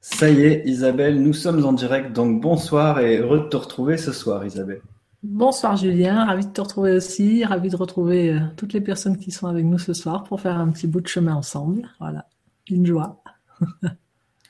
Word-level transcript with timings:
Ça 0.00 0.30
y 0.30 0.42
est, 0.42 0.62
Isabelle, 0.64 1.22
nous 1.22 1.34
sommes 1.34 1.62
en 1.66 1.74
direct, 1.74 2.14
donc 2.14 2.40
bonsoir 2.40 3.00
et 3.00 3.18
heureux 3.18 3.40
de 3.40 3.48
te 3.48 3.58
retrouver 3.58 3.98
ce 3.98 4.12
soir, 4.12 4.46
Isabelle. 4.46 4.80
Bonsoir 5.22 5.76
Julien, 5.76 6.24
ravi 6.24 6.46
de 6.46 6.50
te 6.50 6.62
retrouver 6.62 6.92
aussi, 6.92 7.44
ravi 7.44 7.68
de 7.68 7.76
retrouver 7.76 8.32
euh, 8.32 8.38
toutes 8.56 8.72
les 8.72 8.80
personnes 8.80 9.18
qui 9.18 9.30
sont 9.30 9.46
avec 9.46 9.66
nous 9.66 9.78
ce 9.78 9.92
soir 9.92 10.24
pour 10.24 10.40
faire 10.40 10.56
un 10.56 10.70
petit 10.70 10.86
bout 10.86 11.02
de 11.02 11.06
chemin 11.06 11.34
ensemble. 11.34 11.90
Voilà, 12.00 12.24
une 12.70 12.86
joie. 12.86 13.22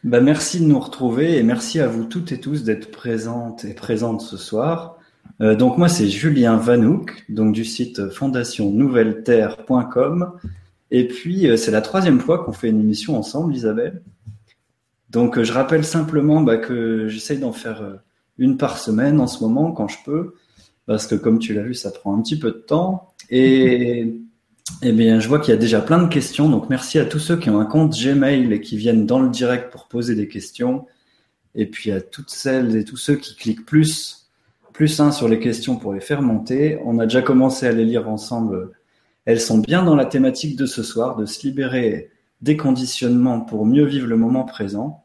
bah, 0.04 0.20
merci 0.20 0.60
de 0.60 0.66
nous 0.66 0.78
retrouver 0.78 1.36
et 1.36 1.42
merci 1.42 1.80
à 1.80 1.88
vous 1.88 2.04
toutes 2.04 2.30
et 2.30 2.38
tous 2.38 2.62
d'être 2.62 2.92
présentes 2.92 3.64
et 3.64 3.74
présentes 3.74 4.20
ce 4.20 4.36
soir. 4.36 4.98
Euh, 5.40 5.56
donc 5.56 5.76
moi 5.76 5.88
c'est 5.88 6.06
Julien 6.06 6.58
Vanouk, 6.58 7.24
donc 7.28 7.52
du 7.52 7.64
site 7.64 8.08
fondationnouvelleterre.com 8.10 10.34
et 10.92 11.08
puis 11.08 11.48
euh, 11.48 11.56
c'est 11.56 11.72
la 11.72 11.82
troisième 11.82 12.20
fois 12.20 12.44
qu'on 12.44 12.52
fait 12.52 12.68
une 12.68 12.78
émission 12.78 13.18
ensemble, 13.18 13.52
Isabelle. 13.52 14.02
Donc 15.10 15.38
euh, 15.38 15.44
je 15.44 15.52
rappelle 15.52 15.84
simplement 15.84 16.40
bah, 16.40 16.56
que 16.56 17.08
j'essaye 17.08 17.38
d'en 17.38 17.52
faire 17.52 17.82
euh, 17.82 17.96
une 18.38 18.56
par 18.56 18.78
semaine 18.78 19.20
en 19.20 19.26
ce 19.26 19.42
moment 19.42 19.72
quand 19.72 19.88
je 19.88 19.98
peux, 20.04 20.34
parce 20.86 21.06
que 21.06 21.14
comme 21.14 21.38
tu 21.38 21.52
l'as 21.52 21.62
vu, 21.62 21.74
ça 21.74 21.90
prend 21.90 22.16
un 22.16 22.22
petit 22.22 22.38
peu 22.38 22.52
de 22.52 22.58
temps. 22.58 23.12
Et, 23.28 24.14
eh 24.82 24.92
bien, 24.92 25.20
je 25.20 25.28
vois 25.28 25.40
qu'il 25.40 25.52
y 25.52 25.56
a 25.56 25.60
déjà 25.60 25.80
plein 25.80 26.00
de 26.02 26.08
questions, 26.08 26.48
donc 26.48 26.70
merci 26.70 26.98
à 26.98 27.04
tous 27.04 27.18
ceux 27.18 27.36
qui 27.36 27.50
ont 27.50 27.58
un 27.58 27.66
compte 27.66 27.92
Gmail 27.92 28.52
et 28.52 28.60
qui 28.60 28.76
viennent 28.76 29.04
dans 29.04 29.18
le 29.20 29.28
direct 29.28 29.72
pour 29.72 29.88
poser 29.88 30.14
des 30.14 30.28
questions. 30.28 30.86
Et 31.56 31.66
puis 31.66 31.90
à 31.90 32.00
toutes 32.00 32.30
celles 32.30 32.76
et 32.76 32.84
tous 32.84 32.96
ceux 32.96 33.16
qui 33.16 33.34
cliquent 33.34 33.66
plus, 33.66 34.28
plus 34.72 35.00
un 35.00 35.10
sur 35.10 35.28
les 35.28 35.40
questions 35.40 35.76
pour 35.76 35.92
les 35.92 36.00
faire 36.00 36.22
monter. 36.22 36.78
On 36.84 37.00
a 37.00 37.06
déjà 37.06 37.22
commencé 37.22 37.66
à 37.66 37.72
les 37.72 37.84
lire 37.84 38.08
ensemble. 38.08 38.70
Elles 39.24 39.40
sont 39.40 39.58
bien 39.58 39.82
dans 39.82 39.96
la 39.96 40.06
thématique 40.06 40.56
de 40.56 40.66
ce 40.66 40.84
soir, 40.84 41.16
de 41.16 41.26
se 41.26 41.44
libérer 41.44 42.10
des 42.42 42.56
conditionnements 42.56 43.40
pour 43.40 43.66
mieux 43.66 43.84
vivre 43.84 44.06
le 44.06 44.16
moment 44.16 44.44
présent. 44.44 45.04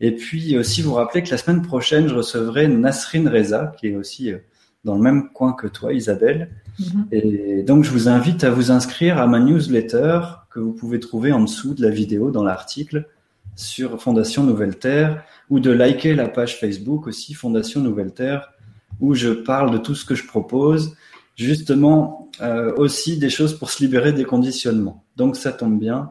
Et 0.00 0.12
puis 0.12 0.56
aussi 0.56 0.82
vous 0.82 0.94
rappeler 0.94 1.22
que 1.22 1.30
la 1.30 1.38
semaine 1.38 1.62
prochaine, 1.62 2.08
je 2.08 2.14
recevrai 2.14 2.68
Nasrin 2.68 3.28
Reza, 3.28 3.72
qui 3.78 3.88
est 3.88 3.96
aussi 3.96 4.32
euh, 4.32 4.38
dans 4.84 4.94
le 4.94 5.02
même 5.02 5.30
coin 5.32 5.52
que 5.52 5.66
toi, 5.66 5.92
Isabelle. 5.92 6.50
Mm-hmm. 6.80 7.04
Et 7.12 7.62
donc, 7.62 7.84
je 7.84 7.90
vous 7.90 8.08
invite 8.08 8.44
à 8.44 8.50
vous 8.50 8.70
inscrire 8.70 9.18
à 9.18 9.26
ma 9.26 9.40
newsletter 9.40 10.20
que 10.50 10.58
vous 10.58 10.72
pouvez 10.72 11.00
trouver 11.00 11.32
en 11.32 11.42
dessous 11.42 11.74
de 11.74 11.82
la 11.82 11.90
vidéo 11.90 12.30
dans 12.30 12.44
l'article 12.44 13.06
sur 13.56 14.00
Fondation 14.00 14.42
Nouvelle 14.42 14.78
Terre 14.78 15.22
ou 15.50 15.60
de 15.60 15.70
liker 15.70 16.14
la 16.14 16.28
page 16.28 16.58
Facebook 16.58 17.06
aussi 17.06 17.34
Fondation 17.34 17.80
Nouvelle 17.80 18.12
Terre 18.12 18.52
où 19.00 19.14
je 19.14 19.30
parle 19.30 19.70
de 19.70 19.78
tout 19.78 19.94
ce 19.94 20.04
que 20.04 20.14
je 20.14 20.26
propose, 20.26 20.96
justement 21.36 22.28
euh, 22.40 22.72
aussi 22.76 23.18
des 23.18 23.30
choses 23.30 23.58
pour 23.58 23.70
se 23.70 23.82
libérer 23.82 24.12
des 24.12 24.24
conditionnements. 24.24 25.04
Donc 25.16 25.36
ça 25.36 25.52
tombe 25.52 25.78
bien, 25.78 25.98
euh, 25.98 26.06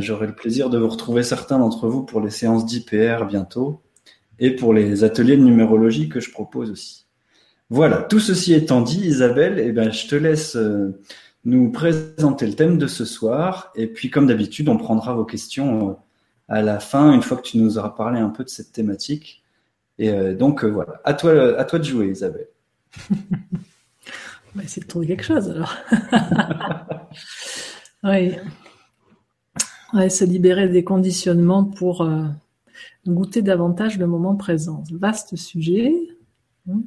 j'aurai 0.00 0.26
le 0.26 0.34
plaisir 0.34 0.70
de 0.70 0.78
vous 0.78 0.88
retrouver 0.88 1.22
certains 1.22 1.58
d'entre 1.58 1.88
vous 1.88 2.02
pour 2.02 2.20
les 2.20 2.30
séances 2.30 2.66
d'IPR 2.66 3.24
bientôt 3.26 3.82
et 4.38 4.50
pour 4.54 4.72
les 4.72 5.04
ateliers 5.04 5.36
de 5.36 5.42
numérologie 5.42 6.08
que 6.08 6.20
je 6.20 6.30
propose 6.30 6.70
aussi. 6.70 7.06
Voilà, 7.70 7.98
tout 7.98 8.20
ceci 8.20 8.54
étant 8.54 8.80
dit, 8.80 9.00
Isabelle, 9.00 9.58
eh 9.58 9.72
ben, 9.72 9.92
je 9.92 10.06
te 10.06 10.14
laisse 10.14 10.56
euh, 10.56 10.98
nous 11.44 11.70
présenter 11.70 12.46
le 12.46 12.54
thème 12.54 12.78
de 12.78 12.86
ce 12.86 13.04
soir. 13.04 13.72
Et 13.74 13.86
puis, 13.86 14.10
comme 14.10 14.26
d'habitude, 14.26 14.68
on 14.68 14.78
prendra 14.78 15.12
vos 15.12 15.26
questions 15.26 15.90
euh, 15.90 15.92
à 16.48 16.62
la 16.62 16.80
fin, 16.80 17.12
une 17.12 17.20
fois 17.20 17.36
que 17.36 17.42
tu 17.42 17.58
nous 17.58 17.76
auras 17.76 17.90
parlé 17.90 18.20
un 18.20 18.30
peu 18.30 18.42
de 18.42 18.48
cette 18.48 18.72
thématique. 18.72 19.42
Et 19.98 20.12
donc, 20.32 20.64
voilà, 20.64 21.00
à 21.04 21.12
toi, 21.12 21.32
de 21.34 21.82
jouer, 21.82 22.10
Isabelle. 22.10 22.46
on 24.56 24.60
de 24.60 24.86
trouver 24.86 25.08
quelque 25.08 25.24
chose 25.24 25.50
alors. 25.50 25.74
oui 28.04 28.36
se 29.92 30.24
libérer 30.24 30.68
des 30.68 30.84
conditionnements 30.84 31.64
pour 31.64 32.02
euh, 32.02 32.24
goûter 33.06 33.42
davantage 33.42 33.98
le 33.98 34.06
moment 34.06 34.36
présent. 34.36 34.84
Vaste 34.92 35.36
sujet. 35.36 35.94
Hmm. 36.66 36.82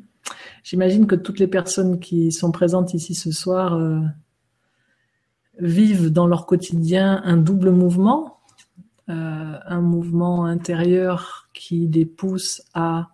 J'imagine 0.64 1.08
que 1.08 1.16
toutes 1.16 1.40
les 1.40 1.48
personnes 1.48 2.00
qui 2.00 2.32
sont 2.32 2.52
présentes 2.52 2.94
ici 2.94 3.16
ce 3.16 3.32
soir 3.32 3.74
euh, 3.74 4.02
vivent 5.60 6.12
dans 6.12 6.28
leur 6.28 6.46
quotidien 6.46 7.22
un 7.26 7.38
double 7.38 7.72
mouvement, 7.72 8.40
euh, 9.10 9.58
un 9.66 9.82
mouvement 9.82 10.46
intérieur 10.46 11.50
qui 11.54 11.88
les 11.88 12.06
pousse 12.06 12.62
à 12.74 13.10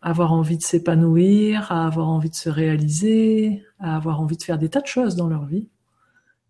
avoir 0.00 0.32
envie 0.32 0.58
de 0.58 0.62
s'épanouir, 0.62 1.72
à 1.72 1.84
avoir 1.84 2.08
envie 2.08 2.30
de 2.30 2.36
se 2.36 2.48
réaliser, 2.48 3.64
à 3.80 3.96
avoir 3.96 4.20
envie 4.20 4.36
de 4.36 4.42
faire 4.44 4.58
des 4.58 4.68
tas 4.68 4.80
de 4.80 4.86
choses 4.86 5.16
dans 5.16 5.26
leur 5.26 5.44
vie. 5.44 5.66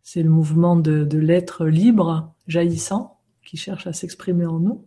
C'est 0.03 0.23
le 0.23 0.31
mouvement 0.31 0.77
de, 0.77 1.07
l'être 1.17 1.67
libre, 1.67 2.35
jaillissant, 2.47 3.19
qui 3.45 3.57
cherche 3.57 3.87
à 3.87 3.93
s'exprimer 3.93 4.47
en 4.47 4.59
nous. 4.59 4.87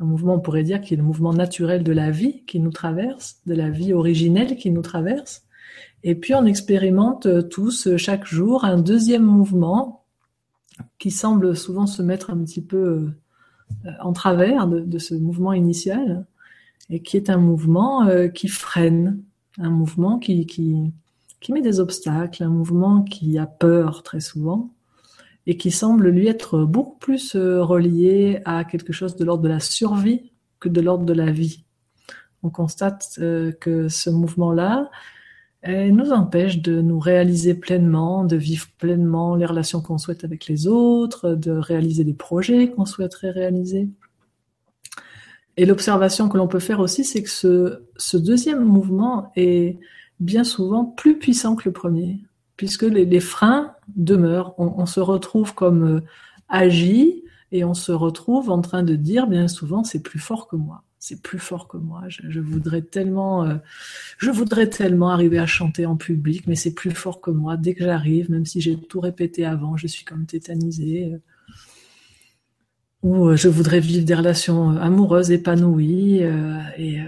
Un 0.00 0.04
mouvement, 0.04 0.34
on 0.34 0.40
pourrait 0.40 0.64
dire, 0.64 0.80
qui 0.80 0.94
est 0.94 0.96
le 0.96 1.02
mouvement 1.02 1.32
naturel 1.32 1.82
de 1.82 1.92
la 1.92 2.10
vie 2.10 2.44
qui 2.46 2.60
nous 2.60 2.72
traverse, 2.72 3.40
de 3.46 3.54
la 3.54 3.70
vie 3.70 3.92
originelle 3.92 4.56
qui 4.56 4.70
nous 4.70 4.82
traverse. 4.82 5.44
Et 6.02 6.14
puis 6.14 6.34
on 6.34 6.44
expérimente 6.44 7.48
tous 7.48 7.96
chaque 7.96 8.26
jour 8.26 8.64
un 8.64 8.78
deuxième 8.78 9.24
mouvement 9.24 10.04
qui 10.98 11.10
semble 11.10 11.56
souvent 11.56 11.86
se 11.86 12.02
mettre 12.02 12.30
un 12.30 12.38
petit 12.38 12.62
peu 12.62 13.12
euh, 13.86 13.90
en 14.00 14.12
travers 14.12 14.66
de, 14.66 14.98
ce 14.98 15.14
mouvement 15.14 15.52
initial 15.52 16.26
et 16.90 17.00
qui 17.00 17.16
est 17.16 17.30
un 17.30 17.38
mouvement 17.38 18.06
euh, 18.06 18.28
qui 18.28 18.48
freine, 18.48 19.22
un 19.58 19.70
mouvement 19.70 20.18
qui, 20.18 20.92
qui 21.44 21.52
met 21.52 21.60
des 21.60 21.78
obstacles, 21.78 22.42
un 22.42 22.48
mouvement 22.48 23.02
qui 23.02 23.36
a 23.36 23.44
peur 23.44 24.02
très 24.02 24.20
souvent 24.20 24.70
et 25.46 25.58
qui 25.58 25.70
semble 25.70 26.08
lui 26.08 26.26
être 26.26 26.60
beaucoup 26.60 26.96
plus 26.98 27.36
euh, 27.36 27.62
relié 27.62 28.40
à 28.46 28.64
quelque 28.64 28.94
chose 28.94 29.14
de 29.14 29.26
l'ordre 29.26 29.42
de 29.42 29.50
la 29.50 29.60
survie 29.60 30.32
que 30.58 30.70
de 30.70 30.80
l'ordre 30.80 31.04
de 31.04 31.12
la 31.12 31.30
vie. 31.30 31.66
On 32.42 32.48
constate 32.48 33.18
euh, 33.18 33.52
que 33.52 33.88
ce 33.88 34.08
mouvement-là 34.08 34.90
nous 35.66 36.12
empêche 36.12 36.60
de 36.60 36.82
nous 36.82 36.98
réaliser 36.98 37.54
pleinement, 37.54 38.24
de 38.24 38.36
vivre 38.36 38.66
pleinement 38.76 39.34
les 39.34 39.46
relations 39.46 39.80
qu'on 39.80 39.96
souhaite 39.96 40.22
avec 40.22 40.46
les 40.46 40.66
autres, 40.66 41.30
de 41.30 41.52
réaliser 41.52 42.04
les 42.04 42.12
projets 42.12 42.70
qu'on 42.70 42.84
souhaiterait 42.84 43.30
réaliser. 43.30 43.88
Et 45.56 45.64
l'observation 45.64 46.28
que 46.28 46.36
l'on 46.36 46.48
peut 46.48 46.58
faire 46.58 46.80
aussi, 46.80 47.02
c'est 47.02 47.22
que 47.22 47.30
ce, 47.30 47.82
ce 47.96 48.18
deuxième 48.18 48.62
mouvement 48.62 49.32
est 49.36 49.78
bien 50.20 50.44
souvent 50.44 50.84
plus 50.84 51.18
puissant 51.18 51.56
que 51.56 51.68
le 51.68 51.72
premier, 51.72 52.20
puisque 52.56 52.82
les, 52.82 53.20
freins 53.20 53.74
demeurent. 53.96 54.54
On, 54.58 54.86
se 54.86 55.00
retrouve 55.00 55.54
comme 55.54 55.96
euh, 55.96 56.00
agi 56.48 57.24
et 57.52 57.64
on 57.64 57.74
se 57.74 57.92
retrouve 57.92 58.50
en 58.50 58.60
train 58.60 58.82
de 58.82 58.96
dire 58.96 59.26
bien 59.26 59.48
souvent 59.48 59.84
c'est 59.84 60.02
plus 60.02 60.18
fort 60.18 60.48
que 60.48 60.56
moi. 60.56 60.82
C'est 60.98 61.20
plus 61.20 61.38
fort 61.38 61.68
que 61.68 61.76
moi. 61.76 62.04
Je, 62.08 62.40
voudrais 62.40 62.80
tellement, 62.80 63.44
euh, 63.44 63.56
je 64.16 64.30
voudrais 64.30 64.70
tellement 64.70 65.10
arriver 65.10 65.38
à 65.38 65.44
chanter 65.44 65.84
en 65.84 65.96
public, 65.96 66.46
mais 66.46 66.54
c'est 66.54 66.72
plus 66.72 66.92
fort 66.92 67.20
que 67.20 67.30
moi. 67.30 67.58
Dès 67.58 67.74
que 67.74 67.84
j'arrive, 67.84 68.30
même 68.30 68.46
si 68.46 68.62
j'ai 68.62 68.78
tout 68.78 69.00
répété 69.00 69.44
avant, 69.44 69.76
je 69.76 69.86
suis 69.86 70.06
comme 70.06 70.24
tétanisée. 70.24 71.12
Euh, 71.12 71.18
ou 73.02 73.36
je 73.36 73.48
voudrais 73.48 73.80
vivre 73.80 74.06
des 74.06 74.14
relations 74.14 74.70
amoureuses 74.78 75.30
épanouies 75.30 76.22
et 76.78 77.02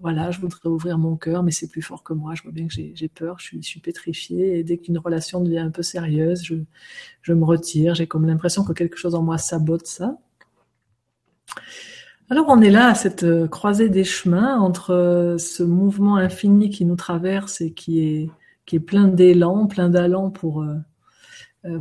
voilà, 0.00 0.30
je 0.30 0.40
voudrais 0.40 0.68
ouvrir 0.68 0.98
mon 0.98 1.16
cœur, 1.16 1.42
mais 1.42 1.50
c'est 1.50 1.68
plus 1.68 1.82
fort 1.82 2.02
que 2.02 2.12
moi. 2.12 2.34
Je 2.34 2.42
vois 2.42 2.52
bien 2.52 2.66
que 2.66 2.74
j'ai 2.74 3.08
peur, 3.08 3.38
je 3.38 3.58
suis, 3.60 3.80
pétrifiée. 3.80 4.58
Et 4.58 4.64
dès 4.64 4.78
qu'une 4.78 4.98
relation 4.98 5.40
devient 5.40 5.58
un 5.58 5.70
peu 5.70 5.82
sérieuse, 5.82 6.42
je, 6.42 7.32
me 7.32 7.44
retire. 7.44 7.94
J'ai 7.94 8.06
comme 8.06 8.26
l'impression 8.26 8.64
que 8.64 8.72
quelque 8.72 8.96
chose 8.96 9.14
en 9.14 9.22
moi 9.22 9.38
sabote 9.38 9.86
ça. 9.86 10.18
Alors 12.28 12.46
on 12.48 12.60
est 12.60 12.70
là 12.70 12.88
à 12.88 12.94
cette 12.94 13.22
euh, 13.22 13.46
croisée 13.46 13.88
des 13.88 14.02
chemins 14.02 14.58
entre 14.58 14.92
euh, 14.92 15.38
ce 15.38 15.62
mouvement 15.62 16.16
infini 16.16 16.70
qui 16.70 16.84
nous 16.84 16.96
traverse 16.96 17.60
et 17.60 17.72
qui 17.72 18.00
est, 18.00 18.80
plein 18.80 19.06
d'élan, 19.06 19.66
plein 19.68 19.88
d'allant 19.88 20.30
pour, 20.30 20.62
euh, 20.62 20.74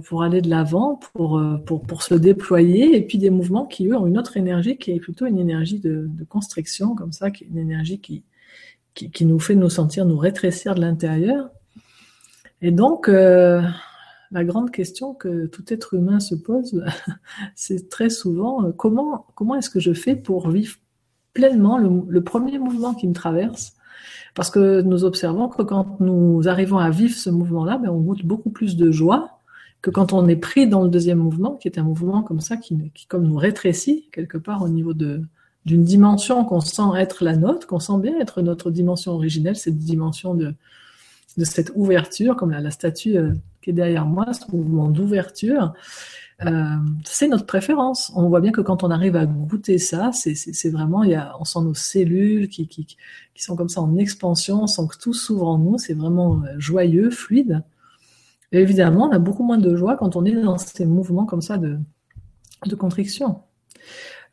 pour 0.04 0.24
aller 0.24 0.42
de 0.42 0.50
l'avant, 0.50 1.00
pour, 1.14 1.38
euh, 1.38 1.58
pour, 1.58 1.84
pour 1.84 2.04
se 2.04 2.16
déployer, 2.16 2.96
et 2.96 3.02
puis 3.02 3.18
des 3.18 3.30
mouvements 3.30 3.66
qui, 3.66 3.88
eux, 3.88 3.96
ont 3.96 4.08
une 4.08 4.18
autre 4.18 4.38
énergie 4.38 4.78
qui 4.78 4.92
est 4.92 5.00
plutôt 5.00 5.26
une 5.26 5.38
énergie 5.38 5.80
de, 5.80 6.08
de 6.10 6.24
constriction, 6.24 6.96
comme 6.96 7.12
ça, 7.12 7.30
qui 7.32 7.44
est 7.44 7.48
une 7.48 7.58
énergie 7.58 8.00
qui, 8.00 8.24
qui, 8.94 9.12
qui, 9.12 9.26
nous 9.26 9.40
fait 9.40 9.56
nous 9.56 9.70
sentir, 9.70 10.06
nous 10.06 10.18
rétrécir 10.18 10.76
de 10.76 10.82
l'intérieur. 10.82 11.50
Et 12.62 12.72
donc, 12.72 13.10
euh, 13.10 13.62
la 14.32 14.44
grande 14.44 14.72
question 14.72 15.14
que 15.14 15.46
tout 15.46 15.66
être 15.72 15.94
humain 15.94 16.20
se 16.20 16.36
pose, 16.36 16.84
c'est 17.56 17.90
très 17.90 18.10
souvent 18.10 18.72
comment, 18.72 19.28
comment 19.36 19.56
est-ce 19.56 19.70
que 19.70 19.80
je 19.80 19.94
fais 19.94 20.16
pour 20.16 20.50
vivre 20.50 20.78
pleinement 21.34 21.78
le, 21.78 21.90
le 22.08 22.24
premier 22.24 22.58
mouvement 22.58 22.94
qui 22.96 23.08
me 23.08 23.14
traverse? 23.14 23.74
Parce 24.34 24.50
que 24.50 24.82
nous 24.82 25.06
observons 25.06 25.48
que 25.48 25.62
quand 25.62 26.00
nous 26.00 26.48
arrivons 26.48 26.78
à 26.78 26.90
vivre 26.90 27.16
ce 27.16 27.30
mouvement-là, 27.30 27.78
ben 27.78 27.90
on 27.90 28.00
goûte 28.00 28.26
beaucoup 28.26 28.50
plus 28.50 28.76
de 28.76 28.92
joie, 28.92 29.35
que 29.86 29.92
quand 29.92 30.14
on 30.14 30.28
est 30.28 30.36
pris 30.36 30.68
dans 30.68 30.82
le 30.82 30.90
deuxième 30.90 31.20
mouvement, 31.20 31.58
qui 31.58 31.68
est 31.68 31.78
un 31.78 31.84
mouvement 31.84 32.24
comme 32.24 32.40
ça, 32.40 32.58
qui, 32.58 32.92
comme 33.08 33.28
nous 33.28 33.36
rétrécit 33.36 34.10
quelque 34.12 34.40
part 34.40 34.64
au 34.64 34.68
niveau 34.68 34.96
de 34.96 35.22
d'une 35.68 35.84
dimension 35.84 36.44
qu'on 36.44 36.60
sent 36.60 36.98
être 36.98 37.24
la 37.24 37.36
nôtre, 37.36 37.68
qu'on 37.68 37.80
sent 37.80 38.00
bien 38.00 38.20
être 38.20 38.42
notre 38.42 38.72
dimension 38.72 39.12
originelle, 39.12 39.56
cette 39.56 39.78
dimension 39.78 40.34
de, 40.34 40.56
de 41.38 41.46
cette 41.46 41.72
ouverture, 41.76 42.36
comme 42.36 42.50
la, 42.50 42.72
statue 42.72 43.18
euh, 43.18 43.34
qui 43.62 43.70
est 43.70 43.74
derrière 43.74 44.06
moi, 44.06 44.26
ce 44.34 44.56
mouvement 44.56 44.90
d'ouverture, 44.90 45.74
euh, 46.46 46.64
c'est 47.04 47.28
notre 47.28 47.46
préférence. 47.46 48.12
On 48.16 48.28
voit 48.28 48.42
bien 48.42 48.52
que 48.52 48.62
quand 48.62 48.84
on 48.84 48.90
arrive 48.90 49.16
à 49.16 49.28
goûter 49.28 49.78
ça, 49.78 50.12
c'est 50.14 50.70
vraiment, 50.70 51.04
il 51.04 51.12
y 51.12 51.16
a, 51.16 51.36
on 51.40 51.46
sent 51.46 51.62
nos 51.62 51.76
cellules 51.76 52.50
qui, 52.50 52.68
qui, 52.68 52.86
qui 52.86 53.44
sont 53.44 53.56
comme 53.56 53.70
ça 53.70 53.82
en 53.82 53.98
expansion, 53.98 54.64
on 54.64 54.68
sent 54.68 54.84
que 54.90 54.98
tout 54.98 55.14
s'ouvre 55.14 55.48
en 55.48 55.60
nous, 55.60 55.78
c'est 55.78 55.94
vraiment 55.94 56.42
euh, 56.44 56.56
joyeux, 56.58 57.12
fluide. 57.12 57.64
Évidemment, 58.52 59.08
on 59.08 59.12
a 59.12 59.20
beaucoup 59.20 59.44
moins 59.44 59.58
de 59.58 59.76
joie 59.76 59.98
quand 59.98 60.16
on 60.16 60.26
est 60.26 60.32
dans 60.32 60.58
ces 60.58 60.86
mouvements 60.86 61.26
comme 61.26 61.42
ça 61.42 61.58
de, 61.58 61.78
de 62.66 62.76
contriction. 62.76 63.42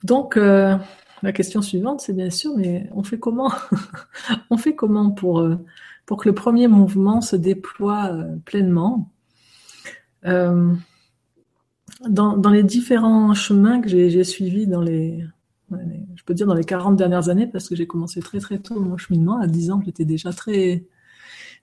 Donc, 0.04 0.36
euh, 0.36 0.76
la 1.22 1.32
question 1.32 1.62
suivante, 1.62 2.00
c'est 2.00 2.12
bien 2.12 2.30
sûr, 2.30 2.52
mais 2.56 2.88
on 2.92 3.02
fait 3.02 3.18
comment 3.18 3.52
On 4.50 4.56
fait 4.56 4.74
comment 4.74 5.10
pour, 5.10 5.40
euh, 5.40 5.56
pour 6.06 6.18
que 6.18 6.28
le 6.28 6.34
premier 6.34 6.68
mouvement 6.68 7.20
se 7.20 7.36
déploie 7.36 8.10
euh, 8.12 8.36
pleinement 8.44 9.10
euh, 10.24 10.74
dans, 12.08 12.36
dans, 12.36 12.50
les 12.50 12.64
différents 12.64 13.34
chemins 13.34 13.80
que 13.80 13.88
j'ai 13.88 14.24
suivis 14.24 14.66
dans 14.66 14.80
les, 14.80 15.24
je 15.70 16.22
peux 16.24 16.34
dire 16.34 16.46
dans 16.46 16.54
les 16.54 16.64
40 16.64 16.96
dernières 16.96 17.28
années, 17.28 17.46
parce 17.46 17.68
que 17.68 17.76
j'ai 17.76 17.86
commencé 17.86 18.20
très 18.20 18.40
très 18.40 18.58
tôt 18.58 18.80
mon 18.80 18.96
cheminement. 18.96 19.38
À 19.38 19.46
10 19.46 19.70
ans, 19.70 19.82
j'étais 19.84 20.04
déjà 20.04 20.32
très 20.32 20.84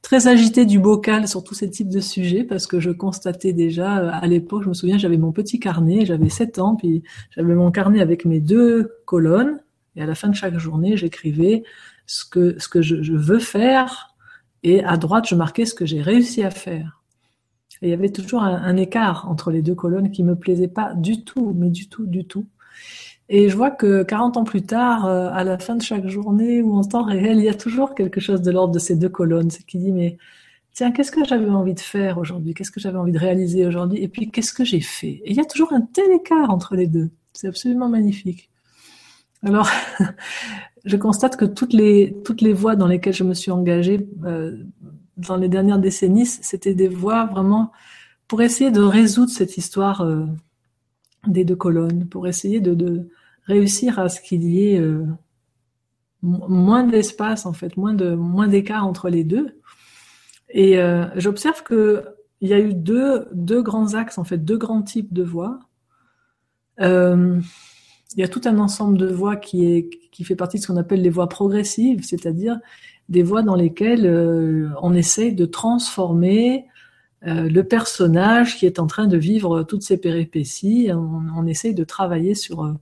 très 0.02 0.28
agité 0.28 0.66
du 0.66 0.80
bocal 0.80 1.28
sur 1.28 1.44
tous 1.44 1.54
ces 1.54 1.70
types 1.70 1.90
de 1.90 2.00
sujets 2.00 2.44
parce 2.44 2.68
que 2.68 2.80
je 2.80 2.90
constatais 2.92 3.54
déjà 3.54 4.10
à 4.10 4.28
l'époque, 4.28 4.64
je 4.64 4.70
me 4.70 4.74
souviens, 4.74 4.98
j'avais 4.98 5.18
mon 5.18 5.32
petit 5.32 5.60
carnet, 5.60 6.06
j'avais 6.06 6.30
7 6.30 6.60
ans, 6.60 6.76
puis 6.76 7.04
j'avais 7.32 7.54
mon 7.54 7.72
carnet 7.72 8.02
avec 8.02 8.26
mes 8.26 8.40
deux 8.40 8.92
colonnes 9.06 9.60
et 9.96 10.02
à 10.02 10.06
la 10.06 10.16
fin 10.16 10.30
de 10.30 10.36
chaque 10.36 10.58
journée, 10.58 10.98
j'écrivais 10.98 11.64
ce 12.06 12.26
que 12.26 12.58
ce 12.60 12.70
que 12.70 12.82
je, 12.82 13.02
je, 13.04 13.14
veux 13.14 13.40
faire 13.40 14.16
et 14.64 14.84
à 14.84 14.98
droite, 14.98 15.28
je 15.28 15.36
marquais 15.36 15.66
ce 15.66 15.74
que 15.74 15.86
j'ai 15.86 16.02
réussi 16.02 16.44
à 16.44 16.50
faire. 16.50 17.04
Il 17.82 17.90
y 17.90 17.94
avait 17.94 18.10
toujours 18.10 18.44
un, 18.44 18.56
un, 18.56 18.76
écart 18.76 19.30
entre 19.30 19.52
les 19.52 19.62
deux 19.62 19.76
colonnes 19.76 20.12
qui 20.12 20.24
me 20.24 20.36
plaisait 20.36 20.68
pas 20.68 20.94
du 20.96 21.24
tout, 21.24 21.54
mais 21.56 21.70
du 21.70 21.88
tout, 21.88 22.06
du 22.06 22.26
tout. 22.26 22.46
Et 23.30 23.48
je 23.48 23.56
vois 23.56 23.70
que 23.70 24.02
40 24.04 24.38
ans 24.38 24.44
plus 24.44 24.64
tard, 24.64 25.06
euh, 25.06 25.30
à 25.32 25.44
la 25.44 25.60
fin 25.60 25.76
de 25.76 25.84
chaque 25.84 26.08
journée 26.08 26.64
ou 26.64 26.76
en 26.76 26.84
temps 26.84 27.04
réel, 27.04 27.38
il 27.38 27.44
y 27.44 27.50
a 27.50 27.54
toujours 27.54 27.94
quelque 27.94 28.20
chose 28.20 28.42
de 28.42 28.52
l'ordre 28.52 28.74
de 28.74 28.80
ces 28.80 28.96
deux 28.96 29.10
colonnes, 29.10 29.52
ce 29.52 29.60
qui 29.60 29.78
dit 29.78 29.92
mais 29.92 30.18
tiens, 30.74 30.92
qu'est-ce 30.92 31.12
que 31.12 31.24
j'avais 31.24 31.50
envie 31.50 31.76
de 31.76 31.80
faire 31.80 32.18
aujourd'hui? 32.18 32.56
Qu'est-ce 32.56 32.72
que 32.72 32.80
j'avais 32.80 32.98
envie 32.98 33.12
de 33.12 33.20
réaliser 33.20 33.68
aujourd'hui? 33.68 34.02
Et 34.02 34.08
puis 34.08 34.32
qu'est-ce 34.32 34.52
que 34.52 34.66
j'ai 34.66 34.82
fait? 34.82 35.22
Et 35.24 35.32
il 35.32 35.36
y 35.36 35.40
a 35.40 35.46
toujours 35.46 35.74
un 35.74 35.82
tel 35.82 36.12
écart 36.12 36.50
entre 36.50 36.76
les 36.76 36.88
deux. 36.88 37.12
C'est 37.34 37.48
absolument 37.48 37.88
magnifique. 37.88 38.50
Alors, 39.44 39.70
je 40.86 40.98
constate 40.98 41.38
que 41.38 41.46
toutes 41.46 41.74
les 41.74 42.18
toutes 42.26 42.42
les 42.42 42.54
voies 42.54 42.76
dans 42.76 42.88
lesquelles 42.88 43.14
je 43.14 43.24
me 43.24 43.36
suis 43.36 43.52
engagée 43.52 44.08
euh, 44.26 44.58
dans 45.18 45.36
les 45.36 45.50
dernières 45.50 45.80
décennies, 45.80 46.26
c'était 46.26 46.74
des 46.74 46.88
voies 46.88 47.26
vraiment 47.26 47.72
pour 48.28 48.42
essayer 48.42 48.72
de 48.72 48.82
résoudre 48.82 49.32
cette 49.32 49.58
histoire 49.58 50.02
euh, 50.02 50.26
des 51.28 51.46
deux 51.46 51.56
colonnes, 51.56 52.08
pour 52.08 52.28
essayer 52.28 52.60
de, 52.60 52.74
de 52.74 53.10
réussir 53.50 53.98
à 53.98 54.10
ce 54.10 54.22
qu'il 54.22 54.44
y 54.44 54.70
ait 54.70 54.80
euh, 54.80 55.06
moins 56.22 56.84
d'espace 56.84 57.46
en 57.46 57.54
fait, 57.54 57.76
moins 57.78 57.96
de 57.96 58.14
moins 58.14 58.48
d'écart 58.48 58.86
entre 58.86 59.10
les 59.10 59.24
deux. 59.24 59.60
Et 60.50 60.80
euh, 60.80 61.06
j'observe 61.16 61.64
que 61.64 62.06
il 62.42 62.50
y 62.50 62.54
a 62.54 62.60
eu 62.60 62.74
deux 62.74 63.28
deux 63.34 63.62
grands 63.62 63.96
axes 63.96 64.20
en 64.20 64.24
fait, 64.24 64.38
deux 64.38 64.58
grands 64.58 64.84
types 64.84 65.14
de 65.14 65.24
voies. 65.24 65.60
Euh, 66.80 67.42
il 68.16 68.20
y 68.20 68.24
a 68.24 68.28
tout 68.28 68.42
un 68.46 68.60
ensemble 68.60 68.98
de 68.98 69.08
voies 69.08 69.36
qui 69.36 69.66
est 69.66 69.90
qui 70.12 70.24
fait 70.24 70.36
partie 70.36 70.58
de 70.58 70.64
ce 70.64 70.68
qu'on 70.68 70.78
appelle 70.78 71.02
les 71.02 71.10
voies 71.10 71.30
progressives, 71.30 72.04
c'est-à-dire 72.04 72.60
des 73.10 73.24
voies 73.24 73.42
dans 73.42 73.56
lesquelles 73.56 74.08
on 74.82 74.94
essaye 74.94 75.34
de 75.34 75.46
transformer 75.46 76.66
le 77.24 77.62
personnage 77.62 78.58
qui 78.58 78.66
est 78.68 78.80
en 78.80 78.88
train 78.88 79.08
de 79.08 79.18
vivre 79.18 79.64
toutes 79.64 79.82
ces 79.82 79.98
péripéties. 79.98 80.90
On, 80.94 81.24
on 81.36 81.48
essaye 81.48 81.74
de 81.74 81.84
travailler 81.84 82.36
sur 82.36 82.76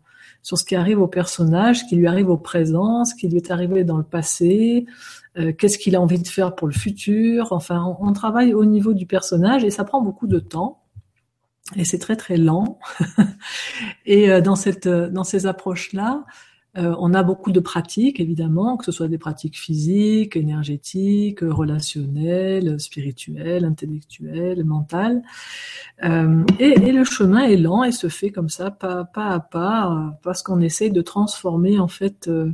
sur 0.48 0.58
ce 0.58 0.64
qui 0.64 0.78
arrive 0.78 1.02
au 1.02 1.08
personnage, 1.08 1.80
ce 1.80 1.84
qui 1.84 1.98
lui 1.98 2.08
arrive 2.08 2.30
au 2.30 2.38
présent, 2.38 3.04
ce 3.04 3.14
qui 3.16 3.28
lui 3.28 3.36
est 3.36 3.52
arrivé 3.52 3.84
dans 3.84 3.98
le 3.98 4.04
passé, 4.04 4.86
euh, 5.38 5.52
qu'est-ce 5.52 5.78
qu'il 5.78 5.94
a 5.94 6.00
envie 6.00 6.22
de 6.22 6.28
faire 6.30 6.56
pour 6.56 6.70
le 6.70 6.74
futur. 6.74 7.52
Enfin, 7.52 7.84
on, 7.84 8.08
on, 8.08 8.14
travaille 8.14 8.54
au 8.54 8.64
niveau 8.64 8.94
du 8.94 9.06
personnage 9.06 9.66
et 9.66 9.72
ça 9.72 9.84
prend 9.84 10.02
beaucoup 10.02 10.26
de 10.26 10.40
temps 10.40 10.84
et 11.76 11.84
c'est 11.84 11.98
très 11.98 12.16
très 12.16 12.38
lent. 12.38 12.80
et 14.06 14.32
euh, 14.32 14.40
dans 14.40 14.56
cette 14.56 14.88
dans 14.88 15.26
ces 15.26 15.48
approches 15.48 15.92
là, 15.92 16.24
euh, 16.78 16.96
on 17.00 17.14
a 17.14 17.24
beaucoup 17.24 17.52
de 17.52 17.60
pratiques, 17.60 18.20
évidemment, 18.20 18.78
que 18.78 18.86
ce 18.86 18.92
soit 18.92 19.08
des 19.08 19.18
pratiques 19.18 19.58
physiques, 19.58 20.36
énergétiques, 20.36 21.40
relationnelles, 21.42 22.80
spirituelles, 22.80 23.66
intellectuelles, 23.66 24.64
mentales. 24.64 25.24
Euh, 26.04 26.44
et, 26.60 26.70
et, 26.70 26.92
le 26.92 27.04
chemin 27.04 27.46
est 27.46 27.58
lent 27.58 27.84
et 27.84 27.92
se 27.92 28.10
fait 28.10 28.30
comme 28.30 28.50
ça, 28.50 28.70
pas, 28.70 29.06
pas 29.06 29.30
à 29.30 29.40
pas, 29.40 30.20
parce 30.22 30.44
qu'on 30.44 30.62
essaye 30.62 30.92
de 30.92 31.02
transformer 31.02 31.80
en 31.80 31.88
fait 31.88 32.28
euh, 32.28 32.52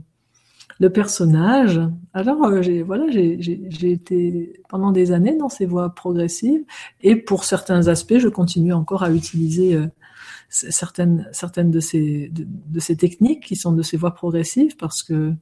le 0.80 0.90
personnage. 0.90 1.80
Alors, 2.14 2.46
euh, 2.46 2.62
j'ai 2.62 2.84
voilà, 2.84 3.06
j'ai 3.10 3.92
été 3.92 4.62
pendant 4.70 4.92
des 4.92 5.12
années 5.12 5.36
dans 5.38 5.50
ces 5.50 5.66
voies 5.66 5.90
progressives, 5.90 6.64
et 7.02 7.16
pour 7.16 7.44
certains 7.44 7.88
aspects, 7.88 8.18
je 8.18 8.28
continue 8.28 8.74
encore 8.74 9.04
à 9.04 9.12
utiliser 9.12 9.76
euh, 9.76 9.88
certaines 10.54 11.28
certaines 11.32 11.72
de 11.72 11.80
ces 11.80 12.32
techniques 12.98 13.44
qui 13.44 13.56
sont 13.56 13.72
de 13.72 13.82
ces 13.82 13.98
voies 13.98 14.14
progressives, 14.14 14.78
parce 14.78 15.04
que 15.04 15.34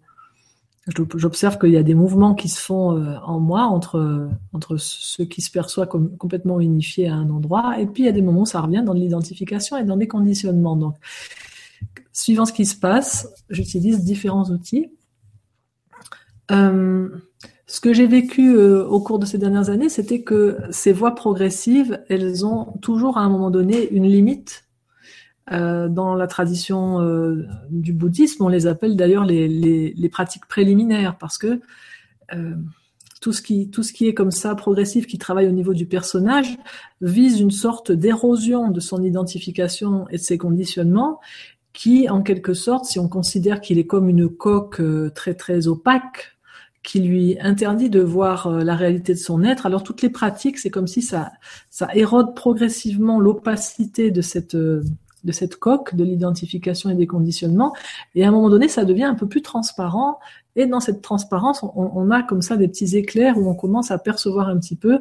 j'observe 1.15 1.59
qu'il 1.59 1.71
y 1.71 1.77
a 1.77 1.83
des 1.83 1.93
mouvements 1.93 2.33
qui 2.33 2.49
se 2.49 2.59
font 2.59 2.97
euh, 2.97 3.15
en 3.23 3.39
moi 3.39 3.63
entre 3.63 4.29
entre 4.53 4.77
ceux 4.77 5.25
qui 5.25 5.41
se 5.41 5.51
perçoivent 5.51 5.87
comme 5.87 6.17
complètement 6.17 6.59
unifiés 6.59 7.07
à 7.07 7.15
un 7.15 7.29
endroit, 7.29 7.79
et 7.79 7.85
puis 7.85 8.03
il 8.03 8.05
y 8.05 8.09
a 8.09 8.13
des 8.13 8.21
moments 8.21 8.41
où 8.41 8.45
ça 8.45 8.61
revient 8.61 8.83
dans 8.85 8.93
de 8.93 8.99
l'identification 8.99 9.77
et 9.77 9.83
dans 9.83 9.97
des 9.97 10.07
conditionnements. 10.07 10.75
Donc, 10.75 10.95
suivant 12.13 12.45
ce 12.45 12.53
qui 12.53 12.65
se 12.65 12.75
passe, 12.75 13.27
j'utilise 13.49 14.03
différents 14.03 14.49
outils. 14.49 14.91
Euh, 16.51 17.09
ce 17.67 17.79
que 17.79 17.93
j'ai 17.93 18.07
vécu 18.07 18.53
euh, 18.53 18.85
au 18.85 18.99
cours 18.99 19.19
de 19.19 19.25
ces 19.25 19.37
dernières 19.37 19.69
années, 19.69 19.87
c'était 19.87 20.23
que 20.23 20.57
ces 20.71 20.91
voies 20.91 21.15
progressives, 21.15 22.03
elles 22.09 22.45
ont 22.45 22.73
toujours 22.81 23.17
à 23.17 23.21
un 23.21 23.29
moment 23.29 23.49
donné 23.49 23.89
une 23.91 24.07
limite. 24.07 24.65
Euh, 25.51 25.89
dans 25.89 26.13
la 26.13 26.27
tradition 26.27 27.01
euh, 27.01 27.47
du 27.71 27.93
bouddhisme, 27.93 28.43
on 28.43 28.47
les 28.47 28.67
appelle 28.67 28.95
d'ailleurs 28.95 29.25
les, 29.25 29.47
les, 29.47 29.91
les, 29.97 30.09
pratiques 30.09 30.45
préliminaires 30.45 31.17
parce 31.17 31.39
que 31.39 31.59
euh, 32.33 32.53
tout 33.21 33.33
ce 33.33 33.41
qui 33.41 33.69
tout 33.71 33.81
ce 33.81 33.91
qui 33.91 34.07
est 34.07 34.13
comme 34.13 34.29
ça 34.29 34.53
progressif, 34.53 35.07
qui 35.07 35.17
travaille 35.17 35.47
au 35.47 35.51
niveau 35.51 35.73
du 35.73 35.87
personnage, 35.87 36.57
vise 37.01 37.39
une 37.39 37.51
sorte 37.51 37.91
d'érosion 37.91 38.69
de 38.69 38.79
son 38.79 39.01
identification 39.01 40.07
et 40.09 40.17
de 40.17 40.21
ses 40.21 40.37
conditionnements, 40.37 41.19
qui, 41.73 42.07
en 42.07 42.21
quelque 42.21 42.53
sorte, 42.53 42.85
si 42.85 42.99
on 42.99 43.09
considère 43.09 43.61
qu'il 43.61 43.79
est 43.79 43.87
comme 43.87 44.09
une 44.09 44.29
coque 44.29 44.81
très 45.15 45.33
très 45.33 45.67
opaque, 45.67 46.37
qui 46.83 46.99
lui 46.99 47.37
interdit 47.39 47.89
de 47.89 48.01
voir 48.01 48.47
euh, 48.47 48.63
la 48.63 48.75
réalité 48.75 49.13
de 49.13 49.19
son 49.19 49.43
être. 49.43 49.65
Alors 49.65 49.83
toutes 49.83 50.01
les 50.01 50.09
pratiques, 50.09 50.57
c'est 50.57 50.71
comme 50.71 50.87
si 50.87 51.01
ça, 51.01 51.31
ça 51.69 51.87
érode 51.93 52.35
progressivement 52.35 53.19
l'opacité 53.19 54.09
de 54.09 54.21
cette 54.21 54.55
euh, 54.55 54.83
de 55.23 55.31
cette 55.31 55.57
coque 55.57 55.95
de 55.95 56.03
l'identification 56.03 56.89
et 56.89 56.95
des 56.95 57.07
conditionnements. 57.07 57.73
Et 58.15 58.23
à 58.23 58.29
un 58.29 58.31
moment 58.31 58.49
donné, 58.49 58.67
ça 58.67 58.85
devient 58.85 59.03
un 59.03 59.15
peu 59.15 59.27
plus 59.27 59.41
transparent. 59.41 60.19
Et 60.55 60.65
dans 60.65 60.79
cette 60.79 61.01
transparence, 61.01 61.63
on, 61.63 62.11
a 62.11 62.23
comme 62.23 62.41
ça 62.41 62.57
des 62.57 62.67
petits 62.67 62.97
éclairs 62.97 63.37
où 63.37 63.49
on 63.49 63.55
commence 63.55 63.91
à 63.91 63.97
percevoir 63.97 64.49
un 64.49 64.57
petit 64.57 64.75
peu 64.75 64.99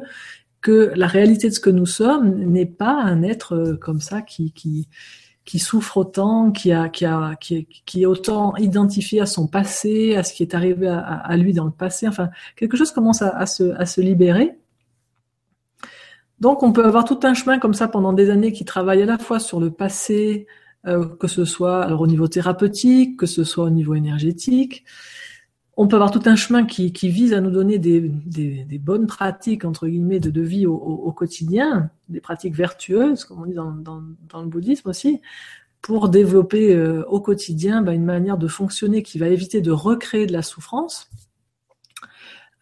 que 0.61 0.91
la 0.95 1.07
réalité 1.07 1.49
de 1.49 1.53
ce 1.53 1.59
que 1.59 1.69
nous 1.69 1.85
sommes 1.85 2.35
n'est 2.35 2.65
pas 2.67 2.93
un 2.93 3.23
être 3.23 3.55
euh, 3.55 3.77
comme 3.77 3.99
ça 3.99 4.21
qui, 4.21 4.51
qui, 4.51 4.87
qui 5.43 5.59
souffre 5.59 5.97
autant, 5.97 6.51
qui 6.51 6.71
a, 6.71 6.87
qui 6.87 7.03
a, 7.05 7.35
qui 7.35 7.65
qui 7.85 8.03
est 8.03 8.05
autant 8.05 8.55
identifié 8.57 9.21
à 9.21 9.25
son 9.25 9.47
passé, 9.47 10.15
à 10.15 10.23
ce 10.23 10.33
qui 10.33 10.43
est 10.43 10.53
arrivé 10.53 10.87
à, 10.87 11.35
lui 11.35 11.53
dans 11.53 11.65
le 11.65 11.71
passé. 11.71 12.07
Enfin, 12.07 12.29
quelque 12.55 12.77
chose 12.77 12.91
commence 12.91 13.21
à, 13.21 13.45
se, 13.45 13.75
à 13.75 13.85
se 13.85 14.01
libérer. 14.01 14.55
Donc, 16.41 16.63
on 16.63 16.73
peut 16.73 16.83
avoir 16.83 17.05
tout 17.05 17.19
un 17.23 17.33
chemin 17.33 17.59
comme 17.59 17.73
ça 17.73 17.87
pendant 17.87 18.13
des 18.13 18.29
années 18.29 18.51
qui 18.51 18.65
travaille 18.65 19.01
à 19.01 19.05
la 19.05 19.17
fois 19.17 19.39
sur 19.39 19.59
le 19.59 19.71
passé, 19.71 20.47
euh, 20.87 21.05
que 21.05 21.27
ce 21.27 21.45
soit 21.45 21.83
alors 21.83 22.01
au 22.01 22.07
niveau 22.07 22.27
thérapeutique, 22.27 23.17
que 23.17 23.27
ce 23.27 23.43
soit 23.43 23.65
au 23.65 23.69
niveau 23.69 23.93
énergétique, 23.93 24.83
on 25.77 25.87
peut 25.87 25.95
avoir 25.95 26.11
tout 26.11 26.23
un 26.25 26.35
chemin 26.35 26.65
qui, 26.65 26.91
vise 27.09 27.33
à 27.33 27.41
nous 27.41 27.49
donner 27.49 27.79
des, 27.79 28.01
bonnes 28.79 29.07
pratiques 29.07 29.65
entre 29.65 29.87
guillemets 29.87 30.19
de, 30.19 30.41
vie 30.41 30.65
au, 30.65 31.11
quotidien, 31.11 31.89
des 32.09 32.19
pratiques 32.19 32.55
vertueuses, 32.55 33.23
comme 33.23 33.41
on 33.41 33.45
dit 33.45 33.53
dans 33.53 34.41
le 34.41 34.47
bouddhisme 34.47 34.89
aussi, 34.89 35.21
pour 35.81 36.09
développer 36.09 36.75
euh, 36.75 37.03
au 37.07 37.19
quotidien 37.19 37.81
bah, 37.81 37.93
une 37.93 38.05
manière 38.05 38.37
de 38.37 38.47
fonctionner 38.47 39.01
qui 39.01 39.17
va 39.17 39.27
éviter 39.27 39.61
de 39.61 39.71
recréer 39.71 40.27
de 40.27 40.33
la 40.33 40.41
souffrance. 40.41 41.09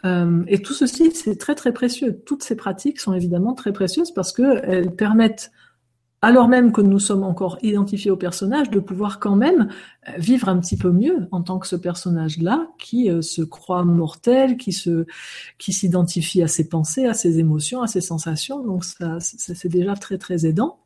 Euh, 0.06 0.44
et 0.48 0.62
tout 0.62 0.74
ceci, 0.74 1.12
c'est 1.12 1.36
très 1.36 1.56
très 1.56 1.74
précieux. 1.74 2.22
Toutes 2.26 2.44
ces 2.44 2.56
pratiques 2.56 3.00
sont 3.00 3.14
évidemment 3.14 3.54
très 3.54 3.74
précieuses 3.74 4.12
parce 4.12 4.32
qu'elles 4.32 4.96
permettent 4.96 5.52
alors 6.22 6.50
même 6.50 6.74
que 6.74 6.82
nous 6.82 7.00
sommes 7.00 7.24
encore 7.24 7.58
identifiés 7.62 8.12
au 8.12 8.18
personnage, 8.18 8.70
de 8.70 8.82
pouvoir 8.82 9.20
quand 9.20 9.38
même 9.38 9.70
euh, 10.08 10.12
vivre 10.18 10.50
un 10.50 10.60
petit 10.60 10.76
peu 10.76 10.92
mieux 10.92 11.30
en 11.32 11.42
tant 11.42 11.60
que 11.60 11.68
ce 11.68 11.78
personnage-là, 11.78 12.68
qui 12.78 13.10
euh, 13.10 13.22
se 13.22 13.42
croit 13.42 13.86
mortel, 13.86 14.58
qui 14.58 14.74
se, 14.74 15.06
qui 15.58 15.72
s'identifie 15.72 16.44
à 16.44 16.50
ses 16.50 16.68
pensées, 16.68 17.06
à 17.06 17.14
ses 17.14 17.40
émotions, 17.40 17.82
à 17.82 17.88
ses 17.88 18.02
sensations. 18.02 18.62
Donc 18.64 18.84
ça, 18.84 19.20
c'est 19.22 19.70
déjà 19.70 19.96
très 19.96 20.18
très 20.18 20.46
aidant. 20.46 20.80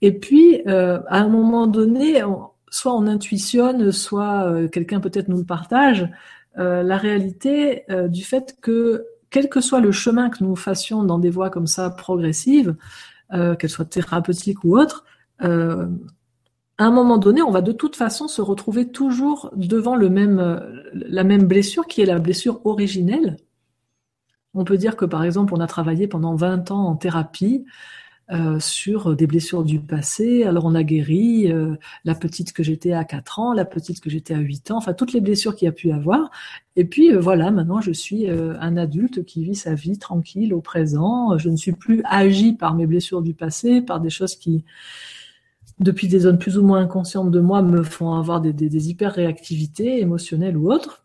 Et 0.00 0.12
puis, 0.12 0.62
à 0.64 1.02
un 1.08 1.28
moment 1.28 1.66
donné, 1.66 2.22
soit 2.70 2.94
on 2.94 3.08
intuitionne, 3.08 3.90
soit 3.90 4.68
quelqu'un 4.68 5.00
peut-être 5.00 5.26
nous 5.26 5.38
le 5.38 5.44
partage, 5.44 6.08
la 6.56 6.96
réalité 6.96 7.84
du 8.08 8.24
fait 8.24 8.56
que 8.60 9.06
quel 9.30 9.48
que 9.48 9.60
soit 9.60 9.80
le 9.80 9.92
chemin 9.92 10.30
que 10.30 10.42
nous 10.42 10.56
fassions 10.56 11.04
dans 11.04 11.18
des 11.18 11.30
voies 11.30 11.50
comme 11.50 11.66
ça 11.66 11.90
progressives, 11.90 12.76
euh, 13.32 13.54
qu'elle 13.56 13.70
soit 13.70 13.84
thérapeutique 13.84 14.64
ou 14.64 14.78
autre, 14.78 15.04
euh, 15.42 15.86
à 16.78 16.84
un 16.84 16.90
moment 16.90 17.18
donné, 17.18 17.42
on 17.42 17.50
va 17.50 17.60
de 17.60 17.72
toute 17.72 17.96
façon 17.96 18.28
se 18.28 18.40
retrouver 18.40 18.88
toujours 18.90 19.50
devant 19.54 20.00
euh, 20.00 20.60
la 20.94 21.24
même 21.24 21.44
blessure 21.44 21.86
qui 21.86 22.00
est 22.00 22.06
la 22.06 22.18
blessure 22.20 22.64
originelle. 22.64 23.36
On 24.54 24.64
peut 24.64 24.78
dire 24.78 24.96
que 24.96 25.04
par 25.04 25.24
exemple, 25.24 25.52
on 25.54 25.60
a 25.60 25.66
travaillé 25.66 26.08
pendant 26.08 26.36
20 26.36 26.70
ans 26.70 26.86
en 26.86 26.96
thérapie 26.96 27.64
euh, 28.30 28.60
sur 28.60 29.16
des 29.16 29.26
blessures 29.26 29.64
du 29.64 29.80
passé. 29.80 30.44
Alors 30.44 30.66
on 30.66 30.74
a 30.74 30.82
guéri 30.82 31.50
euh, 31.50 31.76
la 32.04 32.14
petite 32.14 32.52
que 32.52 32.62
j'étais 32.62 32.92
à 32.92 33.04
4 33.04 33.38
ans, 33.38 33.52
la 33.54 33.64
petite 33.64 34.00
que 34.00 34.10
j'étais 34.10 34.34
à 34.34 34.38
8 34.38 34.70
ans, 34.70 34.76
enfin 34.76 34.92
toutes 34.92 35.14
les 35.14 35.22
blessures 35.22 35.56
qu'il 35.56 35.64
y 35.64 35.68
a 35.68 35.72
pu 35.72 35.92
avoir. 35.92 36.30
Et 36.76 36.84
puis 36.84 37.10
euh, 37.10 37.20
voilà, 37.20 37.50
maintenant 37.50 37.80
je 37.80 37.90
suis 37.90 38.28
un 38.28 38.76
adulte 38.76 39.24
qui 39.24 39.44
vit 39.44 39.54
sa 39.54 39.72
vie 39.72 39.98
tranquille 39.98 40.52
au 40.52 40.60
présent. 40.60 41.38
Je 41.38 41.48
ne 41.48 41.56
suis 41.56 41.72
plus 41.72 42.02
agi 42.04 42.52
par 42.52 42.74
mes 42.74 42.86
blessures 42.86 43.22
du 43.22 43.32
passé, 43.32 43.80
par 43.80 43.98
des 43.98 44.10
choses 44.10 44.36
qui 44.36 44.62
depuis 45.80 46.06
des 46.06 46.20
zones 46.20 46.38
plus 46.38 46.58
ou 46.58 46.62
moins 46.62 46.80
inconscientes 46.80 47.30
de 47.30 47.40
moi 47.40 47.62
me 47.62 47.82
font 47.82 48.12
avoir 48.12 48.42
des, 48.42 48.52
des, 48.52 48.68
des 48.68 48.90
hyper-réactivités 48.90 50.00
émotionnelles 50.00 50.58
ou 50.58 50.70
autres. 50.70 51.02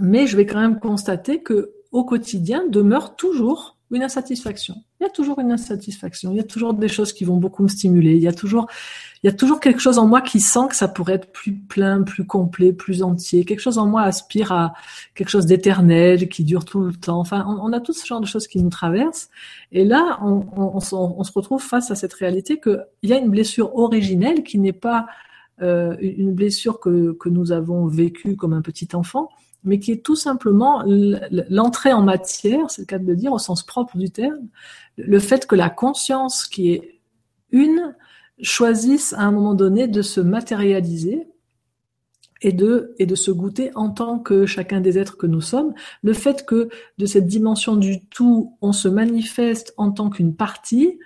Mais 0.00 0.26
je 0.26 0.38
vais 0.38 0.46
quand 0.46 0.60
même 0.60 0.80
constater 0.80 1.42
que 1.42 1.72
au 1.90 2.04
quotidien 2.04 2.66
demeure 2.68 3.16
toujours 3.16 3.76
une 3.90 4.02
insatisfaction. 4.02 4.76
Il 5.02 5.06
y 5.06 5.08
a 5.08 5.10
toujours 5.10 5.40
une 5.40 5.50
insatisfaction. 5.50 6.30
Il 6.30 6.36
y 6.36 6.40
a 6.40 6.44
toujours 6.44 6.74
des 6.74 6.86
choses 6.86 7.12
qui 7.12 7.24
vont 7.24 7.36
beaucoup 7.36 7.64
me 7.64 7.68
stimuler. 7.68 8.12
Il 8.12 8.22
y 8.22 8.28
a 8.28 8.32
toujours, 8.32 8.68
il 9.24 9.26
y 9.26 9.30
a 9.30 9.32
toujours 9.32 9.58
quelque 9.58 9.80
chose 9.80 9.98
en 9.98 10.06
moi 10.06 10.20
qui 10.20 10.38
sent 10.38 10.68
que 10.70 10.76
ça 10.76 10.86
pourrait 10.86 11.14
être 11.14 11.32
plus 11.32 11.54
plein, 11.54 12.02
plus 12.02 12.24
complet, 12.24 12.72
plus 12.72 13.02
entier. 13.02 13.44
Quelque 13.44 13.58
chose 13.58 13.78
en 13.78 13.86
moi 13.88 14.02
aspire 14.02 14.52
à 14.52 14.74
quelque 15.16 15.28
chose 15.28 15.46
d'éternel, 15.46 16.28
qui 16.28 16.44
dure 16.44 16.64
tout 16.64 16.82
le 16.84 16.92
temps. 16.92 17.18
Enfin, 17.18 17.44
on, 17.48 17.72
a 17.72 17.80
tout 17.80 17.92
ce 17.92 18.06
genre 18.06 18.20
de 18.20 18.26
choses 18.26 18.46
qui 18.46 18.62
nous 18.62 18.70
traversent. 18.70 19.28
Et 19.72 19.84
là, 19.84 20.20
on, 20.22 20.78
se 20.78 21.32
retrouve 21.32 21.60
face 21.60 21.90
à 21.90 21.96
cette 21.96 22.12
réalité 22.12 22.60
qu'il 22.60 22.86
y 23.02 23.12
a 23.12 23.18
une 23.18 23.28
blessure 23.28 23.74
originelle 23.74 24.44
qui 24.44 24.60
n'est 24.60 24.72
pas 24.72 25.06
euh, 25.62 25.96
une 26.00 26.32
blessure 26.32 26.78
que 26.78 27.28
nous 27.28 27.50
avons 27.50 27.88
vécue 27.88 28.36
comme 28.36 28.52
un 28.52 28.62
petit 28.62 28.90
enfant, 28.94 29.30
mais 29.64 29.78
qui 29.78 29.92
est 29.92 30.04
tout 30.04 30.16
simplement 30.16 30.82
l'entrée 30.86 31.92
en 31.92 32.02
matière, 32.02 32.70
c'est 32.70 32.82
le 32.82 32.86
cas 32.86 32.98
de 32.98 33.06
le 33.06 33.16
dire 33.16 33.32
au 33.32 33.38
sens 33.38 33.62
propre 33.62 33.96
du 33.96 34.10
terme, 34.10 34.48
le 34.96 35.18
fait 35.18 35.46
que 35.46 35.54
la 35.54 35.70
conscience 35.70 36.46
qui 36.46 36.72
est 36.72 37.00
une 37.50 37.94
choisisse 38.40 39.12
à 39.12 39.22
un 39.22 39.30
moment 39.30 39.54
donné 39.54 39.86
de 39.86 40.02
se 40.02 40.20
matérialiser 40.20 41.28
et 42.40 42.52
de, 42.52 42.94
et 42.98 43.06
de 43.06 43.14
se 43.14 43.30
goûter 43.30 43.70
en 43.74 43.90
tant 43.90 44.18
que 44.18 44.46
chacun 44.46 44.80
des 44.80 44.98
êtres 44.98 45.16
que 45.16 45.26
nous 45.26 45.40
sommes. 45.40 45.74
Le 46.02 46.12
fait 46.12 46.44
que 46.44 46.68
de 46.98 47.06
cette 47.06 47.26
dimension 47.26 47.76
du 47.76 48.04
tout, 48.06 48.56
on 48.60 48.72
se 48.72 48.88
manifeste 48.88 49.74
en 49.76 49.92
tant 49.92 50.10
qu'une 50.10 50.34
partie, 50.34 50.98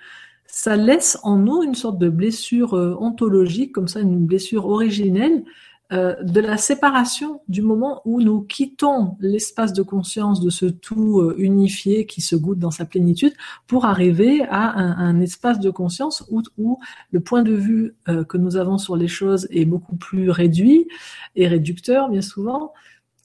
ça 0.47 0.77
laisse 0.77 1.19
en 1.23 1.37
nous 1.37 1.63
une 1.63 1.75
sorte 1.75 1.99
de 1.99 2.09
blessure 2.09 2.75
euh, 2.75 2.97
ontologique, 2.99 3.73
comme 3.73 3.89
ça, 3.89 4.01
une 4.01 4.25
blessure 4.25 4.67
originelle, 4.67 5.45
euh, 5.93 6.17
de 6.21 6.41
la 6.41 6.57
séparation 6.57 7.43
du 7.47 7.63
moment 7.63 8.03
où 8.05 8.21
nous 8.21 8.41
quittons 8.41 9.17
l'espace 9.21 9.73
de 9.73 9.83
conscience 9.83 10.41
de 10.41 10.51
ce 10.51 10.67
tout 10.67 11.21
euh, 11.21 11.37
unifié 11.39 12.07
qui 12.07 12.21
se 12.21 12.35
goûte 12.35 12.59
dans 12.59 12.73
sa 12.73 12.85
plénitude 12.85 13.33
pour 13.69 13.85
arriver 13.85 14.43
à 14.51 14.77
un, 14.77 15.21
espace 15.21 15.61
de 15.61 15.71
conscience 15.71 16.25
où, 16.29 16.79
le 17.13 17.21
point 17.21 17.45
de 17.45 17.55
vue 17.55 17.95
euh, 18.09 18.25
que 18.25 18.37
nous 18.37 18.57
avons 18.57 18.79
sur 18.79 18.97
les 18.97 19.07
choses 19.07 19.47
est 19.51 19.65
beaucoup 19.65 19.95
plus 19.95 20.29
réduit 20.29 20.89
et 21.37 21.47
réducteur 21.47 22.09
bien 22.09 22.23
souvent 22.23 22.73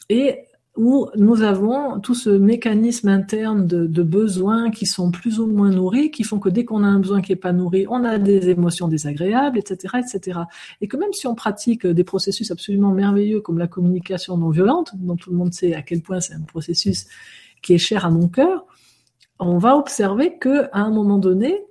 et 0.09 0.45
où 0.77 1.09
nous 1.17 1.41
avons 1.41 1.99
tout 1.99 2.15
ce 2.15 2.29
mécanisme 2.29 3.09
interne 3.09 3.67
de, 3.67 3.85
de, 3.85 4.03
besoins 4.03 4.71
qui 4.71 4.85
sont 4.85 5.11
plus 5.11 5.39
ou 5.39 5.47
moins 5.47 5.69
nourris, 5.69 6.11
qui 6.11 6.23
font 6.23 6.39
que 6.39 6.47
dès 6.47 6.63
qu'on 6.63 6.83
a 6.83 6.87
un 6.87 6.99
besoin 6.99 7.21
qui 7.21 7.33
n'est 7.33 7.37
pas 7.37 7.51
nourri, 7.51 7.85
on 7.89 8.05
a 8.05 8.17
des 8.17 8.49
émotions 8.49 8.87
désagréables, 8.87 9.57
etc., 9.57 9.97
etc. 9.99 10.39
Et 10.79 10.87
que 10.87 10.95
même 10.95 11.11
si 11.11 11.27
on 11.27 11.35
pratique 11.35 11.85
des 11.85 12.03
processus 12.05 12.51
absolument 12.51 12.93
merveilleux 12.93 13.41
comme 13.41 13.57
la 13.57 13.67
communication 13.67 14.37
non 14.37 14.49
violente, 14.49 14.91
dont 14.95 15.17
tout 15.17 15.31
le 15.31 15.37
monde 15.37 15.53
sait 15.53 15.73
à 15.75 15.81
quel 15.81 16.01
point 16.01 16.21
c'est 16.21 16.35
un 16.35 16.41
processus 16.41 17.07
qui 17.61 17.73
est 17.73 17.77
cher 17.77 18.05
à 18.05 18.09
mon 18.09 18.29
cœur, 18.29 18.65
on 19.39 19.57
va 19.57 19.75
observer 19.75 20.37
que 20.37 20.69
à 20.71 20.81
un 20.81 20.91
moment 20.91 21.17
donné, 21.17 21.65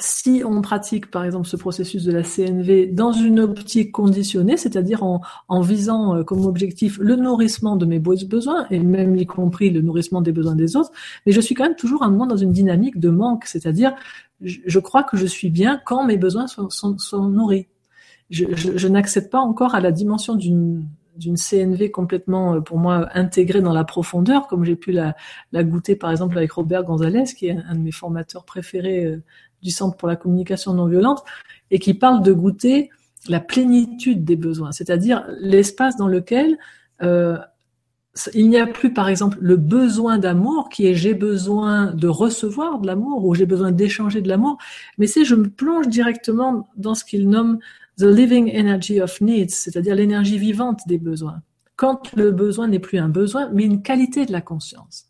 si 0.00 0.42
on 0.44 0.60
pratique 0.60 1.10
par 1.10 1.24
exemple 1.24 1.46
ce 1.46 1.56
processus 1.56 2.04
de 2.04 2.12
la 2.12 2.22
CNV 2.22 2.86
dans 2.86 3.12
une 3.12 3.40
optique 3.40 3.92
conditionnée, 3.92 4.56
c'est-à-dire 4.56 5.02
en, 5.02 5.20
en, 5.48 5.60
visant 5.60 6.16
euh, 6.16 6.24
comme 6.24 6.44
objectif 6.46 6.98
le 6.98 7.16
nourrissement 7.16 7.76
de 7.76 7.86
mes 7.86 7.98
besoins 7.98 8.66
et 8.70 8.78
même 8.78 9.16
y 9.16 9.26
compris 9.26 9.70
le 9.70 9.80
nourrissement 9.80 10.20
des 10.20 10.32
besoins 10.32 10.54
des 10.54 10.76
autres, 10.76 10.90
mais 11.26 11.32
je 11.32 11.40
suis 11.40 11.54
quand 11.54 11.64
même 11.64 11.76
toujours 11.76 12.02
un 12.02 12.10
moment 12.10 12.26
dans 12.26 12.36
une 12.36 12.52
dynamique 12.52 12.98
de 12.98 13.10
manque, 13.10 13.44
c'est-à-dire 13.46 13.94
je, 14.40 14.78
crois 14.78 15.02
que 15.02 15.16
je 15.16 15.26
suis 15.26 15.50
bien 15.50 15.80
quand 15.84 16.04
mes 16.04 16.16
besoins 16.16 16.46
sont, 16.46 16.70
sont, 16.70 16.96
sont 16.98 17.28
nourris. 17.28 17.66
Je, 18.30 18.44
je, 18.54 18.76
je 18.76 18.88
n'accède 18.88 19.30
pas 19.30 19.40
encore 19.40 19.74
à 19.74 19.80
la 19.80 19.90
dimension 19.90 20.34
d'une 20.34 20.86
d'une 21.18 21.36
CNV 21.36 21.90
complètement, 21.90 22.54
euh, 22.54 22.60
pour 22.60 22.78
moi, 22.78 23.08
intégrée 23.12 23.60
dans 23.60 23.72
la 23.72 23.84
profondeur, 23.84 24.46
comme 24.46 24.64
j'ai 24.64 24.76
pu 24.76 24.92
la, 24.92 25.16
la, 25.52 25.64
goûter, 25.64 25.96
par 25.96 26.10
exemple, 26.10 26.38
avec 26.38 26.52
Robert 26.52 26.84
Gonzalez, 26.84 27.24
qui 27.36 27.48
est 27.48 27.56
un, 27.68 27.74
de 27.74 27.80
mes 27.80 27.92
formateurs 27.92 28.44
préférés 28.44 29.04
euh, 29.04 29.22
du 29.62 29.70
Centre 29.70 29.96
pour 29.96 30.08
la 30.08 30.16
communication 30.16 30.74
non 30.74 30.86
violente, 30.86 31.24
et 31.70 31.78
qui 31.78 31.94
parle 31.94 32.22
de 32.22 32.32
goûter 32.32 32.90
la 33.28 33.40
plénitude 33.40 34.24
des 34.24 34.36
besoins, 34.36 34.72
c'est-à-dire 34.72 35.26
l'espace 35.40 35.96
dans 35.96 36.06
lequel 36.06 36.58
euh, 37.02 37.38
il 38.34 38.48
n'y 38.48 38.58
a 38.58 38.66
plus, 38.66 38.92
par 38.92 39.08
exemple, 39.08 39.38
le 39.40 39.56
besoin 39.56 40.18
d'amour 40.18 40.68
qui 40.68 40.86
est 40.86 40.94
j'ai 40.94 41.14
besoin 41.14 41.92
de 41.92 42.08
recevoir 42.08 42.80
de 42.80 42.86
l'amour 42.86 43.24
ou 43.24 43.34
j'ai 43.34 43.46
besoin 43.46 43.70
d'échanger 43.70 44.22
de 44.22 44.28
l'amour, 44.28 44.58
mais 44.96 45.06
c'est 45.06 45.24
je 45.24 45.34
me 45.34 45.48
plonge 45.48 45.88
directement 45.88 46.68
dans 46.76 46.94
ce 46.94 47.04
qu'il 47.04 47.28
nomme 47.28 47.58
the 47.98 48.04
living 48.04 48.50
energy 48.56 49.00
of 49.00 49.20
needs, 49.20 49.50
c'est-à-dire 49.50 49.94
l'énergie 49.94 50.38
vivante 50.38 50.80
des 50.86 50.98
besoins. 50.98 51.42
Quand 51.76 52.12
le 52.16 52.32
besoin 52.32 52.68
n'est 52.68 52.78
plus 52.80 52.98
un 52.98 53.08
besoin, 53.08 53.50
mais 53.52 53.64
une 53.64 53.82
qualité 53.82 54.26
de 54.26 54.32
la 54.32 54.40
conscience. 54.40 55.07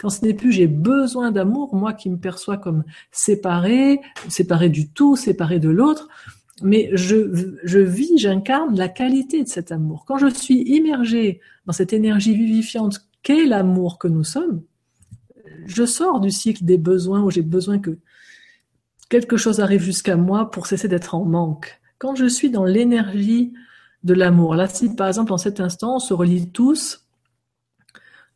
Quand 0.00 0.08
ce 0.08 0.24
n'est 0.24 0.32
plus 0.32 0.50
j'ai 0.50 0.66
besoin 0.66 1.30
d'amour, 1.30 1.74
moi 1.74 1.92
qui 1.92 2.08
me 2.08 2.16
perçois 2.16 2.56
comme 2.56 2.84
séparé, 3.12 4.00
séparé 4.28 4.70
du 4.70 4.88
tout, 4.88 5.14
séparé 5.14 5.58
de 5.58 5.68
l'autre, 5.68 6.08
mais 6.62 6.90
je, 6.94 7.54
je 7.64 7.78
vis, 7.78 8.16
j'incarne 8.16 8.76
la 8.76 8.88
qualité 8.88 9.42
de 9.42 9.48
cet 9.48 9.72
amour. 9.72 10.04
Quand 10.06 10.16
je 10.16 10.28
suis 10.28 10.62
immergé 10.62 11.40
dans 11.66 11.72
cette 11.72 11.92
énergie 11.92 12.34
vivifiante 12.34 13.06
qu'est 13.22 13.44
l'amour 13.44 13.98
que 13.98 14.08
nous 14.08 14.24
sommes, 14.24 14.62
je 15.66 15.84
sors 15.84 16.20
du 16.20 16.30
cycle 16.30 16.64
des 16.64 16.78
besoins 16.78 17.22
où 17.22 17.30
j'ai 17.30 17.42
besoin 17.42 17.78
que 17.78 17.98
quelque 19.10 19.36
chose 19.36 19.60
arrive 19.60 19.82
jusqu'à 19.82 20.16
moi 20.16 20.50
pour 20.50 20.66
cesser 20.66 20.88
d'être 20.88 21.14
en 21.14 21.26
manque. 21.26 21.78
Quand 21.98 22.14
je 22.14 22.26
suis 22.26 22.48
dans 22.48 22.64
l'énergie 22.64 23.52
de 24.04 24.14
l'amour, 24.14 24.54
là 24.54 24.66
si 24.66 24.94
par 24.94 25.08
exemple 25.08 25.32
en 25.34 25.38
cet 25.38 25.60
instant 25.60 25.96
on 25.96 25.98
se 25.98 26.14
relie 26.14 26.50
tous 26.50 27.06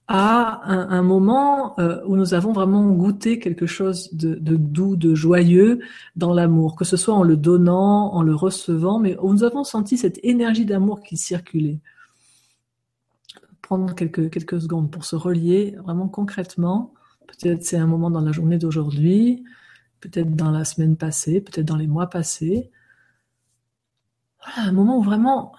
à 0.07 0.61
un, 0.67 1.03
moment 1.03 1.79
euh, 1.79 2.03
où 2.07 2.17
nous 2.17 2.35
avons 2.35 2.53
vraiment 2.53 2.87
goûté 2.91 3.39
quelque 3.39 3.67
chose 3.67 4.13
de, 4.13 4.35
doux, 4.57 4.97
de 4.97 5.15
joyeux 5.15 5.81
dans 6.15 6.35
l'amour, 6.35 6.77
que 6.77 6.85
ce 6.85 6.99
soit 6.99 7.15
en 7.15 7.23
le 7.23 7.39
donnant, 7.39 8.13
en 8.13 8.23
le 8.23 8.35
recevant, 8.35 8.99
mais 8.99 9.17
où 9.19 9.33
nous 9.33 9.45
avons 9.45 9.65
senti 9.65 9.97
cette 9.97 10.21
énergie 10.23 10.67
d'amour 10.67 11.03
qui 11.03 11.17
circulait. 11.17 11.81
Prendre 13.63 13.95
quelques, 13.95 14.29
quelques 14.31 14.61
secondes 14.61 14.91
pour 14.91 15.07
se 15.07 15.17
relier 15.17 15.75
vraiment 15.83 16.09
concrètement. 16.09 16.93
Peut-être 17.27 17.65
c'est 17.65 17.79
un 17.79 17.87
moment 17.87 18.11
dans 18.11 18.21
la 18.21 18.33
journée 18.33 18.59
d'aujourd'hui, 18.59 19.43
peut-être 20.01 20.37
dans 20.37 20.51
la 20.51 20.67
semaine 20.67 20.97
passée, 20.97 21.41
peut-être 21.41 21.67
dans 21.67 21.77
les 21.77 21.87
mois 21.87 22.11
passés. 22.11 22.71
Voilà, 24.45 24.69
un 24.69 24.73
moment 24.73 24.99
où 24.99 25.03
vraiment 25.03 25.55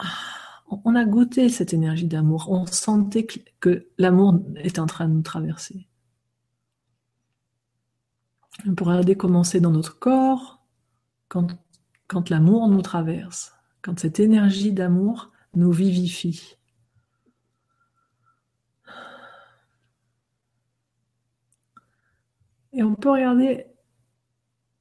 on 0.67 0.95
a 0.95 1.05
goûté 1.05 1.49
cette 1.49 1.73
énergie 1.73 2.07
d'amour, 2.07 2.47
on 2.49 2.65
sentait 2.65 3.27
que, 3.59 3.87
l'amour 3.97 4.39
est 4.57 4.79
en 4.79 4.85
train 4.85 5.07
de 5.07 5.13
nous 5.13 5.21
traverser. 5.21 5.87
On 8.65 8.73
pourrait 8.73 8.93
regarder 8.93 9.15
commencer 9.15 9.59
dans 9.59 9.71
notre 9.71 9.99
corps 9.99 10.65
quand, 11.27 11.47
quand 12.07 12.29
l'amour 12.29 12.67
nous 12.69 12.81
traverse, 12.81 13.53
quand 13.81 13.99
cette 13.99 14.19
énergie 14.19 14.71
d'amour 14.71 15.31
nous 15.53 15.71
vivifie. 15.71 16.57
Et 22.73 22.83
on 22.83 22.95
peut 22.95 23.11
regarder 23.11 23.67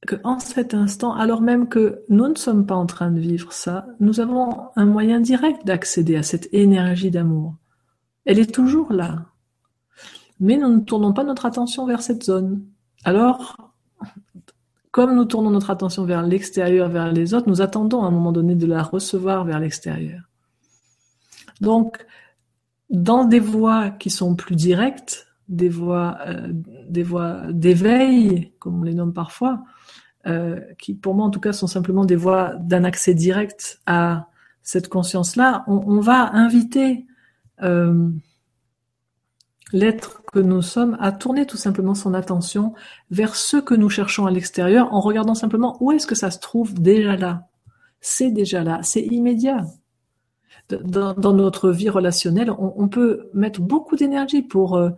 que 0.05 0.15
en 0.23 0.39
cet 0.39 0.73
instant, 0.73 1.13
alors 1.13 1.41
même 1.41 1.67
que 1.67 2.03
nous 2.09 2.27
ne 2.27 2.35
sommes 2.35 2.65
pas 2.65 2.75
en 2.75 2.85
train 2.85 3.11
de 3.11 3.19
vivre 3.19 3.51
ça, 3.51 3.87
nous 3.99 4.19
avons 4.19 4.69
un 4.75 4.85
moyen 4.85 5.19
direct 5.19 5.65
d'accéder 5.65 6.15
à 6.15 6.23
cette 6.23 6.47
énergie 6.53 7.11
d'amour. 7.11 7.55
Elle 8.25 8.39
est 8.39 8.53
toujours 8.53 8.93
là. 8.93 9.25
Mais 10.39 10.57
nous 10.57 10.69
ne 10.69 10.81
tournons 10.81 11.13
pas 11.13 11.23
notre 11.23 11.45
attention 11.45 11.85
vers 11.85 12.01
cette 12.01 12.23
zone. 12.23 12.63
Alors, 13.03 13.73
comme 14.91 15.15
nous 15.15 15.25
tournons 15.25 15.49
notre 15.49 15.69
attention 15.69 16.05
vers 16.05 16.23
l'extérieur, 16.23 16.89
vers 16.89 17.11
les 17.11 17.33
autres, 17.33 17.49
nous 17.49 17.61
attendons 17.61 18.03
à 18.03 18.07
un 18.07 18.11
moment 18.11 18.31
donné 18.31 18.55
de 18.55 18.65
la 18.65 18.83
recevoir 18.83 19.43
vers 19.43 19.59
l'extérieur. 19.59 20.21
Donc, 21.61 22.05
dans 22.89 23.25
des 23.25 23.39
voies 23.39 23.89
qui 23.89 24.09
sont 24.09 24.35
plus 24.35 24.55
directes, 24.55 25.27
des 25.47 25.69
voies, 25.69 26.17
euh, 26.27 26.47
des 26.87 27.03
voies 27.03 27.41
d'éveil, 27.51 28.53
comme 28.59 28.79
on 28.79 28.83
les 28.83 28.93
nomme 28.93 29.13
parfois, 29.13 29.63
euh, 30.27 30.59
qui 30.79 30.93
pour 30.93 31.13
moi 31.13 31.25
en 31.25 31.29
tout 31.29 31.39
cas 31.39 31.53
sont 31.53 31.67
simplement 31.67 32.05
des 32.05 32.15
voies 32.15 32.55
d'un 32.55 32.83
accès 32.83 33.13
direct 33.13 33.81
à 33.85 34.27
cette 34.65 34.89
conscience-là, 34.89 35.63
on, 35.67 35.99
va 35.99 36.31
inviter 36.33 37.05
euh, 37.61 38.09
l'être 39.71 40.23
que 40.33 40.39
nous 40.39 40.63
sommes 40.63 40.97
à 40.99 41.11
tourner 41.11 41.45
tout 41.45 41.55
simplement 41.55 41.93
son 41.93 42.15
attention 42.15 42.73
vers 43.11 43.35
ce 43.35 43.57
que 43.57 43.75
nous 43.75 43.89
cherchons 43.89 44.25
à 44.25 44.31
l'extérieur 44.31 44.91
en 44.91 45.01
regardant 45.01 45.35
simplement 45.35 45.77
où 45.81 45.91
est-ce 45.91 46.07
que 46.07 46.15
ça 46.15 46.31
se 46.31 46.39
trouve 46.39 46.73
déjà 46.73 47.15
là. 47.15 47.47
C'est 48.01 48.31
déjà 48.31 48.63
là, 48.63 48.79
c'est 48.81 49.03
immédiat. 49.03 49.65
Dans, 50.69 51.13
notre 51.33 51.69
vie 51.69 51.89
relationnelle, 51.89 52.49
on, 52.49 52.87
peut 52.87 53.29
mettre 53.35 53.61
beaucoup 53.61 53.95
d'énergie 53.95 54.41
pour 54.41 54.77
euh, 54.77 54.89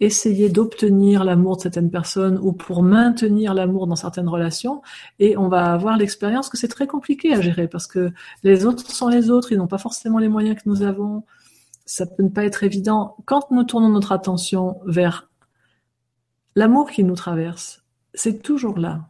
essayer 0.00 0.48
d'obtenir 0.48 1.24
l'amour 1.24 1.56
de 1.56 1.62
certaines 1.62 1.90
personnes 1.90 2.38
ou 2.38 2.52
pour 2.52 2.82
maintenir 2.82 3.54
l'amour 3.54 3.86
dans 3.86 3.96
certaines 3.96 4.28
relations 4.28 4.82
et 5.18 5.36
on 5.36 5.48
va 5.48 5.72
avoir 5.72 5.96
l'expérience 5.96 6.50
que 6.50 6.58
c'est 6.58 6.68
très 6.68 6.86
compliqué 6.86 7.32
à 7.32 7.40
gérer 7.40 7.66
parce 7.66 7.86
que 7.86 8.12
les 8.42 8.66
autres 8.66 8.90
sont 8.90 9.08
les 9.08 9.30
autres, 9.30 9.52
ils 9.52 9.58
n'ont 9.58 9.66
pas 9.66 9.78
forcément 9.78 10.18
les 10.18 10.28
moyens 10.28 10.56
que 10.56 10.68
nous 10.68 10.82
avons. 10.82 11.24
Ça 11.86 12.04
peut 12.04 12.22
ne 12.22 12.28
pas 12.28 12.44
être 12.44 12.62
évident. 12.62 13.16
Quand 13.24 13.50
nous 13.50 13.64
tournons 13.64 13.88
notre 13.88 14.12
attention 14.12 14.80
vers 14.84 15.30
l'amour 16.56 16.90
qui 16.90 17.04
nous 17.04 17.14
traverse, 17.14 17.82
c'est 18.12 18.42
toujours 18.42 18.78
là. 18.78 19.08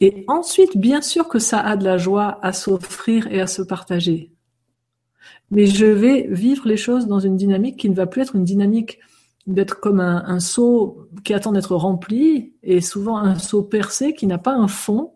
Et 0.00 0.24
ensuite, 0.26 0.76
bien 0.76 1.00
sûr 1.00 1.28
que 1.28 1.38
ça 1.38 1.60
a 1.60 1.76
de 1.76 1.84
la 1.84 1.96
joie 1.96 2.38
à 2.42 2.52
s'offrir 2.52 3.26
et 3.28 3.40
à 3.40 3.46
se 3.46 3.62
partager. 3.62 4.32
Mais 5.50 5.66
je 5.66 5.86
vais 5.86 6.26
vivre 6.28 6.66
les 6.66 6.76
choses 6.76 7.06
dans 7.06 7.20
une 7.20 7.36
dynamique 7.36 7.78
qui 7.78 7.88
ne 7.88 7.94
va 7.94 8.06
plus 8.06 8.22
être 8.22 8.36
une 8.36 8.44
dynamique 8.44 8.98
d'être 9.46 9.80
comme 9.80 10.00
un, 10.00 10.24
un, 10.26 10.40
seau 10.40 11.08
qui 11.24 11.34
attend 11.34 11.52
d'être 11.52 11.74
rempli 11.74 12.54
et 12.62 12.80
souvent 12.80 13.18
un 13.18 13.38
seau 13.38 13.62
percé 13.62 14.14
qui 14.14 14.26
n'a 14.26 14.38
pas 14.38 14.54
un 14.54 14.68
fond. 14.68 15.12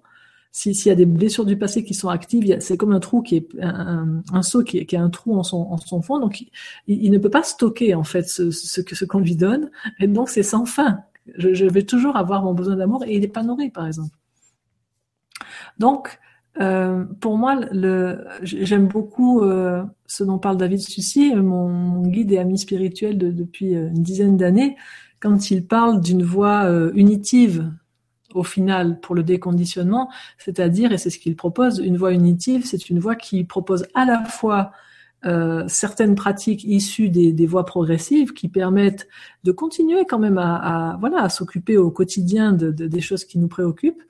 S'il 0.53 0.75
y 0.87 0.91
a 0.91 0.95
des 0.95 1.05
blessures 1.05 1.45
du 1.45 1.59
passé 1.59 1.85
qui 1.85 1.93
sont 1.93 2.09
actives, 2.09 2.57
c'est 2.61 2.79
comme 2.79 2.93
un 2.93 3.01
trou 3.01 3.21
qui 3.21 3.37
est 3.37 3.49
un, 3.61 4.23
un 4.33 4.43
seau 4.43 4.63
qui, 4.63 4.87
qui, 4.87 4.97
a 4.97 5.03
un 5.03 5.11
trou 5.11 5.37
en 5.37 5.43
son, 5.43 5.59
en 5.59 5.77
son 5.77 6.01
fond, 6.01 6.19
donc 6.19 6.47
il, 6.87 7.11
ne 7.11 7.19
peut 7.19 7.29
pas 7.29 7.43
stocker 7.43 7.95
en 7.95 8.05
fait 8.05 8.27
ce, 8.27 8.51
ce, 8.51 8.81
ce 8.81 9.05
qu'on 9.05 9.19
lui 9.19 9.37
donne, 9.37 9.71
et 10.01 10.07
donc 10.07 10.31
c'est 10.31 10.43
sans 10.43 10.65
fin. 10.65 11.01
Je, 11.37 11.53
je, 11.53 11.67
vais 11.67 11.83
toujours 11.83 12.17
avoir 12.17 12.43
mon 12.43 12.55
besoin 12.55 12.77
d'amour 12.77 13.05
et 13.05 13.15
il 13.15 13.21
n'est 13.21 13.29
pas 13.29 13.43
nourri, 13.43 13.69
par 13.69 13.87
exemple. 13.87 14.17
Donc, 15.79 16.19
euh, 16.61 17.05
pour 17.21 17.37
moi, 17.37 17.57
le, 17.71 18.25
j'aime 18.43 18.89
beaucoup 18.89 19.43
euh, 19.43 19.83
ce 20.07 20.25
dont 20.25 20.39
parle 20.39 20.57
David 20.57 20.81
Sucy, 20.81 21.35
mon, 21.35 22.03
guide 22.07 22.33
et 22.33 22.39
ami 22.39 22.59
spirituel 22.59 23.19
de, 23.19 23.31
depuis 23.31 23.75
euh, 23.75 23.89
une 23.89 24.03
dizaine 24.03 24.37
d'années, 24.37 24.77
quand 25.21 25.51
il 25.51 25.67
parle 25.67 26.01
d'une 26.01 26.23
voie 26.23 26.65
euh, 26.65 26.93
unitive 26.95 27.71
au 28.35 28.43
final 28.43 29.01
pour 29.01 29.15
le 29.15 29.23
déconditionnement, 29.23 30.11
c'est-à-dire, 30.39 30.93
et 30.93 30.99
c'est 30.99 31.11
ce 31.11 31.19
qu'il 31.19 31.37
propose, 31.37 31.79
une 31.79 31.97
voie 31.97 32.13
unitive, 32.13 32.65
c'est 32.67 32.91
une 32.91 32.99
voie 32.99 33.17
qui 33.17 33.45
propose 33.45 33.87
à 33.95 34.05
la 34.05 34.25
fois 34.25 34.73
euh, 35.25 35.65
certaines 35.69 36.15
pratiques 36.15 36.63
issues 36.65 37.09
des, 37.09 37.33
des, 37.33 37.47
voies 37.47 37.65
progressives 37.65 38.35
qui 38.35 38.49
permettent 38.49 39.09
de 39.45 39.53
continuer 39.53 40.05
quand 40.05 40.19
même 40.19 40.37
à, 40.37 40.57
à 40.93 40.97
voilà 40.99 41.23
à 41.23 41.29
s'occuper 41.31 41.79
au 41.79 41.91
quotidien 41.91 42.53
de, 42.53 42.71
de, 42.71 42.87
des 42.87 43.01
choses 43.01 43.25
qui 43.25 43.39
nous 43.39 43.49
préoccupent, 43.49 44.03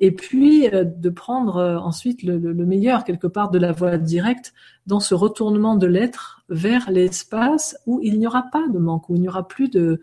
et 0.00 0.12
puis 0.12 0.68
euh, 0.68 0.84
de 0.84 1.10
prendre 1.10 1.56
euh, 1.56 1.78
ensuite 1.78 2.22
le, 2.22 2.38
meilleur 2.54 3.04
quelque 3.04 3.26
part 3.26 3.50
de 3.50 3.58
la 3.58 3.72
voie 3.72 3.98
directe 3.98 4.52
dans 4.86 5.00
ce 5.00 5.14
retournement 5.14 5.76
de 5.76 5.86
l'être 5.86 6.44
vers 6.48 6.90
l'espace 6.90 7.76
où 7.86 8.00
il 8.02 8.18
n'y 8.18 8.26
aura 8.26 8.44
pas 8.52 8.66
de 8.68 8.78
manque, 8.78 9.08
où 9.08 9.16
il 9.16 9.20
n'y 9.20 9.28
aura 9.28 9.46
plus 9.46 9.68
de, 9.68 10.00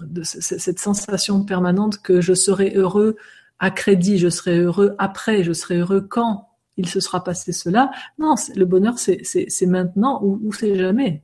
de 0.00 0.22
cette 0.22 0.78
sensation 0.78 1.44
permanente 1.44 1.98
que 1.98 2.20
je 2.20 2.34
serai 2.34 2.74
heureux 2.74 3.16
à 3.58 3.70
crédit, 3.70 4.18
je 4.18 4.28
serai 4.28 4.58
heureux 4.58 4.94
après, 4.98 5.42
je 5.42 5.52
serai 5.52 5.78
heureux 5.78 6.00
quand 6.00 6.48
il 6.76 6.88
se 6.88 7.00
sera 7.00 7.24
passé 7.24 7.52
cela. 7.52 7.90
Non, 8.18 8.34
le 8.54 8.64
bonheur 8.64 8.98
c'est 8.98 9.66
maintenant 9.66 10.20
ou, 10.22 10.40
ou 10.42 10.52
c'est 10.52 10.76
jamais. 10.76 11.22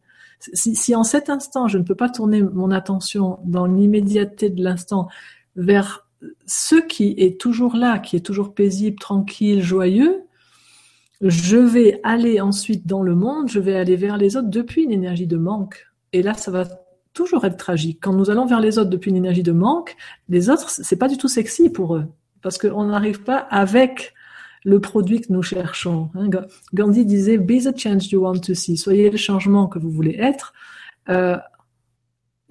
Si, 0.53 0.75
si 0.75 0.95
en 0.95 1.05
cet 1.05 1.31
instant 1.31 1.69
je 1.69 1.79
ne 1.79 1.85
peux 1.85 1.95
pas 1.95 2.11
tourner 2.11 2.43
mon 2.43 2.71
attention 2.71 3.38
dans 3.45 3.67
l'immédiateté 3.67 4.51
de 4.51 4.62
l'instant 4.62 5.09
vers 5.57 6.04
ce 6.47 6.77
qui 6.77 7.15
est 7.19 7.41
toujours 7.41 7.77
là, 7.77 7.99
qui 7.99 8.17
est 8.17 8.21
toujours 8.21 8.55
paisible, 8.55 8.99
tranquille, 8.99 9.63
joyeux, 9.63 10.25
je 11.21 11.57
vais 11.57 12.01
aller 12.03 12.41
ensuite 12.41 12.87
dans 12.87 13.03
le 13.03 13.15
monde, 13.15 13.49
je 13.49 13.59
vais 13.59 13.77
aller 13.77 13.97
vers 13.97 14.17
les 14.17 14.37
autres 14.37 14.51
depuis 14.51 14.83
une 14.85 14.93
énergie 14.93 15.27
de 15.27 15.37
manque. 15.37 15.87
Et 16.13 16.23
là, 16.23 16.35
ça 16.35 16.51
va 16.51 16.67
toujours 17.13 17.45
être 17.45 17.57
tragique. 17.57 17.99
Quand 18.03 18.13
nous 18.13 18.31
allons 18.31 18.47
vers 18.47 18.61
les 18.61 18.79
autres 18.79 18.91
depuis 18.91 19.11
une 19.11 19.17
énergie 19.17 19.43
de 19.43 19.53
manque, 19.53 19.97
les 20.29 20.51
autres, 20.51 20.69
c'est 20.69 20.97
pas 20.97 21.09
du 21.09 21.17
tout 21.17 21.29
sexy 21.29 21.71
pour 21.71 21.97
eux. 21.97 22.07
Parce 22.43 22.59
qu'on 22.59 22.85
n'arrive 22.85 23.23
pas 23.23 23.39
avec 23.39 24.13
le 24.65 24.81
produit 24.81 25.21
que 25.21 25.33
nous 25.33 25.43
cherchons. 25.43 26.11
Hein. 26.15 26.29
Gandhi 26.75 27.05
disait, 27.05 27.39
be 27.39 27.63
the 27.63 27.79
change 27.79 28.11
you 28.11 28.21
want 28.21 28.41
to 28.41 28.55
see. 28.55 28.77
Soyez 28.77 29.11
le 29.11 29.17
changement 29.17 29.67
que 29.67 29.79
vous 29.79 29.91
voulez 29.91 30.17
être. 30.19 30.53
Euh, 31.09 31.37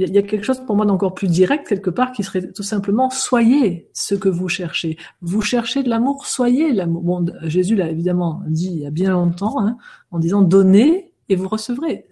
il 0.08 0.13
y 0.13 0.18
a 0.18 0.22
quelque 0.22 0.44
chose 0.44 0.60
pour 0.66 0.76
moi 0.76 0.86
d'encore 0.86 1.13
plus 1.13 1.28
direct 1.28 1.68
quelque 1.68 1.89
part 1.89 2.12
qui 2.12 2.24
serait 2.24 2.52
tout 2.52 2.63
simplement 2.63 3.10
soyez 3.10 3.89
ce 3.94 4.16
que 4.16 4.30
vous 4.30 4.50
cherchez. 4.50 4.98
Vous 5.22 5.42
cherchez 5.42 5.84
de 5.84 5.89
l'amour, 5.89 6.26
soyez 6.26 6.72
l'amour. 6.72 7.02
Bon, 7.02 7.26
Jésus 7.44 7.76
l'a 7.76 7.89
évidemment 7.89 8.42
dit 8.48 8.70
il 8.72 8.80
y 8.80 8.86
a 8.86 8.92
bien 8.92 9.12
longtemps 9.12 9.60
hein, 9.60 9.78
en 10.12 10.20
disant 10.20 10.42
donnez 10.42 11.13
et 11.30 11.36
vous 11.36 11.48
recevrez. 11.48 12.06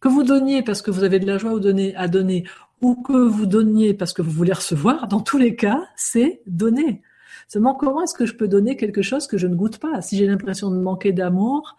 Que 0.00 0.08
vous 0.08 0.22
donniez 0.22 0.62
parce 0.62 0.82
que 0.82 0.90
vous 0.90 1.02
avez 1.02 1.18
de 1.18 1.26
la 1.26 1.38
joie 1.38 1.58
à 1.96 2.08
donner, 2.08 2.44
ou 2.80 2.94
que 2.94 3.12
vous 3.12 3.46
donniez 3.46 3.94
parce 3.94 4.12
que 4.12 4.22
vous 4.22 4.30
voulez 4.30 4.52
recevoir, 4.52 5.08
dans 5.08 5.20
tous 5.20 5.38
les 5.38 5.56
cas, 5.56 5.82
c'est 5.96 6.40
donner. 6.46 7.02
Seulement, 7.48 7.74
comment 7.74 8.02
est-ce 8.02 8.14
que 8.14 8.26
je 8.26 8.34
peux 8.34 8.46
donner 8.46 8.76
quelque 8.76 9.02
chose 9.02 9.26
que 9.26 9.38
je 9.38 9.46
ne 9.46 9.56
goûte 9.56 9.78
pas? 9.78 10.00
Si 10.02 10.16
j'ai 10.16 10.26
l'impression 10.26 10.70
de 10.70 10.78
manquer 10.78 11.12
d'amour, 11.12 11.76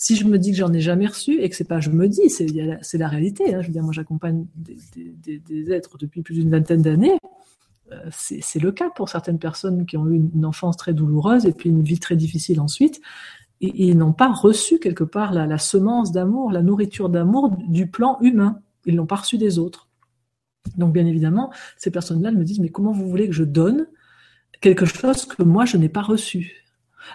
si 0.00 0.16
je 0.16 0.24
me 0.24 0.38
dis 0.38 0.52
que 0.52 0.56
j'en 0.56 0.72
ai 0.72 0.80
jamais 0.80 1.06
reçu 1.06 1.42
et 1.42 1.50
que 1.50 1.54
c'est 1.54 1.68
pas 1.68 1.78
je 1.78 1.90
me 1.90 2.08
dis, 2.08 2.30
c'est 2.30 2.46
la, 2.48 3.08
réalité. 3.08 3.54
Hein. 3.54 3.60
Je 3.60 3.66
veux 3.66 3.72
dire, 3.72 3.82
moi 3.82 3.92
j'accompagne 3.92 4.46
des, 4.56 5.72
êtres 5.72 5.98
depuis 5.98 6.22
plus 6.22 6.32
d'une 6.32 6.50
vingtaine 6.50 6.80
d'années. 6.80 7.18
Euh, 7.92 8.08
c'est 8.10 8.62
le 8.62 8.72
cas 8.72 8.88
pour 8.88 9.10
certaines 9.10 9.38
personnes 9.38 9.84
qui 9.84 9.98
ont 9.98 10.08
eu 10.08 10.14
une, 10.34 10.46
enfance 10.46 10.78
très 10.78 10.94
douloureuse 10.94 11.44
et 11.44 11.52
puis 11.52 11.68
une 11.68 11.82
vie 11.82 11.98
très 11.98 12.16
difficile 12.16 12.62
ensuite. 12.62 13.02
Et, 13.60 13.88
ils 13.88 13.98
n'ont 13.98 14.14
pas 14.14 14.32
reçu 14.32 14.78
quelque 14.78 15.04
part 15.04 15.34
la, 15.34 15.58
semence 15.58 16.12
d'amour, 16.12 16.50
la 16.50 16.62
nourriture 16.62 17.10
d'amour 17.10 17.54
du 17.68 17.86
plan 17.86 18.16
humain. 18.22 18.58
Ils 18.86 18.96
l'ont 18.96 19.04
pas 19.04 19.16
reçu 19.16 19.36
des 19.36 19.58
autres. 19.58 19.86
Donc 20.78 20.94
bien 20.94 21.04
évidemment, 21.04 21.52
ces 21.76 21.90
personnes-là 21.90 22.30
me 22.30 22.42
disent 22.42 22.60
mais 22.60 22.70
comment 22.70 22.92
vous 22.92 23.06
voulez 23.06 23.26
que 23.26 23.34
je 23.34 23.44
donne 23.44 23.86
quelque 24.62 24.86
chose 24.86 25.26
que 25.26 25.42
moi 25.42 25.66
je 25.66 25.76
n'ai 25.76 25.90
pas 25.90 26.00
reçu? 26.00 26.60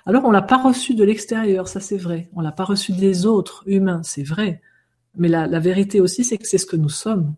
Alors 0.06 0.26
on 0.26 0.32
l'a 0.32 0.42
pas 0.42 0.62
reçu 0.62 0.96
de 0.96 1.04
l'extérieur, 1.04 1.68
ça 1.68 1.80
c'est 1.80 1.98
vrai. 1.98 2.30
On 2.34 2.42
l'a 2.42 2.52
pas 2.52 2.66
reçu 2.66 2.92
des 2.92 3.26
autres 3.26 3.64
humains, 3.66 4.02
c'est 4.04 4.24
vrai. 4.24 4.62
Mais 5.18 5.28
la, 5.28 5.60
vérité 5.60 6.02
aussi, 6.02 6.24
c'est 6.24 6.38
que 6.38 6.48
c'est 6.48 6.58
ce 6.58 6.66
que 6.66 6.76
nous 6.76 6.90
sommes 6.90 7.36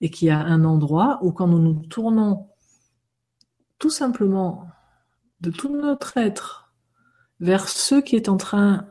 et 0.00 0.10
qu'il 0.10 0.28
y 0.28 0.30
a 0.30 0.40
un 0.40 0.64
endroit 0.64 1.18
où 1.22 1.32
quand 1.32 1.46
nous 1.46 1.58
nous 1.58 1.74
tournons 1.86 2.46
tout 3.78 3.90
simplement 3.90 4.66
de 5.40 5.50
tout 5.50 5.74
notre 5.76 6.16
être 6.16 6.72
vers 7.40 7.68
ce 7.68 7.96
qui 7.96 8.16
est 8.16 8.28
en 8.28 8.36
train 8.36 8.86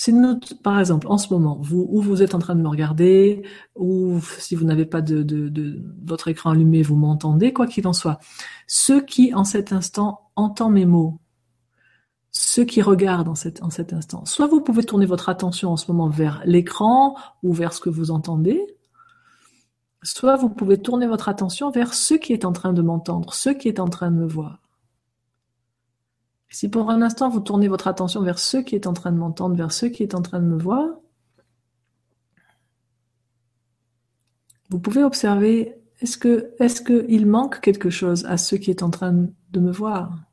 si 0.00 0.14
nous, 0.14 0.40
par 0.62 0.80
exemple, 0.80 1.08
en 1.08 1.18
ce 1.18 1.30
moment, 1.30 1.58
vous, 1.60 1.86
ou 1.90 2.00
vous 2.00 2.22
êtes 2.22 2.34
en 2.34 2.38
train 2.38 2.54
de 2.54 2.62
me 2.62 2.68
regarder, 2.68 3.42
ou 3.76 4.18
si 4.38 4.54
vous 4.54 4.64
n'avez 4.64 4.86
pas 4.86 5.02
de, 5.02 5.22
de, 5.22 5.84
votre 6.06 6.28
écran 6.28 6.52
allumé, 6.52 6.80
vous 6.80 6.96
m'entendez, 6.96 7.52
quoi 7.52 7.66
qu'il 7.66 7.86
en 7.86 7.92
soit, 7.92 8.18
ceux 8.66 9.02
qui, 9.02 9.34
en 9.34 9.44
cet 9.44 9.74
instant, 9.74 10.30
entend 10.36 10.70
mes 10.70 10.86
mots, 10.86 11.19
ceux 12.32 12.64
qui 12.64 12.82
regardent 12.82 13.28
en 13.28 13.34
cet, 13.34 13.62
instant. 13.92 14.24
Soit 14.24 14.46
vous 14.46 14.60
pouvez 14.60 14.84
tourner 14.84 15.06
votre 15.06 15.28
attention 15.28 15.70
en 15.70 15.76
ce 15.76 15.90
moment 15.90 16.08
vers 16.08 16.42
l'écran 16.44 17.16
ou 17.42 17.52
vers 17.52 17.72
ce 17.72 17.80
que 17.80 17.90
vous 17.90 18.10
entendez, 18.10 18.76
soit 20.02 20.36
vous 20.36 20.48
pouvez 20.48 20.78
tourner 20.78 21.06
votre 21.06 21.28
attention 21.28 21.70
vers 21.70 21.92
ce 21.92 22.14
qui 22.14 22.32
est 22.32 22.44
en 22.44 22.52
train 22.52 22.72
de 22.72 22.82
m'entendre, 22.82 23.34
ce 23.34 23.50
qui 23.50 23.68
est 23.68 23.80
en 23.80 23.88
train 23.88 24.10
de 24.10 24.16
me 24.16 24.26
voir. 24.26 24.60
Si 26.48 26.68
pour 26.68 26.90
un 26.90 27.02
instant 27.02 27.28
vous 27.28 27.40
tournez 27.40 27.68
votre 27.68 27.88
attention 27.88 28.22
vers 28.22 28.38
ce 28.38 28.56
qui 28.56 28.74
est 28.74 28.86
en 28.86 28.92
train 28.92 29.12
de 29.12 29.18
m'entendre, 29.18 29.56
vers 29.56 29.72
ce 29.72 29.86
qui 29.86 30.02
est 30.02 30.14
en 30.14 30.22
train 30.22 30.40
de 30.40 30.46
me 30.46 30.58
voir, 30.58 30.88
vous 34.68 34.78
pouvez 34.78 35.02
observer 35.02 35.76
est-ce 36.00 36.18
est-ce 36.62 36.80
qu'il 36.80 37.26
manque 37.26 37.60
quelque 37.60 37.90
chose 37.90 38.24
à 38.24 38.36
ce 38.36 38.56
qui 38.56 38.70
est 38.70 38.82
en 38.82 38.90
train 38.90 39.12
de 39.12 39.60
me 39.60 39.70
voir? 39.70 40.29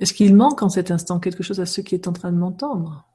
Est-ce 0.00 0.14
qu'il 0.14 0.34
manque 0.34 0.62
en 0.62 0.70
cet 0.70 0.90
instant 0.90 1.20
quelque 1.20 1.42
chose 1.42 1.60
à 1.60 1.66
ceux 1.66 1.82
qui 1.82 1.94
est 1.94 2.08
en 2.08 2.12
train 2.12 2.32
de 2.32 2.38
m'entendre? 2.38 3.06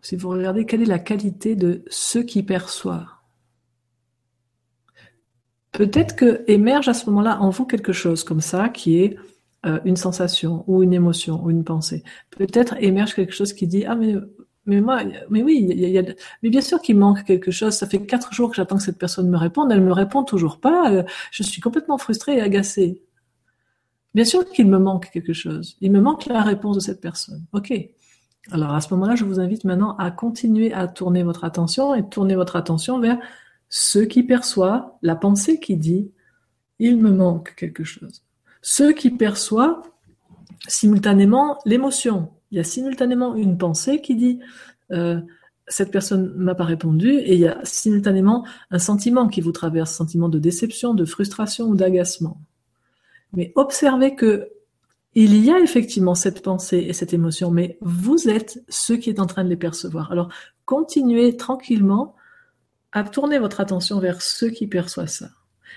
Si 0.00 0.16
vous 0.16 0.30
regardez 0.30 0.64
quelle 0.64 0.82
est 0.82 0.86
la 0.86 0.98
qualité 0.98 1.54
de 1.56 1.84
ce 1.88 2.18
qui 2.20 2.42
perçoit, 2.42 3.22
peut-être 5.72 6.16
que 6.16 6.44
émerge 6.46 6.88
à 6.88 6.94
ce 6.94 7.06
moment-là 7.10 7.40
en 7.40 7.50
vous 7.50 7.66
quelque 7.66 7.92
chose 7.92 8.24
comme 8.24 8.40
ça 8.40 8.68
qui 8.68 8.98
est 8.98 9.16
euh, 9.66 9.80
une 9.84 9.96
sensation 9.96 10.64
ou 10.66 10.82
une 10.82 10.92
émotion 10.92 11.42
ou 11.44 11.50
une 11.50 11.64
pensée. 11.64 12.02
Peut-être 12.30 12.76
émerge 12.80 13.14
quelque 13.14 13.32
chose 13.32 13.52
qui 13.52 13.66
dit 13.66 13.84
ah 13.84 13.94
mais 13.94 14.14
mais 14.66 14.80
moi 14.80 15.02
mais 15.30 15.42
oui 15.42 15.66
mais 16.42 16.50
bien 16.50 16.60
sûr 16.60 16.80
qu'il 16.80 16.96
manque 16.96 17.24
quelque 17.24 17.50
chose. 17.50 17.74
Ça 17.74 17.86
fait 17.86 18.04
quatre 18.04 18.32
jours 18.32 18.50
que 18.50 18.56
j'attends 18.56 18.76
que 18.76 18.82
cette 18.82 18.98
personne 18.98 19.28
me 19.28 19.36
réponde, 19.36 19.72
elle 19.72 19.82
me 19.82 19.92
répond 19.92 20.24
toujours 20.24 20.60
pas. 20.60 20.92
Euh, 20.92 21.02
je 21.30 21.42
suis 21.42 21.60
complètement 21.60 21.98
frustrée 21.98 22.36
et 22.36 22.40
agacée. 22.40 23.02
Bien 24.14 24.24
sûr 24.24 24.48
qu'il 24.50 24.68
me 24.68 24.78
manque 24.78 25.10
quelque 25.10 25.32
chose. 25.32 25.76
Il 25.80 25.90
me 25.90 26.00
manque 26.00 26.26
la 26.26 26.42
réponse 26.42 26.76
de 26.76 26.80
cette 26.80 27.00
personne. 27.00 27.44
Ok. 27.52 27.72
Alors 28.50 28.74
à 28.74 28.80
ce 28.80 28.92
moment-là, 28.94 29.14
je 29.14 29.24
vous 29.24 29.40
invite 29.40 29.64
maintenant 29.64 29.96
à 29.96 30.10
continuer 30.10 30.72
à 30.72 30.88
tourner 30.88 31.22
votre 31.22 31.44
attention 31.44 31.94
et 31.94 32.08
tourner 32.08 32.34
votre 32.34 32.56
attention 32.56 32.98
vers 32.98 33.18
ce 33.68 34.00
qui 34.00 34.22
perçoit 34.22 34.98
la 35.02 35.16
pensée 35.16 35.60
qui 35.60 35.76
dit 35.76 36.10
il 36.78 36.98
me 36.98 37.10
manque 37.10 37.54
quelque 37.54 37.84
chose. 37.84 38.22
Ce 38.60 38.92
qui 38.92 39.10
perçoit 39.10 39.82
simultanément 40.68 41.58
l'émotion. 41.64 42.30
Il 42.52 42.56
y 42.56 42.60
a 42.60 42.64
simultanément 42.64 43.34
une 43.34 43.56
pensée 43.56 44.00
qui 44.02 44.14
dit 44.14 44.38
euh, 44.92 45.20
cette 45.68 45.90
personne 45.90 46.34
m'a 46.36 46.54
pas 46.54 46.64
répondu 46.64 47.10
et 47.10 47.34
il 47.34 47.40
y 47.40 47.46
a 47.46 47.58
simultanément 47.64 48.46
un 48.70 48.78
sentiment 48.78 49.26
qui 49.28 49.40
vous 49.40 49.52
traverse, 49.52 49.90
sentiment 49.90 50.28
de 50.28 50.38
déception, 50.38 50.92
de 50.92 51.06
frustration 51.06 51.66
ou 51.66 51.74
d'agacement. 51.74 52.38
Mais 53.32 53.52
observez 53.56 54.14
que 54.14 54.50
il 55.14 55.36
y 55.44 55.50
a 55.50 55.58
effectivement 55.60 56.14
cette 56.14 56.42
pensée 56.42 56.78
et 56.78 56.92
cette 56.92 57.12
émotion, 57.12 57.50
mais 57.50 57.78
vous 57.80 58.28
êtes 58.28 58.62
ceux 58.68 58.96
qui 58.96 59.10
est 59.10 59.20
en 59.20 59.26
train 59.26 59.44
de 59.44 59.48
les 59.50 59.56
percevoir. 59.56 60.10
Alors, 60.10 60.30
continuez 60.64 61.36
tranquillement 61.36 62.14
à 62.92 63.04
tourner 63.04 63.38
votre 63.38 63.60
attention 63.60 63.98
vers 63.98 64.22
ceux 64.22 64.48
qui 64.48 64.66
perçoivent 64.66 65.08
ça. 65.08 65.28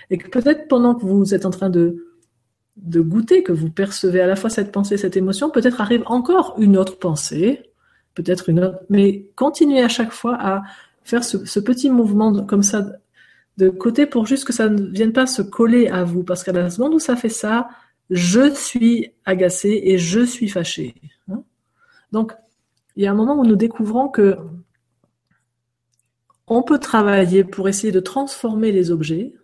Et 0.08 0.16
que 0.16 0.28
peut-être 0.28 0.68
pendant 0.68 0.94
que 0.94 1.04
vous 1.04 1.34
êtes 1.34 1.44
en 1.44 1.50
train 1.50 1.68
de, 1.68 2.05
de 2.76 3.00
goûter, 3.00 3.42
que 3.42 3.52
vous 3.52 3.70
percevez 3.70 4.20
à 4.20 4.26
la 4.26 4.36
fois 4.36 4.50
cette 4.50 4.72
pensée, 4.72 4.96
cette 4.96 5.16
émotion, 5.16 5.50
peut-être 5.50 5.80
arrive 5.80 6.02
encore 6.06 6.54
une 6.58 6.76
autre 6.76 6.98
pensée, 6.98 7.70
peut-être 8.14 8.48
une 8.48 8.60
autre, 8.62 8.78
mais 8.90 9.26
continuez 9.34 9.82
à 9.82 9.88
chaque 9.88 10.12
fois 10.12 10.36
à 10.38 10.62
faire 11.04 11.24
ce, 11.24 11.60
petit 11.60 11.88
mouvement 11.88 12.44
comme 12.44 12.62
ça 12.62 12.84
de 13.56 13.68
côté 13.70 14.06
pour 14.06 14.26
juste 14.26 14.44
que 14.44 14.52
ça 14.52 14.68
ne 14.68 14.82
vienne 14.88 15.12
pas 15.12 15.26
se 15.26 15.40
coller 15.40 15.88
à 15.88 16.04
vous. 16.04 16.24
Parce 16.24 16.42
qu'à 16.42 16.52
la 16.52 16.68
seconde 16.68 16.94
où 16.94 16.98
ça 16.98 17.16
fait 17.16 17.28
ça, 17.28 17.68
je 18.10 18.52
suis 18.52 19.12
agacé 19.24 19.80
et 19.84 19.98
je 19.98 20.20
suis 20.20 20.48
fâché. 20.48 20.94
Hein? 21.30 21.42
Donc, 22.12 22.32
il 22.96 23.04
y 23.04 23.06
a 23.06 23.12
un 23.12 23.14
moment 23.14 23.38
où 23.38 23.44
nous 23.44 23.56
découvrons 23.56 24.08
que 24.08 24.36
on 26.48 26.62
peut 26.62 26.78
travailler 26.78 27.44
pour 27.44 27.68
essayer 27.68 27.92
de 27.92 28.00
transformer 28.00 28.72
les 28.72 28.90
objets. 28.90 29.34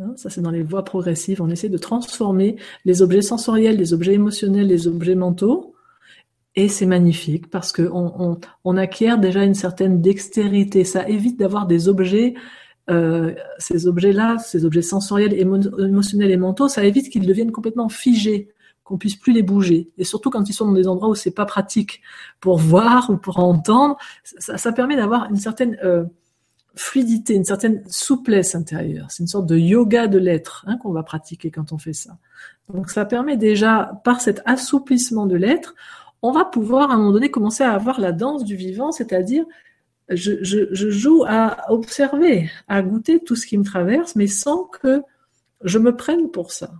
Hein, 0.00 0.14
ça, 0.16 0.30
c'est 0.30 0.40
dans 0.40 0.50
les 0.50 0.62
voies 0.62 0.84
progressives. 0.84 1.42
On 1.42 1.50
essaie 1.50 1.68
de 1.68 1.78
transformer 1.78 2.56
les 2.84 3.02
objets 3.02 3.22
sensoriels, 3.22 3.76
les 3.76 3.92
objets 3.92 4.14
émotionnels, 4.14 4.66
les 4.66 4.88
objets 4.88 5.14
mentaux. 5.14 5.74
Et 6.56 6.68
c'est 6.68 6.86
magnifique 6.86 7.48
parce 7.48 7.72
qu'on 7.72 8.40
on 8.64 8.76
acquiert 8.76 9.18
déjà 9.18 9.44
une 9.44 9.54
certaine 9.54 10.00
dextérité. 10.00 10.84
Ça 10.84 11.08
évite 11.08 11.38
d'avoir 11.38 11.66
des 11.66 11.88
objets 11.88 12.34
euh, 12.90 13.34
ces 13.58 13.86
objets-là, 13.86 14.38
ces 14.38 14.64
objets 14.64 14.82
sensoriels, 14.82 15.34
émotionnels 15.34 16.30
et 16.30 16.36
mentaux, 16.36 16.68
ça 16.68 16.84
évite 16.84 17.08
qu'ils 17.08 17.26
deviennent 17.26 17.52
complètement 17.52 17.88
figés, 17.88 18.48
qu'on 18.82 18.98
puisse 18.98 19.14
plus 19.14 19.32
les 19.32 19.42
bouger. 19.42 19.90
Et 19.96 20.04
surtout 20.04 20.30
quand 20.30 20.48
ils 20.48 20.52
sont 20.52 20.66
dans 20.66 20.72
des 20.72 20.88
endroits 20.88 21.08
où 21.08 21.14
c'est 21.14 21.30
pas 21.30 21.46
pratique 21.46 22.00
pour 22.40 22.58
voir 22.58 23.08
ou 23.10 23.16
pour 23.16 23.38
entendre, 23.38 23.96
ça, 24.24 24.72
permet 24.72 24.96
d'avoir 24.96 25.30
une 25.30 25.36
certaine 25.36 25.78
euh, 25.84 26.04
fluidité, 26.74 27.34
une 27.34 27.44
certaine 27.44 27.82
souplesse 27.88 28.54
intérieure. 28.54 29.06
C'est 29.10 29.22
une 29.22 29.28
sorte 29.28 29.46
de 29.46 29.56
yoga 29.56 30.06
de 30.06 30.18
l'être 30.18 30.64
hein, 30.66 30.76
qu'on 30.78 30.92
va 30.92 31.02
pratiquer 31.02 31.50
quand 31.50 31.72
on 31.72 31.78
fait 31.78 31.92
ça. 31.92 32.16
Donc 32.72 32.90
ça 32.90 33.04
permet 33.04 33.36
déjà, 33.36 34.00
par 34.04 34.20
cet 34.20 34.42
assouplissement 34.44 35.26
de 35.26 35.36
l'être, 35.36 35.74
on 36.22 36.32
va 36.32 36.44
pouvoir 36.44 36.90
à 36.90 36.94
un 36.94 36.98
moment 36.98 37.12
donné 37.12 37.30
commencer 37.30 37.64
à 37.64 37.72
avoir 37.72 38.00
la 38.00 38.12
danse 38.12 38.44
du 38.44 38.56
vivant, 38.56 38.92
c'est-à-dire 38.92 39.44
je, 40.10 40.68
joue 40.72 41.24
à 41.26 41.70
observer, 41.70 42.50
à 42.68 42.82
goûter 42.82 43.20
tout 43.20 43.36
ce 43.36 43.46
qui 43.46 43.56
me 43.56 43.64
traverse, 43.64 44.16
mais 44.16 44.26
sans 44.26 44.64
que 44.64 45.02
je 45.62 45.78
me 45.78 45.94
prenne 45.94 46.30
pour 46.30 46.52
ça. 46.52 46.72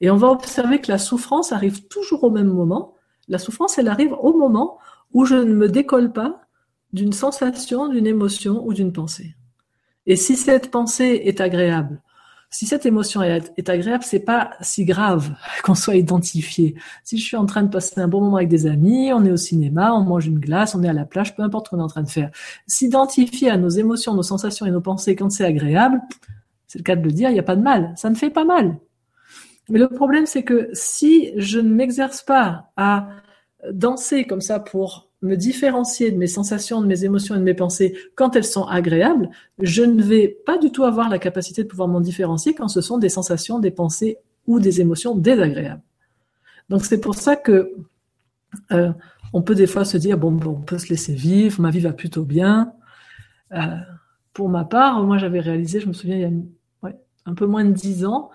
Et 0.00 0.10
on 0.10 0.16
va 0.16 0.28
observer 0.28 0.80
que 0.80 0.90
la 0.90 0.98
souffrance 0.98 1.52
arrive 1.52 1.86
toujours 1.86 2.24
au 2.24 2.30
même 2.30 2.48
moment. 2.48 2.94
La 3.28 3.38
souffrance, 3.38 3.78
elle 3.78 3.88
arrive 3.88 4.12
au 4.12 4.36
moment 4.36 4.78
où 5.12 5.24
je 5.24 5.36
ne 5.36 5.54
me 5.54 5.68
décolle 5.68 6.12
pas 6.12 6.42
d'une 6.92 7.12
sensation, 7.12 7.88
d'une 7.88 8.06
émotion 8.06 8.64
ou 8.66 8.72
d'une 8.72 8.92
pensée. 8.92 9.34
Et 10.06 10.16
si 10.16 10.36
cette 10.36 10.70
pensée 10.70 11.22
est 11.24 11.40
agréable, 11.40 12.00
si 12.52 12.66
cette 12.66 12.84
émotion 12.84 13.22
est, 13.22 13.68
agréable, 13.68 14.02
c'est 14.02 14.24
pas 14.24 14.50
si 14.60 14.84
grave 14.84 15.32
qu'on 15.62 15.76
soit 15.76 15.94
identifié. 15.94 16.74
Si 17.04 17.16
je 17.16 17.24
suis 17.24 17.36
en 17.36 17.46
train 17.46 17.62
de 17.62 17.70
passer 17.70 18.00
un 18.00 18.08
bon 18.08 18.20
moment 18.20 18.36
avec 18.38 18.48
des 18.48 18.66
amis, 18.66 19.12
on 19.12 19.24
est 19.24 19.30
au 19.30 19.36
cinéma, 19.36 19.94
on 19.94 20.02
mange 20.02 20.26
une 20.26 20.40
glace, 20.40 20.74
on 20.74 20.82
est 20.82 20.88
à 20.88 20.92
la 20.92 21.04
plage, 21.04 21.36
peu 21.36 21.42
importe 21.44 21.66
ce 21.66 21.70
qu'on 21.70 21.78
est 21.78 21.84
en 21.84 21.88
train 21.88 22.02
de 22.02 22.10
faire. 22.10 22.30
S'identifier 22.66 23.50
à 23.50 23.56
nos 23.56 23.68
émotions, 23.68 24.14
nos 24.14 24.24
sensations 24.24 24.66
et 24.66 24.72
nos 24.72 24.80
pensées 24.80 25.14
quand 25.14 25.30
c'est 25.30 25.44
agréable, 25.44 26.00
c'est 26.66 26.80
le 26.80 26.84
cas 26.84 26.96
de 26.96 27.02
le 27.02 27.12
dire, 27.12 27.30
il 27.30 27.34
n'y 27.34 27.38
a 27.38 27.44
pas 27.44 27.56
de 27.56 27.62
mal. 27.62 27.92
Ça 27.96 28.10
ne 28.10 28.16
fait 28.16 28.30
pas 28.30 28.44
mal. 28.44 28.78
Mais 29.68 29.78
le 29.78 29.88
problème, 29.88 30.26
c'est 30.26 30.42
que 30.42 30.70
si 30.72 31.32
je 31.36 31.60
ne 31.60 31.72
m'exerce 31.72 32.22
pas 32.22 32.72
à 32.76 33.08
danser 33.72 34.24
comme 34.24 34.40
ça 34.40 34.58
pour 34.58 35.09
me 35.22 35.36
différencier 35.36 36.10
de 36.10 36.16
mes 36.16 36.26
sensations, 36.26 36.80
de 36.80 36.86
mes 36.86 37.04
émotions 37.04 37.34
et 37.34 37.38
de 37.38 37.44
mes 37.44 37.54
pensées 37.54 37.94
quand 38.14 38.36
elles 38.36 38.44
sont 38.44 38.64
agréables, 38.64 39.28
je 39.58 39.82
ne 39.82 40.02
vais 40.02 40.28
pas 40.46 40.56
du 40.56 40.72
tout 40.72 40.84
avoir 40.84 41.08
la 41.10 41.18
capacité 41.18 41.62
de 41.62 41.68
pouvoir 41.68 41.88
m'en 41.88 42.00
différencier 42.00 42.54
quand 42.54 42.68
ce 42.68 42.80
sont 42.80 42.98
des 42.98 43.10
sensations, 43.10 43.58
des 43.58 43.70
pensées 43.70 44.18
ou 44.46 44.60
des 44.60 44.80
émotions 44.80 45.14
désagréables. 45.14 45.82
Donc 46.70 46.84
c'est 46.84 47.00
pour 47.00 47.14
ça 47.14 47.36
que 47.36 47.74
euh, 48.72 48.92
on 49.32 49.42
peut 49.42 49.54
des 49.54 49.66
fois 49.66 49.84
se 49.84 49.98
dire 49.98 50.16
bon, 50.16 50.32
bon, 50.32 50.52
on 50.52 50.62
peut 50.62 50.78
se 50.78 50.88
laisser 50.88 51.14
vivre, 51.14 51.60
ma 51.60 51.70
vie 51.70 51.80
va 51.80 51.92
plutôt 51.92 52.24
bien. 52.24 52.72
Euh, 53.52 53.76
pour 54.32 54.48
ma 54.48 54.64
part, 54.64 55.02
moi 55.02 55.18
j'avais 55.18 55.40
réalisé, 55.40 55.80
je 55.80 55.88
me 55.88 55.92
souviens 55.92 56.16
il 56.16 56.22
y 56.22 56.24
a 56.24 56.30
ouais, 56.82 56.96
un 57.26 57.34
peu 57.34 57.46
moins 57.46 57.64
de 57.64 57.72
dix 57.72 58.06
ans, 58.06 58.30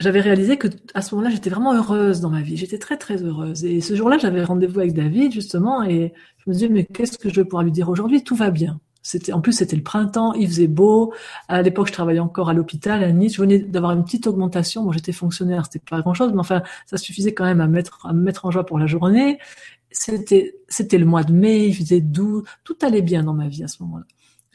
j'avais 0.00 0.20
réalisé 0.20 0.56
que 0.58 0.68
à 0.94 1.02
ce 1.02 1.14
moment-là, 1.14 1.30
j'étais 1.34 1.50
vraiment 1.50 1.74
heureuse 1.74 2.20
dans 2.20 2.30
ma 2.30 2.42
vie. 2.42 2.56
J'étais 2.56 2.78
très 2.78 2.96
très 2.96 3.22
heureuse. 3.22 3.64
Et 3.64 3.80
ce 3.80 3.94
jour-là, 3.94 4.18
j'avais 4.18 4.42
rendez-vous 4.44 4.80
avec 4.80 4.94
David 4.94 5.32
justement, 5.32 5.82
et 5.84 6.12
je 6.38 6.50
me 6.50 6.54
disais 6.54 6.68
mais 6.68 6.84
qu'est-ce 6.86 7.18
que 7.18 7.28
je 7.28 7.36
vais 7.36 7.44
pouvoir 7.44 7.62
lui 7.62 7.72
dire 7.72 7.88
aujourd'hui? 7.88 8.24
Tout 8.24 8.34
va 8.36 8.50
bien. 8.50 8.80
C'était 9.02 9.32
en 9.32 9.40
plus 9.40 9.52
c'était 9.54 9.76
le 9.76 9.82
printemps, 9.82 10.34
il 10.34 10.46
faisait 10.48 10.66
beau. 10.68 11.12
À 11.48 11.62
l'époque, 11.62 11.88
je 11.88 11.92
travaillais 11.92 12.20
encore 12.20 12.48
à 12.50 12.54
l'hôpital 12.54 13.02
à 13.04 13.12
Nice. 13.12 13.34
Je 13.36 13.40
venais 13.42 13.58
d'avoir 13.58 13.92
une 13.92 14.04
petite 14.04 14.26
augmentation. 14.26 14.82
Moi, 14.84 14.92
j'étais 14.94 15.12
fonctionnaire, 15.12 15.64
c'était 15.66 15.78
pas 15.78 16.00
grand-chose, 16.02 16.32
mais 16.32 16.40
enfin, 16.40 16.62
ça 16.86 16.96
suffisait 16.98 17.32
quand 17.34 17.44
même 17.44 17.60
à 17.60 17.66
mettre 17.68 18.06
à 18.06 18.12
me 18.12 18.22
mettre 18.22 18.44
en 18.46 18.50
joie 18.50 18.66
pour 18.66 18.78
la 18.78 18.86
journée. 18.86 19.38
C'était 19.90 20.54
c'était 20.68 20.98
le 20.98 21.06
mois 21.06 21.24
de 21.24 21.32
mai, 21.32 21.66
il 21.68 21.74
faisait 21.76 22.00
doux, 22.00 22.44
tout 22.64 22.76
allait 22.82 23.02
bien 23.02 23.22
dans 23.24 23.34
ma 23.34 23.48
vie 23.48 23.64
à 23.64 23.68
ce 23.68 23.82
moment-là. 23.82 24.06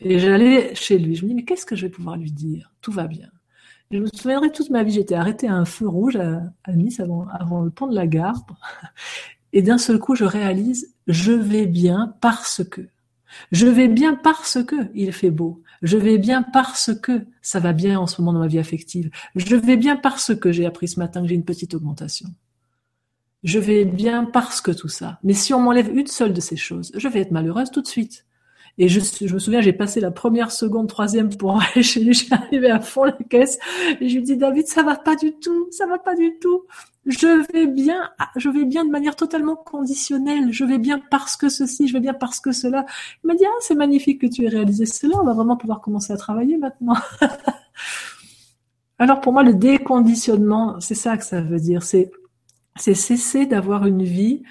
Et 0.02 0.20
j'allais 0.20 0.76
chez 0.76 1.00
lui. 1.00 1.16
Je 1.16 1.24
me 1.24 1.30
dis 1.30 1.36
mais 1.36 1.46
qu'est-ce 1.46 1.66
que 1.66 1.76
je 1.76 1.84
vais 1.88 1.92
pouvoir 1.92 2.18
lui 2.18 2.32
dire? 2.32 2.72
Tout 2.82 2.92
va 2.92 3.08
bien. 3.08 3.30
Je 3.96 4.02
me 4.02 4.08
souviendrai 4.14 4.52
toute 4.52 4.72
ma 4.72 4.84
vie, 4.84 4.92
j'étais 4.92 5.16
arrêtée 5.16 5.48
à 5.48 5.54
un 5.54 5.64
feu 5.64 5.88
rouge 5.88 6.18
à, 6.18 6.74
Nice 6.74 7.00
avant, 7.00 7.62
le 7.62 7.70
pont 7.70 7.88
de 7.88 7.96
la 7.96 8.08
gare. 8.08 8.46
Et 9.54 9.62
d'un 9.62 9.78
seul 9.78 10.00
coup, 10.00 10.16
je 10.16 10.26
réalise, 10.26 10.94
je 11.08 11.32
vais 11.32 11.66
bien 11.66 12.14
parce 12.20 12.62
que. 12.70 12.82
Je 13.54 13.68
vais 13.68 13.88
bien 13.88 14.16
parce 14.16 14.62
que 14.66 14.76
il 14.94 15.14
fait 15.14 15.32
beau. 15.32 15.64
Je 15.82 15.98
vais 15.98 16.18
bien 16.18 16.44
parce 16.44 16.94
que 16.94 17.26
ça 17.42 17.62
va 17.62 17.72
bien 17.72 17.98
en 17.98 18.06
ce 18.06 18.20
moment 18.20 18.34
dans 18.34 18.40
ma 18.40 18.48
vie 18.48 18.60
affective. 18.60 19.10
Je 19.38 19.56
vais 19.56 19.78
bien 19.78 19.96
parce 19.96 20.36
que 20.36 20.52
j'ai 20.52 20.66
appris 20.66 20.90
ce 20.90 21.00
matin 21.00 21.22
que 21.22 21.28
j'ai 21.30 21.36
une 21.36 21.46
petite 21.46 21.74
augmentation. 21.74 22.28
Je 23.46 23.60
vais 23.60 23.86
bien 23.86 24.26
parce 24.26 24.60
que 24.60 24.72
tout 24.72 24.90
ça. 24.90 25.20
Mais 25.24 25.34
si 25.34 25.54
on 25.54 25.62
m'enlève 25.62 25.90
une 25.96 26.08
seule 26.08 26.34
de 26.34 26.42
ces 26.42 26.58
choses, 26.58 26.92
je 26.96 27.08
vais 27.08 27.22
être 27.22 27.32
malheureuse 27.32 27.72
tout 27.72 27.82
de 27.82 27.88
suite. 27.88 28.26
Et 28.78 28.90
je, 28.90 29.00
je 29.00 29.34
me 29.34 29.40
souviens, 29.40 29.62
j'ai 29.62 29.72
passé 29.72 30.02
la 30.02 30.12
première 30.12 30.52
seconde, 30.52 30.90
troisième 30.90 31.36
pour 31.36 31.62
aller 31.76 31.84
chez 31.84 32.02
lui. 32.02 32.14
J'ai 32.14 32.34
arrivé 32.34 32.70
à 32.70 32.82
fond 32.82 33.06
la 33.06 33.14
caisse 33.14 33.58
et 34.02 34.10
je 34.10 34.16
lui 34.16 34.24
dis 34.24 34.38
David, 34.38 34.68
ça 34.68 34.84
va 34.84 34.96
pas 34.96 35.16
du 35.16 35.34
tout, 35.34 35.68
ça 35.72 35.86
va 35.88 35.98
pas 35.98 36.16
du 36.16 36.38
tout. 36.40 36.64
Je 37.06 37.46
vais 37.54 37.68
bien, 37.68 38.10
je 38.36 38.50
vais 38.50 38.66
bien 38.66 38.84
de 38.84 38.90
manière 38.90 39.16
totalement 39.16 39.56
conditionnelle. 39.56 40.52
Je 40.52 40.66
vais 40.66 40.80
bien 40.80 41.00
parce 41.12 41.38
que 41.38 41.50
ceci, 41.50 41.88
je 41.88 41.94
vais 41.94 42.00
bien 42.00 42.14
parce 42.14 42.40
que 42.40 42.52
cela. 42.52 42.86
Il 43.24 43.28
m'a 43.28 43.36
dit 43.36 43.46
ah 43.46 43.58
c'est 43.62 43.76
magnifique 43.76 44.22
que 44.22 44.28
tu 44.28 44.44
aies 44.44 44.50
réalisé 44.50 44.86
cela. 44.86 45.16
On 45.22 45.26
va 45.26 45.34
vraiment 45.34 45.56
pouvoir 45.56 45.82
commencer 45.82 46.12
à 46.12 46.18
travailler 46.18 46.58
maintenant. 46.58 46.98
Alors 48.98 49.22
pour 49.22 49.34
moi, 49.34 49.44
le 49.44 49.54
déconditionnement, 49.54 50.80
c'est 50.80 50.96
ça 50.96 51.16
que 51.18 51.24
ça 51.24 51.42
veut 51.42 51.60
dire. 51.60 51.84
C'est 51.84 52.12
c'est 52.78 52.94
cesser 52.94 53.46
d'avoir 53.46 53.86
une 53.86 54.04
vie 54.04 54.44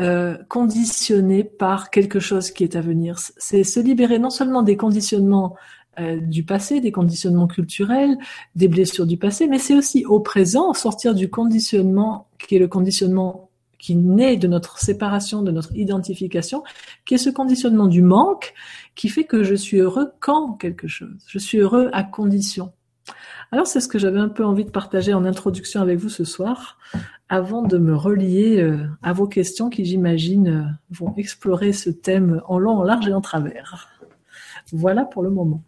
euh, 0.00 0.36
conditionné 0.48 1.44
par 1.44 1.90
quelque 1.90 2.18
chose 2.18 2.50
qui 2.50 2.64
est 2.64 2.76
à 2.76 2.80
venir. 2.80 3.18
C'est 3.18 3.64
se 3.64 3.78
libérer 3.78 4.18
non 4.18 4.30
seulement 4.30 4.62
des 4.62 4.76
conditionnements 4.76 5.54
euh, 6.00 6.18
du 6.18 6.44
passé, 6.44 6.80
des 6.80 6.92
conditionnements 6.92 7.46
culturels, 7.46 8.16
des 8.56 8.68
blessures 8.68 9.06
du 9.06 9.18
passé, 9.18 9.46
mais 9.46 9.58
c'est 9.58 9.74
aussi 9.74 10.06
au 10.06 10.20
présent, 10.20 10.72
sortir 10.72 11.14
du 11.14 11.28
conditionnement 11.28 12.28
qui 12.38 12.56
est 12.56 12.58
le 12.58 12.68
conditionnement 12.68 13.50
qui 13.78 13.96
naît 13.96 14.36
de 14.36 14.46
notre 14.46 14.78
séparation, 14.78 15.42
de 15.42 15.50
notre 15.50 15.76
identification, 15.76 16.62
qui 17.04 17.14
est 17.14 17.18
ce 17.18 17.30
conditionnement 17.30 17.88
du 17.88 18.00
manque, 18.00 18.54
qui 18.94 19.08
fait 19.08 19.24
que 19.24 19.42
je 19.42 19.54
suis 19.54 19.78
heureux 19.78 20.12
quand 20.20 20.52
quelque 20.52 20.88
chose. 20.88 21.18
Je 21.26 21.38
suis 21.38 21.58
heureux 21.58 21.90
à 21.92 22.04
condition. 22.04 22.72
Alors 23.52 23.66
c'est 23.66 23.80
ce 23.80 23.88
que 23.88 23.98
j'avais 23.98 24.18
un 24.18 24.30
peu 24.30 24.46
envie 24.46 24.64
de 24.64 24.70
partager 24.70 25.12
en 25.12 25.26
introduction 25.26 25.82
avec 25.82 25.98
vous 25.98 26.08
ce 26.08 26.24
soir, 26.24 26.78
avant 27.28 27.60
de 27.60 27.76
me 27.76 27.94
relier 27.94 28.58
euh, 28.62 28.78
à 29.02 29.12
vos 29.12 29.26
questions 29.26 29.68
qui 29.68 29.84
j'imagine 29.84 30.48
euh, 30.48 30.62
vont 30.90 31.14
explorer 31.18 31.74
ce 31.74 31.90
thème 31.90 32.40
en 32.46 32.58
long, 32.58 32.78
en 32.78 32.82
large 32.82 33.06
et 33.08 33.12
en 33.12 33.20
travers. 33.20 33.90
Voilà 34.72 35.04
pour 35.04 35.22
le 35.22 35.28
moment. 35.28 35.62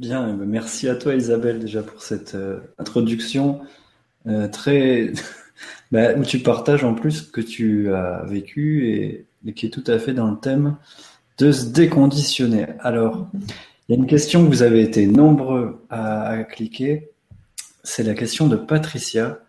Bien, 0.00 0.34
merci 0.34 0.88
à 0.88 0.96
toi 0.96 1.14
Isabelle 1.14 1.60
déjà 1.60 1.84
pour 1.84 2.02
cette 2.02 2.34
euh, 2.34 2.58
introduction 2.78 3.60
très 4.52 5.12
bah, 5.92 6.14
où 6.16 6.24
tu 6.24 6.40
partages 6.40 6.82
en 6.82 6.94
plus 6.94 7.12
ce 7.12 7.30
que 7.30 7.40
tu 7.40 7.94
as 7.94 8.24
vécu 8.26 8.88
et, 8.90 9.26
qui 9.54 9.66
est 9.66 9.70
tout 9.70 9.84
à 9.86 9.98
fait 9.98 10.12
dans 10.12 10.28
le 10.28 10.36
thème 10.36 10.76
de 11.38 11.52
se 11.52 11.66
déconditionner. 11.66 12.66
Alors, 12.80 13.28
il 13.88 13.94
y 13.94 13.98
a 13.98 14.00
une 14.00 14.06
question 14.06 14.44
que 14.44 14.50
vous 14.50 14.62
avez 14.62 14.82
été 14.82 15.06
nombreux 15.06 15.84
à, 15.90 16.44
cliquer, 16.44 17.10
c'est 17.82 18.02
la 18.02 18.14
question 18.14 18.46
de 18.46 18.56
Patricia. 18.56 19.40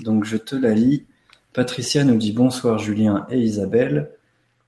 Donc 0.00 0.24
je 0.24 0.36
te 0.36 0.54
la 0.54 0.74
lis. 0.74 1.06
Patricia 1.52 2.04
nous 2.04 2.16
dit 2.16 2.32
bonsoir 2.32 2.78
Julien 2.78 3.26
et 3.28 3.40
Isabelle. 3.40 4.10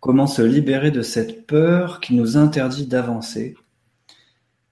Comment 0.01 0.27
se 0.27 0.43
libérer 0.43 0.91
de 0.91 1.03
cette 1.03 1.47
peur 1.47 2.01
qui 2.01 2.15
nous 2.15 2.37
interdit 2.37 2.87
d'avancer? 2.87 3.57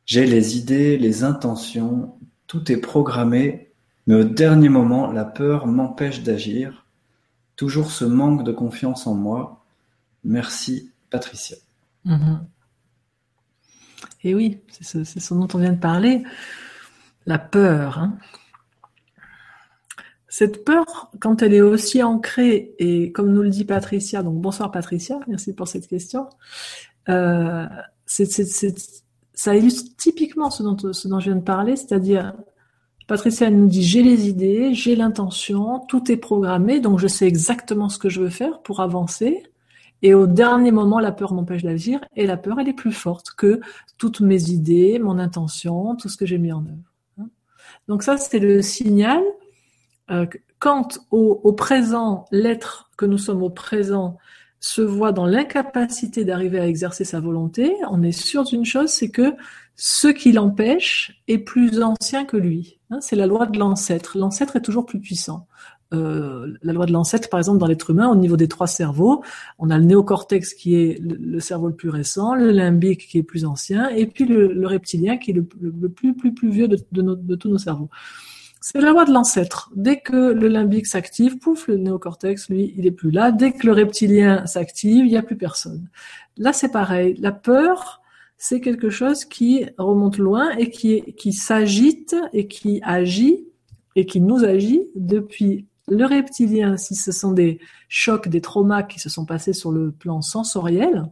J'ai 0.05 0.27
les 0.27 0.59
idées, 0.59 0.99
les 0.99 1.25
intentions, 1.25 2.17
tout 2.47 2.71
est 2.71 2.77
programmé 2.77 3.73
mais 4.07 4.15
au 4.17 4.25
dernier 4.25 4.69
moment, 4.69 5.13
la 5.13 5.25
peur 5.25 5.67
m'empêche 5.67 6.23
d'agir. 6.23 6.87
Toujours 7.57 7.91
ce 7.91 8.05
manque 8.05 8.45
de 8.45 8.53
confiance 8.53 9.07
en 9.07 9.15
moi. 9.15 9.65
Merci, 10.25 10.91
Patricia. 11.11 11.57
Mhm. 12.05 12.45
Et 14.25 14.35
oui, 14.35 14.59
c'est 14.69 15.05
ce, 15.05 15.35
dont 15.35 15.49
on 15.55 15.59
vient 15.59 15.73
de 15.73 15.79
parler. 15.79 16.23
La 17.27 17.39
peur. 17.39 17.99
Hein. 17.99 18.19
Cette 20.29 20.65
peur, 20.65 21.11
quand 21.21 21.43
elle 21.43 21.55
est 21.55 21.61
aussi 21.61 22.03
ancrée, 22.03 22.75
et 22.79 23.13
comme 23.13 23.33
nous 23.33 23.43
le 23.43 23.51
dit 23.51 23.65
Patricia, 23.65 24.23
donc 24.23 24.41
bonsoir 24.41 24.71
Patricia, 24.71 25.21
merci 25.29 25.55
pour 25.55 25.69
cette 25.69 25.87
question, 25.87 26.27
euh, 27.11 27.67
ça 28.07 29.55
illustre 29.55 29.95
typiquement 29.99 30.51
ce 30.51 30.63
dont 30.63 31.21
je 31.21 31.25
viens 31.25 31.37
de 31.37 31.43
parler, 31.43 31.77
c'est-à-dire 31.77 32.33
Patricia 33.07 33.51
nous 33.51 33.67
dit 33.67 33.83
j'ai 33.83 34.03
les 34.03 34.29
idées, 34.29 34.73
j'ai 34.73 34.97
l'intention, 34.97 35.81
tout 35.81 36.11
est 36.11 36.17
programmé, 36.17 36.81
donc 36.81 36.99
je 36.99 37.09
sais 37.09 37.27
exactement 37.27 37.91
ce 37.91 37.99
que 37.99 38.09
je 38.09 38.23
veux 38.23 38.31
faire 38.31 38.63
pour 38.63 38.81
avancer. 38.81 39.43
Et 40.03 40.15
au 40.15 40.27
dernier 40.27 40.73
moment, 40.73 40.99
la 40.99 41.13
peur 41.13 41.33
m'empêche 41.33 41.63
d'agir 41.63 42.01
et 42.17 42.27
la 42.27 42.37
peur, 42.37 42.59
elle 42.59 42.69
est 42.69 42.73
plus 42.73 42.93
forte 42.93 43.33
que 43.37 43.61
toutes 43.99 44.21
mes 44.21 44.51
idées, 44.51 44.99
mon 44.99 45.19
intention, 45.19 45.95
tout 45.97 46.09
ce 46.09 46.17
que 46.17 46.27
j'ai 46.27 46.39
mis 46.39 46.53
en 46.53 46.65
œuvre. 46.65 46.93
Hein. 47.21 47.29
Donc 47.89 48.03
ça, 48.03 48.17
c'est 48.17 48.41
le 48.41 48.63
signal 48.63 49.23
euh, 50.11 50.27
quand 50.59 51.01
au, 51.11 51.53
présent, 51.53 52.27
l'être 52.31 52.91
que 52.97 53.05
nous 53.05 53.19
sommes 53.19 53.43
au 53.43 53.51
présent 53.51 54.19
se 54.61 54.81
voit 54.81 55.11
dans 55.11 55.27
l'incapacité 55.27 56.25
d'arriver 56.25 56.61
à 56.61 56.69
exercer 56.69 57.05
sa 57.05 57.19
volonté, 57.19 57.75
on 57.91 58.01
est 58.05 58.13
sûr 58.13 58.45
d'une 58.45 58.65
chose, 58.65 58.91
c'est 58.91 59.11
que 59.11 59.35
ce 59.75 60.07
qui 60.07 60.31
l'empêche 60.31 61.21
est 61.27 61.39
plus 61.39 61.83
ancien 61.83 62.25
que 62.25 62.37
lui. 62.37 62.79
Hein, 62.91 63.01
c'est 63.01 63.17
la 63.17 63.27
loi 63.27 63.47
de 63.47 63.59
l'ancêtre. 63.59 64.17
L'ancêtre 64.17 64.55
est 64.55 64.61
toujours 64.61 64.87
plus 64.87 65.01
puissant. 65.01 65.49
Euh, 65.93 66.55
la 66.63 66.73
loi 66.73 66.87
de 66.87 66.93
l'ancêtre, 66.93 67.29
par 67.29 67.39
exemple, 67.39 67.59
dans 67.59 67.67
l'être 67.67 67.91
humain, 67.91 68.09
au 68.09 68.17
niveau 68.17 68.37
des 68.37 68.49
trois 68.49 68.67
cerveaux, 68.67 69.23
on 69.59 69.71
a 69.71 69.79
le 69.79 69.85
néocortex 69.85 70.55
qui 70.55 70.77
est 70.77 70.99
le, 71.01 71.41
cerveau 71.41 71.69
le 71.69 71.75
plus 71.75 71.91
récent, 71.91 72.35
le 72.35 72.51
limbique 72.51 73.09
qui 73.09 73.19
est 73.19 73.23
plus 73.23 73.45
ancien, 73.45 73.89
et 73.91 74.07
puis 74.07 74.25
le, 74.25 74.67
reptilien 74.67 75.19
qui 75.19 75.33
est 75.33 75.35
le, 75.35 75.45
plus, 75.45 76.15
plus, 76.15 76.33
plus 76.33 76.51
vieux 76.51 76.69
de, 76.69 76.79
de, 76.93 77.35
tous 77.35 77.49
nos 77.49 77.59
cerveaux. 77.59 77.91
C'est 78.61 78.81
la 78.81 78.91
loi 78.91 79.05
de 79.05 79.13
l'ancêtre. 79.13 79.71
Dès 79.75 80.01
que 80.01 80.33
le 80.33 80.49
limbique 80.49 80.87
s'active, 80.87 81.39
pouf, 81.39 81.67
le 81.67 81.77
néocortex, 81.77 82.49
lui, 82.49 82.73
il 82.77 82.87
est 82.87 82.93
plus 82.93 83.11
là. 83.11 83.33
Dès 83.33 83.53
que 83.53 83.67
le 83.67 83.73
reptilien 83.73 84.47
s'active, 84.47 85.05
il 85.05 85.11
n'y 85.11 85.17
a 85.17 85.23
plus 85.23 85.37
personne. 85.37 85.89
Là, 86.37 86.53
c'est 86.53 86.71
pareil. 86.71 87.17
La 87.19 87.33
peur, 87.33 88.03
c'est 88.39 88.61
quelque 88.61 88.89
chose 88.89 89.25
qui 89.25 89.67
remonte 89.79 90.17
loin 90.17 90.51
et 90.57 90.71
qui, 90.71 91.03
qui 91.17 91.33
s'agite 91.33 92.15
et 92.33 92.47
qui 92.47 92.81
agit 92.85 93.45
et 93.97 94.07
qui 94.07 94.21
nous 94.21 94.45
agit 94.45 94.89
depuis 94.95 95.67
le 95.93 96.07
reptilien, 96.07 96.77
si 96.77 96.95
ce 96.95 97.13
sont 97.13 97.33
des 97.33 97.61
chocs, 97.89 98.29
des 98.29 98.41
traumas 98.41 98.83
qui 98.83 98.99
se 98.99 99.09
sont 99.09 99.25
passés 99.25 99.53
sur 99.53 99.71
le 99.71 99.93
plan 99.93 100.23
sensoriel, 100.23 101.05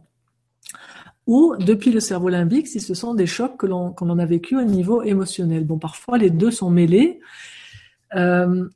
ou 1.27 1.55
depuis 1.59 1.91
le 1.91 1.99
cerveau 1.99 2.29
limbique, 2.29 2.67
si 2.67 2.79
ce 2.79 2.93
sont 2.93 3.13
des 3.13 3.27
chocs 3.27 3.57
que 3.57 3.67
l'on 3.67 4.19
a 4.19 4.25
vécu 4.25 4.57
au 4.57 4.63
niveau 4.63 5.03
émotionnel. 5.03 5.65
Bon, 5.65 5.77
parfois 5.77 6.17
les 6.17 6.31
deux 6.31 6.51
sont 6.51 6.71
mêlés. 6.71 7.19
Euh, 8.15 8.67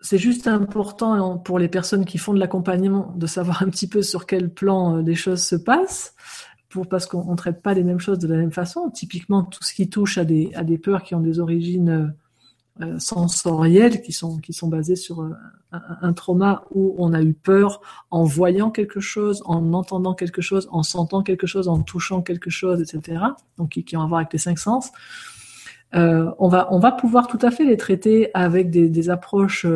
c'est 0.00 0.18
juste 0.18 0.46
important 0.46 1.38
pour 1.38 1.58
les 1.58 1.68
personnes 1.68 2.04
qui 2.04 2.18
font 2.18 2.32
de 2.32 2.38
l'accompagnement 2.38 3.12
de 3.16 3.26
savoir 3.26 3.62
un 3.62 3.68
petit 3.68 3.88
peu 3.88 4.02
sur 4.02 4.26
quel 4.26 4.52
plan 4.52 4.96
les 4.96 5.12
euh, 5.12 5.16
choses 5.16 5.42
se 5.42 5.56
passent 5.56 6.14
parce 6.84 7.06
qu'on 7.06 7.30
ne 7.30 7.36
traite 7.36 7.62
pas 7.62 7.74
les 7.74 7.84
mêmes 7.84 8.00
choses 8.00 8.18
de 8.18 8.28
la 8.28 8.36
même 8.36 8.52
façon. 8.52 8.90
Typiquement, 8.90 9.44
tout 9.44 9.62
ce 9.62 9.72
qui 9.72 9.88
touche 9.88 10.18
à 10.18 10.24
des, 10.24 10.50
à 10.54 10.64
des 10.64 10.78
peurs 10.78 11.02
qui 11.02 11.14
ont 11.14 11.20
des 11.20 11.38
origines 11.38 11.88
euh, 11.88 12.06
sensorielles, 12.98 14.02
qui 14.02 14.12
sont, 14.12 14.38
qui 14.38 14.52
sont 14.52 14.68
basées 14.68 14.96
sur 14.96 15.22
euh, 15.22 15.30
un, 15.72 16.12
trauma 16.12 16.64
où 16.70 16.94
on 16.98 17.12
a 17.12 17.22
eu 17.22 17.32
peur 17.32 17.80
en 18.10 18.24
voyant 18.24 18.70
quelque 18.70 19.00
chose, 19.00 19.42
en 19.46 19.72
entendant 19.72 20.14
quelque 20.14 20.42
chose, 20.42 20.68
en 20.70 20.82
sentant 20.82 21.22
quelque 21.22 21.46
chose, 21.46 21.68
en 21.68 21.82
touchant 21.82 22.22
quelque 22.22 22.50
chose, 22.50 22.80
etc. 22.80 23.20
Donc, 23.58 23.70
qui, 23.70 23.84
qui 23.84 23.96
ont 23.96 24.02
à 24.02 24.06
voir 24.06 24.20
avec 24.20 24.32
les 24.32 24.38
cinq 24.38 24.58
sens. 24.58 24.92
Euh, 25.94 26.30
on, 26.38 26.48
va, 26.48 26.68
on 26.72 26.78
va 26.78 26.92
pouvoir 26.92 27.26
tout 27.26 27.38
à 27.42 27.50
fait 27.50 27.64
les 27.64 27.76
traiter 27.76 28.30
avec 28.34 28.70
des, 28.70 28.88
des 28.88 29.08
approches 29.10 29.66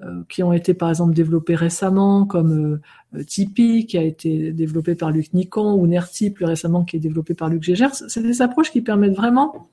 euh, 0.00 0.22
qui 0.28 0.44
ont 0.44 0.52
été 0.52 0.74
par 0.74 0.90
exemple 0.90 1.12
développés 1.12 1.56
récemment, 1.56 2.24
comme 2.24 2.80
euh, 3.16 3.24
Tipeee, 3.24 3.84
qui 3.84 3.98
a 3.98 4.02
été 4.02 4.52
développé 4.52 4.94
par 4.94 5.10
Luc 5.10 5.34
Nicon, 5.34 5.74
ou 5.74 5.88
Nerti, 5.88 6.30
plus 6.30 6.44
récemment, 6.44 6.84
qui 6.84 6.94
est 6.94 7.00
développé 7.00 7.34
par 7.34 7.48
Luc 7.48 7.64
Gégère. 7.64 7.92
C'est 7.92 8.22
des 8.22 8.40
approches 8.40 8.70
qui 8.70 8.80
permettent 8.80 9.16
vraiment, 9.16 9.70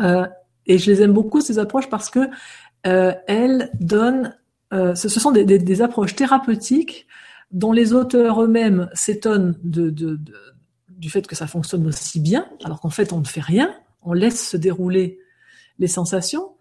euh, 0.00 0.24
et 0.70 0.78
je 0.78 0.88
les 0.88 1.02
aime 1.02 1.12
beaucoup, 1.12 1.40
ces 1.40 1.58
approches, 1.58 1.90
parce 1.90 2.10
que 2.10 2.20
euh, 2.86 3.12
elles 3.26 3.72
donnent, 3.80 4.36
euh, 4.72 4.94
ce, 4.94 5.08
sont 5.08 5.32
des, 5.32 5.44
des, 5.44 5.58
des, 5.58 5.82
approches 5.82 6.14
thérapeutiques 6.14 7.08
dont 7.50 7.72
les 7.72 7.92
auteurs 7.92 8.40
eux-mêmes 8.44 8.88
s'étonnent 8.94 9.58
de, 9.64 9.90
de, 9.90 10.14
de, 10.14 10.34
du 10.88 11.10
fait 11.10 11.26
que 11.26 11.34
ça 11.34 11.48
fonctionne 11.48 11.88
aussi 11.88 12.20
bien, 12.20 12.46
alors 12.62 12.80
qu'en 12.80 12.88
fait 12.88 13.12
on 13.12 13.18
ne 13.18 13.26
fait 13.26 13.40
rien, 13.40 13.74
on 14.02 14.12
laisse 14.12 14.50
se 14.50 14.56
dérouler 14.56 15.18
les 15.80 15.88
sensations, 15.88 16.52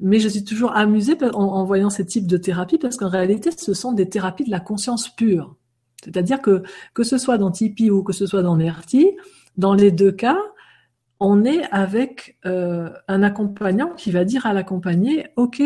mais 0.00 0.18
je 0.18 0.30
suis 0.30 0.44
toujours 0.44 0.74
amusée 0.74 1.18
en, 1.34 1.64
voyant 1.64 1.90
ces 1.90 2.06
types 2.06 2.26
de 2.26 2.38
thérapies 2.38 2.78
parce 2.78 2.96
qu'en 2.96 3.10
réalité, 3.10 3.50
ce 3.50 3.74
sont 3.74 3.92
des 3.92 4.08
thérapies 4.08 4.44
de 4.44 4.50
la 4.50 4.60
conscience 4.60 5.08
pure. 5.08 5.56
C'est-à-dire 6.02 6.40
que 6.40 6.62
que 6.94 7.02
ce 7.02 7.18
soit 7.18 7.36
dans 7.36 7.50
Tipeee 7.50 7.90
ou 7.90 8.02
que 8.02 8.12
ce 8.14 8.24
soit 8.24 8.42
dans 8.42 8.56
NERTI, 8.56 9.10
dans 9.56 9.74
les 9.74 9.90
deux 9.90 10.12
cas, 10.12 10.38
on 11.20 11.44
est 11.44 11.64
avec 11.70 12.36
euh, 12.46 12.90
un 13.08 13.22
accompagnant 13.22 13.90
qui 13.96 14.10
va 14.10 14.24
dire 14.24 14.46
à 14.46 14.52
l'accompagné, 14.52 15.26
OK, 15.36 15.62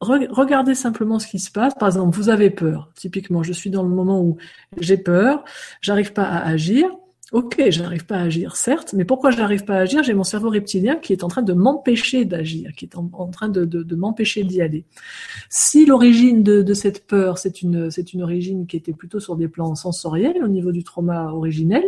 regardez 0.00 0.74
simplement 0.74 1.18
ce 1.18 1.26
qui 1.26 1.38
se 1.38 1.50
passe. 1.50 1.74
Par 1.74 1.88
exemple, 1.88 2.16
vous 2.16 2.28
avez 2.28 2.50
peur. 2.50 2.90
Typiquement, 2.94 3.42
je 3.42 3.52
suis 3.52 3.70
dans 3.70 3.82
le 3.82 3.88
moment 3.88 4.20
où 4.20 4.36
j'ai 4.78 4.98
peur, 4.98 5.44
j'arrive 5.80 6.12
pas 6.12 6.24
à 6.24 6.46
agir. 6.46 6.88
Ok, 7.30 7.62
j'arrive 7.70 8.04
pas 8.04 8.16
à 8.16 8.24
agir, 8.24 8.56
certes, 8.56 8.92
mais 8.92 9.06
pourquoi 9.06 9.30
j'arrive 9.30 9.64
pas 9.64 9.76
à 9.76 9.78
agir? 9.78 10.02
J'ai 10.02 10.12
mon 10.12 10.22
cerveau 10.22 10.50
reptilien 10.50 10.96
qui 10.96 11.14
est 11.14 11.24
en 11.24 11.28
train 11.28 11.40
de 11.40 11.54
m'empêcher 11.54 12.26
d'agir, 12.26 12.72
qui 12.76 12.84
est 12.84 12.94
en, 12.94 13.28
train 13.28 13.48
de, 13.48 13.94
m'empêcher 13.94 14.44
d'y 14.44 14.60
aller. 14.60 14.84
Si 15.48 15.86
l'origine 15.86 16.42
de, 16.42 16.60
de, 16.60 16.74
cette 16.74 17.06
peur, 17.06 17.38
c'est 17.38 17.62
une, 17.62 17.90
c'est 17.90 18.12
une 18.12 18.22
origine 18.22 18.66
qui 18.66 18.76
était 18.76 18.92
plutôt 18.92 19.18
sur 19.18 19.36
des 19.36 19.48
plans 19.48 19.74
sensoriels, 19.74 20.44
au 20.44 20.48
niveau 20.48 20.72
du 20.72 20.84
trauma 20.84 21.32
originel, 21.32 21.84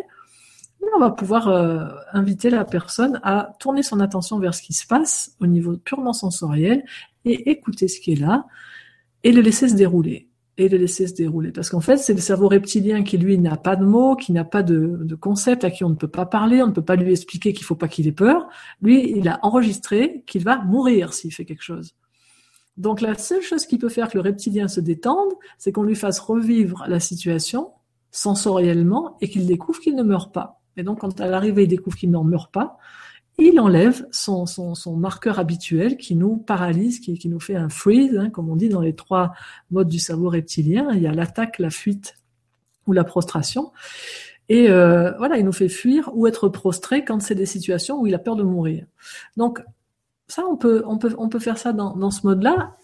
on 0.96 1.00
va 1.00 1.10
pouvoir 1.10 1.48
euh, 1.48 1.86
inviter 2.12 2.50
la 2.50 2.64
personne 2.64 3.20
à 3.22 3.52
tourner 3.58 3.82
son 3.82 4.00
attention 4.00 4.38
vers 4.38 4.54
ce 4.54 4.62
qui 4.62 4.72
se 4.72 4.86
passe 4.86 5.36
au 5.40 5.46
niveau 5.46 5.76
purement 5.76 6.12
sensoriel 6.12 6.84
et 7.24 7.50
écouter 7.50 7.88
ce 7.88 8.00
qui 8.00 8.12
est 8.12 8.20
là 8.20 8.46
et 9.22 9.32
le 9.32 9.40
laisser 9.40 9.68
se 9.68 9.74
dérouler 9.74 10.28
et 10.56 10.68
le 10.68 10.78
laisser 10.78 11.06
se 11.06 11.14
dérouler. 11.14 11.50
Parce 11.50 11.68
qu'en 11.68 11.80
fait, 11.80 11.96
c'est 11.96 12.14
le 12.14 12.20
cerveau 12.20 12.48
reptilien 12.48 13.02
qui, 13.02 13.18
lui, 13.18 13.38
n'a 13.38 13.56
pas 13.56 13.74
de 13.74 13.84
mots, 13.84 14.14
qui 14.14 14.32
n'a 14.32 14.44
pas 14.44 14.62
de, 14.62 14.98
de, 15.00 15.14
concept, 15.16 15.64
à 15.64 15.70
qui 15.70 15.82
on 15.82 15.88
ne 15.88 15.96
peut 15.96 16.08
pas 16.08 16.26
parler, 16.26 16.62
on 16.62 16.68
ne 16.68 16.72
peut 16.72 16.84
pas 16.84 16.94
lui 16.94 17.10
expliquer 17.10 17.52
qu'il 17.52 17.64
faut 17.64 17.74
pas 17.74 17.88
qu'il 17.88 18.06
ait 18.06 18.12
peur. 18.12 18.46
Lui, 18.80 19.14
il 19.16 19.28
a 19.28 19.40
enregistré 19.42 20.22
qu'il 20.26 20.44
va 20.44 20.62
mourir 20.62 21.12
s'il 21.12 21.32
fait 21.32 21.44
quelque 21.44 21.64
chose. 21.64 21.94
Donc 22.76 23.00
la 23.00 23.16
seule 23.16 23.42
chose 23.42 23.66
qui 23.66 23.78
peut 23.78 23.88
faire 23.88 24.08
que 24.08 24.18
le 24.18 24.22
reptilien 24.22 24.68
se 24.68 24.80
détende, 24.80 25.32
c'est 25.58 25.72
qu'on 25.72 25.82
lui 25.82 25.94
fasse 25.94 26.18
revivre 26.18 26.84
la 26.88 27.00
situation 27.00 27.70
sensoriellement 28.10 29.16
et 29.20 29.28
qu'il 29.28 29.46
découvre 29.46 29.80
qu'il 29.80 29.96
ne 29.96 30.02
meurt 30.02 30.32
pas. 30.32 30.60
Et 30.76 30.82
donc, 30.82 31.00
quand 31.00 31.20
à 31.20 31.26
l'arrivée, 31.26 31.64
il 31.64 31.68
découvre 31.68 31.96
qu'il 31.96 32.10
n'en 32.10 32.24
meurt 32.24 32.52
pas, 32.52 32.78
il 33.38 33.58
enlève 33.58 34.06
son, 34.12 34.46
son, 34.46 34.74
son, 34.74 34.96
marqueur 34.96 35.38
habituel 35.38 35.96
qui 35.96 36.14
nous 36.14 36.36
paralyse, 36.36 37.00
qui, 37.00 37.18
qui 37.18 37.28
nous 37.28 37.40
fait 37.40 37.56
un 37.56 37.68
freeze, 37.68 38.16
hein, 38.16 38.30
comme 38.30 38.48
on 38.48 38.56
dit 38.56 38.68
dans 38.68 38.80
les 38.80 38.94
trois 38.94 39.32
modes 39.70 39.88
du 39.88 39.98
cerveau 39.98 40.28
reptilien. 40.28 40.88
Il 40.92 41.02
y 41.02 41.08
a 41.08 41.12
l'attaque, 41.12 41.58
la 41.58 41.70
fuite 41.70 42.14
ou 42.86 42.92
la 42.92 43.02
prostration. 43.02 43.72
Et 44.48 44.70
euh, 44.70 45.12
voilà, 45.18 45.38
il 45.38 45.44
nous 45.44 45.52
fait 45.52 45.68
fuir 45.68 46.10
ou 46.14 46.26
être 46.26 46.48
prostré 46.48 47.04
quand 47.04 47.20
c'est 47.20 47.34
des 47.34 47.46
situations 47.46 48.00
où 48.00 48.06
il 48.06 48.14
a 48.14 48.18
peur 48.18 48.36
de 48.36 48.42
mourir. 48.42 48.86
Donc 49.36 49.64
ça, 50.28 50.44
on 50.46 50.56
peut, 50.56 50.84
on 50.86 50.98
peut, 50.98 51.14
on 51.18 51.28
peut 51.28 51.38
faire 51.38 51.58
ça 51.58 51.72
dans, 51.72 51.96
dans 51.96 52.10
ce 52.10 52.26
mode-là. 52.26 52.76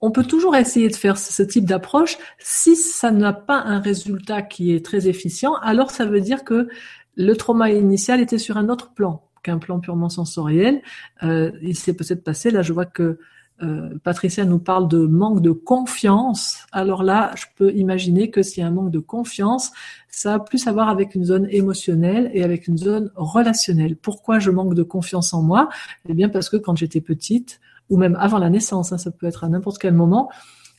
On 0.00 0.10
peut 0.10 0.24
toujours 0.24 0.54
essayer 0.54 0.88
de 0.88 0.96
faire 0.96 1.18
ce 1.18 1.42
type 1.42 1.64
d'approche. 1.64 2.18
Si 2.38 2.76
ça 2.76 3.10
n'a 3.10 3.32
pas 3.32 3.60
un 3.60 3.80
résultat 3.80 4.42
qui 4.42 4.72
est 4.72 4.84
très 4.84 5.08
efficient, 5.08 5.54
alors 5.56 5.90
ça 5.90 6.04
veut 6.04 6.20
dire 6.20 6.44
que 6.44 6.68
le 7.16 7.36
trauma 7.36 7.70
initial 7.70 8.20
était 8.20 8.38
sur 8.38 8.56
un 8.56 8.68
autre 8.68 8.92
plan 8.92 9.24
qu'un 9.42 9.58
plan 9.58 9.80
purement 9.80 10.08
sensoriel. 10.08 10.82
Euh, 11.22 11.50
il 11.62 11.76
s'est 11.76 11.94
peut-être 11.94 12.24
passé, 12.24 12.50
là 12.50 12.62
je 12.62 12.72
vois 12.72 12.86
que 12.86 13.18
euh, 13.62 13.98
Patricia 14.04 14.44
nous 14.44 14.60
parle 14.60 14.86
de 14.86 14.98
manque 14.98 15.42
de 15.42 15.50
confiance. 15.50 16.58
Alors 16.70 17.02
là, 17.02 17.32
je 17.36 17.44
peux 17.56 17.72
imaginer 17.74 18.30
que 18.30 18.42
s'il 18.42 18.60
y 18.60 18.64
a 18.64 18.68
un 18.68 18.72
manque 18.72 18.92
de 18.92 19.00
confiance, 19.00 19.72
ça 20.08 20.34
a 20.34 20.38
plus 20.38 20.68
à 20.68 20.72
voir 20.72 20.88
avec 20.88 21.16
une 21.16 21.24
zone 21.24 21.48
émotionnelle 21.50 22.30
et 22.34 22.44
avec 22.44 22.68
une 22.68 22.78
zone 22.78 23.10
relationnelle. 23.16 23.96
Pourquoi 23.96 24.38
je 24.38 24.52
manque 24.52 24.74
de 24.74 24.84
confiance 24.84 25.34
en 25.34 25.42
moi? 25.42 25.68
Eh 26.08 26.14
bien 26.14 26.28
parce 26.28 26.48
que 26.48 26.56
quand 26.56 26.76
j'étais 26.76 27.00
petite, 27.00 27.60
ou 27.90 27.96
même 27.96 28.16
avant 28.20 28.38
la 28.38 28.50
naissance, 28.50 28.92
hein, 28.92 28.98
ça 28.98 29.10
peut 29.10 29.26
être 29.26 29.44
à 29.44 29.48
n'importe 29.48 29.78
quel 29.78 29.94
moment, 29.94 30.30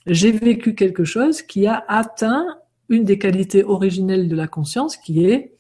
j'ai 0.06 0.32
vécu 0.32 0.76
quelque 0.76 1.04
chose 1.04 1.42
qui 1.42 1.68
a 1.68 1.84
atteint 1.88 2.46
une 2.90 3.04
des 3.04 3.18
qualités 3.18 3.64
originelles 3.64 4.28
de 4.28 4.36
la 4.36 4.48
conscience, 4.48 4.98
qui 4.98 5.26
est 5.26 5.54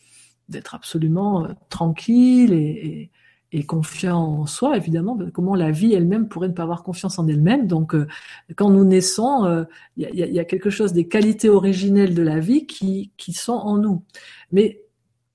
d'être 0.49 0.73
absolument 0.73 1.45
euh, 1.45 1.49
tranquille 1.69 2.53
et, 2.53 3.11
et, 3.51 3.65
confiant 3.65 4.17
en 4.17 4.45
soi, 4.47 4.77
évidemment. 4.77 5.17
Comment 5.31 5.55
la 5.55 5.69
vie 5.69 5.93
elle-même 5.93 6.27
pourrait 6.27 6.47
ne 6.47 6.53
pas 6.53 6.63
avoir 6.63 6.81
confiance 6.83 7.19
en 7.19 7.27
elle-même 7.27 7.67
Donc, 7.67 7.93
euh, 7.93 8.07
quand 8.55 8.71
nous 8.71 8.83
naissons, 8.83 9.45
euh, 9.45 9.63
il 9.95 10.09
y, 10.11 10.23
a, 10.23 10.27
y, 10.27 10.39
a, 10.39 10.45
quelque 10.45 10.71
chose 10.71 10.93
des 10.93 11.07
qualités 11.07 11.49
originelles 11.49 12.15
de 12.15 12.23
la 12.23 12.39
vie 12.39 12.65
qui, 12.65 13.11
qui 13.17 13.33
sont 13.33 13.53
en 13.53 13.77
nous. 13.77 14.03
Mais 14.51 14.81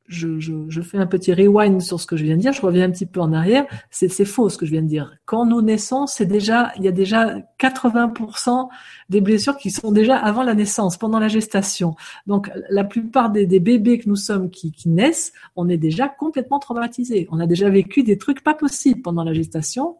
je, 0.06 0.38
je, 0.38 0.52
je, 0.68 0.82
fais 0.82 0.98
un 0.98 1.06
petit 1.06 1.32
rewind 1.32 1.80
sur 1.80 1.98
ce 1.98 2.06
que 2.06 2.16
je 2.16 2.24
viens 2.24 2.36
de 2.36 2.40
dire, 2.40 2.52
je 2.52 2.60
reviens 2.60 2.84
un 2.84 2.90
petit 2.90 3.06
peu 3.06 3.20
en 3.20 3.32
arrière, 3.32 3.66
c'est 3.90 4.24
faux 4.24 4.48
ce 4.48 4.58
que 4.58 4.66
je 4.66 4.72
viens 4.72 4.82
de 4.82 4.88
dire. 4.88 5.16
Quand 5.24 5.46
nous 5.46 5.62
naissons, 5.62 6.06
c'est 6.06 6.26
déjà, 6.26 6.72
il 6.76 6.84
y 6.84 6.88
a 6.88 6.92
déjà 6.92 7.38
80% 7.58 8.68
des 9.08 9.20
blessures 9.20 9.56
qui 9.56 9.70
sont 9.70 9.92
déjà 9.92 10.16
avant 10.18 10.42
la 10.42 10.54
naissance, 10.54 10.98
pendant 10.98 11.18
la 11.18 11.28
gestation. 11.28 11.94
Donc 12.26 12.50
la 12.68 12.84
plupart 12.84 13.30
des, 13.30 13.46
des 13.46 13.60
bébés 13.60 13.98
que 13.98 14.08
nous 14.08 14.16
sommes 14.16 14.50
qui, 14.50 14.72
qui, 14.72 14.90
naissent, 14.90 15.32
on 15.56 15.68
est 15.68 15.78
déjà 15.78 16.08
complètement 16.08 16.58
traumatisés. 16.58 17.26
On 17.30 17.40
a 17.40 17.46
déjà 17.46 17.70
vécu 17.70 18.02
des 18.02 18.18
trucs 18.18 18.42
pas 18.42 18.54
possibles 18.54 19.00
pendant 19.00 19.24
la 19.24 19.32
gestation. 19.32 19.96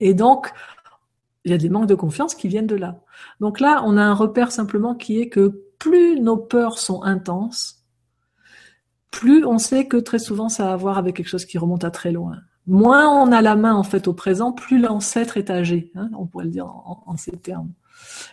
Et 0.00 0.12
donc, 0.12 0.52
il 1.44 1.50
y 1.50 1.54
a 1.54 1.58
des 1.58 1.68
manques 1.68 1.86
de 1.86 1.94
confiance 1.94 2.34
qui 2.34 2.48
viennent 2.48 2.66
de 2.66 2.76
là. 2.76 3.00
Donc 3.40 3.60
là, 3.60 3.82
on 3.86 3.96
a 3.96 4.02
un 4.02 4.14
repère 4.14 4.52
simplement 4.52 4.94
qui 4.94 5.20
est 5.20 5.28
que 5.28 5.62
plus 5.78 6.20
nos 6.20 6.36
peurs 6.36 6.78
sont 6.78 7.02
intenses, 7.02 7.83
plus 9.14 9.44
on 9.44 9.58
sait 9.58 9.86
que 9.86 9.96
très 9.96 10.18
souvent 10.18 10.48
ça 10.48 10.70
a 10.70 10.72
à 10.72 10.76
voir 10.76 10.98
avec 10.98 11.14
quelque 11.14 11.28
chose 11.28 11.44
qui 11.44 11.56
remonte 11.56 11.84
à 11.84 11.92
très 11.92 12.10
loin. 12.10 12.40
Moins 12.66 13.08
on 13.08 13.30
a 13.30 13.42
la 13.42 13.54
main 13.54 13.72
en 13.72 13.84
fait 13.84 14.08
au 14.08 14.12
présent, 14.12 14.50
plus 14.50 14.80
l'ancêtre 14.80 15.36
est 15.36 15.50
âgé. 15.50 15.92
Hein, 15.94 16.10
on 16.18 16.26
pourrait 16.26 16.46
le 16.46 16.50
dire 16.50 16.66
en, 16.66 17.16
ces 17.16 17.30
termes. 17.30 17.70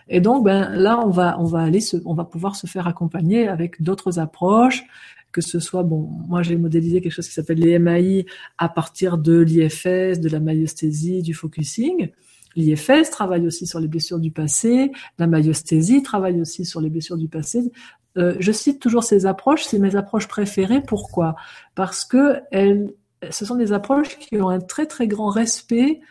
Et 0.08 0.22
donc 0.22 0.44
ben 0.44 0.72
là 0.72 1.00
on 1.00 1.12
va 1.12 1.40
on 1.40 1.44
va 1.44 1.60
aller 1.60 1.82
se, 1.82 1.98
on 2.04 2.16
va 2.16 2.26
pouvoir 2.26 2.56
se 2.56 2.66
faire 2.66 2.88
accompagner 2.88 3.48
avec 3.48 3.84
d'autres 3.84 4.18
approches 4.18 4.84
que 5.32 5.42
ce 5.42 5.60
soit 5.60 5.84
bon 5.84 6.10
moi 6.28 6.42
j'ai 6.42 6.58
modélisé 6.58 7.00
quelque 7.00 7.14
chose 7.14 7.28
qui 7.28 7.36
s'appelle 7.36 7.60
les 7.60 7.78
MAI 7.78 8.26
à 8.58 8.68
partir 8.68 9.20
de 9.20 9.38
l'IFS, 9.38 10.20
de 10.20 10.30
la 10.30 10.40
myosthésie, 10.40 11.22
du 11.22 11.36
focusing. 11.36 12.10
L'IFS 12.56 13.12
travaille 13.12 13.46
aussi 13.46 13.66
sur 13.68 13.80
les 13.80 13.88
blessures 13.88 14.20
du 14.20 14.32
passé, 14.32 14.92
la 15.20 15.28
myosthésie 15.28 16.02
travaille 16.02 16.42
aussi 16.42 16.66
sur 16.66 16.82
les 16.82 16.90
blessures 16.90 17.18
du 17.18 17.28
passé. 17.30 17.72
Euh, 18.18 18.36
je 18.40 18.52
cite 18.52 18.80
toujours 18.80 19.04
ces 19.04 19.26
approches, 19.26 19.64
c'est 19.64 19.80
mes 19.80 19.96
approches 19.96 20.28
préférées. 20.28 20.82
Pourquoi? 20.82 21.36
Parce 21.76 22.06
que 22.06 22.42
elles, 22.52 22.94
ce 23.30 23.46
sont 23.46 23.56
des 23.56 23.74
approches 23.74 24.18
qui 24.20 24.38
ont 24.42 24.50
un 24.50 24.60
très 24.60 24.86
très 24.86 25.08
grand 25.08 25.30
respect 25.30 26.02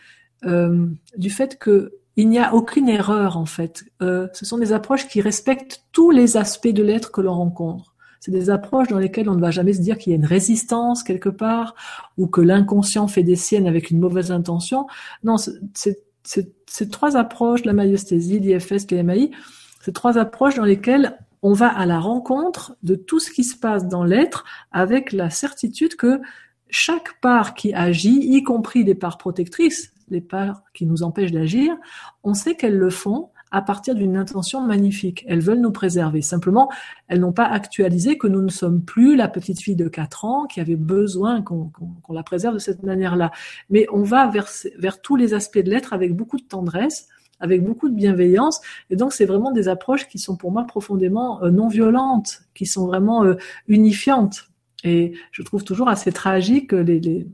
euh, 0.45 0.87
du 1.17 1.31
fait 1.31 1.59
que 1.59 1.95
il 2.17 2.29
n'y 2.29 2.39
a 2.39 2.55
aucune 2.55 2.89
erreur 2.89 3.37
en 3.37 3.47
fait. 3.47 3.85
Euh, 4.03 4.29
ce 4.33 4.45
sont 4.45 4.59
des 4.59 4.73
approches 4.73 5.09
qui 5.09 5.21
respectent 5.21 5.85
tous 5.93 6.11
les 6.11 6.37
aspects 6.37 6.69
de 6.69 6.83
l'être 6.83 7.13
que 7.13 7.21
l'on 7.21 7.35
rencontre. 7.35 7.95
C'est 8.21 8.31
des 8.31 8.51
approches 8.51 8.89
dans 8.89 8.99
lesquelles 8.99 9.31
on 9.31 9.35
ne 9.35 9.41
va 9.41 9.51
jamais 9.51 9.73
se 9.73 9.81
dire 9.81 9.97
qu'il 9.97 10.11
y 10.11 10.15
a 10.15 10.17
une 10.17 10.27
résistance 10.27 11.03
quelque 11.03 11.31
part 11.31 11.75
ou 12.19 12.27
que 12.27 12.43
l'inconscient 12.43 13.09
fait 13.09 13.23
des 13.23 13.37
siennes 13.37 13.67
avec 13.67 13.91
une 13.91 13.99
mauvaise 13.99 14.31
intention. 14.31 14.87
Non, 15.25 15.37
ces 15.39 16.89
trois 16.91 17.17
approches, 17.17 17.65
la 17.65 17.73
myosthésie, 17.73 18.39
l'IFS, 18.39 18.91
l'EMAI, 18.91 19.31
ces 19.83 19.93
trois 19.93 20.19
approches 20.19 20.57
dans 20.57 20.65
lesquelles 20.65 21.17
on 21.43 21.53
va 21.53 21.69
à 21.69 21.87
la 21.87 21.99
rencontre 21.99 22.77
de 22.83 22.95
tout 22.95 23.21
ce 23.21 23.31
qui 23.31 23.45
se 23.45 23.57
passe 23.57 23.87
dans 23.87 24.05
l'être 24.05 24.45
avec 24.73 25.13
la 25.13 25.31
certitude 25.31 25.97
que 25.97 26.21
chaque 26.69 27.21
part 27.21 27.55
qui 27.55 27.75
agit, 27.75 28.21
y 28.21 28.43
compris 28.43 28.85
les 28.85 28.95
parts 28.95 29.19
protectrices, 29.19 29.93
les 30.09 30.21
parts 30.21 30.63
qui 30.75 30.87
nous 30.87 31.03
empêchent 31.03 31.33
d'agir, 31.33 31.77
on 32.23 32.35
sait 32.35 32.55
qu'elles 32.55 32.79
le 32.79 32.91
font 32.91 33.31
à 33.53 33.63
partir 33.63 33.95
d'une 33.95 34.17
intention 34.17 34.61
magnifique. 34.61 35.25
Elles 35.27 35.41
veulent 35.41 35.61
nous 35.61 35.73
préserver. 35.73 36.23
Simplement, 36.23 36.71
elles 37.09 37.21
n'ont 37.21 37.33
pas 37.33 37.47
actualisé 37.47 38.17
que 38.17 38.29
nous 38.29 38.43
ne 38.43 38.51
sommes 38.51 38.83
plus 38.83 39.17
la 39.17 39.29
petite 39.29 39.61
fille 39.61 39.77
de 39.77 39.89
4 39.89 40.25
ans 40.25 40.47
qui 40.47 40.61
avait 40.61 40.77
besoin 40.77 41.43
qu'on 41.43 41.73
la 42.11 42.23
préserve 42.23 42.55
de 42.55 42.61
cette 42.61 42.85
manière-là. 42.85 43.33
Mais 43.69 43.87
on 43.93 44.03
va 44.03 44.29
vers, 44.29 44.49
vers 44.79 45.01
tous 45.01 45.17
les 45.17 45.35
aspects 45.35 45.59
de 45.59 45.71
l'être 45.71 45.93
avec 45.93 46.15
beaucoup 46.15 46.37
de 46.37 46.45
tendresse 46.45 47.09
avec 47.41 47.65
beaucoup 47.65 47.89
de 47.89 47.95
bienveillance. 47.95 48.61
Et 48.91 48.97
donc, 48.97 49.13
c'est 49.13 49.27
vraiment 49.27 49.51
des 49.51 49.69
approches 49.69 50.09
qui 50.09 50.19
sont 50.19 50.37
pour 50.37 50.53
moi 50.53 50.65
profondément 50.65 51.43
euh, 51.43 51.51
non 51.51 51.69
violentes, 51.69 52.43
qui 52.55 52.67
sont 52.67 52.87
vraiment 52.87 53.25
euh, 53.25 53.35
unifiantes. 53.67 54.49
Et 54.85 55.13
je 55.33 55.43
trouve 55.43 55.65
toujours 55.65 55.89
assez 55.89 56.13
tragique 56.13 56.73
les, 56.73 57.01
les, 57.01 57.27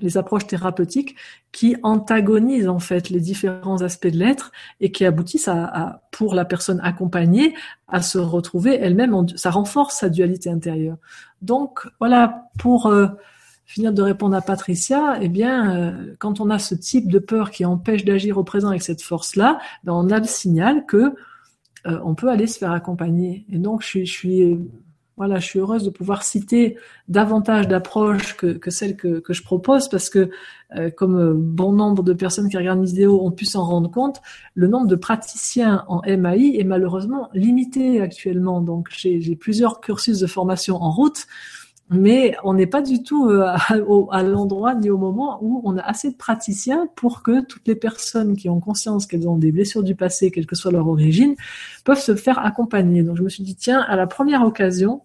les 0.00 0.16
approches 0.16 0.46
thérapeutiques 0.46 1.16
qui 1.52 1.76
antagonisent 1.82 2.68
en 2.68 2.78
fait 2.78 3.10
les 3.10 3.20
différents 3.20 3.82
aspects 3.82 4.08
de 4.08 4.18
l'être 4.18 4.52
et 4.80 4.90
qui 4.90 5.04
aboutissent 5.04 5.48
à, 5.48 5.64
à, 5.64 6.02
pour 6.10 6.34
la 6.34 6.44
personne 6.44 6.80
accompagnée 6.82 7.54
à 7.88 8.02
se 8.02 8.18
retrouver 8.18 8.74
elle-même, 8.74 9.28
ça 9.36 9.50
renforce 9.50 9.96
sa 9.98 10.08
dualité 10.08 10.50
intérieure. 10.50 10.96
Donc 11.42 11.86
voilà, 12.00 12.48
pour 12.58 12.86
euh, 12.86 13.08
finir 13.72 13.94
de 13.94 14.02
répondre 14.02 14.36
à 14.36 14.42
Patricia, 14.42 15.16
eh 15.22 15.30
bien, 15.30 15.74
euh, 15.74 16.14
quand 16.18 16.40
on 16.40 16.50
a 16.50 16.58
ce 16.58 16.74
type 16.74 17.10
de 17.10 17.18
peur 17.18 17.50
qui 17.50 17.64
empêche 17.64 18.04
d'agir 18.04 18.36
au 18.36 18.44
présent 18.44 18.68
avec 18.68 18.82
cette 18.82 19.00
force-là, 19.00 19.58
ben 19.82 19.94
on 19.94 20.10
a 20.10 20.18
le 20.18 20.26
signal 20.26 20.84
que 20.84 21.14
euh, 21.86 21.98
on 22.04 22.14
peut 22.14 22.28
aller 22.28 22.46
se 22.46 22.58
faire 22.58 22.72
accompagner. 22.72 23.46
Et 23.50 23.56
donc, 23.56 23.80
je 23.80 23.86
suis, 23.86 24.04
je 24.06 24.12
suis, 24.12 24.58
voilà, 25.16 25.38
je 25.38 25.46
suis 25.46 25.58
heureuse 25.58 25.84
de 25.84 25.90
pouvoir 25.90 26.22
citer 26.22 26.76
davantage 27.08 27.66
d'approches 27.66 28.36
que, 28.36 28.48
que 28.48 28.70
celles 28.70 28.94
que, 28.94 29.20
que, 29.20 29.32
je 29.32 29.42
propose, 29.42 29.88
parce 29.88 30.10
que 30.10 30.28
euh, 30.76 30.90
comme 30.90 31.32
bon 31.32 31.72
nombre 31.72 32.02
de 32.02 32.12
personnes 32.12 32.50
qui 32.50 32.58
regardent 32.58 32.80
mes 32.80 32.86
vidéos 32.86 33.24
ont 33.24 33.32
pu 33.32 33.46
s'en 33.46 33.64
rendre 33.64 33.90
compte, 33.90 34.20
le 34.54 34.68
nombre 34.68 34.86
de 34.86 34.96
praticiens 34.96 35.86
en 35.88 36.02
MAI 36.06 36.58
est 36.58 36.64
malheureusement 36.64 37.30
limité 37.32 38.02
actuellement. 38.02 38.60
Donc, 38.60 38.88
j'ai 38.90 39.34
plusieurs 39.34 39.80
cursus 39.80 40.18
de 40.18 40.26
formation 40.26 40.76
en 40.76 40.90
route 40.90 41.26
mais 41.92 42.34
on 42.42 42.54
n'est 42.54 42.66
pas 42.66 42.82
du 42.82 43.02
tout 43.02 43.28
euh, 43.28 43.44
à, 43.46 44.22
l'endroit 44.22 44.74
ni 44.74 44.90
au 44.90 44.98
moment 44.98 45.38
où 45.42 45.60
on 45.64 45.76
a 45.76 45.82
assez 45.82 46.10
de 46.10 46.16
praticiens 46.16 46.88
pour 46.96 47.22
que 47.22 47.44
toutes 47.44 47.66
les 47.68 47.74
personnes 47.74 48.36
qui 48.36 48.48
ont 48.48 48.60
conscience 48.60 49.06
qu'elles 49.06 49.28
ont 49.28 49.36
des 49.36 49.52
blessures 49.52 49.82
du 49.82 49.94
passé, 49.94 50.30
quelle 50.30 50.46
que 50.46 50.56
soit 50.56 50.72
leur 50.72 50.88
origine, 50.88 51.34
peuvent 51.84 52.00
se 52.00 52.14
faire 52.14 52.38
accompagner. 52.38 53.02
Donc 53.02 53.16
je 53.16 53.22
me 53.22 53.28
suis 53.28 53.42
dit, 53.42 53.56
tiens, 53.56 53.80
à 53.80 53.96
la 53.96 54.06
première 54.06 54.42
occasion, 54.42 55.02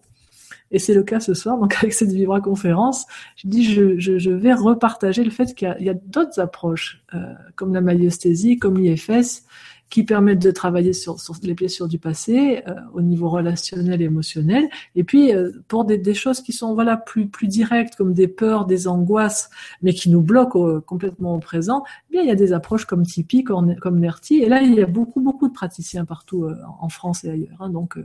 et 0.70 0.78
c'est 0.78 0.94
le 0.94 1.02
cas 1.02 1.20
ce 1.20 1.34
soir, 1.34 1.58
donc 1.58 1.74
avec 1.82 1.92
cette 1.92 2.12
Vibra 2.12 2.40
conférence, 2.40 3.06
je 3.36 3.48
dis 3.48 3.64
je, 3.64 3.98
je, 3.98 4.30
vais 4.30 4.54
repartager 4.54 5.24
le 5.24 5.30
fait 5.30 5.54
qu'il 5.54 5.74
y 5.80 5.88
a, 5.88 5.94
d'autres 5.94 6.40
approches, 6.40 7.02
euh, 7.14 7.18
comme 7.54 7.74
la 7.74 7.80
myosthésie, 7.80 8.58
comme 8.58 8.78
l'IFS, 8.78 9.44
qui 9.90 10.04
permettent 10.04 10.42
de 10.42 10.50
travailler 10.50 10.92
sur, 10.92 11.20
sur 11.20 11.34
les 11.42 11.54
blessures 11.54 11.88
du 11.88 11.98
passé 11.98 12.62
euh, 12.66 12.74
au 12.92 13.00
niveau 13.00 13.28
relationnel 13.28 14.02
et 14.02 14.04
émotionnel. 14.04 14.68
Et 14.94 15.04
puis 15.04 15.34
euh, 15.34 15.52
pour 15.66 15.84
des, 15.84 15.98
des, 15.98 16.14
choses 16.14 16.42
qui 16.42 16.52
sont 16.52 16.74
voilà 16.74 16.96
plus 16.96 17.28
plus 17.28 17.46
directes 17.46 17.96
comme 17.96 18.12
des 18.12 18.28
peurs, 18.28 18.66
des 18.66 18.86
angoisses, 18.86 19.50
mais 19.82 19.92
qui 19.94 20.10
nous 20.10 20.20
bloquent 20.20 20.80
complètement 20.80 21.34
au 21.34 21.38
présent, 21.38 21.84
eh 22.08 22.12
bien 22.12 22.22
il 22.22 22.28
y 22.28 22.30
a 22.30 22.34
des 22.36 22.52
approches 22.52 22.84
comme 22.84 23.04
Tipeee, 23.04 23.44
comme, 23.44 23.76
comme 23.76 23.98
Nerti. 23.98 24.42
Et 24.42 24.48
là 24.48 24.60
il 24.62 24.74
y 24.74 24.82
a 24.82 24.86
beaucoup 24.86 25.20
beaucoup 25.20 25.48
de 25.48 25.54
praticiens 25.54 26.04
partout 26.04 26.44
euh, 26.44 26.56
en 26.80 26.88
France 26.88 27.24
et 27.24 27.30
ailleurs. 27.30 27.56
Hein, 27.60 27.70
donc 27.70 27.98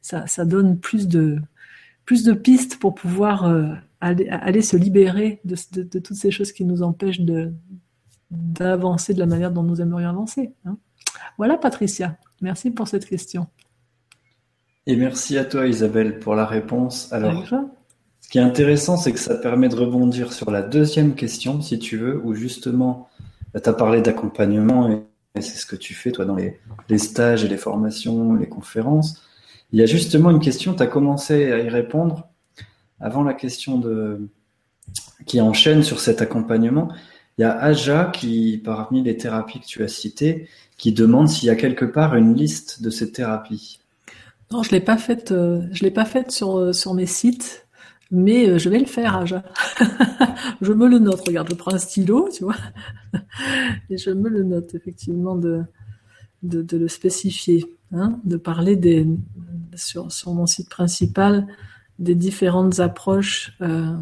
ça 0.00 0.26
ça 0.26 0.44
donne 0.44 0.78
plus 0.78 1.08
de 1.08 1.38
plus 2.06 2.24
de 2.24 2.32
pistes 2.32 2.78
pour 2.78 2.94
pouvoir 2.94 3.44
aller, 4.00 4.28
aller, 4.30 4.62
se 4.62 4.78
libérer 4.78 5.40
de, 5.44 5.56
de, 5.72 5.82
de, 5.82 5.98
toutes 5.98 6.16
ces 6.16 6.30
choses 6.30 6.52
qui 6.52 6.64
nous 6.64 6.82
empêchent 6.82 7.20
de 7.20 7.52
d'avancer 8.30 9.14
de 9.14 9.18
la 9.18 9.26
manière 9.26 9.50
dont 9.50 9.62
nous 9.62 9.80
aimerions 9.80 10.08
avancer. 10.08 10.52
Hein. 10.64 10.78
Voilà, 11.36 11.56
Patricia. 11.56 12.16
Merci 12.40 12.70
pour 12.70 12.88
cette 12.88 13.06
question. 13.06 13.46
Et 14.86 14.96
merci 14.96 15.36
à 15.36 15.44
toi, 15.44 15.66
Isabelle, 15.66 16.18
pour 16.18 16.34
la 16.34 16.46
réponse. 16.46 17.12
Alors, 17.12 17.44
Ce 18.20 18.28
qui 18.28 18.38
est 18.38 18.42
intéressant, 18.42 18.96
c'est 18.96 19.12
que 19.12 19.18
ça 19.18 19.34
permet 19.36 19.68
de 19.68 19.76
rebondir 19.76 20.32
sur 20.32 20.50
la 20.50 20.62
deuxième 20.62 21.14
question, 21.14 21.60
si 21.60 21.78
tu 21.78 21.98
veux, 21.98 22.20
où 22.24 22.34
justement, 22.34 23.08
tu 23.54 23.68
as 23.68 23.72
parlé 23.72 24.00
d'accompagnement 24.00 24.90
et, 24.90 25.02
c'est 25.40 25.58
ce 25.58 25.66
que 25.66 25.76
tu 25.76 25.94
fais, 25.94 26.10
toi, 26.10 26.24
dans 26.24 26.34
les, 26.34 26.58
les, 26.88 26.98
stages 26.98 27.44
et 27.44 27.48
les 27.48 27.58
formations, 27.58 28.34
les 28.34 28.48
conférences. 28.48 29.22
Il 29.70 29.78
y 29.78 29.82
a 29.82 29.86
justement 29.86 30.30
une 30.30 30.40
question, 30.40 30.74
tu 30.74 30.82
as 30.82 30.88
commencé 30.88 31.52
à 31.52 31.60
y 31.60 31.68
répondre 31.68 32.28
avant 32.98 33.22
la 33.22 33.34
question 33.34 33.78
de, 33.78 34.28
qui 35.26 35.40
enchaîne 35.40 35.82
sur 35.82 36.00
cet 36.00 36.22
accompagnement. 36.22 36.88
Il 37.36 37.42
y 37.42 37.44
a 37.44 37.56
Aja 37.56 38.10
qui, 38.12 38.60
parmi 38.64 39.02
les 39.02 39.16
thérapies 39.16 39.60
que 39.60 39.66
tu 39.66 39.84
as 39.84 39.88
citées, 39.88 40.48
qui 40.78 40.92
demande 40.92 41.28
s'il 41.28 41.48
y 41.48 41.50
a 41.50 41.56
quelque 41.56 41.84
part 41.84 42.14
une 42.14 42.34
liste 42.34 42.82
de 42.82 42.88
ces 42.88 43.12
thérapies. 43.12 43.80
Non, 44.50 44.62
je 44.62 44.70
l'ai 44.70 44.80
pas 44.80 44.96
faite. 44.96 45.32
Euh, 45.32 45.60
je 45.72 45.84
l'ai 45.84 45.90
pas 45.90 46.06
faite 46.06 46.30
sur 46.30 46.56
euh, 46.56 46.72
sur 46.72 46.94
mes 46.94 47.04
sites, 47.04 47.66
mais 48.10 48.48
euh, 48.48 48.58
je 48.58 48.70
vais 48.70 48.78
le 48.78 48.86
faire, 48.86 49.26
je 50.62 50.72
me 50.72 50.88
le 50.88 50.98
note. 50.98 51.20
Regarde, 51.26 51.48
je 51.50 51.54
prends 51.54 51.74
un 51.74 51.78
stylo, 51.78 52.30
tu 52.32 52.44
vois, 52.44 52.56
et 53.90 53.98
je 53.98 54.10
me 54.10 54.30
le 54.30 54.44
note 54.44 54.74
effectivement 54.74 55.36
de 55.36 55.62
de, 56.42 56.62
de 56.62 56.78
le 56.78 56.88
spécifier, 56.88 57.66
hein, 57.92 58.18
de 58.24 58.36
parler 58.38 58.76
des 58.76 59.06
sur 59.74 60.10
sur 60.10 60.32
mon 60.32 60.46
site 60.46 60.70
principal 60.70 61.46
des 61.98 62.14
différentes 62.14 62.80
approches 62.80 63.52
euh, 63.60 63.96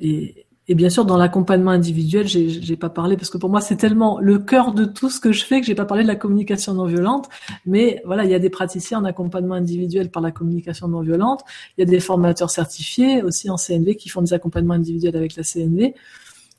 et 0.00 0.46
et 0.70 0.74
bien 0.74 0.90
sûr, 0.90 1.06
dans 1.06 1.16
l'accompagnement 1.16 1.70
individuel, 1.70 2.28
j'ai 2.28 2.76
pas 2.76 2.90
parlé 2.90 3.16
parce 3.16 3.30
que 3.30 3.38
pour 3.38 3.48
moi, 3.48 3.62
c'est 3.62 3.76
tellement 3.76 4.18
le 4.20 4.38
cœur 4.38 4.74
de 4.74 4.84
tout 4.84 5.08
ce 5.08 5.18
que 5.18 5.32
je 5.32 5.42
fais 5.44 5.60
que 5.60 5.66
j'ai 5.66 5.74
pas 5.74 5.86
parlé 5.86 6.02
de 6.02 6.08
la 6.08 6.16
communication 6.16 6.74
non 6.74 6.84
violente. 6.84 7.30
Mais 7.64 8.02
voilà, 8.04 8.24
il 8.24 8.30
y 8.30 8.34
a 8.34 8.38
des 8.38 8.50
praticiens 8.50 8.98
en 8.98 9.04
accompagnement 9.04 9.54
individuel 9.54 10.10
par 10.10 10.22
la 10.22 10.30
communication 10.30 10.86
non 10.86 11.00
violente. 11.00 11.40
Il 11.76 11.80
y 11.80 11.88
a 11.88 11.90
des 11.90 12.00
formateurs 12.00 12.50
certifiés 12.50 13.22
aussi 13.22 13.48
en 13.48 13.56
CNV 13.56 13.96
qui 13.96 14.10
font 14.10 14.20
des 14.20 14.34
accompagnements 14.34 14.74
individuels 14.74 15.16
avec 15.16 15.36
la 15.36 15.42
CNV 15.42 15.94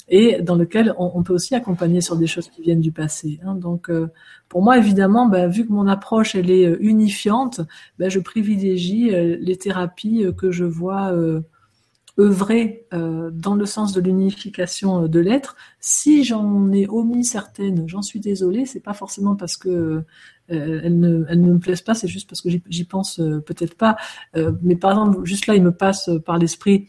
et 0.10 0.42
dans 0.42 0.56
lequel 0.56 0.96
on, 0.98 1.22
peut 1.22 1.34
aussi 1.34 1.54
accompagner 1.54 2.02
sur 2.02 2.16
des 2.16 2.26
choses 2.26 2.50
qui 2.50 2.64
viennent 2.64 2.82
du 2.82 2.92
passé. 2.92 3.40
Hein. 3.46 3.54
Donc, 3.54 3.90
euh, 3.90 4.08
pour 4.48 4.64
moi, 4.64 4.78
évidemment, 4.78 5.28
bah, 5.28 5.48
vu 5.48 5.68
que 5.68 5.72
mon 5.72 5.88
approche 5.88 6.34
elle 6.34 6.50
est 6.50 6.66
euh, 6.66 6.78
unifiante, 6.80 7.62
bah, 8.00 8.10
je 8.10 8.20
privilégie 8.20 9.14
euh, 9.14 9.38
les 9.40 9.56
thérapies 9.56 10.26
que 10.36 10.50
je 10.50 10.66
vois 10.66 11.14
œuvrer 12.20 12.86
euh, 12.94 13.30
dans 13.32 13.56
le 13.56 13.66
sens 13.66 13.94
de 13.94 14.02
l'unification 14.02 15.04
euh, 15.04 15.08
de 15.08 15.20
l'être. 15.20 15.56
Si 15.80 16.24
j'en 16.24 16.72
ai 16.72 16.88
omis 16.88 17.24
certaines, 17.24 17.88
j'en 17.88 18.02
suis 18.02 18.20
désolée. 18.20 18.66
C'est 18.66 18.82
pas 18.82 18.94
forcément 18.94 19.36
parce 19.36 19.56
que 19.56 19.70
euh, 19.70 20.82
elles, 20.84 21.00
ne, 21.00 21.24
me 21.36 21.60
plaisent 21.60 21.82
pas, 21.82 21.94
c'est 21.94 22.08
juste 22.08 22.30
parce 22.30 22.42
que 22.42 22.50
j'y 22.50 22.84
pense 22.84 23.22
peut-être 23.46 23.76
pas. 23.76 23.98
mais 24.64 24.76
par 24.76 24.92
exemple, 24.92 25.24
juste 25.24 25.46
là, 25.46 25.56
il 25.56 25.62
me 25.62 25.72
passe 25.72 26.10
par 26.26 26.40
l'esprit 26.40 26.88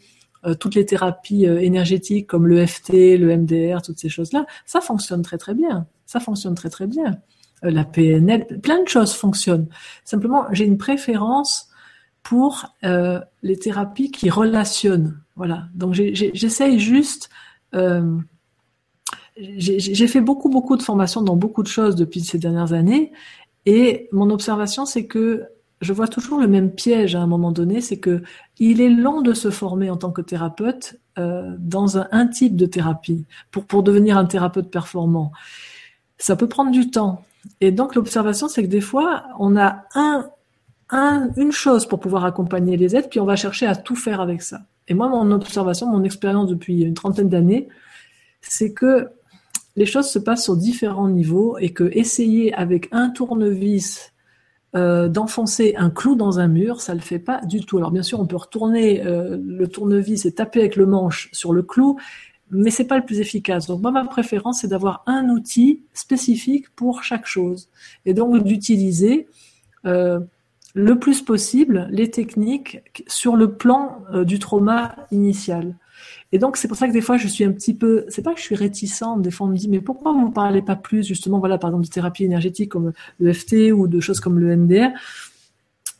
toutes 0.59 0.73
les 0.73 0.83
thérapies 0.87 1.45
énergétiques 1.45 2.25
comme 2.25 2.47
le 2.47 2.65
FT, 2.65 3.19
le 3.19 3.37
MDR, 3.37 3.83
toutes 3.83 3.99
ces 3.99 4.09
choses-là. 4.09 4.47
Ça 4.65 4.81
fonctionne 4.81 5.21
très 5.21 5.37
très 5.37 5.53
bien. 5.53 5.85
Ça 6.07 6.19
fonctionne 6.19 6.55
très 6.55 6.71
très 6.71 6.87
bien. 6.87 7.19
la 7.61 7.85
PNL, 7.85 8.47
plein 8.61 8.81
de 8.81 8.87
choses 8.87 9.13
fonctionnent. 9.13 9.67
Simplement, 10.05 10.45
j'ai 10.51 10.65
une 10.65 10.79
préférence 10.79 11.69
pour 12.23 12.75
les 12.81 13.59
thérapies 13.59 14.09
qui 14.09 14.31
relationnent. 14.31 15.20
Voilà. 15.41 15.63
Donc 15.73 15.95
j'essaye 15.95 16.79
juste. 16.79 17.31
Euh, 17.73 18.15
j'ai 19.35 20.07
fait 20.07 20.21
beaucoup 20.21 20.49
beaucoup 20.49 20.77
de 20.77 20.83
formations 20.83 21.23
dans 21.23 21.35
beaucoup 21.35 21.63
de 21.63 21.67
choses 21.67 21.95
depuis 21.95 22.21
ces 22.21 22.37
dernières 22.37 22.73
années, 22.73 23.11
et 23.65 24.07
mon 24.11 24.29
observation 24.29 24.85
c'est 24.85 25.07
que 25.07 25.45
je 25.81 25.93
vois 25.93 26.07
toujours 26.07 26.39
le 26.39 26.47
même 26.47 26.69
piège 26.69 27.15
à 27.15 27.21
un 27.21 27.25
moment 27.25 27.51
donné, 27.51 27.81
c'est 27.81 27.97
que 27.97 28.21
il 28.59 28.81
est 28.81 28.91
long 28.91 29.21
de 29.21 29.33
se 29.33 29.49
former 29.49 29.89
en 29.89 29.97
tant 29.97 30.11
que 30.11 30.21
thérapeute 30.21 30.99
euh, 31.17 31.55
dans 31.57 31.97
un, 31.97 32.27
type 32.27 32.55
de 32.55 32.67
thérapie 32.67 33.25
pour 33.49 33.81
devenir 33.81 34.19
un 34.19 34.25
thérapeute 34.25 34.69
performant. 34.69 35.31
Ça 36.19 36.35
peut 36.35 36.49
prendre 36.49 36.69
du 36.69 36.91
temps. 36.91 37.25
Et 37.61 37.71
donc 37.71 37.95
l'observation, 37.95 38.47
c'est 38.47 38.61
que 38.61 38.67
des 38.69 38.79
fois, 38.79 39.23
on 39.39 39.57
a 39.57 39.85
un 39.95 40.29
une 41.35 41.51
chose 41.51 41.85
pour 41.85 41.99
pouvoir 41.99 42.25
accompagner 42.25 42.77
les 42.77 42.95
aides, 42.95 43.09
puis 43.09 43.19
on 43.19 43.25
va 43.25 43.35
chercher 43.35 43.65
à 43.65 43.75
tout 43.75 43.95
faire 43.95 44.21
avec 44.21 44.43
ça. 44.43 44.61
Et 44.91 44.93
moi, 44.93 45.07
mon 45.07 45.31
observation, 45.31 45.87
mon 45.87 46.03
expérience 46.03 46.49
depuis 46.49 46.81
une 46.81 46.93
trentaine 46.93 47.29
d'années, 47.29 47.69
c'est 48.41 48.73
que 48.73 49.07
les 49.77 49.85
choses 49.85 50.09
se 50.09 50.19
passent 50.19 50.43
sur 50.43 50.57
différents 50.57 51.07
niveaux 51.07 51.57
et 51.57 51.69
que 51.69 51.89
essayer 51.93 52.53
avec 52.53 52.89
un 52.91 53.09
tournevis 53.09 54.11
euh, 54.75 55.07
d'enfoncer 55.07 55.75
un 55.77 55.89
clou 55.89 56.15
dans 56.15 56.39
un 56.39 56.49
mur, 56.49 56.81
ça 56.81 56.93
le 56.93 56.99
fait 56.99 57.19
pas 57.19 57.39
du 57.45 57.61
tout. 57.61 57.77
Alors 57.77 57.91
bien 57.91 58.03
sûr, 58.03 58.19
on 58.19 58.25
peut 58.25 58.35
retourner 58.35 59.01
euh, 59.05 59.37
le 59.41 59.65
tournevis 59.69 60.25
et 60.25 60.33
taper 60.33 60.59
avec 60.59 60.75
le 60.75 60.85
manche 60.85 61.29
sur 61.31 61.53
le 61.53 61.63
clou, 61.63 61.97
mais 62.49 62.69
c'est 62.69 62.83
pas 62.83 62.97
le 62.97 63.05
plus 63.05 63.21
efficace. 63.21 63.67
Donc 63.67 63.81
moi, 63.81 63.91
ma 63.91 64.03
préférence, 64.03 64.59
c'est 64.59 64.67
d'avoir 64.67 65.03
un 65.05 65.29
outil 65.29 65.83
spécifique 65.93 66.69
pour 66.75 67.01
chaque 67.05 67.27
chose 67.27 67.69
et 68.05 68.13
donc 68.13 68.43
d'utiliser 68.43 69.29
euh, 69.85 70.19
le 70.73 70.97
plus 70.99 71.21
possible 71.21 71.87
les 71.91 72.09
techniques 72.09 72.81
sur 73.07 73.35
le 73.35 73.53
plan 73.53 74.03
euh, 74.13 74.23
du 74.23 74.39
trauma 74.39 74.95
initial. 75.11 75.75
Et 76.31 76.39
donc 76.39 76.57
c'est 76.57 76.67
pour 76.67 76.77
ça 76.77 76.87
que 76.87 76.93
des 76.93 77.01
fois 77.01 77.17
je 77.17 77.27
suis 77.27 77.43
un 77.43 77.51
petit 77.51 77.73
peu, 77.73 78.05
c'est 78.07 78.21
pas 78.21 78.33
que 78.33 78.39
je 78.39 78.45
suis 78.45 78.55
réticente, 78.55 79.21
des 79.21 79.31
fois 79.31 79.47
on 79.47 79.49
me 79.49 79.57
dit 79.57 79.69
mais 79.69 79.81
pourquoi 79.81 80.13
vous 80.13 80.27
ne 80.27 80.33
parlez 80.33 80.61
pas 80.61 80.75
plus 80.75 81.05
justement 81.05 81.39
voilà 81.39 81.57
par 81.57 81.69
exemple 81.69 81.85
de 81.85 81.89
thérapie 81.89 82.23
énergétique 82.23 82.71
comme 82.71 82.93
le 83.19 83.33
FT 83.33 83.71
ou 83.73 83.87
de 83.87 83.99
choses 83.99 84.19
comme 84.19 84.39
le 84.39 84.55
MDR. 84.55 84.89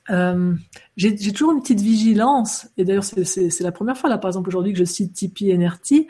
Euh, 0.09 0.53
j'ai 0.97 1.15
toujours 1.31 1.51
une 1.51 1.61
petite 1.61 1.81
vigilance 1.81 2.67
et 2.77 2.83
d'ailleurs 2.85 3.03
c'est 3.03 3.61
la 3.61 3.71
première 3.71 3.97
fois 3.97 4.09
là 4.09 4.17
par 4.17 4.29
exemple 4.29 4.49
aujourd'hui 4.49 4.73
que 4.73 4.79
je 4.79 4.85
cite 4.85 5.13
Tipeee 5.13 5.57
NRT. 5.57 6.07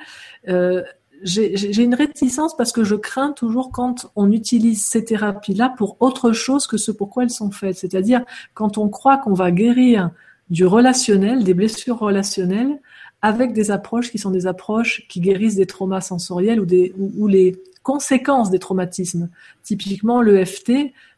Euh, 0.48 0.84
j'ai 1.24 1.84
une 1.84 1.96
réticence 1.96 2.56
parce 2.56 2.72
que 2.72 2.84
je 2.84 2.96
crains 2.96 3.32
toujours 3.32 3.72
quand 3.72 4.12
on 4.16 4.32
utilise 4.32 4.86
ces 4.86 5.06
thérapies-là 5.06 5.74
pour 5.78 5.98
autre 6.00 6.32
chose 6.32 6.68
que 6.68 6.78
ce 6.78 6.92
pourquoi 6.92 7.24
elles 7.24 7.30
sont 7.30 7.52
faites. 7.52 7.78
C'est-à-dire 7.78 8.24
quand 8.54 8.78
on 8.78 8.90
croit 8.90 9.18
qu'on 9.18 9.34
va 9.34 9.52
guérir 9.52 10.12
du 10.50 10.66
relationnel, 10.66 11.44
des 11.44 11.54
blessures 11.54 12.00
relationnelles, 12.00 12.80
avec 13.22 13.54
des 13.54 13.72
approches 13.72 14.12
qui 14.12 14.18
sont 14.18 14.32
des 14.32 14.48
approches 14.48 15.08
qui 15.08 15.22
guérissent 15.22 15.56
des 15.56 15.68
traumas 15.68 16.02
sensoriels 16.02 16.60
ou, 16.60 16.66
des, 16.66 16.94
ou, 16.98 17.28
les 17.28 17.62
conséquences 17.84 18.50
des 18.50 18.60
traumatismes. 18.60 19.30
Typiquement, 19.64 20.22
l'EFT 20.22 20.72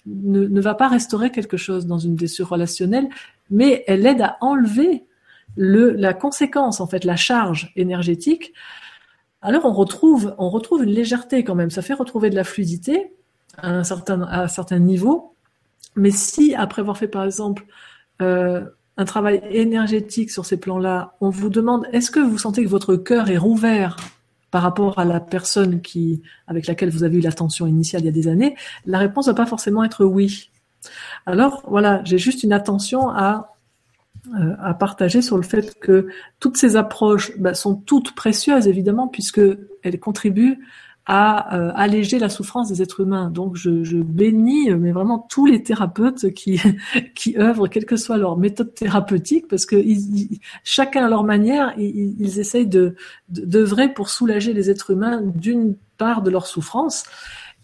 ne, 0.06 0.47
ne 0.47 0.62
va 0.62 0.76
pas 0.76 0.89
restaurer 0.89 1.32
quelque 1.32 1.58
chose 1.58 1.88
dans 1.88 1.99
une 1.99 2.16
blessure 2.16 2.49
relationnelle, 2.49 3.08
mais 3.49 3.84
elle 3.88 4.06
aide 4.06 4.22
à 4.22 4.38
enlever 4.41 5.06
le, 5.56 5.91
la 5.91 6.14
conséquence, 6.14 6.82
en 6.82 6.88
fait, 6.88 7.06
la 7.06 7.16
charge 7.16 7.72
énergétique 7.76 8.54
alors 9.44 9.66
on 9.66 9.74
retrouve, 9.74 10.34
on 10.38 10.50
retrouve 10.50 10.84
une 10.84 10.89
légèreté 10.89 11.44
quand 11.44 11.56
même. 11.56 11.70
Ça 11.70 11.82
fait 11.82 11.94
retrouver 11.94 12.30
de 12.30 12.36
la 12.36 12.44
fluidité 12.44 13.14
à 13.58 13.70
un 13.70 13.84
certain, 13.84 14.22
à 14.24 14.44
un 14.44 14.48
certain 14.48 14.80
niveau. 14.80 15.36
Mais 15.96 16.12
si, 16.12 16.56
après 16.56 16.82
avoir 16.82 16.98
fait 16.98 17.08
par 17.08 17.24
exemple 17.24 17.66
euh, 18.22 18.64
un 18.98 19.06
travail 19.06 19.41
énergétique 19.52 20.32
sur 20.32 20.46
ces 20.46 20.58
plans-là, 20.58 21.16
on 21.20 21.30
vous 21.30 21.50
demande 21.50 21.86
est-ce 21.91 22.10
que 22.10 22.20
vous 22.20 22.38
sentez 22.38 22.64
que 22.64 22.70
votre 22.70 22.96
cœur 22.96 23.30
est 23.30 23.38
rouvert 23.38 23.98
par 24.50 24.62
rapport 24.62 24.98
à 25.00 25.06
la 25.06 25.20
personne 25.20 25.82
qui, 25.82 26.22
avec 26.48 26.68
laquelle 26.68 26.89
vous 26.89 27.04
avez 27.04 27.18
eu 27.18 27.22
l'attention 27.22 27.68
initiale 27.68 28.04
il 28.04 28.06
y 28.06 28.10
a 28.10 28.12
des 28.12 28.28
années, 28.28 28.56
la 28.86 29.00
réponse 29.00 29.28
ne 29.28 29.32
va 29.32 29.36
pas 29.36 29.46
forcément 29.46 29.84
être 29.84 30.06
oui. 30.06 30.52
Alors 31.26 31.64
voilà, 31.68 32.02
j'ai 32.06 32.18
juste 32.18 32.44
une 32.44 32.54
attention 32.54 33.10
à 33.10 33.53
à 34.59 34.74
partager 34.74 35.21
sur 35.21 35.36
le 35.36 35.43
fait 35.43 35.78
que 35.80 36.07
toutes 36.39 36.57
ces 36.57 36.78
approches 36.78 37.38
bah, 37.38 37.53
sont 37.53 37.76
toutes 37.76 38.15
précieuses 38.15 38.67
évidemment 38.67 39.09
puisque 39.09 39.41
elles 39.84 39.99
contribuent 39.99 40.59
à 41.05 41.57
euh, 41.57 41.71
alléger 41.76 42.17
la 42.17 42.30
souffrance 42.30 42.69
des 42.69 42.82
êtres 42.82 43.01
humains. 43.01 43.30
Donc 43.30 43.57
je, 43.57 44.01
bénis 44.01 44.71
euh, 44.71 44.78
mais 44.78 44.91
vraiment 44.91 45.19
tous 45.30 45.45
les 45.45 45.61
thérapeutes 45.61 46.34
qui 46.34 46.61
qui 47.15 47.38
œuvrent, 47.38 47.67
quelle 47.67 47.86
que 47.86 47.97
soit 47.97 48.17
leur 48.17 48.38
méthode 48.38 48.74
thérapeutique, 48.74 49.47
parce 49.49 49.65
que 49.65 49.84
chacun 50.63 51.05
à 51.05 51.09
leur 51.09 51.24
manière, 51.24 51.74
ils, 51.78 52.15
ils 52.19 52.39
essayent 52.39 52.67
de 52.67 52.95
d'œuvrer 53.30 53.93
pour 53.93 54.09
soulager 54.09 54.53
les 54.53 54.69
êtres 54.69 54.91
humains 54.91 55.21
d'une 55.21 55.76
part 55.97 56.21
de 56.21 56.30
leur 56.30 56.47
souffrance 56.47 57.03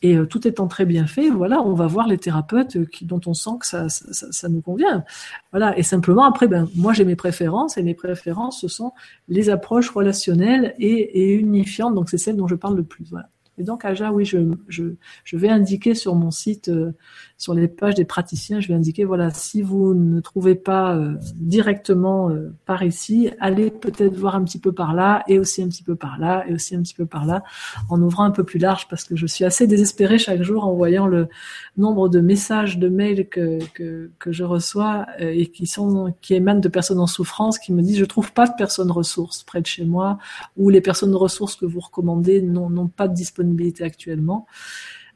et 0.01 0.15
euh, 0.15 0.25
tout 0.25 0.47
étant 0.47 0.67
très 0.67 0.85
bien 0.85 1.07
fait, 1.07 1.29
voilà, 1.29 1.61
on 1.61 1.73
va 1.73 1.87
voir 1.87 2.07
les 2.07 2.17
thérapeutes 2.17 2.77
euh, 2.77 2.85
qui, 2.85 3.05
dont 3.05 3.21
on 3.25 3.33
sent 3.33 3.57
que 3.59 3.65
ça, 3.65 3.89
ça, 3.89 4.31
ça, 4.31 4.49
nous 4.49 4.61
convient. 4.61 5.03
Voilà. 5.51 5.77
Et 5.77 5.83
simplement 5.83 6.23
après, 6.23 6.47
ben 6.47 6.67
moi 6.75 6.93
j'ai 6.93 7.05
mes 7.05 7.15
préférences 7.15 7.77
et 7.77 7.83
mes 7.83 7.95
préférences 7.95 8.61
ce 8.61 8.67
sont 8.67 8.93
les 9.27 9.49
approches 9.49 9.89
relationnelles 9.89 10.75
et, 10.79 11.21
et 11.21 11.33
unifiantes. 11.33 11.95
Donc 11.95 12.09
c'est 12.09 12.17
celles 12.17 12.37
dont 12.37 12.47
je 12.47 12.55
parle 12.55 12.75
le 12.77 12.83
plus. 12.83 13.05
Voilà. 13.09 13.29
Et 13.59 13.63
donc, 13.63 13.83
Aja, 13.83 14.11
oui, 14.11 14.25
je, 14.25 14.37
je, 14.69 14.83
je 15.25 15.37
vais 15.37 15.49
indiquer 15.49 15.93
sur 15.93 16.15
mon 16.15 16.31
site, 16.31 16.69
euh, 16.69 16.93
sur 17.39 17.53
les 17.53 17.69
pages 17.69 17.95
des 17.95 18.03
praticiens, 18.03 18.59
je 18.59 18.67
vais 18.67 18.73
indiquer, 18.73 19.05
voilà, 19.05 19.29
si 19.29 19.61
vous 19.61 19.93
ne 19.93 20.19
trouvez 20.19 20.55
pas 20.55 20.97
euh, 20.97 21.15
directement 21.35 22.29
euh, 22.29 22.53
par 22.65 22.83
ici, 22.83 23.29
allez 23.39 23.71
peut-être 23.71 24.17
voir 24.17 24.35
un 24.35 24.43
petit 24.43 24.59
peu 24.59 24.73
par 24.73 24.93
là, 24.93 25.23
et 25.29 25.39
aussi 25.39 25.63
un 25.63 25.69
petit 25.69 25.81
peu 25.81 25.95
par 25.95 26.19
là, 26.19 26.43
et 26.49 26.53
aussi 26.53 26.75
un 26.75 26.81
petit 26.81 26.93
peu 26.93 27.05
par 27.05 27.25
là, 27.25 27.41
en 27.89 28.01
ouvrant 28.01 28.25
un 28.25 28.31
peu 28.31 28.43
plus 28.43 28.59
large, 28.59 28.89
parce 28.89 29.05
que 29.05 29.15
je 29.15 29.25
suis 29.25 29.45
assez 29.45 29.67
désespérée 29.67 30.17
chaque 30.17 30.43
jour 30.43 30.65
en 30.65 30.73
voyant 30.73 31.07
le 31.07 31.29
nombre 31.77 32.09
de 32.09 32.19
messages, 32.19 32.77
de 32.77 32.89
mails 32.89 33.29
que, 33.29 33.59
que, 33.73 34.11
que 34.19 34.33
je 34.33 34.43
reçois 34.43 35.05
et 35.19 35.47
qui 35.47 35.65
sont, 35.65 36.13
qui 36.19 36.33
émanent 36.33 36.59
de 36.59 36.67
personnes 36.67 36.99
en 36.99 37.07
souffrance, 37.07 37.57
qui 37.57 37.71
me 37.71 37.81
disent, 37.81 37.99
je 37.99 38.05
trouve 38.05 38.33
pas 38.33 38.47
de 38.47 38.53
personnes 38.57 38.91
ressources 38.91 39.43
près 39.43 39.61
de 39.61 39.65
chez 39.65 39.85
moi, 39.85 40.17
ou 40.57 40.69
les 40.69 40.81
personnes 40.81 41.15
ressources 41.15 41.55
que 41.55 41.65
vous 41.65 41.79
recommandez 41.79 42.41
n'ont 42.41 42.87
pas 42.89 43.07
de 43.07 43.13
disponibilité 43.13 43.85
actuellement. 43.85 44.45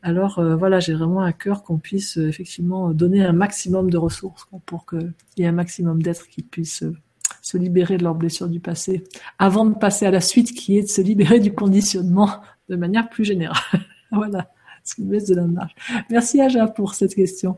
Alors 0.06 0.38
euh, 0.38 0.58
voilà, 0.58 0.82
j'ai 0.82 0.94
vraiment 0.94 1.22
à 1.22 1.32
cœur 1.32 1.64
qu'on 1.64 1.78
puisse 1.78 2.18
euh, 2.18 2.28
effectivement 2.28 2.92
donner 2.92 3.24
un 3.24 3.32
maximum 3.32 3.90
de 3.90 3.98
ressources 3.98 4.46
pour 4.66 4.86
qu'il 4.86 5.14
y 5.38 5.44
ait 5.44 5.48
un 5.48 5.54
maximum 5.54 6.04
d'êtres 6.04 6.28
qui 6.28 6.44
puissent 6.44 6.84
euh, 6.84 6.94
se 7.42 7.58
libérer 7.58 7.98
de 7.98 8.04
leurs 8.04 8.14
blessures 8.14 8.50
du 8.50 8.60
passé, 8.60 9.06
avant 9.40 9.66
de 9.66 9.74
passer 9.74 10.06
à 10.06 10.12
la 10.12 10.20
suite 10.20 10.54
qui 10.54 10.78
est 10.78 10.84
de 10.84 10.88
se 10.90 11.02
libérer 11.02 11.40
du 11.40 11.54
conditionnement 11.54 12.30
de 12.68 12.76
manière 12.76 13.10
plus 13.10 13.24
générale. 13.24 13.56
voilà, 14.12 14.52
ce 14.84 14.96
qui 14.96 15.04
me 15.04 15.14
laisse 15.14 15.28
de 15.28 15.36
la 15.36 15.48
marge. 15.48 15.74
Merci 16.10 16.42
Aja 16.42 16.68
pour 16.68 16.96
cette 16.96 17.16
question. 17.16 17.58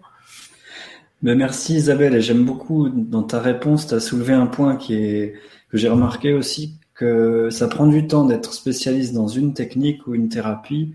Ben 1.24 1.36
merci 1.36 1.74
Isabelle, 1.74 2.14
et 2.14 2.22
j'aime 2.22 2.46
beaucoup 2.46 2.90
dans 2.90 3.24
ta 3.24 3.40
réponse, 3.40 3.88
tu 3.88 3.96
as 3.96 4.00
soulevé 4.00 4.34
un 4.34 4.46
point 4.46 4.76
que 4.76 5.34
j'ai 5.74 5.90
remarqué 5.90 6.34
aussi, 6.34 6.78
que 6.94 7.50
ça 7.50 7.68
prend 7.68 7.88
du 7.88 8.06
temps 8.06 8.26
d'être 8.26 8.54
spécialiste 8.54 9.14
dans 9.16 9.28
une 9.28 9.56
technique 9.56 10.06
ou 10.06 10.14
une 10.14 10.30
thérapie. 10.30 10.94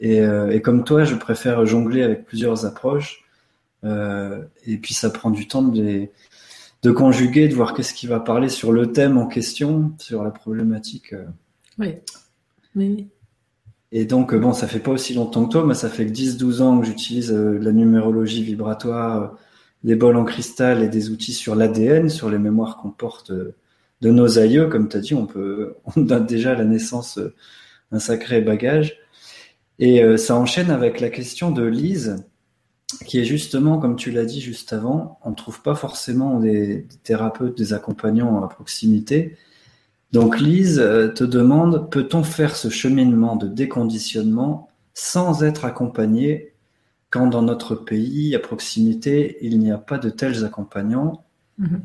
Et, 0.00 0.20
euh, 0.20 0.50
et 0.50 0.60
comme 0.60 0.84
toi, 0.84 1.04
je 1.04 1.14
préfère 1.14 1.64
jongler 1.66 2.02
avec 2.02 2.24
plusieurs 2.24 2.66
approches. 2.66 3.24
Euh, 3.84 4.42
et 4.66 4.76
puis 4.76 4.94
ça 4.94 5.10
prend 5.10 5.30
du 5.30 5.46
temps 5.46 5.62
de, 5.62 5.80
les, 5.80 6.10
de 6.82 6.90
conjuguer, 6.90 7.48
de 7.48 7.54
voir 7.54 7.74
qu'est-ce 7.74 7.94
qui 7.94 8.06
va 8.06 8.20
parler 8.20 8.48
sur 8.48 8.72
le 8.72 8.92
thème 8.92 9.18
en 9.18 9.26
question, 9.26 9.92
sur 9.98 10.24
la 10.24 10.30
problématique. 10.30 11.12
Euh. 11.12 11.24
Oui. 11.78 11.94
oui. 12.76 13.08
Et 13.90 14.04
donc, 14.04 14.34
bon, 14.34 14.52
ça 14.52 14.66
fait 14.66 14.80
pas 14.80 14.90
aussi 14.90 15.14
longtemps 15.14 15.46
que 15.46 15.52
toi, 15.52 15.64
mais 15.64 15.74
ça 15.74 15.88
fait 15.88 16.06
que 16.06 16.12
10-12 16.12 16.60
ans 16.60 16.80
que 16.80 16.86
j'utilise 16.86 17.32
la 17.32 17.72
numérologie 17.72 18.42
vibratoire, 18.42 19.34
des 19.82 19.94
bols 19.94 20.16
en 20.16 20.24
cristal 20.24 20.82
et 20.82 20.88
des 20.88 21.08
outils 21.08 21.32
sur 21.32 21.54
l'ADN, 21.54 22.10
sur 22.10 22.28
les 22.28 22.38
mémoires 22.38 22.76
qu'on 22.76 22.90
porte 22.90 23.32
de 23.32 24.10
nos 24.10 24.38
aïeux, 24.38 24.66
comme 24.66 24.90
tu 24.90 24.98
as 24.98 25.00
dit, 25.00 25.14
on 25.14 25.24
peut, 25.24 25.74
on 25.96 26.06
a 26.10 26.20
déjà 26.20 26.52
à 26.52 26.54
la 26.56 26.64
naissance 26.64 27.18
un 27.90 27.98
sacré 27.98 28.42
bagage. 28.42 28.98
Et 29.78 30.02
euh, 30.02 30.16
ça 30.16 30.36
enchaîne 30.36 30.70
avec 30.70 31.00
la 31.00 31.08
question 31.08 31.50
de 31.50 31.62
Lise, 31.64 32.24
qui 33.06 33.18
est 33.18 33.24
justement, 33.24 33.78
comme 33.78 33.96
tu 33.96 34.10
l'as 34.10 34.24
dit 34.24 34.40
juste 34.40 34.72
avant, 34.72 35.18
on 35.24 35.30
ne 35.30 35.34
trouve 35.34 35.62
pas 35.62 35.74
forcément 35.74 36.40
des, 36.40 36.86
thérapeutes, 37.04 37.56
des 37.56 37.72
accompagnants 37.72 38.42
à 38.42 38.48
proximité. 38.48 39.36
Donc 40.12 40.40
Lise 40.40 40.80
euh, 40.80 41.08
te 41.08 41.24
demande, 41.24 41.90
peut-on 41.90 42.22
faire 42.22 42.56
ce 42.56 42.70
cheminement 42.70 43.36
de 43.36 43.46
déconditionnement 43.46 44.68
sans 44.94 45.44
être 45.44 45.64
accompagné 45.64 46.54
quand 47.10 47.26
dans 47.26 47.42
notre 47.42 47.74
pays, 47.74 48.34
à 48.34 48.38
proximité, 48.38 49.38
il 49.40 49.58
n'y 49.58 49.70
a 49.70 49.78
pas 49.78 49.98
de 49.98 50.10
tels 50.10 50.44
accompagnants? 50.44 51.24
Mm-hmm. 51.60 51.80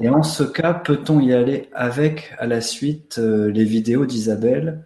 Et 0.00 0.08
en 0.08 0.22
ce 0.22 0.42
cas, 0.42 0.74
peut-on 0.74 1.20
y 1.20 1.32
aller 1.32 1.68
avec 1.72 2.32
à 2.38 2.46
la 2.46 2.60
suite 2.60 3.18
euh, 3.18 3.50
les 3.50 3.64
vidéos 3.64 4.06
d'Isabelle 4.06 4.84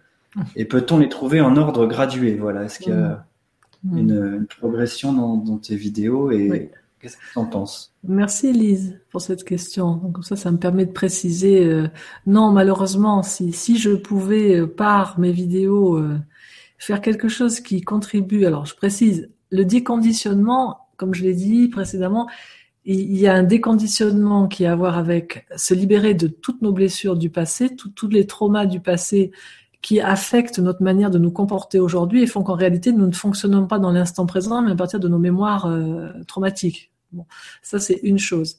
Et 0.55 0.65
peut-on 0.65 0.97
les 0.97 1.09
trouver 1.09 1.41
en 1.41 1.55
ordre 1.57 1.87
gradué 1.87 2.35
Voilà, 2.35 2.63
est-ce 2.63 2.79
qu'il 2.79 2.93
y 2.93 2.95
a 2.95 3.25
mm. 3.83 3.97
une, 3.97 4.47
progression 4.59 5.13
dans, 5.37 5.57
tes 5.57 5.75
vidéos 5.75 6.31
et 6.31 6.71
qu'est-ce 6.99 7.17
que 7.17 7.21
tu 7.33 7.39
en 7.39 7.45
penses? 7.45 7.93
Merci 8.03 8.47
Elise 8.47 8.99
pour 9.11 9.21
cette 9.21 9.43
question. 9.43 9.97
comme 9.97 10.23
ça, 10.23 10.35
ça 10.35 10.51
me 10.51 10.57
permet 10.57 10.85
de 10.85 10.91
préciser. 10.91 11.65
Euh, 11.65 11.87
non, 12.27 12.51
malheureusement, 12.51 13.23
si, 13.23 13.51
si 13.53 13.77
je 13.77 13.91
pouvais 13.91 14.59
euh, 14.59 14.67
par 14.67 15.19
mes 15.19 15.31
vidéos 15.31 16.01
faire 16.77 17.01
quelque 17.01 17.27
chose 17.27 17.59
qui 17.59 17.81
contribue, 17.81 18.45
alors 18.45 18.65
je 18.65 18.75
précise, 18.75 19.29
le 19.51 19.65
déconditionnement, 19.65 20.87
comme 20.97 21.13
je 21.13 21.23
l'ai 21.23 21.33
dit 21.33 21.67
précédemment, 21.67 22.27
il 22.85 23.17
y 23.17 23.27
a 23.27 23.35
un 23.35 23.43
déconditionnement 23.43 24.47
qui 24.47 24.65
a 24.65 24.71
à 24.71 24.75
voir 24.75 24.97
avec 24.97 25.45
se 25.55 25.73
libérer 25.73 26.13
de 26.13 26.27
toutes 26.27 26.61
nos 26.61 26.71
blessures 26.71 27.17
du 27.17 27.29
passé, 27.29 27.75
tous 27.75 28.07
les 28.07 28.25
traumas 28.25 28.65
du 28.65 28.79
passé 28.79 29.31
qui 29.81 30.01
affectent 30.01 30.59
notre 30.59 30.83
manière 30.83 31.09
de 31.09 31.17
nous 31.17 31.31
comporter 31.31 31.79
aujourd'hui 31.79 32.21
et 32.21 32.27
font 32.27 32.43
qu'en 32.43 32.55
réalité 32.55 32.91
nous 32.91 33.07
ne 33.07 33.13
fonctionnons 33.13 33.65
pas 33.65 33.79
dans 33.79 33.91
l'instant 33.91 34.25
présent 34.25 34.61
mais 34.61 34.71
à 34.71 34.75
partir 34.75 34.99
de 34.99 35.07
nos 35.07 35.19
mémoires 35.19 35.65
euh, 35.67 36.09
traumatiques. 36.27 36.91
Bon, 37.11 37.25
ça 37.61 37.79
c'est 37.79 37.99
une 38.03 38.19
chose. 38.19 38.57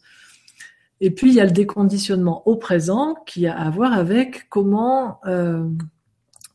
Et 1.01 1.11
puis 1.11 1.29
il 1.29 1.35
y 1.35 1.41
a 1.41 1.45
le 1.45 1.51
déconditionnement 1.51 2.47
au 2.47 2.57
présent 2.57 3.15
qui 3.27 3.47
a 3.47 3.59
à 3.59 3.71
voir 3.71 3.93
avec 3.93 4.49
comment 4.49 5.21
euh, 5.27 5.69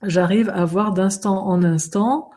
j'arrive 0.04 0.50
à 0.50 0.66
voir 0.66 0.94
d'instant 0.94 1.48
en 1.48 1.64
instant 1.64 2.32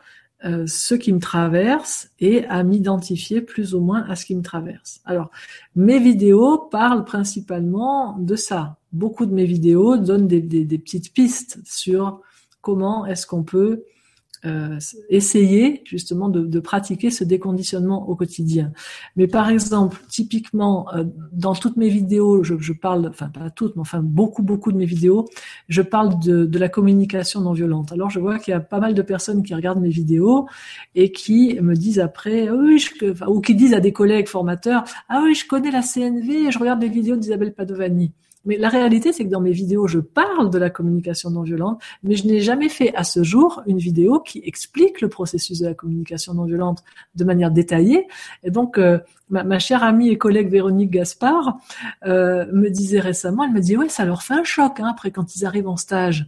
euh, 0.45 0.65
ce 0.67 0.95
qui 0.95 1.11
me 1.11 1.19
traverse 1.19 2.09
et 2.19 2.45
à 2.45 2.63
m'identifier 2.63 3.41
plus 3.41 3.75
ou 3.75 3.81
moins 3.81 4.03
à 4.09 4.15
ce 4.15 4.25
qui 4.25 4.35
me 4.35 4.41
traverse. 4.41 5.01
Alors, 5.05 5.31
mes 5.75 5.99
vidéos 5.99 6.57
parlent 6.57 7.03
principalement 7.03 8.17
de 8.19 8.35
ça. 8.35 8.77
Beaucoup 8.93 9.25
de 9.25 9.33
mes 9.33 9.45
vidéos 9.45 9.97
donnent 9.97 10.27
des 10.27 10.77
petites 10.77 11.13
pistes 11.13 11.59
sur 11.65 12.21
comment 12.61 13.05
est-ce 13.05 13.27
qu'on 13.27 13.43
peut 13.43 13.83
euh, 14.45 14.79
essayer 15.09 15.81
justement 15.85 16.29
de, 16.29 16.41
de, 16.41 16.59
pratiquer 16.59 17.09
ce 17.11 17.25
déconditionnement 17.25 18.07
au 18.07 18.15
quotidien. 18.15 18.71
Mais 19.17 19.27
par 19.27 19.49
exemple, 19.49 20.01
typiquement, 20.07 20.87
euh, 20.95 21.03
dans 21.33 21.53
toutes 21.53 21.75
mes 21.75 21.89
vidéos, 21.89 22.41
je, 22.43 22.55
je, 22.57 22.71
parle, 22.71 23.07
enfin 23.09 23.27
pas 23.27 23.49
toutes, 23.49 23.75
mais 23.75 23.81
enfin 23.81 23.99
beaucoup, 24.01 24.41
beaucoup 24.41 24.71
de 24.71 24.77
mes 24.77 24.85
vidéos, 24.85 25.25
je 25.67 25.81
parle 25.81 26.17
de, 26.19 26.45
de 26.45 26.59
la 26.59 26.69
communication 26.69 27.41
non 27.41 27.51
violente. 27.51 27.91
Alors 27.91 28.09
je 28.09 28.21
vois 28.21 28.39
qu'il 28.39 28.53
y 28.53 28.55
a 28.55 28.61
pas 28.61 28.79
mal 28.79 28.93
de 28.93 29.01
personnes 29.01 29.43
qui 29.43 29.53
regardent 29.53 29.81
mes 29.81 29.89
vidéos 29.89 30.47
et 30.95 31.11
qui 31.11 31.59
me 31.61 31.75
disent 31.75 31.99
après, 31.99 32.47
ah 32.47 32.55
oui, 32.55 32.79
je, 32.79 33.25
ou 33.27 33.41
qui 33.41 33.55
disent 33.55 33.73
à 33.73 33.81
des 33.81 33.91
collègues 33.91 34.27
formateurs, 34.27 34.85
ah 35.09 35.21
oui, 35.23 35.35
je 35.35 35.45
connais 35.47 35.71
la 35.71 35.81
CNV, 35.81 36.51
je 36.51 36.59
regarde 36.59 36.81
les 36.81 36.89
vidéos 36.89 37.17
d'Isabelle 37.17 37.53
Padovani. 37.53 38.13
Mais 38.45 38.57
la 38.57 38.69
réalité, 38.69 39.11
c'est 39.11 39.25
que 39.25 39.29
dans 39.29 39.41
mes 39.41 39.51
vidéos, 39.51 39.87
je 39.87 39.99
parle 39.99 40.49
de 40.49 40.57
la 40.57 40.69
communication 40.69 41.29
non 41.29 41.41
violente, 41.41 41.81
mais 42.03 42.15
je 42.15 42.25
n'ai 42.25 42.39
jamais 42.39 42.69
fait 42.69 42.95
à 42.95 43.03
ce 43.03 43.23
jour 43.23 43.61
une 43.67 43.77
vidéo 43.77 44.19
qui 44.19 44.41
explique 44.45 45.01
le 45.01 45.09
processus 45.09 45.59
de 45.59 45.67
la 45.67 45.73
communication 45.73 46.33
non 46.33 46.45
violente 46.45 46.83
de 47.15 47.23
manière 47.25 47.51
détaillée. 47.51 48.07
Et 48.43 48.51
donc, 48.51 48.77
euh, 48.77 48.99
ma, 49.29 49.59
chère 49.59 49.83
amie 49.83 50.09
et 50.09 50.17
collègue 50.17 50.49
Véronique 50.49 50.91
Gaspard 50.91 51.57
euh, 52.05 52.45
me 52.53 52.69
disait 52.69 52.99
récemment, 52.99 53.43
elle 53.43 53.51
me 53.51 53.61
dit, 53.61 53.75
ouais, 53.75 53.89
ça 53.89 54.05
leur 54.05 54.23
fait 54.23 54.35
un 54.35 54.43
choc 54.43 54.79
hein, 54.79 54.87
après 54.89 55.11
quand 55.11 55.35
ils 55.35 55.45
arrivent 55.45 55.67
en 55.67 55.77
stage 55.77 56.27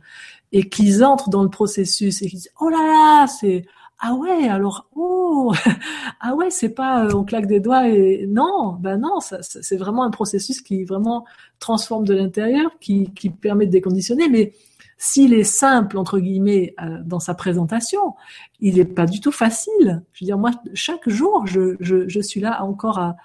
et 0.51 0.67
qu'ils 0.67 1.03
entrent 1.03 1.29
dans 1.29 1.43
le 1.43 1.49
processus 1.49 2.21
et 2.21 2.27
qu'ils 2.27 2.39
disent, 2.39 2.51
oh 2.59 2.69
là 2.69 2.85
là, 2.85 3.27
c'est 3.27 3.65
ah 4.03 4.15
ouais, 4.15 4.47
alors 4.49 4.87
oh 4.95 5.53
ah 6.21 6.33
ouais, 6.35 6.49
c'est 6.49 6.69
pas 6.69 7.05
euh, 7.05 7.13
on 7.13 7.23
claque 7.23 7.45
des 7.45 7.59
doigts 7.59 7.87
et 7.87 8.25
non, 8.27 8.75
ben 8.79 8.97
non, 8.97 9.19
c'est 9.19 9.77
vraiment 9.77 10.03
un 10.03 10.09
processus 10.09 10.61
qui 10.61 10.83
vraiment 10.85 11.25
transforme 11.59 12.05
de 12.05 12.15
l'intérieur, 12.15 12.71
qui, 12.79 13.11
qui 13.13 13.29
permet 13.29 13.67
de 13.67 13.71
déconditionner. 13.71 14.27
Mais 14.27 14.53
s'il 14.97 15.33
est 15.35 15.43
simple 15.43 15.99
entre 15.99 16.19
guillemets 16.19 16.73
euh, 16.81 16.97
dans 17.05 17.19
sa 17.19 17.35
présentation, 17.35 18.15
il 18.59 18.75
n'est 18.77 18.85
pas 18.85 19.05
du 19.05 19.19
tout 19.19 19.31
facile. 19.31 20.03
Je 20.13 20.23
veux 20.23 20.25
dire 20.25 20.37
moi, 20.39 20.49
chaque 20.73 21.07
jour, 21.07 21.45
je, 21.45 21.75
je, 21.79 22.07
je 22.09 22.19
suis 22.21 22.39
là 22.41 22.63
encore 22.63 22.97
à 22.97 23.17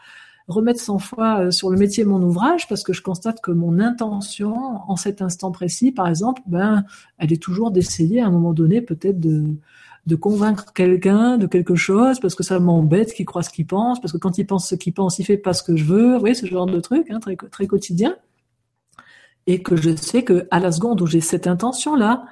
remettre 0.47 0.81
sans 0.81 0.99
foi 0.99 1.41
euh, 1.41 1.51
sur 1.51 1.71
le 1.71 1.79
métier 1.79 2.05
mon 2.05 2.23
ouvrage 2.23 2.69
parce 2.69 2.83
que 2.83 2.93
je 2.93 3.03
constate 3.03 3.41
que 3.41 3.51
mon 3.51 3.81
intention 3.81 4.55
en 4.89 4.97
cet 4.97 5.23
instant 5.23 5.53
précis, 5.53 5.91
par 5.91 6.07
exemple, 6.07 6.43
ben, 6.47 6.85
elle 7.19 7.33
est 7.33 7.43
toujours 7.43 7.71
d'essayer 7.71 8.21
à 8.21 8.27
un 8.27 8.31
moment 8.31 8.53
donné 8.53 8.83
peut-être 8.83 9.19
de 9.19 9.57
de 10.07 10.15
convaincre 10.15 10.73
quelqu'un 10.73 11.37
de 11.37 11.47
quelque 11.47 11.75
chose 11.75 12.21
parce 12.21 12.35
que 12.35 12.45
ça 12.45 12.59
m'embête 12.61 13.13
qu'il 13.13 13.27
croit 13.27 13.43
ce 13.43 13.51
qu'il 13.51 13.67
pense, 13.67 14.01
parce 14.01 14.13
que 14.13 14.19
quand 14.19 14.39
il 14.39 14.47
pense 14.47 14.69
ce 14.69 14.75
qu'il 14.75 14.95
pense, 14.95 15.19
il 15.19 15.25
fait 15.25 15.37
pas 15.37 15.53
ce 15.53 15.63
que 15.63 15.77
je 15.77 15.85
veux. 15.85 16.15
Vous 16.15 16.21
voyez, 16.21 16.35
ce 16.35 16.47
genre 16.47 16.67
de 16.67 16.81
truc, 16.81 17.11
hein, 17.11 17.19
très, 17.21 17.37
très 17.37 17.67
quotidien. 17.67 18.17
Et 19.49 19.63
que 19.63 19.77
je 19.77 19.95
sais 19.95 20.23
que 20.23 20.47
à 20.51 20.61
la 20.61 20.73
seconde 20.73 21.01
où 21.03 21.07
j'ai 21.07 21.21
cette 21.21 21.47
intention-là, 21.47 22.25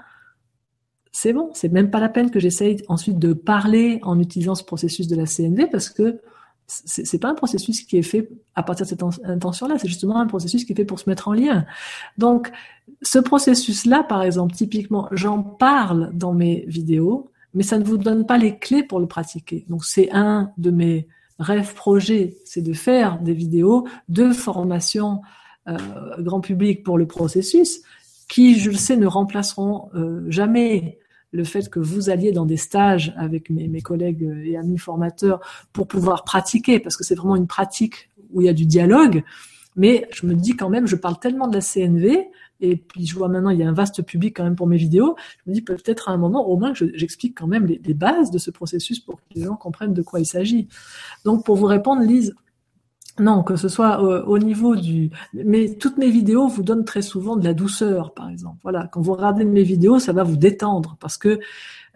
c'est 1.12 1.32
bon, 1.32 1.50
c'est 1.52 1.70
même 1.70 1.90
pas 1.90 2.00
la 2.00 2.08
peine 2.08 2.30
que 2.30 2.40
j'essaye 2.40 2.82
ensuite 2.88 3.18
de 3.18 3.32
parler 3.32 4.00
en 4.02 4.18
utilisant 4.18 4.56
ce 4.56 4.64
processus 4.64 5.06
de 5.06 5.14
la 5.14 5.26
CNV 5.26 5.68
parce 5.70 5.88
que 5.88 6.20
c'est 6.66 7.18
pas 7.18 7.28
un 7.28 7.34
processus 7.34 7.82
qui 7.82 7.98
est 7.98 8.02
fait 8.02 8.30
à 8.54 8.62
partir 8.62 8.86
de 8.86 8.88
cette 8.88 9.02
intention-là, 9.24 9.76
c'est 9.78 9.86
justement 9.86 10.16
un 10.16 10.26
processus 10.26 10.64
qui 10.64 10.72
est 10.72 10.76
fait 10.76 10.84
pour 10.84 10.98
se 10.98 11.08
mettre 11.08 11.28
en 11.28 11.34
lien. 11.34 11.66
Donc, 12.16 12.50
ce 13.02 13.18
processus-là, 13.18 14.02
par 14.02 14.22
exemple, 14.22 14.54
typiquement, 14.54 15.08
j'en 15.12 15.42
parle 15.42 16.10
dans 16.14 16.32
mes 16.32 16.64
vidéos, 16.66 17.30
mais 17.54 17.62
ça 17.62 17.78
ne 17.78 17.84
vous 17.84 17.98
donne 17.98 18.26
pas 18.26 18.36
les 18.36 18.58
clés 18.58 18.82
pour 18.82 19.00
le 19.00 19.06
pratiquer. 19.06 19.64
Donc 19.68 19.84
c'est 19.84 20.10
un 20.12 20.52
de 20.58 20.70
mes 20.70 21.06
rêves 21.38 21.74
projets, 21.74 22.36
c'est 22.44 22.62
de 22.62 22.72
faire 22.72 23.20
des 23.20 23.32
vidéos 23.32 23.86
de 24.08 24.32
formation 24.32 25.22
euh, 25.68 25.76
grand 26.18 26.40
public 26.40 26.82
pour 26.82 26.98
le 26.98 27.06
processus, 27.06 27.82
qui, 28.28 28.58
je 28.58 28.70
le 28.70 28.76
sais, 28.76 28.96
ne 28.96 29.06
remplaceront 29.06 29.88
euh, 29.94 30.24
jamais 30.28 30.98
le 31.32 31.44
fait 31.44 31.68
que 31.68 31.80
vous 31.80 32.10
alliez 32.10 32.32
dans 32.32 32.46
des 32.46 32.56
stages 32.56 33.12
avec 33.16 33.50
mes, 33.50 33.66
mes 33.66 33.80
collègues 33.80 34.30
et 34.44 34.56
amis 34.56 34.78
formateurs 34.78 35.40
pour 35.72 35.88
pouvoir 35.88 36.24
pratiquer, 36.24 36.78
parce 36.78 36.96
que 36.96 37.02
c'est 37.02 37.16
vraiment 37.16 37.36
une 37.36 37.48
pratique 37.48 38.10
où 38.32 38.40
il 38.40 38.44
y 38.44 38.48
a 38.48 38.52
du 38.52 38.66
dialogue. 38.66 39.24
Mais 39.76 40.06
je 40.12 40.26
me 40.26 40.34
dis 40.34 40.54
quand 40.54 40.68
même, 40.68 40.86
je 40.86 40.96
parle 40.96 41.18
tellement 41.18 41.48
de 41.48 41.54
la 41.54 41.60
CNV, 41.60 42.28
et 42.64 42.76
puis 42.76 43.06
je 43.06 43.14
vois 43.14 43.28
maintenant 43.28 43.50
il 43.50 43.58
y 43.58 43.62
a 43.62 43.68
un 43.68 43.72
vaste 43.72 44.02
public 44.02 44.36
quand 44.36 44.44
même 44.44 44.56
pour 44.56 44.66
mes 44.66 44.76
vidéos. 44.76 45.16
Je 45.44 45.50
me 45.50 45.54
dis 45.54 45.62
peut-être 45.62 46.08
à 46.08 46.12
un 46.12 46.16
moment 46.16 46.48
au 46.48 46.56
moins 46.56 46.72
que 46.72 46.96
j'explique 46.96 47.38
quand 47.38 47.46
même 47.46 47.66
les, 47.66 47.94
bases 47.94 48.30
de 48.30 48.38
ce 48.38 48.50
processus 48.50 49.00
pour 49.00 49.16
que 49.16 49.22
les 49.34 49.42
gens 49.42 49.56
comprennent 49.56 49.94
de 49.94 50.02
quoi 50.02 50.20
il 50.20 50.26
s'agit. 50.26 50.68
Donc 51.24 51.44
pour 51.44 51.56
vous 51.56 51.66
répondre, 51.66 52.02
Lise, 52.02 52.34
non, 53.20 53.44
que 53.44 53.54
ce 53.54 53.68
soit 53.68 54.02
euh, 54.02 54.24
au, 54.24 54.38
niveau 54.38 54.74
du... 54.74 55.10
Mais 55.32 55.74
toutes 55.74 55.98
mes 55.98 56.10
vidéos 56.10 56.48
vous 56.48 56.64
donnent 56.64 56.84
très 56.84 57.02
souvent 57.02 57.36
de 57.36 57.44
la 57.44 57.54
douceur, 57.54 58.12
par 58.12 58.28
exemple. 58.28 58.58
Voilà, 58.64 58.88
quand 58.88 59.00
vous 59.00 59.12
regardez 59.12 59.44
mes 59.44 59.62
vidéos, 59.62 60.00
ça 60.00 60.12
va 60.12 60.24
vous 60.24 60.36
détendre 60.36 60.96
parce 60.98 61.16
que 61.16 61.38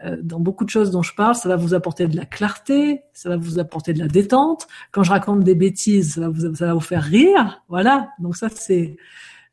euh, 0.04 0.16
dans 0.22 0.38
beaucoup 0.38 0.64
de 0.64 0.70
choses 0.70 0.92
dont 0.92 1.02
je 1.02 1.14
parle, 1.16 1.34
ça 1.34 1.48
va 1.48 1.56
vous 1.56 1.74
apporter 1.74 2.06
de 2.06 2.16
la 2.16 2.24
clarté, 2.24 3.02
ça 3.12 3.30
va 3.30 3.36
vous 3.36 3.58
apporter 3.58 3.92
de 3.92 3.98
la 3.98 4.06
détente. 4.06 4.68
Quand 4.92 5.02
je 5.02 5.10
raconte 5.10 5.40
des 5.40 5.56
bêtises, 5.56 6.14
ça 6.54 6.66
va 6.66 6.74
vous 6.74 6.80
faire 6.80 7.02
rire. 7.02 7.62
Voilà, 7.68 8.10
donc 8.20 8.36
ça 8.36 8.48
c'est... 8.48 8.96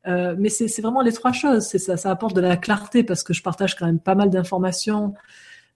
Euh, 0.07 0.35
mais 0.37 0.49
c'est 0.49 0.81
vraiment 0.81 1.01
les 1.01 1.13
trois 1.13 1.31
choses. 1.31 1.63
Ça, 1.63 1.97
ça 1.97 2.11
apporte 2.11 2.35
de 2.35 2.41
la 2.41 2.57
clarté 2.57 3.03
parce 3.03 3.23
que 3.23 3.33
je 3.33 3.41
partage 3.41 3.75
quand 3.75 3.85
même 3.85 3.99
pas 3.99 4.15
mal 4.15 4.29
d'informations 4.29 5.13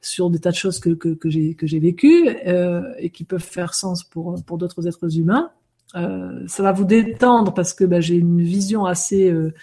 sur 0.02 0.30
des 0.30 0.40
tas 0.40 0.52
de 0.52 0.56
choses 0.56 0.80
que, 0.80 0.92
que, 0.92 1.10
que 1.10 1.30
j'ai 1.30 1.80
vécues 1.80 2.30
euh, 2.48 2.82
et 2.98 3.10
qui 3.10 3.24
peuvent 3.24 3.44
faire 3.44 3.74
sens 3.74 4.04
pour 4.04 4.42
pour 4.46 4.58
d'autres 4.58 4.88
êtres 4.88 5.18
humains. 5.18 5.52
Euh, 5.96 6.44
ça 6.48 6.62
va 6.62 6.72
vous 6.72 6.86
détendre 6.86 7.54
parce 7.54 7.74
que 7.74 7.84
bah, 7.84 8.00
j'ai 8.00 8.16
une 8.16 8.42
vision 8.42 8.86
assez 8.86 9.30
euh, 9.30 9.54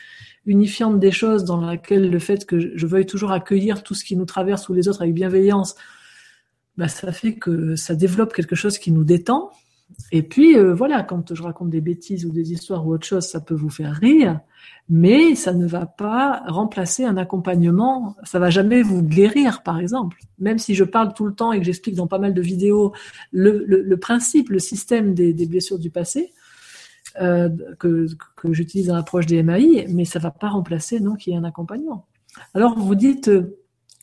unifiante 0.44 0.98
des 0.98 1.12
choses 1.12 1.44
dans 1.44 1.60
laquelle 1.60 2.10
le 2.10 2.18
fait 2.18 2.44
que 2.44 2.76
je 2.76 2.86
veuille 2.86 3.06
toujours 3.06 3.30
accueillir 3.30 3.82
tout 3.82 3.94
ce 3.94 4.04
qui 4.04 4.16
nous 4.16 4.24
traverse 4.24 4.68
ou 4.68 4.74
les 4.74 4.88
autres 4.88 5.02
avec 5.02 5.14
bienveillance, 5.14 5.76
bah, 6.76 6.88
ça 6.88 7.12
fait 7.12 7.34
que 7.34 7.76
ça 7.76 7.94
développe 7.94 8.32
quelque 8.32 8.56
chose 8.56 8.78
qui 8.78 8.90
nous 8.90 9.04
détend. 9.04 9.52
Et 10.12 10.22
puis 10.22 10.56
euh, 10.56 10.74
voilà, 10.74 11.02
quand 11.02 11.34
je 11.34 11.42
raconte 11.42 11.70
des 11.70 11.80
bêtises 11.80 12.26
ou 12.26 12.30
des 12.30 12.52
histoires 12.52 12.86
ou 12.86 12.92
autre 12.92 13.06
chose, 13.06 13.24
ça 13.24 13.40
peut 13.40 13.54
vous 13.54 13.70
faire 13.70 13.94
rire 13.94 14.40
mais 14.88 15.34
ça 15.34 15.52
ne 15.52 15.66
va 15.66 15.86
pas 15.86 16.42
remplacer 16.46 17.04
un 17.04 17.16
accompagnement. 17.16 18.16
Ça 18.22 18.38
va 18.38 18.50
jamais 18.50 18.82
vous 18.82 19.02
guérir, 19.02 19.62
par 19.62 19.80
exemple. 19.80 20.18
Même 20.38 20.58
si 20.58 20.74
je 20.74 20.84
parle 20.84 21.12
tout 21.12 21.26
le 21.26 21.34
temps 21.34 21.52
et 21.52 21.58
que 21.58 21.64
j'explique 21.64 21.96
dans 21.96 22.06
pas 22.06 22.18
mal 22.18 22.34
de 22.34 22.40
vidéos 22.40 22.92
le, 23.32 23.94
principe, 23.96 24.50
le 24.50 24.58
système 24.58 25.14
des, 25.14 25.46
blessures 25.46 25.78
du 25.78 25.90
passé, 25.90 26.32
euh, 27.20 27.48
que, 27.78 28.06
j'utilise 28.50 28.86
dans 28.88 28.94
l'approche 28.94 29.26
des 29.26 29.42
MAI, 29.42 29.86
mais 29.88 30.04
ça 30.04 30.18
va 30.18 30.30
pas 30.30 30.48
remplacer 30.48 31.00
non 31.00 31.16
qu'il 31.16 31.32
y 31.32 31.36
ait 31.36 31.38
un 31.38 31.44
accompagnement. 31.44 32.06
Alors 32.54 32.78
vous 32.78 32.94
dites 32.94 33.28
euh, 33.28 33.58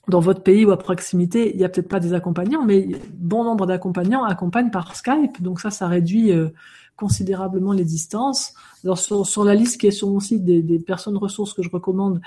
dans 0.08 0.20
votre 0.20 0.42
pays 0.42 0.66
ou 0.66 0.72
à 0.72 0.78
proximité, 0.78 1.54
il 1.54 1.62
y 1.62 1.64
a 1.64 1.70
peut-être 1.70 1.88
pas 1.88 2.00
des 2.00 2.14
accompagnants, 2.14 2.66
mais 2.66 2.88
bon 3.14 3.44
nombre 3.44 3.66
d'accompagnants 3.66 4.24
accompagnent 4.24 4.72
par 4.72 4.96
Skype, 4.96 5.42
donc 5.42 5.62
ça, 5.62 5.72
ça 5.72 5.88
réduit 5.88 6.32
euh, 6.32 6.50
considérablement 6.96 7.72
les 7.72 7.86
distances. 7.86 8.54
Alors 8.84 8.98
sur, 8.98 9.26
sur, 9.26 9.44
la 9.44 9.56
liste 9.56 9.80
qui 9.80 9.88
est 9.88 9.92
sur 9.92 10.10
mon 10.10 10.20
site 10.20 10.44
des, 10.44 10.62
des 10.62 10.80
personnes 10.80 11.18
ressources 11.18 11.54
que 11.54 11.64
je 11.64 11.70
recommande, 11.70 12.22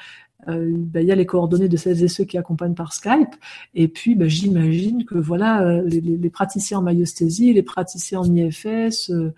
euh, 0.49 0.73
ben, 0.77 1.01
il 1.01 1.09
y 1.09 1.13
a 1.13 1.15
les 1.15 1.27
coordonnées 1.27 1.69
de 1.69 1.77
celles 1.77 2.03
et 2.03 2.09
ceux 2.09 2.25
qui 2.25 2.39
accompagnent 2.39 2.75
par 2.75 2.93
Skype. 2.93 3.35
Et 3.75 3.89
puis 3.89 4.15
ben, 4.15 4.29
j'imagine 4.29 5.05
que 5.05 5.17
voilà 5.17 5.63
euh, 5.63 5.83
les, 5.87 6.01
les, 6.01 6.31
praticiens 6.31 6.79
en 6.79 6.83
myosthésie, 6.83 7.53
les 7.53 7.63
praticiens 7.63 8.21
en 8.21 8.35
IFS, 8.35 9.11
euh, 9.11 9.33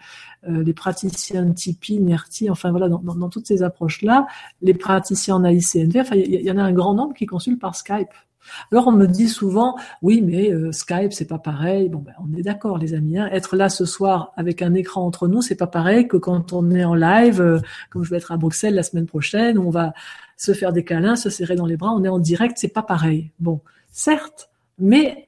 euh, 0.49 0.63
les 0.63 0.75
praticiens 0.75 1.51
TIPI, 1.51 2.01
NERTI, 2.01 2.51
enfin 2.51 2.71
voilà 2.71 2.89
dans, 2.89 2.99
dans, 2.99 3.15
dans 3.15 3.29
toutes 3.29 3.47
ces 3.47 3.63
approches-là, 3.63 4.27
les 4.61 4.75
praticiens 4.75 5.37
en 5.37 5.45
AICNV, 5.45 6.01
enfin 6.01 6.17
il 6.17 6.35
y, 6.35 6.45
y, 6.45 6.51
en 6.51 6.59
a 6.59 6.63
un 6.63 6.73
grand 6.73 6.95
nombre 6.95 7.15
qui 7.15 7.27
consultent 7.27 7.61
par 7.61 7.75
Skype. 7.75 8.11
Alors 8.73 8.89
on 8.89 8.93
me 8.93 9.07
dit 9.07 9.29
souvent, 9.29 9.77
oui, 10.03 10.23
mais 10.23 10.53
euh, 10.53 10.73
Skype 10.73 11.13
c'est 11.13 11.27
pas 11.27 11.39
pareil. 11.39 11.89
Bon, 11.89 11.99
ben, 11.99 12.13
on 12.21 12.37
est 12.37 12.43
d'accord, 12.43 12.79
les 12.79 12.95
amis. 12.95 13.19
Hein. 13.19 13.29
Être 13.33 13.57
là 13.57 13.69
ce 13.69 13.85
soir 13.85 14.33
avec 14.37 14.63
un 14.63 14.75
écran 14.75 15.05
entre 15.05 15.29
nous, 15.29 15.43
c'est 15.43 15.55
pas 15.57 15.67
pareil 15.67 16.09
que 16.09 16.17
quand 16.17 16.53
on 16.53 16.71
est 16.71 16.85
en 16.85 16.95
live, 16.95 17.41
euh, 17.41 17.61
comme 17.91 18.05
je 18.05 18.11
vais 18.11 18.17
être 18.17 18.33
à 18.33 18.37
Bruxelles 18.37 18.75
la 18.75 18.83
semaine 18.83 19.07
prochaine, 19.07 19.59
on 19.59 19.71
va 19.71 19.93
se 20.37 20.53
faire 20.53 20.73
des 20.73 20.85
câlins, 20.85 21.17
se 21.17 21.31
serrer 21.31 21.57
dans 21.57 21.67
les 21.67 21.77
bras. 21.77 21.93
On 21.93 22.05
est 22.05 22.09
en 22.09 22.19
direct, 22.19 22.59
c'est 22.59 22.69
pas 22.69 22.83
pareil. 22.83 23.33
Bon, 23.41 23.61
certes, 23.91 24.51
mais 24.79 25.27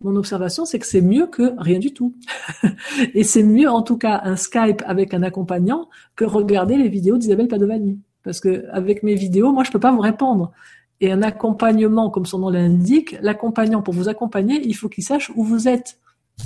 mon 0.00 0.16
observation, 0.16 0.64
c'est 0.64 0.78
que 0.78 0.86
c'est 0.86 1.00
mieux 1.00 1.26
que 1.26 1.54
rien 1.58 1.78
du 1.78 1.92
tout. 1.92 2.14
Et 3.14 3.24
c'est 3.24 3.42
mieux, 3.42 3.68
en 3.68 3.82
tout 3.82 3.96
cas, 3.96 4.20
un 4.24 4.36
Skype 4.36 4.82
avec 4.86 5.14
un 5.14 5.22
accompagnant 5.22 5.88
que 6.16 6.24
regarder 6.24 6.76
les 6.76 6.88
vidéos 6.88 7.16
d'Isabelle 7.16 7.48
Padovani. 7.48 7.98
Parce 8.22 8.40
que 8.40 8.66
avec 8.72 9.02
mes 9.02 9.14
vidéos, 9.14 9.52
moi, 9.52 9.64
je 9.64 9.70
peux 9.70 9.80
pas 9.80 9.92
vous 9.92 10.00
répondre 10.00 10.52
et 11.00 11.12
un 11.12 11.22
accompagnement, 11.22 12.10
comme 12.10 12.26
son 12.26 12.38
nom 12.38 12.50
l'indique, 12.50 13.16
l'accompagnant, 13.20 13.82
pour 13.82 13.94
vous 13.94 14.08
accompagner, 14.08 14.60
il 14.66 14.74
faut 14.74 14.88
qu'il 14.88 15.04
sache 15.04 15.30
où 15.34 15.44
vous 15.44 15.68
êtes. 15.68 15.98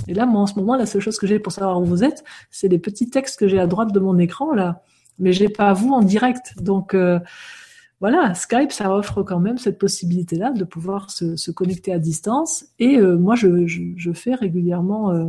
Et 0.07 0.13
là, 0.13 0.25
moi, 0.25 0.41
en 0.41 0.47
ce 0.47 0.55
moment, 0.55 0.75
la 0.75 0.85
seule 0.85 1.01
chose 1.01 1.17
que 1.17 1.27
j'ai 1.27 1.39
pour 1.39 1.51
savoir 1.51 1.81
où 1.81 1.85
vous 1.85 2.03
êtes, 2.03 2.23
c'est 2.49 2.67
les 2.67 2.79
petits 2.79 3.09
textes 3.09 3.39
que 3.39 3.47
j'ai 3.47 3.59
à 3.59 3.67
droite 3.67 3.91
de 3.93 3.99
mon 3.99 4.17
écran, 4.17 4.53
là. 4.53 4.83
Mais 5.19 5.33
j'ai 5.33 5.49
pas 5.49 5.73
vous 5.73 5.91
en 5.91 6.01
direct. 6.01 6.53
Donc, 6.61 6.93
euh, 6.93 7.19
voilà, 7.99 8.33
Skype, 8.33 8.71
ça 8.71 8.93
offre 8.95 9.21
quand 9.21 9.39
même 9.39 9.57
cette 9.57 9.77
possibilité-là 9.77 10.51
de 10.51 10.63
pouvoir 10.63 11.11
se, 11.11 11.35
se, 11.35 11.51
connecter 11.51 11.93
à 11.93 11.99
distance. 11.99 12.65
Et 12.79 12.97
euh, 12.97 13.17
moi, 13.17 13.35
je, 13.35 13.67
je, 13.67 13.81
je, 13.95 14.11
fais 14.11 14.33
régulièrement 14.33 15.11
euh, 15.11 15.25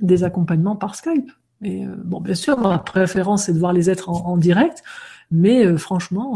des 0.00 0.22
accompagnements 0.24 0.76
par 0.76 0.94
Skype. 0.94 1.30
Et 1.62 1.86
euh, 1.86 1.94
bon, 2.04 2.20
bien 2.20 2.34
sûr, 2.34 2.58
ma 2.58 2.78
préférence, 2.78 3.44
c'est 3.44 3.54
de 3.54 3.58
voir 3.58 3.72
les 3.72 3.88
êtres 3.88 4.10
en, 4.10 4.26
en 4.26 4.36
direct. 4.36 4.82
Mais 5.30 5.64
euh, 5.64 5.78
franchement, 5.78 6.34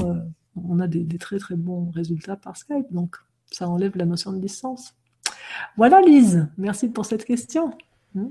on 0.57 0.81
a 0.81 0.87
des, 0.87 1.01
des, 1.01 1.19
très 1.19 1.39
très 1.39 1.57
bons 1.57 1.91
résultats 1.91 2.37
par 2.37 2.57
Skype, 2.57 2.87
donc 2.91 3.17
ça 3.51 3.69
enlève 3.69 3.97
la 3.97 4.07
notion 4.07 4.33
de 4.33 4.39
distance. 4.39 4.95
Voilà 5.77 6.01
Lise, 6.01 6.49
merci 6.59 6.89
pour 6.89 7.07
cette 7.07 7.25
question. 7.25 7.73
Hmm. 8.15 8.29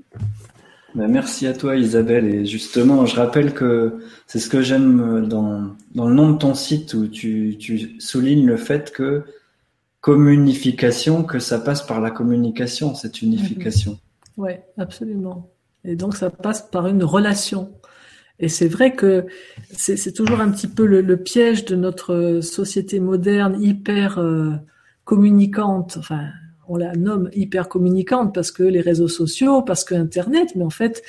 Ben, 0.96 1.08
merci 1.08 1.48
à 1.48 1.54
toi 1.54 1.76
Isabelle 1.76 2.26
et 2.26 2.46
justement 2.46 3.08
je 3.08 3.16
rappelle 3.16 3.54
que 3.54 4.04
c'est 4.28 4.40
ce 4.40 4.48
que 4.48 4.62
j'aime 4.62 5.28
dans, 5.28 5.76
dans 5.96 6.08
le 6.08 6.14
nom 6.14 6.32
de 6.32 6.38
ton 6.38 6.54
site 6.54 6.94
où 6.94 7.08
tu, 7.08 7.58
tu 7.60 8.00
soulignes 8.00 8.46
le 8.46 8.58
fait 8.58 8.92
que 8.92 9.26
communication, 10.02 11.24
que 11.24 11.40
ça 11.40 11.60
passe 11.60 11.82
par 11.82 12.02
la 12.02 12.12
communication, 12.12 12.94
cette 12.94 13.22
unification. 13.22 13.98
Oui, 14.38 14.52
absolument. 14.78 15.50
Et 15.86 15.96
donc 15.96 16.16
ça 16.16 16.30
passe 16.30 16.62
par 16.62 16.88
une 16.88 17.04
relation. 17.04 17.72
Et 18.40 18.50
c'est 18.50 18.68
vrai 18.68 18.96
que 18.96 19.26
c'est 19.72 20.12
toujours 20.12 20.42
un 20.42 20.52
petit 20.52 20.68
peu 20.68 20.86
le, 20.86 21.18
piège 21.18 21.66
de 21.66 21.76
notre 21.76 22.40
société 22.42 23.00
moderne 23.00 23.62
hyper 23.62 24.18
euh, 24.18 24.52
communicante. 25.06 25.98
Enfin, 25.98 26.30
on 26.68 26.78
la 26.78 26.94
nomme 26.94 27.30
hyper 27.34 27.70
communicante 27.70 28.34
parce 28.34 28.52
que 28.52 28.64
les 28.64 28.82
réseaux 28.82 29.08
sociaux, 29.08 29.62
parce 29.62 29.84
que 29.84 29.96
Internet, 29.96 30.54
mais 30.56 30.64
en 30.64 30.70
fait, 30.70 31.04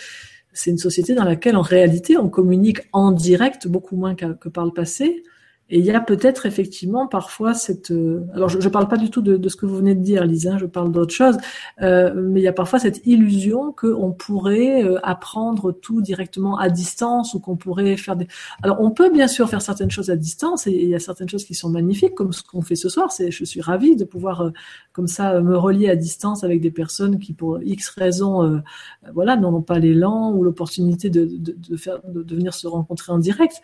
c'est 0.53 0.71
une 0.71 0.79
société 0.79 1.15
dans 1.15 1.25
laquelle 1.25 1.57
en 1.57 1.63
réalité 1.63 2.17
on 2.17 2.29
communique 2.29 2.83
en 2.93 3.11
direct 3.11 3.67
beaucoup 3.67 3.97
moins 3.97 4.15
que 4.15 4.49
par 4.49 4.65
le 4.65 4.73
passé. 4.73 5.23
Et 5.71 5.79
il 5.79 5.85
y 5.85 5.91
a 5.91 6.01
peut-être 6.01 6.45
effectivement 6.45 7.07
parfois 7.07 7.55
cette. 7.55 7.91
Euh, 7.91 8.27
alors 8.35 8.51
je 8.51 8.59
ne 8.59 8.69
parle 8.69 8.87
pas 8.87 8.99
du 8.99 9.09
tout 9.09 9.23
de, 9.23 9.39
de, 9.39 9.49
ce 9.49 9.57
que 9.57 9.65
vous 9.65 9.77
venez 9.77 9.95
de 9.95 10.03
dire, 10.03 10.25
Lisa. 10.27 10.53
Hein, 10.53 10.59
je 10.59 10.67
parle 10.67 10.93
d'autre 10.93 11.15
chose. 11.15 11.39
Euh, 11.81 12.13
mais 12.15 12.41
il 12.41 12.43
y 12.43 12.49
a 12.49 12.53
parfois 12.53 12.79
cette 12.79 13.01
illusion 13.07 13.73
qu'on 13.73 14.13
pourrait 14.13 14.85
euh, 14.85 14.99
apprendre 15.03 15.73
tout 15.73 16.03
directement 16.03 16.59
à 16.59 16.69
distance 16.69 17.33
ou 17.33 17.41
qu'on 17.41 17.57
pourrait 17.57 17.97
faire 17.97 18.17
des. 18.17 18.29
Alors 18.63 18.77
on 18.81 18.91
peut 18.91 19.11
bien 19.11 19.27
sûr 19.27 19.49
faire 19.49 19.63
certaines 19.63 19.91
choses 19.91 20.11
à 20.11 20.17
distance 20.17 20.67
et 20.67 20.73
il 20.73 20.89
y 20.89 20.95
a 20.95 20.99
certaines 20.99 21.31
choses 21.31 21.45
qui 21.45 21.55
sont 21.55 21.71
magnifiques 21.71 22.15
comme 22.15 22.35
ce 22.35 22.43
qu'on 22.43 22.61
fait 22.61 22.77
ce 22.77 22.91
soir. 22.91 23.11
C'est, 23.11 23.31
je 23.31 23.45
suis 23.45 23.63
ravie 23.63 23.97
de 23.97 24.05
pouvoir 24.05 24.43
euh, 24.43 24.51
comme 24.93 25.07
ça 25.07 25.41
me 25.41 25.57
relier 25.57 25.89
à 25.89 25.97
distance 25.97 26.45
avec 26.45 26.61
des 26.61 26.71
personnes 26.71 27.19
qui 27.19 27.33
pour 27.33 27.63
X 27.63 27.89
raisons, 27.89 28.43
euh, 28.45 28.59
voilà, 29.15 29.37
n'en 29.37 29.63
pas 29.63 29.79
l'élan 29.79 30.33
ou 30.33 30.45
l'opportunité 30.45 31.09
de, 31.09 31.25
de, 31.25 31.57
de 31.57 31.77
faire 31.77 32.01
de 32.07 32.35
venir 32.35 32.53
se 32.53 32.67
rencontrer 32.67 33.13
en 33.13 33.19
direct 33.19 33.63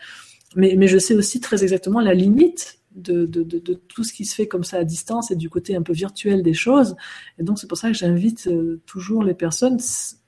mais, 0.57 0.75
mais 0.77 0.89
je 0.89 0.99
sais 0.99 1.15
aussi 1.15 1.41
très 1.41 1.63
exactement 1.63 2.01
la 2.01 2.15
limite 2.15 2.81
de, 2.95 3.27
de, 3.27 3.43
de, 3.43 3.59
de, 3.59 3.75
tout 3.75 4.03
ce 4.03 4.13
qui 4.13 4.25
se 4.25 4.35
fait 4.35 4.49
comme 4.49 4.65
ça 4.65 4.79
à 4.79 4.85
distance 4.85 5.31
et 5.31 5.37
du 5.37 5.49
côté 5.49 5.77
un 5.77 5.83
peu 5.83 5.93
virtuel 5.93 6.43
des 6.43 6.55
choses. 6.55 6.97
Et 7.39 7.43
donc 7.43 7.59
c'est 7.59 7.69
pour 7.69 7.79
ça 7.79 7.89
que 7.89 7.97
j'invite 7.97 8.49
euh, 8.49 8.81
toujours 8.87 9.23
les 9.23 9.35
personnes 9.35 9.79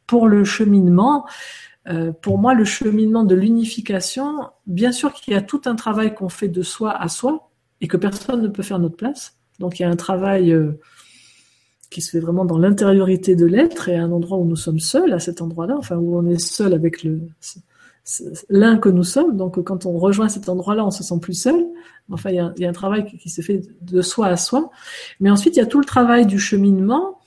pour 0.07 0.29
le 0.29 0.45
cheminement. 0.45 1.27
Euh, 1.89 2.12
pour 2.12 2.39
moi, 2.39 2.55
le 2.55 2.64
cheminement 2.64 3.25
de 3.25 3.35
l'unification, 3.35 4.51
bien 4.66 4.93
sûr 4.93 5.12
qu'il 5.12 5.35
y 5.35 5.37
a 5.37 5.43
tout 5.43 5.62
un 5.64 5.75
travail 5.75 6.14
qu'on 6.14 6.29
fait 6.29 6.49
de 6.49 6.62
soi 6.62 6.93
à 6.93 7.09
soi 7.09 7.51
et 7.81 7.89
que 7.89 7.97
personne 7.97 8.43
ne 8.43 8.49
peut 8.49 8.62
faire 8.62 8.79
notre 8.79 8.97
place. 8.97 9.37
Donc 9.59 9.81
il 9.81 9.83
y 9.83 9.85
a 9.85 9.91
un 9.91 9.97
travail 9.97 10.53
euh, 10.53 10.79
qui 11.91 12.01
se 12.01 12.11
fait 12.11 12.20
vraiment 12.20 12.45
dans 12.45 12.59
l'intériorité 12.59 13.35
de 13.35 13.47
l'être 13.47 13.89
et 13.89 13.97
à 13.97 14.05
un 14.05 14.12
endroit 14.12 14.39
où 14.39 14.45
nous 14.45 14.57
sommes 14.57 14.79
seuls, 14.79 15.12
à 15.12 15.18
cet 15.18 15.43
endroit-là, 15.43 15.75
enfin 15.77 15.97
où 15.97 16.16
on 16.16 16.27
est 16.27 16.41
seul 16.41 16.73
avec 16.75 17.03
le, 17.03 17.23
l'un 18.48 18.78
que 18.78 18.88
nous 18.88 19.05
sommes. 19.05 19.36
Donc, 19.36 19.62
quand 19.62 19.86
on 19.86 19.98
rejoint 19.98 20.28
cet 20.28 20.48
endroit-là, 20.48 20.84
on 20.84 20.90
se 20.90 21.03
sent 21.03 21.18
plus 21.20 21.34
seul. 21.34 21.66
Enfin, 22.11 22.30
il 22.30 22.36
y 22.36 22.64
a, 22.64 22.68
un 22.68 22.72
travail 22.72 23.07
qui, 23.07 23.28
se 23.30 23.40
fait 23.40 23.62
de 23.80 24.03
soi 24.03 24.26
à 24.26 24.36
soi. 24.36 24.70
Mais 25.20 25.30
ensuite, 25.30 25.57
il 25.57 25.61
y 25.61 25.62
a 25.62 25.66
tout 25.66 25.78
le 25.78 25.84
travail 25.84 26.26
du 26.26 26.38
cheminement. 26.38 27.18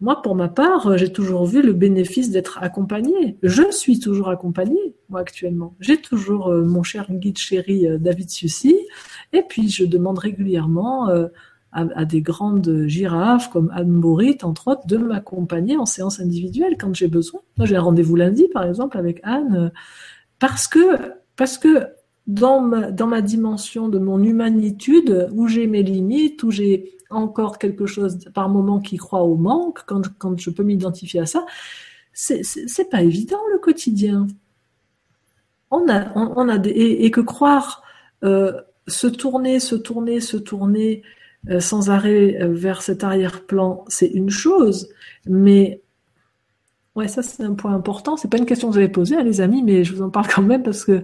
Moi, 0.00 0.22
pour 0.22 0.36
ma 0.36 0.48
part, 0.48 0.96
j'ai 0.96 1.12
toujours 1.12 1.44
vu 1.44 1.60
le 1.60 1.72
bénéfice 1.72 2.30
d'être 2.30 2.58
accompagné. 2.62 3.36
Je 3.42 3.68
suis 3.72 3.98
toujours 3.98 4.28
accompagné, 4.28 4.78
moi, 5.08 5.20
actuellement. 5.20 5.74
J'ai 5.80 6.00
toujours 6.00 6.48
euh, 6.48 6.64
mon 6.64 6.84
cher 6.84 7.06
guide 7.10 7.38
chéri 7.38 7.88
euh, 7.88 7.98
David 7.98 8.30
Sucy. 8.30 8.76
Et 9.32 9.42
puis, 9.42 9.68
je 9.68 9.84
demande 9.84 10.20
régulièrement 10.20 11.08
euh, 11.08 11.26
à, 11.72 12.04
des 12.04 12.22
grandes 12.22 12.84
girafes 12.86 13.50
comme 13.50 13.70
Anne 13.74 14.00
Bourrit, 14.00 14.38
entre 14.42 14.68
autres, 14.68 14.86
de 14.86 14.98
m'accompagner 14.98 15.76
en 15.76 15.84
séance 15.84 16.20
individuelle 16.20 16.76
quand 16.78 16.94
j'ai 16.94 17.08
besoin. 17.08 17.40
Moi, 17.56 17.66
j'ai 17.66 17.76
un 17.76 17.82
rendez-vous 17.82 18.16
lundi, 18.16 18.46
par 18.52 18.64
exemple, 18.64 18.96
avec 18.96 19.20
Anne, 19.24 19.72
parce 20.38 20.68
que, 20.68 21.14
parce 21.36 21.58
que 21.58 21.86
dans 22.26 22.60
ma, 22.60 22.90
dans 22.90 23.06
ma 23.06 23.22
dimension 23.22 23.88
de 23.88 23.98
mon 23.98 24.22
humanitude, 24.22 25.28
où 25.32 25.48
j'ai 25.48 25.66
mes 25.66 25.82
limites, 25.82 26.42
où 26.42 26.50
j'ai 26.50 26.92
encore 27.10 27.58
quelque 27.58 27.86
chose 27.86 28.18
par 28.34 28.48
moment 28.48 28.80
qui 28.80 28.98
croit 28.98 29.22
au 29.22 29.36
manque, 29.36 29.80
quand, 29.86 30.02
quand 30.18 30.38
je 30.38 30.50
peux 30.50 30.62
m'identifier 30.62 31.20
à 31.20 31.26
ça, 31.26 31.46
c'est 32.12 32.90
pas 32.90 33.02
évident 33.02 33.40
le 33.52 33.58
quotidien. 33.58 34.26
On 35.70 35.88
a, 35.88 36.12
on, 36.16 36.48
a 36.48 36.58
des, 36.58 36.70
et, 36.70 37.10
que 37.10 37.20
croire 37.20 37.82
euh, 38.24 38.52
se 38.86 39.06
tourner, 39.06 39.60
se 39.60 39.76
tourner, 39.76 40.20
se 40.20 40.36
tourner 40.36 41.02
euh, 41.48 41.60
sans 41.60 41.90
arrêt 41.90 42.42
euh, 42.42 42.52
vers 42.52 42.82
cet 42.82 43.04
arrière-plan, 43.04 43.84
c'est 43.88 44.08
une 44.08 44.30
chose, 44.30 44.88
mais 45.26 45.80
ouais, 46.98 47.08
ça 47.08 47.22
c'est 47.22 47.44
un 47.44 47.54
point 47.54 47.72
important. 47.72 48.16
C'est 48.16 48.28
pas 48.28 48.38
une 48.38 48.46
question 48.46 48.68
que 48.68 48.72
vous 48.72 48.78
avez 48.78 48.88
posée, 48.88 49.16
hein, 49.16 49.22
les 49.22 49.40
amis, 49.40 49.62
mais 49.62 49.84
je 49.84 49.94
vous 49.94 50.02
en 50.02 50.10
parle 50.10 50.26
quand 50.26 50.42
même 50.42 50.64
parce 50.64 50.84
que 50.84 51.02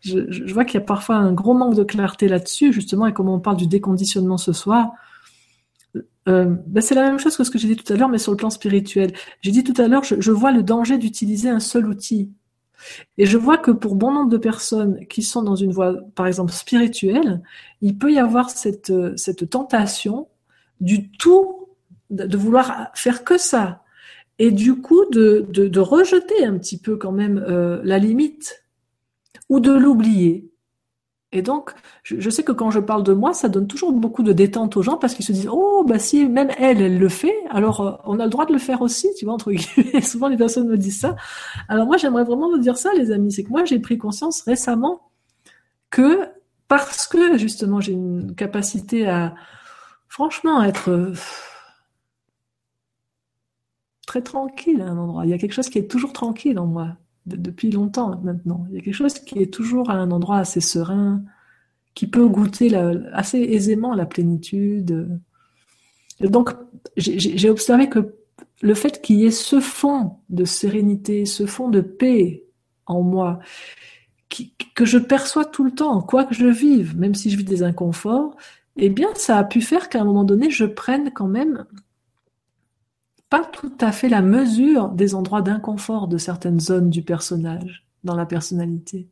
je, 0.00 0.52
vois 0.52 0.64
qu'il 0.64 0.80
y 0.80 0.82
a 0.82 0.86
parfois 0.86 1.16
un 1.16 1.32
gros 1.32 1.54
manque 1.54 1.74
de 1.74 1.84
clarté 1.84 2.28
là-dessus, 2.28 2.72
justement, 2.72 3.06
et 3.06 3.12
comme 3.12 3.28
on 3.28 3.38
parle 3.38 3.56
du 3.56 3.68
déconditionnement 3.68 4.38
ce 4.38 4.52
soir, 4.52 4.90
euh, 6.28 6.56
ben 6.66 6.80
c'est 6.80 6.96
la 6.96 7.02
même 7.02 7.20
chose 7.20 7.36
que 7.36 7.44
ce 7.44 7.50
que 7.50 7.58
j'ai 7.58 7.68
dit 7.68 7.76
tout 7.76 7.92
à 7.92 7.96
l'heure, 7.96 8.08
mais 8.08 8.18
sur 8.18 8.32
le 8.32 8.36
plan 8.36 8.50
spirituel. 8.50 9.12
J'ai 9.40 9.52
dit 9.52 9.62
tout 9.62 9.80
à 9.80 9.86
l'heure, 9.86 10.02
je, 10.02 10.32
vois 10.32 10.50
le 10.50 10.64
danger 10.64 10.98
d'utiliser 10.98 11.48
un 11.48 11.60
seul 11.60 11.86
outil. 11.86 12.32
Et 13.16 13.26
je 13.26 13.38
vois 13.38 13.56
que 13.56 13.70
pour 13.70 13.94
bon 13.94 14.10
nombre 14.12 14.28
de 14.28 14.36
personnes 14.36 15.06
qui 15.06 15.22
sont 15.22 15.42
dans 15.42 15.54
une 15.54 15.72
voie, 15.72 15.94
par 16.16 16.26
exemple, 16.26 16.52
spirituelle, 16.52 17.42
il 17.80 17.96
peut 17.96 18.12
y 18.12 18.18
avoir 18.18 18.50
cette, 18.50 18.92
cette 19.16 19.48
tentation 19.48 20.28
du 20.80 21.10
tout, 21.12 21.68
de 22.10 22.36
vouloir 22.36 22.88
faire 22.94 23.24
que 23.24 23.38
ça. 23.38 23.82
Et 24.38 24.50
du 24.50 24.80
coup, 24.80 25.04
de, 25.10 25.46
de, 25.48 25.80
rejeter 25.80 26.44
un 26.44 26.58
petit 26.58 26.78
peu 26.78 26.96
quand 26.96 27.12
même 27.12 27.42
euh, 27.48 27.80
la 27.84 27.98
limite 27.98 28.64
ou 29.48 29.60
de 29.60 29.72
l'oublier. 29.72 30.50
Et 31.32 31.42
donc, 31.42 31.72
je, 32.02 32.30
sais 32.30 32.44
que 32.44 32.52
quand 32.52 32.70
je 32.70 32.78
parle 32.78 33.02
de 33.02 33.12
moi, 33.12 33.32
ça 33.34 33.48
donne 33.48 33.66
toujours 33.66 33.92
beaucoup 33.92 34.22
de 34.22 34.32
détente 34.32 34.76
aux 34.76 34.82
gens 34.82 34.96
parce 34.96 35.14
qu'ils 35.14 35.24
se 35.24 35.32
disent 35.32 35.48
oh 35.50 35.84
bah 35.86 35.98
si 35.98 36.26
même 36.26 36.50
elle 36.58 36.80
elle 36.80 36.98
le 36.98 37.08
fait, 37.08 37.34
alors 37.50 37.80
euh, 37.80 37.92
on 38.04 38.20
a 38.20 38.24
le 38.24 38.30
droit 38.30 38.46
de 38.46 38.52
le 38.52 38.58
faire 38.58 38.80
aussi, 38.82 39.08
tu 39.18 39.24
vois 39.24 39.34
entre 39.34 39.52
guillemets. 39.52 40.00
Souvent 40.02 40.28
les 40.28 40.36
personnes 40.36 40.68
me 40.68 40.78
disent 40.78 41.00
ça. 41.00 41.16
Alors 41.68 41.86
moi 41.86 41.96
j'aimerais 41.96 42.24
vraiment 42.24 42.50
vous 42.50 42.58
dire 42.58 42.76
ça, 42.78 42.90
les 42.94 43.10
amis, 43.10 43.32
c'est 43.32 43.42
que 43.42 43.50
moi 43.50 43.64
j'ai 43.64 43.78
pris 43.80 43.98
conscience 43.98 44.42
récemment 44.42 45.10
que 45.90 46.20
parce 46.68 47.06
que 47.06 47.36
justement 47.38 47.80
j'ai 47.80 47.92
une 47.92 48.34
capacité 48.34 49.08
à 49.08 49.34
franchement 50.08 50.62
être 50.62 50.90
euh, 50.90 51.12
très 54.06 54.22
tranquille 54.22 54.80
à 54.80 54.86
un 54.86 54.96
endroit. 54.96 55.26
Il 55.26 55.30
y 55.30 55.34
a 55.34 55.38
quelque 55.38 55.52
chose 55.52 55.68
qui 55.68 55.78
est 55.78 55.90
toujours 55.90 56.12
tranquille 56.12 56.58
en 56.58 56.66
moi 56.66 56.96
depuis 57.26 57.70
longtemps 57.70 58.20
maintenant. 58.22 58.66
Il 58.70 58.76
y 58.76 58.78
a 58.78 58.80
quelque 58.80 58.94
chose 58.94 59.18
qui 59.18 59.40
est 59.40 59.52
toujours 59.52 59.90
à 59.90 59.94
un 59.94 60.10
endroit 60.12 60.38
assez 60.38 60.60
serein, 60.60 61.22
qui 61.94 62.06
peut 62.06 62.26
goûter 62.28 62.74
assez 63.12 63.38
aisément 63.38 63.94
la 63.94 64.06
plénitude. 64.06 65.20
donc, 66.20 66.50
j'ai 66.96 67.50
observé 67.50 67.88
que 67.88 68.14
le 68.62 68.74
fait 68.74 69.02
qu'il 69.02 69.16
y 69.16 69.26
ait 69.26 69.30
ce 69.30 69.60
fond 69.60 70.18
de 70.28 70.44
sérénité, 70.44 71.26
ce 71.26 71.46
fond 71.46 71.68
de 71.68 71.80
paix 71.80 72.44
en 72.86 73.02
moi, 73.02 73.40
que 74.74 74.84
je 74.84 74.98
perçois 74.98 75.44
tout 75.44 75.64
le 75.64 75.72
temps, 75.72 76.00
quoi 76.02 76.24
que 76.24 76.34
je 76.34 76.46
vive, 76.46 76.96
même 76.96 77.14
si 77.14 77.30
je 77.30 77.36
vis 77.36 77.44
des 77.44 77.62
inconforts, 77.62 78.36
eh 78.76 78.90
bien, 78.90 79.08
ça 79.14 79.38
a 79.38 79.44
pu 79.44 79.60
faire 79.60 79.88
qu'à 79.88 80.00
un 80.00 80.04
moment 80.04 80.24
donné, 80.24 80.50
je 80.50 80.64
prenne 80.64 81.10
quand 81.12 81.28
même 81.28 81.64
tout 83.40 83.72
à 83.80 83.92
fait 83.92 84.08
la 84.08 84.22
mesure 84.22 84.88
des 84.88 85.14
endroits 85.14 85.42
d'inconfort 85.42 86.08
de 86.08 86.18
certaines 86.18 86.60
zones 86.60 86.90
du 86.90 87.02
personnage 87.02 87.86
dans 88.04 88.14
la 88.14 88.26
personnalité. 88.26 89.08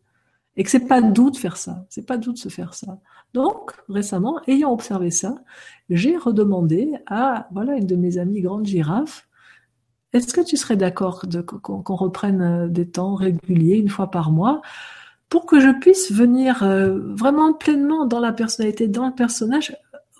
Et 0.57 0.63
que 0.63 0.71
c'est 0.71 0.87
pas 0.87 1.03
doux 1.03 1.31
de 1.31 1.37
faire 1.37 1.57
ça. 1.57 1.85
C'est 1.89 2.07
pas 2.07 2.17
doux 2.17 2.33
de 2.33 2.39
se 2.39 2.49
faire 2.49 2.75
ça. 2.75 3.01
Donc, 3.33 3.73
récemment, 3.89 4.41
ayant 4.47 4.73
observé 4.73 5.11
ça, 5.11 5.37
j'ai 5.91 6.17
redemandé 6.17 6.93
à, 7.07 7.49
voilà, 7.51 7.75
une 7.77 7.87
de 7.87 7.97
mes 7.97 8.19
amies 8.19 8.41
grande 8.41 8.65
girafe, 8.65 9.29
est-ce 10.13 10.33
que 10.33 10.41
tu 10.41 10.57
serais 10.57 10.77
d'accord 10.77 11.25
qu'on 11.61 11.97
reprenne 11.97 12.41
euh, 12.41 12.69
des 12.69 12.89
temps 12.89 13.17
réguliers, 13.17 13.79
une 13.79 13.89
fois 13.89 14.13
par 14.13 14.31
mois, 14.31 14.63
pour 15.29 15.45
que 15.45 15.59
je 15.59 15.71
puisse 15.71 16.13
venir 16.13 16.63
euh, 16.63 17.01
vraiment 17.17 17.53
pleinement 17.53 18.07
dans 18.07 18.21
la 18.21 18.33
personnalité, 18.33 18.87
dans 18.87 19.09
le 19.09 19.15
personnage, 19.15 19.77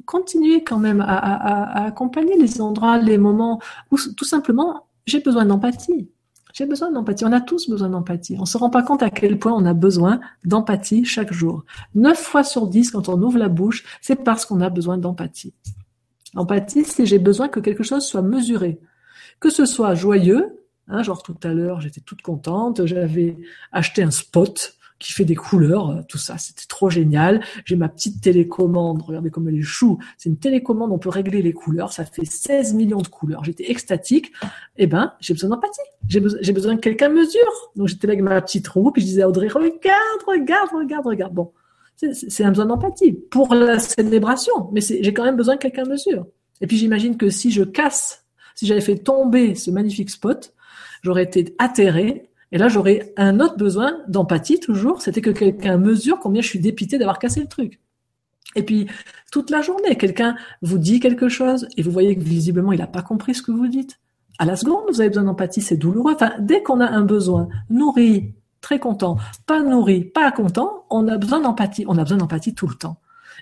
continuer 0.07 0.63
quand 0.65 0.79
même 0.79 1.01
à, 1.01 1.85
accompagner 1.85 2.37
les 2.37 2.61
endroits, 2.61 2.99
les 2.99 3.19
moments 3.19 3.61
où 3.91 3.97
tout 4.17 4.25
simplement 4.25 4.87
j'ai 5.07 5.21
besoin 5.21 5.45
d'empathie. 5.45 6.09
J'ai 6.53 6.67
besoin 6.67 6.93
d'empathie. 6.93 7.25
On 7.25 7.33
a 7.33 7.41
tous 7.41 7.69
besoin 7.69 7.89
d'empathie. 7.89 8.37
On 8.39 8.47
se 8.47 8.57
rend 8.57 8.71
pas 8.71 8.83
compte 8.83 9.03
à 9.03 9.11
quel 9.11 9.41
point 9.41 9.53
on 9.53 9.67
a 9.67 9.75
besoin 9.75 10.21
d'empathie 10.45 11.05
chaque 11.05 11.33
jour. 11.33 11.65
Neuf 11.97 12.19
fois 12.19 12.45
sur 12.45 12.69
dix, 12.69 12.93
quand 12.93 13.09
on 13.09 13.21
ouvre 13.21 13.39
la 13.39 13.49
bouche, 13.49 13.85
c'est 14.01 14.23
parce 14.23 14.47
qu'on 14.47 14.61
a 14.61 14.71
besoin 14.71 14.97
d'empathie. 14.97 15.53
Empathie, 16.37 16.85
c'est 16.85 17.07
j'ai 17.07 17.19
besoin 17.19 17.49
que 17.49 17.59
quelque 17.59 17.83
chose 17.83 18.05
soit 18.05 18.23
mesuré. 18.23 18.81
Que 19.41 19.51
ce 19.51 19.67
soit 19.67 19.95
joyeux, 19.95 20.61
hein, 20.87 21.03
genre 21.03 21.25
tout 21.25 21.37
à 21.43 21.53
l'heure, 21.53 21.81
j'étais 21.81 22.01
toute 22.01 22.23
contente, 22.23 22.87
j'avais 22.87 23.37
acheté 23.73 24.05
un 24.05 24.13
spot, 24.13 24.77
qui 25.05 25.13
fait 25.13 25.25
des 25.25 25.35
couleurs, 25.35 25.91
euh, 25.91 26.01
tout 26.09 26.17
ça, 26.17 26.39
c'était 26.39 26.65
trop 26.67 26.89
génial. 26.89 27.43
J'ai 27.67 27.77
ma 27.77 27.89
petite 27.89 28.23
télécommande, 28.23 29.03
regardez 29.03 29.31
comme 29.31 29.49
elle 29.49 29.59
est 29.59 29.63
chou. 29.63 29.99
C'est 30.17 30.31
une 30.31 30.39
télécommande, 30.39 30.93
on 30.93 30.99
peut 30.99 31.11
régler 31.11 31.43
les 31.43 31.53
couleurs, 31.53 31.93
ça 31.93 32.07
fait 32.07 32.25
16 32.25 32.73
millions 32.73 33.03
de 33.03 33.09
couleurs. 33.09 33.45
J'étais 33.45 33.71
extatique. 33.71 34.33
Eh 34.79 34.87
ben, 34.87 35.13
j'ai 35.21 35.35
besoin 35.35 35.51
d'empathie. 35.51 35.81
J'ai 36.09 36.21
besoin, 36.21 36.39
j'ai 36.43 36.53
besoin 36.53 36.77
que 36.77 36.81
quelqu'un 36.81 37.11
mesure. 37.11 37.71
Donc 37.77 37.89
j'étais 37.89 38.07
là 38.07 38.15
avec 38.15 38.25
ma 38.25 38.41
petite 38.41 38.67
roue, 38.67 38.91
puis 38.93 39.03
je 39.03 39.07
disais 39.07 39.23
à 39.23 39.29
Audrey, 39.29 39.49
regarde, 39.49 40.23
regarde, 40.27 40.71
regarde, 40.73 41.07
regarde. 41.07 41.35
Bon, 41.35 41.53
c'est 41.97 42.45
un 42.45 42.49
besoin 42.49 42.67
d'empathie 42.67 43.13
pour 43.13 43.55
la 43.55 43.79
célébration, 43.79 44.71
mais 44.73 44.81
j'ai 44.81 45.13
quand 45.13 45.25
même 45.25 45.37
besoin 45.37 45.57
que 45.57 45.63
quelqu'un 45.63 45.85
mesure. 45.85 46.27
Et 46.63 46.67
puis 46.67 46.79
j'imagine 46.79 47.19
que 47.19 47.29
si 47.29 47.51
je 47.51 47.63
casse, 47.63 48.25
si 48.55 48.67
j'avais 48.67 48.81
fait 48.81 48.97
tomber 48.97 49.55
ce 49.55 49.71
magnifique 49.71 50.11
spot, 50.11 50.55
j'aurais 51.03 51.25
été 51.25 51.55
atterré 51.59 52.31
et 52.53 52.59
là, 52.59 52.69
j'aurais 52.69 53.13
un 53.17 53.41
autre 53.41 53.57
besoin 53.57 53.99
d'empathie 54.09 54.61
toujours, 54.61 55.03
c'était 55.03 55.21
que 55.21 55.31
quelqu'un 55.31 55.77
mesure 55.77 56.19
combien 56.21 56.43
je 56.43 56.49
suis 56.49 56.61
dépité 56.61 56.99
d'avoir 56.99 57.19
cassé 57.19 57.41
le 57.41 57.49
truc. 57.49 57.81
Et 58.57 58.63
puis, 58.63 58.87
toute 59.33 59.51
la 59.51 59.63
journée, 59.63 59.97
quelqu'un 59.97 60.37
vous 60.63 60.79
dit 60.79 61.01
quelque 61.01 61.29
chose 61.29 61.67
et 61.77 61.83
vous 61.83 61.91
voyez 61.91 62.17
que 62.17 62.23
visiblement, 62.23 62.73
il 62.73 62.79
n'a 62.79 62.87
pas 62.87 63.03
compris 63.03 63.35
ce 63.35 63.43
que 63.43 63.51
vous 63.51 63.67
dites. 63.67 63.99
À 64.39 64.45
la 64.45 64.57
seconde, 64.57 64.85
vous 64.89 65.01
avez 65.01 65.11
besoin 65.11 65.25
d'empathie, 65.25 65.63
c'est 65.63 65.77
douloureux. 65.77 66.15
Enfin, 66.15 66.33
dès 66.39 66.63
qu'on 66.63 66.81
a 66.81 66.87
un 66.87 67.03
besoin 67.03 67.49
nourri, 67.71 68.35
très 68.61 68.79
content, 68.79 69.17
pas 69.47 69.63
nourri, 69.63 70.05
pas 70.05 70.33
content, 70.33 70.85
on 70.91 71.09
a 71.09 71.19
besoin 71.19 71.41
d'empathie. 71.41 71.85
On 71.87 71.99
a 71.99 72.03
besoin 72.03 72.19
d'empathie 72.19 72.55
tout 72.55 72.67
le 72.67 72.75
temps. 72.75 72.99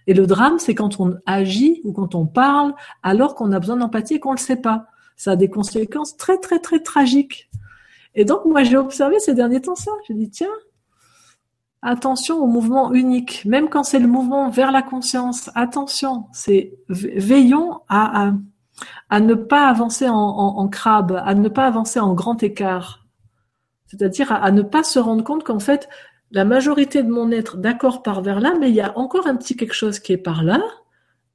Et 0.07 0.15
le 0.15 0.27
drame, 0.27 0.59
c'est 0.59 0.75
quand 0.75 1.01
on 1.01 1.17
agit 1.27 1.81
ou 1.85 1.93
quand 1.93 2.15
on 2.15 2.27
parle 2.27 2.75
alors 3.03 3.35
qu'on 3.35 3.53
a 3.53 3.61
besoin 3.61 3.77
d'empathie 3.77 4.15
et 4.15 4.21
qu'on 4.21 4.33
ne 4.33 4.37
le 4.37 4.43
sait 4.43 4.57
pas. 4.57 4.87
Ça 5.17 5.33
a 5.33 5.37
des 5.37 5.49
conséquences 5.49 6.17
très, 6.17 6.39
très, 6.39 6.59
très 6.59 6.81
tragiques 6.81 7.49
et 8.15 8.25
donc, 8.25 8.45
moi, 8.45 8.63
j'ai 8.63 8.77
observé 8.77 9.19
ces 9.21 9.35
derniers 9.35 9.61
temps 9.61 9.75
ça. 9.75 9.91
J'ai 10.07 10.15
dit, 10.15 10.31
tiens, 10.31 10.51
attention 11.81 12.43
au 12.43 12.47
mouvement 12.47 12.93
unique, 12.93 13.45
même 13.45 13.69
quand 13.69 13.83
c'est 13.83 13.99
le 13.99 14.07
mouvement 14.07 14.51
vers 14.51 14.71
la 14.71 14.83
conscience. 14.83 15.51
Attention, 15.55 16.27
c'est 16.33 16.75
veillons 16.89 17.81
à, 17.89 18.33
à, 19.09 19.21
ne 19.21 19.35
pas 19.35 19.67
avancer 19.69 20.09
en, 20.09 20.15
en, 20.17 20.69
crabe, 20.69 21.21
à 21.25 21.35
ne 21.35 21.49
pas 21.49 21.67
avancer 21.67 22.01
en 22.01 22.15
grand 22.15 22.43
écart. 22.43 23.07
C'est-à-dire 23.87 24.33
à, 24.33 24.51
ne 24.53 24.63
pas 24.63 24.85
se 24.85 24.99
rendre 24.99 25.25
compte 25.25 25.45
qu'en 25.45 25.59
fait, 25.59 25.89
la 26.31 26.45
majorité 26.45 27.03
de 27.03 27.11
mon 27.11 27.31
être, 27.31 27.57
d'accord, 27.57 28.03
part 28.03 28.23
vers 28.23 28.41
là, 28.41 28.55
mais 28.59 28.71
il 28.71 28.75
y 28.75 28.81
a 28.81 28.97
encore 28.97 29.27
un 29.27 29.37
petit 29.37 29.57
quelque 29.57 29.75
chose 29.75 29.99
qui 29.99 30.13
est 30.13 30.19
par 30.19 30.43
là, 30.45 30.63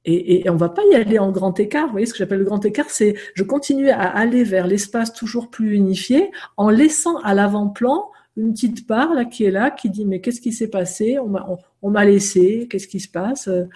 et, 0.08 0.46
et, 0.46 0.50
on 0.50 0.56
va 0.56 0.68
pas 0.68 0.82
y 0.90 0.94
aller 0.94 1.18
en 1.18 1.30
grand 1.30 1.58
écart. 1.60 1.86
Vous 1.86 1.92
voyez 1.92 2.06
ce 2.06 2.12
que 2.12 2.18
j'appelle 2.18 2.38
le 2.38 2.44
grand 2.44 2.64
écart, 2.64 2.88
c'est 2.88 3.14
je 3.34 3.42
continue 3.42 3.90
à 3.90 4.08
aller 4.08 4.44
vers 4.44 4.66
l'espace 4.66 5.12
toujours 5.12 5.50
plus 5.50 5.74
unifié 5.74 6.30
en 6.56 6.70
laissant 6.70 7.18
à 7.18 7.34
l'avant-plan 7.34 8.10
une 8.36 8.52
petite 8.52 8.86
part 8.86 9.14
là 9.14 9.24
qui 9.24 9.44
est 9.44 9.50
là, 9.50 9.70
qui 9.70 9.90
dit 9.90 10.06
mais 10.06 10.20
qu'est-ce 10.20 10.40
qui 10.40 10.52
s'est 10.52 10.68
passé? 10.68 11.18
On 11.18 11.28
m'a 11.28 11.46
on, 11.82 11.90
m'a 11.90 12.04
laissé, 12.04 12.68
qu'est-ce 12.70 12.88
qui 12.88 13.00
se 13.00 13.08
passe? 13.08 13.48
Vous 13.48 13.68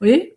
voyez, 0.00 0.36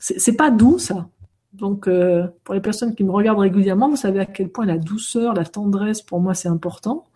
c'est 0.00 0.36
pas 0.36 0.50
doux 0.50 0.78
ça. 0.78 1.08
Donc 1.52 1.86
euh, 1.86 2.26
pour 2.42 2.54
les 2.54 2.60
personnes 2.60 2.94
qui 2.94 3.04
me 3.04 3.12
regardent 3.12 3.38
régulièrement, 3.38 3.88
vous 3.88 3.96
savez 3.96 4.20
à 4.20 4.26
quel 4.26 4.48
point 4.48 4.66
la 4.66 4.78
douceur, 4.78 5.32
la 5.34 5.44
tendresse 5.44 6.02
pour 6.02 6.20
moi 6.20 6.34
c'est 6.34 6.48
important. 6.48 7.06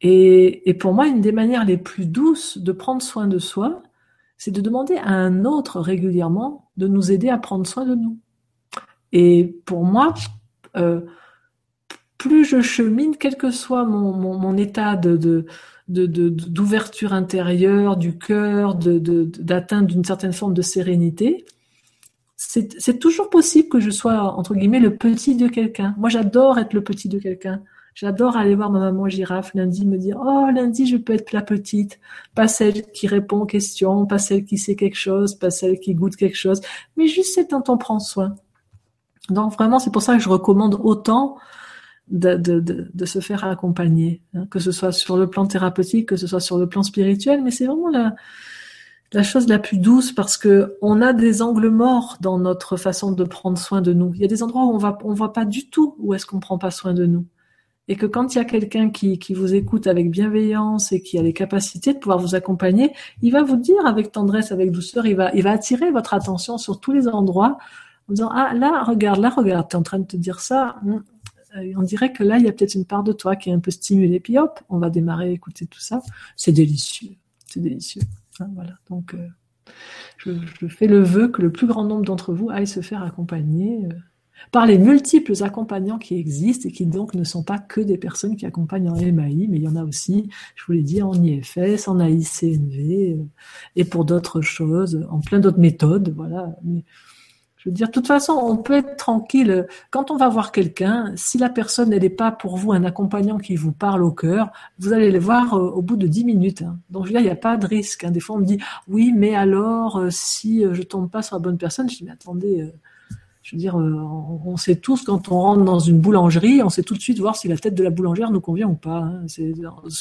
Et 0.00 0.76
pour 0.78 0.94
moi, 0.94 1.08
une 1.08 1.20
des 1.20 1.32
manières 1.32 1.64
les 1.64 1.76
plus 1.76 2.06
douces 2.06 2.56
de 2.58 2.70
prendre 2.70 3.02
soin 3.02 3.26
de 3.26 3.40
soi, 3.40 3.82
c'est 4.38 4.52
de 4.52 4.60
demander 4.60 4.96
à 4.96 5.10
un 5.10 5.44
autre 5.44 5.80
régulièrement 5.80 6.70
de 6.76 6.86
nous 6.86 7.10
aider 7.12 7.28
à 7.28 7.38
prendre 7.38 7.66
soin 7.66 7.84
de 7.84 7.94
nous. 7.96 8.18
Et 9.12 9.60
pour 9.66 9.84
moi, 9.84 10.14
euh, 10.76 11.00
plus 12.18 12.44
je 12.44 12.60
chemine, 12.60 13.16
quel 13.16 13.36
que 13.36 13.50
soit 13.50 13.84
mon, 13.84 14.56
état 14.56 14.96
d'ouverture 15.88 17.12
intérieure 17.12 17.96
du 17.96 18.16
cœur, 18.18 18.74
d'atteindre 18.74 19.88
d'une 19.88 20.04
certaine 20.04 20.32
forme 20.32 20.54
de 20.54 20.62
sérénité, 20.62 21.44
c'est 22.36 22.98
toujours 23.00 23.30
possible 23.30 23.68
que 23.68 23.80
je 23.80 23.90
sois, 23.90 24.22
entre 24.22 24.54
guillemets, 24.54 24.78
le 24.78 24.96
petit 24.96 25.34
de 25.34 25.48
quelqu'un. 25.48 25.94
Moi, 25.98 26.08
j'adore 26.08 26.58
être 26.58 26.72
le 26.72 26.84
petit 26.84 27.08
de 27.08 27.18
quelqu'un. 27.18 27.62
J'adore 28.00 28.36
aller 28.36 28.54
voir 28.54 28.70
ma 28.70 28.78
maman 28.78 29.08
girafe 29.08 29.54
lundi, 29.54 29.84
me 29.84 29.98
dire 29.98 30.22
oh 30.24 30.48
lundi 30.54 30.86
je 30.86 30.96
peux 30.96 31.14
être 31.14 31.32
la 31.32 31.42
petite, 31.42 31.98
pas 32.32 32.46
celle 32.46 32.84
qui 32.92 33.08
répond 33.08 33.40
aux 33.40 33.46
questions, 33.46 34.06
pas 34.06 34.18
celle 34.18 34.44
qui 34.44 34.56
sait 34.56 34.76
quelque 34.76 34.94
chose, 34.94 35.34
pas 35.34 35.50
celle 35.50 35.80
qui 35.80 35.96
goûte 35.96 36.14
quelque 36.14 36.36
chose, 36.36 36.60
mais 36.96 37.08
juste 37.08 37.34
celle 37.34 37.48
dont 37.48 37.64
on 37.66 37.76
prend 37.76 37.98
soin. 37.98 38.36
Donc 39.30 39.52
vraiment 39.54 39.80
c'est 39.80 39.90
pour 39.90 40.02
ça 40.02 40.16
que 40.16 40.22
je 40.22 40.28
recommande 40.28 40.78
autant 40.80 41.38
de, 42.06 42.36
de, 42.36 42.60
de, 42.60 43.04
se 43.04 43.18
faire 43.18 43.42
accompagner, 43.42 44.22
hein, 44.32 44.46
que 44.48 44.60
ce 44.60 44.70
soit 44.70 44.92
sur 44.92 45.16
le 45.16 45.28
plan 45.28 45.46
thérapeutique, 45.46 46.08
que 46.08 46.16
ce 46.16 46.28
soit 46.28 46.38
sur 46.38 46.56
le 46.56 46.68
plan 46.68 46.84
spirituel, 46.84 47.42
mais 47.42 47.50
c'est 47.50 47.66
vraiment 47.66 47.90
la, 47.90 48.14
la 49.12 49.24
chose 49.24 49.48
la 49.48 49.58
plus 49.58 49.78
douce 49.78 50.12
parce 50.12 50.36
que 50.36 50.78
on 50.82 51.02
a 51.02 51.12
des 51.12 51.42
angles 51.42 51.70
morts 51.70 52.18
dans 52.20 52.38
notre 52.38 52.76
façon 52.76 53.10
de 53.10 53.24
prendre 53.24 53.58
soin 53.58 53.80
de 53.82 53.92
nous. 53.92 54.12
Il 54.14 54.20
y 54.20 54.24
a 54.24 54.28
des 54.28 54.44
endroits 54.44 54.66
où 54.66 54.70
on 54.70 54.78
va, 54.78 54.96
on 55.02 55.14
voit 55.14 55.32
pas 55.32 55.44
du 55.44 55.68
tout 55.68 55.96
où 55.98 56.14
est-ce 56.14 56.26
qu'on 56.26 56.38
prend 56.38 56.58
pas 56.58 56.70
soin 56.70 56.94
de 56.94 57.04
nous 57.04 57.26
et 57.88 57.96
que 57.96 58.06
quand 58.06 58.34
il 58.34 58.38
y 58.38 58.40
a 58.40 58.44
quelqu'un 58.44 58.90
qui, 58.90 59.18
vous 59.34 59.54
écoute 59.54 59.86
avec 59.86 60.10
bienveillance 60.10 60.92
et 60.92 61.02
qui 61.02 61.18
a 61.18 61.22
les 61.22 61.32
capacités 61.32 61.94
de 61.94 61.98
pouvoir 61.98 62.18
vous 62.18 62.34
accompagner, 62.34 62.92
il 63.22 63.32
va 63.32 63.42
vous 63.42 63.56
dire 63.56 63.84
avec 63.86 64.12
tendresse, 64.12 64.52
avec 64.52 64.70
douceur, 64.70 65.06
il 65.06 65.16
va, 65.16 65.30
attirer 65.50 65.90
votre 65.90 66.12
attention 66.14 66.58
sur 66.58 66.80
tous 66.80 66.92
les 66.92 67.08
endroits 67.08 67.58
en 68.08 68.12
disant 68.12 68.30
ah 68.32 68.52
là 68.54 68.84
regarde 68.84 69.20
là 69.20 69.30
regarde 69.30 69.68
tu 69.68 69.76
es 69.76 69.78
en 69.78 69.82
train 69.82 69.98
de 69.98 70.06
te 70.06 70.16
dire 70.16 70.40
ça. 70.40 70.76
Hum, 70.84 71.02
euh, 71.56 71.72
on 71.76 71.82
dirait 71.82 72.12
que 72.12 72.22
là 72.22 72.38
il 72.38 72.44
y 72.44 72.48
a 72.48 72.52
peut-être 72.52 72.74
une 72.74 72.84
part 72.84 73.02
de 73.02 73.12
toi 73.12 73.36
qui 73.36 73.48
est 73.48 73.52
un 73.52 73.60
peu 73.60 73.70
stimulée. 73.70 74.20
Puis 74.20 74.38
hop 74.38 74.60
on 74.68 74.78
va 74.78 74.90
démarrer 74.90 75.32
écouter 75.32 75.66
tout 75.66 75.80
ça. 75.80 76.02
C'est 76.36 76.52
délicieux. 76.52 77.16
C'est 77.46 77.60
délicieux. 77.60 78.02
Hein, 78.40 78.48
voilà. 78.54 78.74
Donc 78.90 79.14
euh, 79.14 79.26
je, 80.18 80.68
fais 80.68 80.86
le 80.86 81.02
vœu 81.02 81.28
que 81.28 81.40
le 81.40 81.50
plus 81.50 81.66
grand 81.66 81.84
nombre 81.84 82.04
d'entre 82.04 82.34
vous 82.34 82.50
aille 82.50 82.66
se 82.66 82.80
faire 82.80 83.02
accompagner 83.02 83.86
euh, 83.86 83.94
par 84.50 84.66
les 84.66 84.78
multiples 84.78 85.32
accompagnants 85.42 85.98
qui 85.98 86.16
existent 86.16 86.68
et 86.68 86.72
qui 86.72 86.86
donc 86.86 87.14
ne 87.14 87.24
sont 87.24 87.42
pas 87.42 87.58
que 87.58 87.80
des 87.80 87.98
personnes 87.98 88.36
qui 88.36 88.46
accompagnent 88.46 88.90
en 88.90 88.96
MAI, 88.96 89.46
mais 89.48 89.58
il 89.58 89.62
y 89.62 89.68
en 89.68 89.76
a 89.76 89.84
aussi, 89.84 90.28
je 90.54 90.64
vous 90.66 90.72
l'ai 90.72 90.82
dit, 90.82 91.02
en 91.02 91.12
IFS, 91.12 91.88
en 91.88 92.00
AICNV 92.00 93.12
euh, 93.12 93.24
et 93.76 93.84
pour 93.84 94.04
d'autres 94.04 94.40
choses, 94.40 95.06
en 95.10 95.20
plein 95.20 95.40
d'autres 95.40 95.58
méthodes, 95.58 96.12
voilà. 96.14 96.56
Mais, 96.64 96.84
je 97.56 97.68
veux 97.68 97.74
dire, 97.74 97.88
de 97.88 97.92
toute 97.92 98.06
façon, 98.06 98.34
on 98.34 98.56
peut 98.56 98.74
être 98.74 98.96
tranquille. 98.96 99.66
Quand 99.90 100.12
on 100.12 100.16
va 100.16 100.28
voir 100.28 100.52
quelqu'un, 100.52 101.12
si 101.16 101.38
la 101.38 101.48
personne 101.48 101.90
n'est 101.90 102.08
pas 102.08 102.30
pour 102.30 102.56
vous 102.56 102.72
un 102.72 102.84
accompagnant 102.84 103.36
qui 103.36 103.56
vous 103.56 103.72
parle 103.72 104.04
au 104.04 104.12
cœur, 104.12 104.52
vous 104.78 104.92
allez 104.92 105.10
le 105.10 105.18
voir 105.18 105.54
euh, 105.54 105.68
au 105.70 105.82
bout 105.82 105.96
de 105.96 106.06
dix 106.06 106.24
minutes. 106.24 106.62
Hein. 106.62 106.78
Donc 106.88 107.04
je 107.04 107.08
veux 107.08 107.14
dire, 107.14 107.20
il 107.20 107.24
n'y 107.24 107.30
a 107.30 107.36
pas 107.36 107.56
de 107.56 107.66
risque. 107.66 108.04
Hein. 108.04 108.12
Des 108.12 108.20
fois, 108.20 108.36
on 108.36 108.38
me 108.38 108.44
dit, 108.44 108.58
oui, 108.86 109.12
mais 109.14 109.34
alors, 109.34 109.98
euh, 109.98 110.08
si 110.10 110.62
je 110.70 110.82
tombe 110.82 111.10
pas 111.10 111.22
sur 111.22 111.34
la 111.34 111.40
bonne 111.40 111.58
personne, 111.58 111.90
je 111.90 111.96
dis, 111.96 112.04
mais 112.04 112.12
attendez, 112.12 112.72
je 113.48 113.56
veux 113.56 113.60
dire, 113.60 113.80
euh, 113.80 113.94
on 114.44 114.58
sait 114.58 114.76
tous 114.76 115.04
quand 115.04 115.32
on 115.32 115.40
rentre 115.40 115.64
dans 115.64 115.78
une 115.78 116.00
boulangerie, 116.00 116.62
on 116.62 116.68
sait 116.68 116.82
tout 116.82 116.94
de 116.94 117.00
suite 117.00 117.18
voir 117.18 117.34
si 117.34 117.48
la 117.48 117.56
tête 117.56 117.74
de 117.74 117.82
la 117.82 117.88
boulangère 117.88 118.30
nous 118.30 118.42
convient 118.42 118.68
ou 118.68 118.74
pas. 118.74 118.98
Hein. 118.98 119.24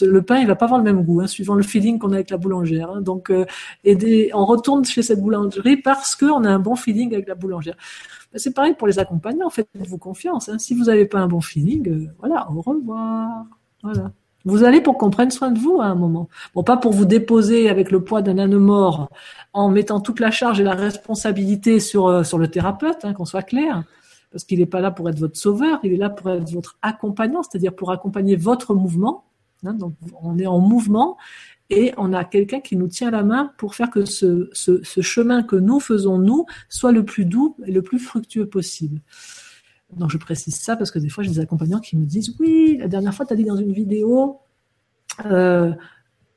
le 0.02 0.22
pain, 0.22 0.40
il 0.40 0.48
va 0.48 0.58
pas 0.58 0.66
avoir 0.66 0.80
le 0.80 0.84
même 0.84 1.02
goût, 1.02 1.22
hein, 1.22 1.28
suivant 1.28 1.56
le 1.56 1.64
feeling 1.64 1.98
qu'on 1.98 2.12
a 2.12 2.16
avec 2.16 2.30
la 2.30 2.36
boulangère. 2.36 2.92
Hein. 2.92 3.00
Donc, 3.00 3.30
euh, 3.30 3.46
on 4.34 4.46
retourne 4.46 4.84
chez 4.84 5.02
cette 5.02 5.22
boulangerie 5.22 5.78
parce 5.78 6.14
qu'on 6.14 6.44
a 6.44 6.50
un 6.50 6.60
bon 6.60 6.76
feeling 6.76 7.14
avec 7.14 7.30
la 7.30 7.36
boulangère. 7.36 7.78
Ben, 8.34 8.38
c'est 8.38 8.54
pareil 8.54 8.74
pour 8.78 8.86
les 8.86 9.00
accompagnants. 9.00 9.50
Faites-vous 9.50 9.98
confiance. 9.98 10.52
Si 10.58 10.74
vous 10.76 10.84
n'avez 10.86 11.06
pas 11.06 11.20
un 11.20 11.28
bon 11.28 11.40
feeling, 11.40 11.88
euh, 11.88 12.08
voilà, 12.20 12.52
au 12.52 12.60
revoir. 12.60 13.46
Voilà. 13.82 14.12
Vous 14.48 14.64
allez 14.64 14.80
pour 14.80 14.98
qu'on 14.98 15.10
prenne 15.10 15.30
soin 15.30 15.52
de 15.52 15.60
vous 15.60 15.82
à 15.82 15.88
un 15.88 15.96
moment. 15.96 16.30
Bon, 16.56 16.64
pas 16.64 16.78
pour 16.78 16.94
vous 16.94 17.04
déposer 17.04 17.68
avec 17.68 17.92
le 17.92 18.02
poids 18.02 18.22
d'un 18.22 18.38
âne 18.38 18.56
mort 18.56 19.10
en 19.52 19.70
mettant 19.70 20.00
toute 20.00 20.22
la 20.22 20.32
charge 20.32 20.62
et 20.62 20.64
la 20.64 20.74
responsabilité 20.74 21.82
sur, 21.82 22.08
euh, 22.08 22.24
sur 22.24 22.38
le 22.38 22.48
thérapeute, 22.48 23.04
hein, 23.04 23.14
qu'on 23.14 23.26
soit 23.26 23.42
clair. 23.42 23.84
Parce 24.32 24.46
qu'il 24.46 24.60
n'est 24.60 24.66
pas 24.66 24.80
là 24.80 24.90
pour 24.90 25.10
être 25.10 25.20
votre 25.20 25.36
sauveur, 25.36 25.82
il 25.84 25.92
est 25.92 25.98
là 25.98 26.10
pour 26.10 26.30
être 26.30 26.50
votre 26.50 26.78
accompagnant, 26.82 27.44
c'est-à-dire 27.44 27.76
pour 27.76 27.92
accompagner 27.92 28.38
votre 28.38 28.74
mouvement. 28.74 29.26
Hein, 29.66 29.74
donc, 29.74 29.96
on 30.22 30.40
est 30.40 30.48
en 30.48 30.60
mouvement 30.60 31.18
et 31.70 31.94
on 31.98 32.14
a 32.14 32.24
quelqu'un 32.24 32.62
qui 32.62 32.78
nous 32.78 32.88
tient 32.88 33.12
la 33.12 33.24
main 33.24 33.52
pour 33.58 33.76
faire 33.76 33.90
que 33.90 34.06
ce, 34.06 34.50
ce, 34.54 34.82
ce, 34.82 35.02
chemin 35.02 35.44
que 35.44 35.58
nous 35.58 35.82
faisons, 35.82 36.20
nous, 36.20 36.46
soit 36.70 36.94
le 36.94 37.04
plus 37.04 37.26
doux 37.26 37.58
et 37.66 37.72
le 37.74 37.82
plus 37.82 38.00
fructueux 38.00 38.46
possible. 38.46 39.02
Donc 39.96 40.12
je 40.12 40.18
précise 40.18 40.56
ça 40.56 40.76
parce 40.76 40.92
que 40.92 41.00
des 41.00 41.10
fois 41.10 41.24
j'ai 41.24 41.32
des 41.32 41.40
accompagnants 41.40 41.80
qui 41.80 41.96
me 41.96 42.06
disent 42.06 42.36
oui, 42.40 42.78
la 42.80 42.88
dernière 42.88 43.14
fois 43.14 43.26
tu 43.26 43.34
as 43.34 43.36
dit 43.36 43.46
dans 43.46 43.56
une 43.56 43.72
vidéo 43.72 44.40
euh, 45.26 45.74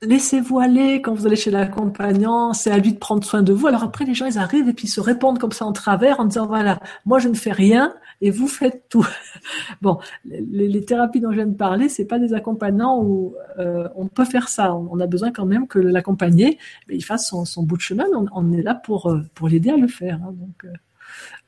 laissez-vous 0.03 0.59
aller 0.59 1.03
quand 1.03 1.13
vous 1.13 1.27
allez 1.27 1.37
chez 1.37 1.51
l'accompagnant, 1.51 2.55
c'est 2.55 2.71
à 2.71 2.79
lui 2.79 2.93
de 2.95 2.99
prendre 2.99 3.23
soin 3.25 3.43
de 3.43 3.53
vous. 3.53 3.67
Alors 3.67 3.83
après 3.83 4.05
les 4.05 4.15
gens 4.15 4.27
ils 4.27 4.39
arrivent 4.39 4.69
et 4.69 4.73
puis 4.73 4.89
se 4.89 5.01
répondent 5.01 5.39
comme 5.39 5.53
ça 5.53 5.67
en 5.67 5.73
travers 5.73 6.21
en 6.21 6.25
disant 6.25 6.47
voilà, 6.47 6.81
moi 7.05 7.19
je 7.19 7.29
ne 7.29 7.35
fais 7.35 7.53
rien 7.53 7.95
et 8.23 8.31
vous 8.31 8.49
faites 8.49 8.85
tout. 8.89 9.07
bon, 9.83 9.99
les, 10.25 10.85
thérapies 10.85 11.21
dont 11.21 11.31
je 11.31 11.37
viens 11.37 11.47
de 11.47 11.57
parler, 11.57 11.89
c'est 11.89 12.07
pas 12.07 12.19
des 12.19 12.33
accompagnants 12.35 13.03
où 13.03 13.35
euh, 13.59 13.89
on 13.95 14.07
peut 14.07 14.25
faire 14.25 14.49
ça. 14.49 14.75
On, 14.75 14.99
a 15.01 15.07
besoin 15.07 15.33
quand 15.33 15.47
même 15.47 15.67
que 15.67 15.79
l'accompagné 15.79 16.59
il 16.89 17.05
fasse 17.05 17.29
son, 17.29 17.63
bout 17.63 17.77
de 17.77 17.83
chemin. 17.83 18.05
On, 18.33 18.53
est 18.53 18.63
là 18.63 18.75
pour 18.75 19.11
euh, 19.11 19.23
pour 19.35 19.49
l'aider 19.49 19.71
à 19.71 19.77
le 19.77 19.89
faire. 19.89 20.21
Hein, 20.23 20.33
donc 20.33 20.67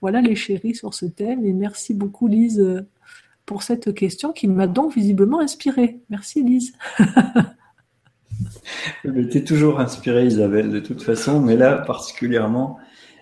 voilà 0.02 0.20
les 0.20 0.34
chéris 0.34 0.74
sur 0.74 0.92
ce 0.92 1.06
thème 1.06 1.46
et 1.46 1.52
merci 1.52 1.94
beaucoup 1.94 2.28
Lise 2.28 2.84
pour 3.46 3.62
cette 3.62 3.94
question 3.94 4.32
qui 4.32 4.48
m'a 4.48 4.66
donc 4.66 4.94
visiblement 4.94 5.40
inspirée. 5.40 6.00
Merci 6.10 6.42
Lise. 6.42 6.72
es 9.04 9.44
toujours 9.44 9.80
inspirée 9.80 10.26
Isabelle 10.26 10.70
de 10.70 10.80
toute 10.80 11.02
façon, 11.02 11.40
mais 11.40 11.56
là 11.56 11.76
particulièrement. 11.76 12.78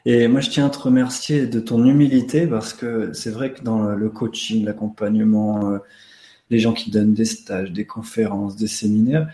Et 0.06 0.26
moi 0.28 0.40
je 0.40 0.50
tiens 0.50 0.66
à 0.66 0.70
te 0.70 0.78
remercier 0.78 1.46
de 1.46 1.60
ton 1.60 1.84
humilité 1.84 2.46
parce 2.46 2.72
que 2.72 3.12
c'est 3.12 3.30
vrai 3.30 3.52
que 3.52 3.62
dans 3.62 3.90
le 3.90 4.08
coaching, 4.08 4.64
l'accompagnement, 4.64 5.70
euh, 5.70 5.78
les 6.48 6.58
gens 6.58 6.72
qui 6.72 6.90
donnent 6.90 7.14
des 7.14 7.26
stages, 7.26 7.72
des 7.72 7.86
conférences, 7.86 8.56
des 8.56 8.66
séminaires, 8.66 9.28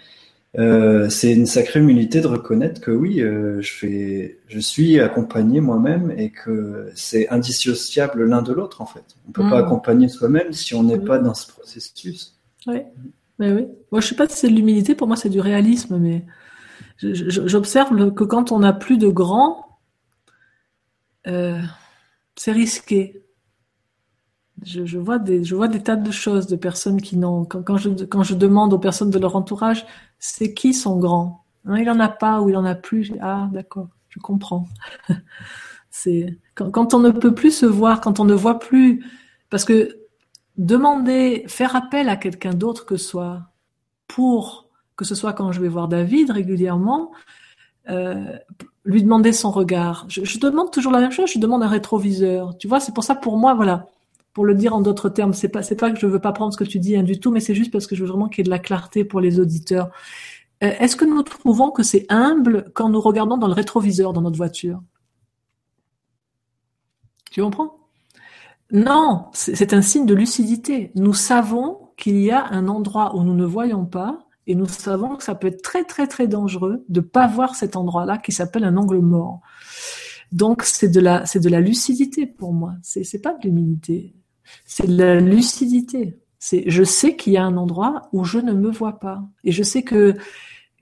euh, 0.59 1.11
c'est 1.11 1.33
une 1.33 1.47
sacrée 1.47 1.81
humilité 1.81 2.21
de 2.21 2.27
reconnaître 2.27 2.81
que 2.81 2.91
oui, 2.91 3.21
euh, 3.21 3.61
je 3.61 3.73
fais, 3.73 4.39
je 4.49 4.59
suis 4.59 4.99
accompagné 5.01 5.61
moi-même 5.61 6.11
et 6.17 6.31
que 6.31 6.91
c'est 6.95 7.29
indissociable 7.29 8.25
l'un 8.25 8.41
de 8.41 8.55
l'autre 8.55 8.81
en 8.81 8.87
fait. 8.87 9.05
On 9.29 9.33
peut 9.33 9.43
pas 9.43 9.61
mm. 9.61 9.65
accompagner 9.67 10.09
soi-même 10.09 10.53
si 10.53 10.75
on 10.75 10.83
n'est 10.83 10.99
pas 10.99 11.19
dans 11.19 11.35
ce 11.35 11.47
processus. 11.49 12.39
Oui, 12.67 12.81
mais 13.39 13.53
oui. 13.53 13.67
Moi, 13.93 14.01
je 14.01 14.09
sais 14.09 14.15
pas 14.15 14.29
si 14.29 14.37
c'est 14.37 14.49
de 14.49 14.55
l'humilité. 14.55 14.95
Pour 14.95 15.09
moi, 15.09 15.17
c'est 15.17 15.29
du 15.29 15.41
réalisme, 15.41 15.99
mais 15.99 16.25
j'observe 16.99 18.15
que 18.15 18.25
quand 18.25 18.51
on 18.51 18.61
n'a 18.61 18.73
plus 18.73 18.97
de 18.97 19.09
grands, 19.09 19.79
euh, 21.27 21.61
c'est 22.35 22.53
risqué 22.53 23.27
je, 24.65 24.99
vois 24.99 25.19
des, 25.19 25.45
je 25.45 25.55
vois 25.55 25.69
des 25.69 25.83
tas 25.83 25.97
de 25.97 26.11
choses 26.11 26.47
de 26.47 26.57
personnes 26.57 27.01
qui 27.01 27.17
n'ont. 27.17 27.45
Quand, 27.45 27.77
je, 27.77 27.91
quand 28.05 28.23
je 28.23 28.35
demande 28.35 28.73
aux 28.73 28.79
personnes 28.79 29.11
de 29.11 29.19
leur 29.19 29.37
entourage, 29.37 29.87
c'est 30.19 30.55
qui 30.55 30.75
sont 30.75 30.99
grands 30.99 31.45
hein, 31.67 31.79
Il 31.79 31.91
en 31.91 32.01
a 32.01 32.09
pas 32.09 32.41
ou 32.41 32.49
il 32.49 32.57
en 32.57 32.65
a 32.65 32.75
plus. 32.75 33.13
Ah, 33.21 33.49
d'accord, 33.53 33.89
je 34.09 34.21
comprends. 34.21 34.67
c'est 35.91 36.39
quand, 36.55 36.71
quand, 36.71 36.95
on 36.95 37.01
ne 37.01 37.11
peut 37.11 37.35
plus 37.35 37.53
se 37.53 37.67
voir, 37.67 38.01
quand 38.01 38.21
on 38.21 38.25
ne 38.25 38.35
voit 38.35 38.59
plus, 38.59 39.05
parce 39.51 39.65
que 39.65 39.99
demander, 40.57 41.45
faire 41.49 41.77
appel 41.77 42.09
à 42.09 42.17
quelqu'un 42.17 42.55
d'autre 42.55 42.87
que 42.87 42.97
soi, 42.97 43.43
pour 44.09 44.69
que 44.97 45.05
ce 45.05 45.15
soit 45.15 45.35
quand 45.35 45.53
je 45.53 45.61
vais 45.61 45.69
voir 45.69 45.89
David 45.89 46.31
régulièrement, 46.31 47.13
euh, 47.91 48.25
lui 48.85 49.03
demander 49.03 49.33
son 49.33 49.51
regard. 49.51 50.07
Je, 50.09 50.25
je, 50.25 50.39
demande 50.39 50.71
toujours 50.71 50.93
la 50.93 51.01
même 51.01 51.13
chose, 51.13 51.31
je 51.33 51.39
demande 51.39 51.63
un 51.63 51.69
rétroviseur. 51.69 52.57
Tu 52.57 52.67
vois, 52.67 52.81
c'est 52.81 52.95
pour 52.95 53.05
ça 53.05 53.15
pour 53.15 53.37
moi, 53.37 53.55
voilà 53.55 53.87
pour 54.37 54.45
le 54.45 54.55
dire 54.55 54.77
en 54.77 54.83
d'autres 54.83 55.09
termes, 55.09 55.33
c'est 55.33 55.49
pas 55.49 55.63
c'est 55.63 55.77
pas 55.77 55.91
que 55.91 55.99
je 55.99 56.07
veux 56.07 56.21
pas 56.21 56.33
prendre 56.33 56.53
ce 56.53 56.59
que 56.59 56.65
tu 56.65 56.79
dis 56.79 56.95
hein, 56.95 57.03
du 57.03 57.19
tout, 57.19 57.31
mais 57.31 57.41
c'est 57.41 57.55
juste 57.55 57.73
parce 57.73 57.87
que 57.87 57.97
je 57.97 58.03
veux 58.03 58.11
vraiment 58.11 58.29
qu'il 58.29 58.41
y 58.41 58.43
ait 58.43 58.45
de 58.45 58.51
la 58.51 58.59
clarté 58.59 59.03
pour 59.03 59.19
les 59.19 59.41
auditeurs. 59.41 59.91
Euh, 60.63 60.75
est-ce 60.79 60.95
que 60.95 61.07
nous 61.07 61.23
trouvons 61.23 61.71
que 61.71 61.83
c'est 61.83 62.05
humble 62.11 62.71
quand 62.75 62.91
nous 62.91 63.01
regardons 63.01 63.39
dans 63.39 63.47
le 63.47 63.55
rétroviseur 63.55 64.13
dans 64.13 64.21
notre 64.21 64.37
voiture? 64.37 64.83
Tu 67.31 67.41
comprends? 67.41 67.79
Non, 68.71 69.31
c'est 69.33 69.73
un 69.73 69.81
signe 69.81 70.05
de 70.05 70.13
lucidité. 70.13 70.93
Nous 70.97 71.15
savons 71.15 71.89
qu'il 71.97 72.19
y 72.19 72.31
a 72.31 72.47
un 72.49 72.69
endroit 72.69 73.17
où 73.17 73.23
nous 73.23 73.35
ne 73.35 73.47
voyons 73.47 73.87
pas 73.87 74.19
et 74.47 74.55
nous 74.55 74.69
savons 74.69 75.17
que 75.17 75.25
ça 75.25 75.35
peut 75.35 75.47
être 75.47 75.63
très 75.63 75.85
très 75.85 76.07
très 76.07 76.29
dangereux 76.29 76.85
de 76.91 77.01
pas 77.01 77.27
voir 77.27 77.55
cet 77.55 77.75
endroit-là 77.75 78.19
qui 78.19 78.33
s'appelle 78.33 78.65
un 78.65 78.77
angle 78.77 78.99
mort. 78.99 79.41
Donc 80.31 80.63
c'est 80.63 80.91
de 80.91 81.01
la 81.01 81.25
c'est 81.25 81.41
de 81.41 81.49
la 81.49 81.63
lucidité 81.63 82.27
pour 82.27 82.53
moi. 82.53 82.75
C'est 82.83 83.03
c'est 83.03 83.23
pas 83.23 83.33
de 83.33 83.41
l'humilité. 83.43 84.13
C'est 84.65 84.87
la 84.87 85.21
lucidité. 85.21 86.19
C'est 86.39 86.65
je 86.69 86.85
sais 86.85 87.17
qu'il 87.17 87.33
y 87.33 87.37
a 87.37 87.45
un 87.45 87.57
endroit 87.57 88.09
où 88.13 88.25
je 88.25 88.39
ne 88.39 88.53
me 88.53 88.71
vois 88.71 88.99
pas. 88.99 89.23
Et 89.45 89.53
je 89.53 89.63
sais 89.63 89.83
que, 89.83 90.15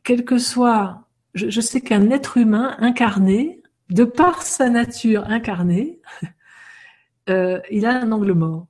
quel 0.02 0.24
que 0.24 0.38
soit, 0.38 1.06
je, 1.34 1.60
sais 1.60 1.80
qu'un 1.80 2.10
être 2.10 2.36
humain 2.36 2.76
incarné, 2.78 3.62
de 3.90 4.04
par 4.04 4.42
sa 4.42 4.68
nature 4.70 5.24
incarnée, 5.28 6.00
euh, 7.30 7.60
il 7.70 7.86
a 7.86 8.00
un 8.00 8.12
angle 8.12 8.32
mort. 8.32 8.66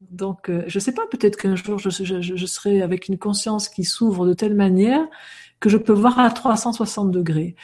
Donc, 0.00 0.48
euh, 0.48 0.64
je 0.66 0.78
sais 0.78 0.92
pas, 0.92 1.06
peut-être 1.06 1.36
qu'un 1.36 1.56
jour 1.56 1.78
je, 1.78 1.90
je, 1.90 2.46
serai 2.46 2.82
avec 2.82 3.08
une 3.08 3.18
conscience 3.18 3.68
qui 3.68 3.84
s'ouvre 3.84 4.26
de 4.26 4.32
telle 4.32 4.54
manière 4.54 5.06
que 5.60 5.68
je 5.68 5.76
peux 5.76 5.92
voir 5.92 6.18
à 6.18 6.30
360 6.30 7.10
degrés. 7.10 7.54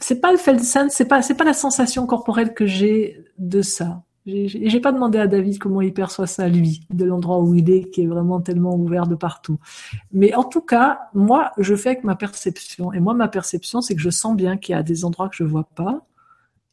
c'est 0.00 0.20
pas 0.20 0.32
le 0.32 0.38
Felsen, 0.38 0.88
c'est 0.90 1.06
pas 1.06 1.22
c'est 1.22 1.36
pas 1.36 1.44
la 1.44 1.52
sensation 1.54 2.06
corporelle 2.06 2.54
que 2.54 2.66
j'ai 2.66 3.24
de 3.38 3.62
ça. 3.62 4.02
J'ai 4.28 4.80
pas 4.80 4.92
demandé 4.92 5.18
à 5.18 5.26
David 5.26 5.58
comment 5.58 5.80
il 5.80 5.94
perçoit 5.94 6.26
ça 6.26 6.48
lui, 6.48 6.82
de 6.90 7.06
l'endroit 7.06 7.40
où 7.40 7.54
il 7.54 7.70
est, 7.70 7.88
qui 7.88 8.02
est 8.02 8.06
vraiment 8.06 8.40
tellement 8.40 8.74
ouvert 8.74 9.06
de 9.06 9.14
partout. 9.14 9.58
Mais 10.12 10.34
en 10.34 10.44
tout 10.44 10.60
cas, 10.60 11.00
moi, 11.14 11.52
je 11.56 11.74
fais 11.74 11.90
avec 11.90 12.04
ma 12.04 12.14
perception. 12.14 12.92
Et 12.92 13.00
moi, 13.00 13.14
ma 13.14 13.28
perception, 13.28 13.80
c'est 13.80 13.94
que 13.94 14.02
je 14.02 14.10
sens 14.10 14.36
bien 14.36 14.58
qu'il 14.58 14.74
y 14.74 14.78
a 14.78 14.82
des 14.82 15.06
endroits 15.06 15.30
que 15.30 15.36
je 15.36 15.44
vois 15.44 15.68
pas, 15.74 16.06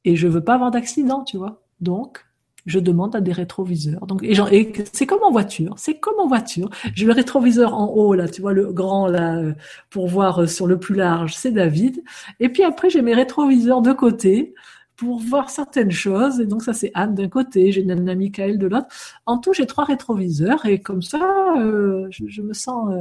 et 0.04 0.18
je 0.18 0.28
veux 0.28 0.44
pas 0.44 0.56
avoir 0.56 0.70
d'accident, 0.70 1.24
tu 1.24 1.38
vois. 1.38 1.62
Donc, 1.80 2.26
je 2.66 2.80
demande 2.80 3.16
à 3.16 3.22
des 3.22 3.32
rétroviseurs. 3.32 4.06
Donc, 4.08 4.24
et, 4.24 4.34
et 4.52 4.74
c'est 4.92 5.06
comme 5.06 5.24
en 5.24 5.32
voiture, 5.32 5.76
c'est 5.78 6.00
comme 6.00 6.20
en 6.20 6.28
voiture. 6.28 6.70
J'ai 6.94 7.06
le 7.06 7.14
rétroviseur 7.14 7.74
en 7.74 7.88
haut 7.88 8.14
là, 8.16 8.28
tu 8.28 8.42
vois 8.42 8.54
le 8.54 8.74
grand 8.74 9.08
là 9.08 9.42
pour 9.90 10.08
voir 10.08 10.42
euh, 10.42 10.48
sur 10.48 10.68
le 10.68 10.80
plus 10.80 10.96
large, 10.96 11.36
c'est 11.36 11.52
David. 11.52 12.04
Et 12.40 12.50
puis 12.50 12.64
après 12.64 12.90
j'ai 12.90 13.02
mes 13.02 13.14
rétroviseurs 13.14 13.82
de 13.82 13.94
côté 13.94 14.56
pour 14.98 15.20
voir 15.20 15.50
certaines 15.50 15.92
choses. 15.92 16.40
Et 16.40 16.46
donc 16.46 16.64
ça 16.64 16.74
c'est 16.74 16.92
Anne 16.94 17.16
d'un 17.16 17.30
côté, 17.30 17.72
j'ai 17.72 17.84
Nana 17.84 18.16
Michael 18.16 18.58
de 18.58 18.68
l'autre. 18.68 18.88
En 19.26 19.38
tout 19.38 19.54
j'ai 19.54 19.66
trois 19.66 19.86
rétroviseurs 19.86 20.66
et 20.66 20.82
comme 20.82 21.02
ça 21.02 21.56
euh, 21.58 22.08
je, 22.12 22.42
me 22.42 22.54
sens 22.54 22.94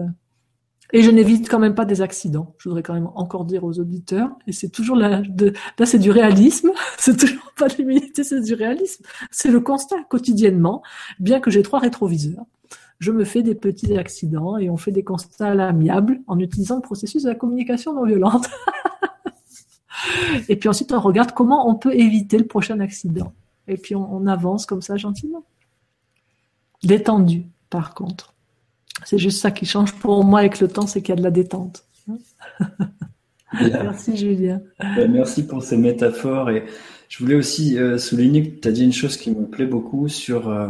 et 0.92 1.02
je 1.02 1.10
n'évite 1.10 1.48
quand 1.48 1.58
même 1.58 1.74
pas 1.74 1.84
des 1.84 2.02
accidents. 2.02 2.54
Je 2.58 2.68
voudrais 2.68 2.82
quand 2.82 2.94
même 2.94 3.08
encore 3.14 3.44
dire 3.44 3.64
aux 3.64 3.78
auditeurs, 3.80 4.30
et 4.46 4.52
c'est 4.52 4.68
toujours 4.68 4.96
là, 4.96 5.22
de, 5.26 5.52
là 5.78 5.86
c'est 5.86 5.98
du 5.98 6.10
réalisme, 6.10 6.70
c'est 6.98 7.16
toujours 7.16 7.52
pas 7.56 7.68
de 7.68 7.76
l'humilité, 7.76 8.22
c'est 8.22 8.40
du 8.40 8.54
réalisme. 8.54 9.04
C'est 9.30 9.50
le 9.50 9.60
constat 9.60 10.04
quotidiennement, 10.08 10.82
bien 11.18 11.40
que 11.40 11.50
j'ai 11.50 11.62
trois 11.62 11.80
rétroviseurs. 11.80 12.44
Je 13.00 13.10
me 13.10 13.24
fais 13.24 13.42
des 13.42 13.54
petits 13.56 13.96
accidents 13.96 14.56
et 14.56 14.70
on 14.70 14.76
fait 14.76 14.92
des 14.92 15.02
constats 15.02 15.48
à 15.48 15.54
l'amiable 15.54 16.20
en 16.26 16.38
utilisant 16.38 16.76
le 16.76 16.82
processus 16.82 17.24
de 17.24 17.28
la 17.28 17.34
communication 17.34 17.92
non 17.92 18.04
violente. 18.04 18.48
et 20.48 20.56
puis 20.56 20.68
ensuite, 20.68 20.92
on 20.92 21.00
regarde 21.00 21.32
comment 21.32 21.68
on 21.68 21.74
peut 21.74 21.94
éviter 21.94 22.38
le 22.38 22.46
prochain 22.46 22.80
accident. 22.80 23.32
Et 23.68 23.76
puis 23.76 23.94
on, 23.94 24.14
on 24.14 24.26
avance 24.26 24.66
comme 24.66 24.82
ça 24.82 24.96
gentiment. 24.96 25.44
Détendu, 26.82 27.46
par 27.70 27.94
contre. 27.94 28.34
C'est 29.04 29.18
juste 29.18 29.40
ça 29.40 29.50
qui 29.50 29.66
change 29.66 29.92
pour 29.92 30.24
moi 30.24 30.40
avec 30.40 30.60
le 30.60 30.68
temps, 30.68 30.86
c'est 30.86 31.02
qu'il 31.02 31.10
y 31.10 31.12
a 31.12 31.16
de 31.16 31.22
la 31.22 31.30
détente. 31.30 31.84
merci 33.52 34.16
Julien. 34.16 34.60
Ben, 34.78 35.10
merci 35.10 35.46
pour 35.46 35.62
ces 35.62 35.76
métaphores. 35.76 36.50
Et 36.50 36.64
je 37.08 37.18
voulais 37.18 37.34
aussi 37.34 37.78
euh, 37.78 37.98
souligner 37.98 38.50
que 38.50 38.60
tu 38.60 38.68
as 38.68 38.72
dit 38.72 38.84
une 38.84 38.92
chose 38.92 39.16
qui 39.16 39.30
me 39.30 39.46
plaît 39.46 39.66
beaucoup 39.66 40.08
sur 40.08 40.48
euh, 40.48 40.68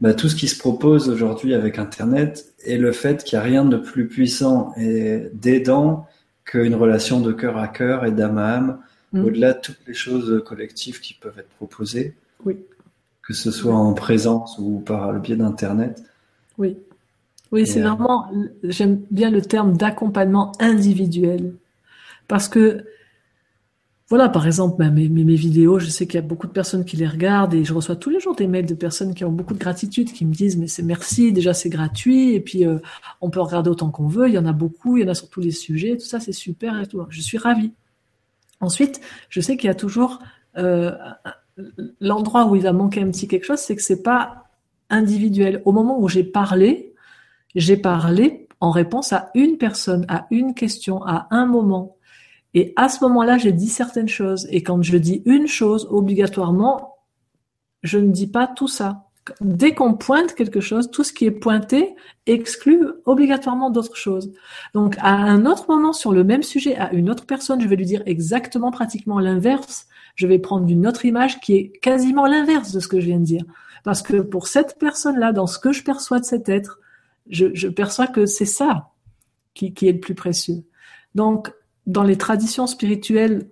bah, 0.00 0.14
tout 0.14 0.28
ce 0.28 0.36
qui 0.36 0.48
se 0.48 0.58
propose 0.58 1.08
aujourd'hui 1.08 1.54
avec 1.54 1.78
Internet 1.78 2.52
et 2.64 2.78
le 2.78 2.92
fait 2.92 3.24
qu'il 3.24 3.38
n'y 3.38 3.44
a 3.44 3.46
rien 3.46 3.64
de 3.64 3.76
plus 3.76 4.08
puissant 4.08 4.72
et 4.76 5.28
d'aidant 5.32 6.06
qu'une 6.46 6.74
relation 6.74 7.20
de 7.20 7.32
cœur 7.32 7.58
à 7.58 7.68
cœur 7.68 8.06
et 8.06 8.12
d'âme 8.12 8.38
à 8.38 8.54
âme, 8.54 8.78
mm. 9.12 9.24
au-delà 9.24 9.52
de 9.52 9.60
toutes 9.60 9.80
les 9.86 9.94
choses 9.94 10.42
collectives 10.46 11.00
qui 11.00 11.12
peuvent 11.12 11.38
être 11.38 11.50
proposées. 11.50 12.14
Oui. 12.44 12.56
Que 13.22 13.34
ce 13.34 13.50
soit 13.50 13.74
en 13.74 13.92
présence 13.92 14.56
ou 14.58 14.78
par 14.78 15.12
le 15.12 15.18
biais 15.18 15.36
d'Internet. 15.36 16.02
Oui. 16.56 16.76
Oui, 17.52 17.66
c'est 17.66 17.80
euh, 17.80 17.88
vraiment, 17.88 18.30
j'aime 18.62 19.02
bien 19.10 19.30
le 19.30 19.42
terme 19.42 19.76
d'accompagnement 19.76 20.52
individuel. 20.60 21.52
Parce 22.28 22.48
que, 22.48 22.84
voilà, 24.08 24.28
par 24.28 24.46
exemple, 24.46 24.76
ben, 24.78 24.92
mes, 24.92 25.08
mes, 25.08 25.34
vidéos, 25.34 25.80
je 25.80 25.88
sais 25.88 26.06
qu'il 26.06 26.14
y 26.14 26.18
a 26.18 26.26
beaucoup 26.26 26.46
de 26.46 26.52
personnes 26.52 26.84
qui 26.84 26.96
les 26.96 27.08
regardent 27.08 27.54
et 27.54 27.64
je 27.64 27.74
reçois 27.74 27.96
tous 27.96 28.08
les 28.08 28.20
jours 28.20 28.36
des 28.36 28.46
mails 28.46 28.66
de 28.66 28.74
personnes 28.74 29.14
qui 29.14 29.24
ont 29.24 29.32
beaucoup 29.32 29.52
de 29.52 29.58
gratitude, 29.58 30.12
qui 30.12 30.24
me 30.24 30.32
disent, 30.32 30.56
mais 30.56 30.68
c'est 30.68 30.84
merci, 30.84 31.32
déjà 31.32 31.52
c'est 31.54 31.70
gratuit, 31.70 32.34
et 32.34 32.40
puis 32.40 32.64
euh, 32.64 32.78
on 33.20 33.30
peut 33.30 33.40
regarder 33.40 33.68
autant 33.68 33.90
qu'on 33.90 34.06
veut, 34.06 34.28
il 34.28 34.34
y 34.34 34.38
en 34.38 34.46
a 34.46 34.52
beaucoup, 34.52 34.96
il 34.96 35.02
y 35.02 35.06
en 35.06 35.10
a 35.10 35.14
sur 35.14 35.28
tous 35.28 35.40
les 35.40 35.50
sujets, 35.50 35.96
tout 35.96 36.06
ça 36.06 36.20
c'est 36.20 36.32
super 36.32 36.80
et 36.80 36.86
tout. 36.86 37.04
Je 37.08 37.20
suis 37.20 37.36
ravie. 37.36 37.72
Ensuite, 38.60 39.00
je 39.28 39.40
sais 39.40 39.56
qu'il 39.56 39.66
y 39.66 39.70
a 39.70 39.74
toujours 39.74 40.20
euh, 40.56 40.92
l'endroit 42.00 42.46
où 42.46 42.54
il 42.54 42.62
va 42.62 42.72
manquer 42.72 43.02
un 43.02 43.10
petit 43.10 43.26
quelque 43.26 43.44
chose, 43.44 43.58
c'est 43.58 43.74
que 43.74 43.82
c'est 43.82 44.04
pas 44.04 44.44
individuel. 44.88 45.62
Au 45.64 45.72
moment 45.72 46.00
où 46.00 46.08
j'ai 46.08 46.24
parlé, 46.24 46.94
j'ai 47.56 47.76
parlé 47.76 48.46
en 48.60 48.70
réponse 48.70 49.12
à 49.12 49.30
une 49.34 49.58
personne, 49.58 50.06
à 50.08 50.26
une 50.30 50.54
question, 50.54 51.02
à 51.04 51.26
un 51.32 51.46
moment. 51.46 51.95
Et 52.56 52.72
à 52.76 52.88
ce 52.88 53.04
moment-là, 53.04 53.36
j'ai 53.36 53.52
dit 53.52 53.68
certaines 53.68 54.08
choses. 54.08 54.48
Et 54.50 54.62
quand 54.62 54.82
je 54.82 54.96
dis 54.96 55.22
une 55.26 55.46
chose, 55.46 55.86
obligatoirement, 55.90 56.96
je 57.82 57.98
ne 57.98 58.10
dis 58.10 58.26
pas 58.26 58.46
tout 58.46 58.66
ça. 58.66 59.04
Dès 59.42 59.74
qu'on 59.74 59.92
pointe 59.92 60.34
quelque 60.34 60.60
chose, 60.60 60.90
tout 60.90 61.04
ce 61.04 61.12
qui 61.12 61.26
est 61.26 61.30
pointé 61.30 61.94
exclut 62.24 62.86
obligatoirement 63.04 63.68
d'autres 63.68 63.96
choses. 63.96 64.32
Donc, 64.72 64.96
à 65.00 65.12
un 65.12 65.44
autre 65.44 65.66
moment 65.68 65.92
sur 65.92 66.12
le 66.12 66.24
même 66.24 66.42
sujet, 66.42 66.76
à 66.76 66.94
une 66.94 67.10
autre 67.10 67.26
personne, 67.26 67.60
je 67.60 67.68
vais 67.68 67.76
lui 67.76 67.84
dire 67.84 68.02
exactement 68.06 68.70
pratiquement 68.70 69.20
l'inverse. 69.20 69.86
Je 70.14 70.26
vais 70.26 70.38
prendre 70.38 70.66
une 70.66 70.86
autre 70.86 71.04
image 71.04 71.40
qui 71.40 71.56
est 71.56 71.68
quasiment 71.82 72.26
l'inverse 72.26 72.72
de 72.72 72.80
ce 72.80 72.88
que 72.88 73.00
je 73.00 73.06
viens 73.06 73.20
de 73.20 73.24
dire. 73.24 73.44
Parce 73.84 74.00
que 74.00 74.22
pour 74.22 74.46
cette 74.46 74.78
personne-là, 74.78 75.32
dans 75.32 75.46
ce 75.46 75.58
que 75.58 75.72
je 75.72 75.84
perçois 75.84 76.20
de 76.20 76.24
cet 76.24 76.48
être, 76.48 76.80
je, 77.28 77.68
perçois 77.68 78.06
que 78.06 78.24
c'est 78.24 78.46
ça 78.46 78.92
qui, 79.52 79.74
est 79.82 79.92
le 79.92 80.00
plus 80.00 80.14
précieux. 80.14 80.64
Donc, 81.14 81.52
dans 81.86 82.02
les 82.02 82.16
traditions 82.16 82.66
spirituelles 82.66 83.48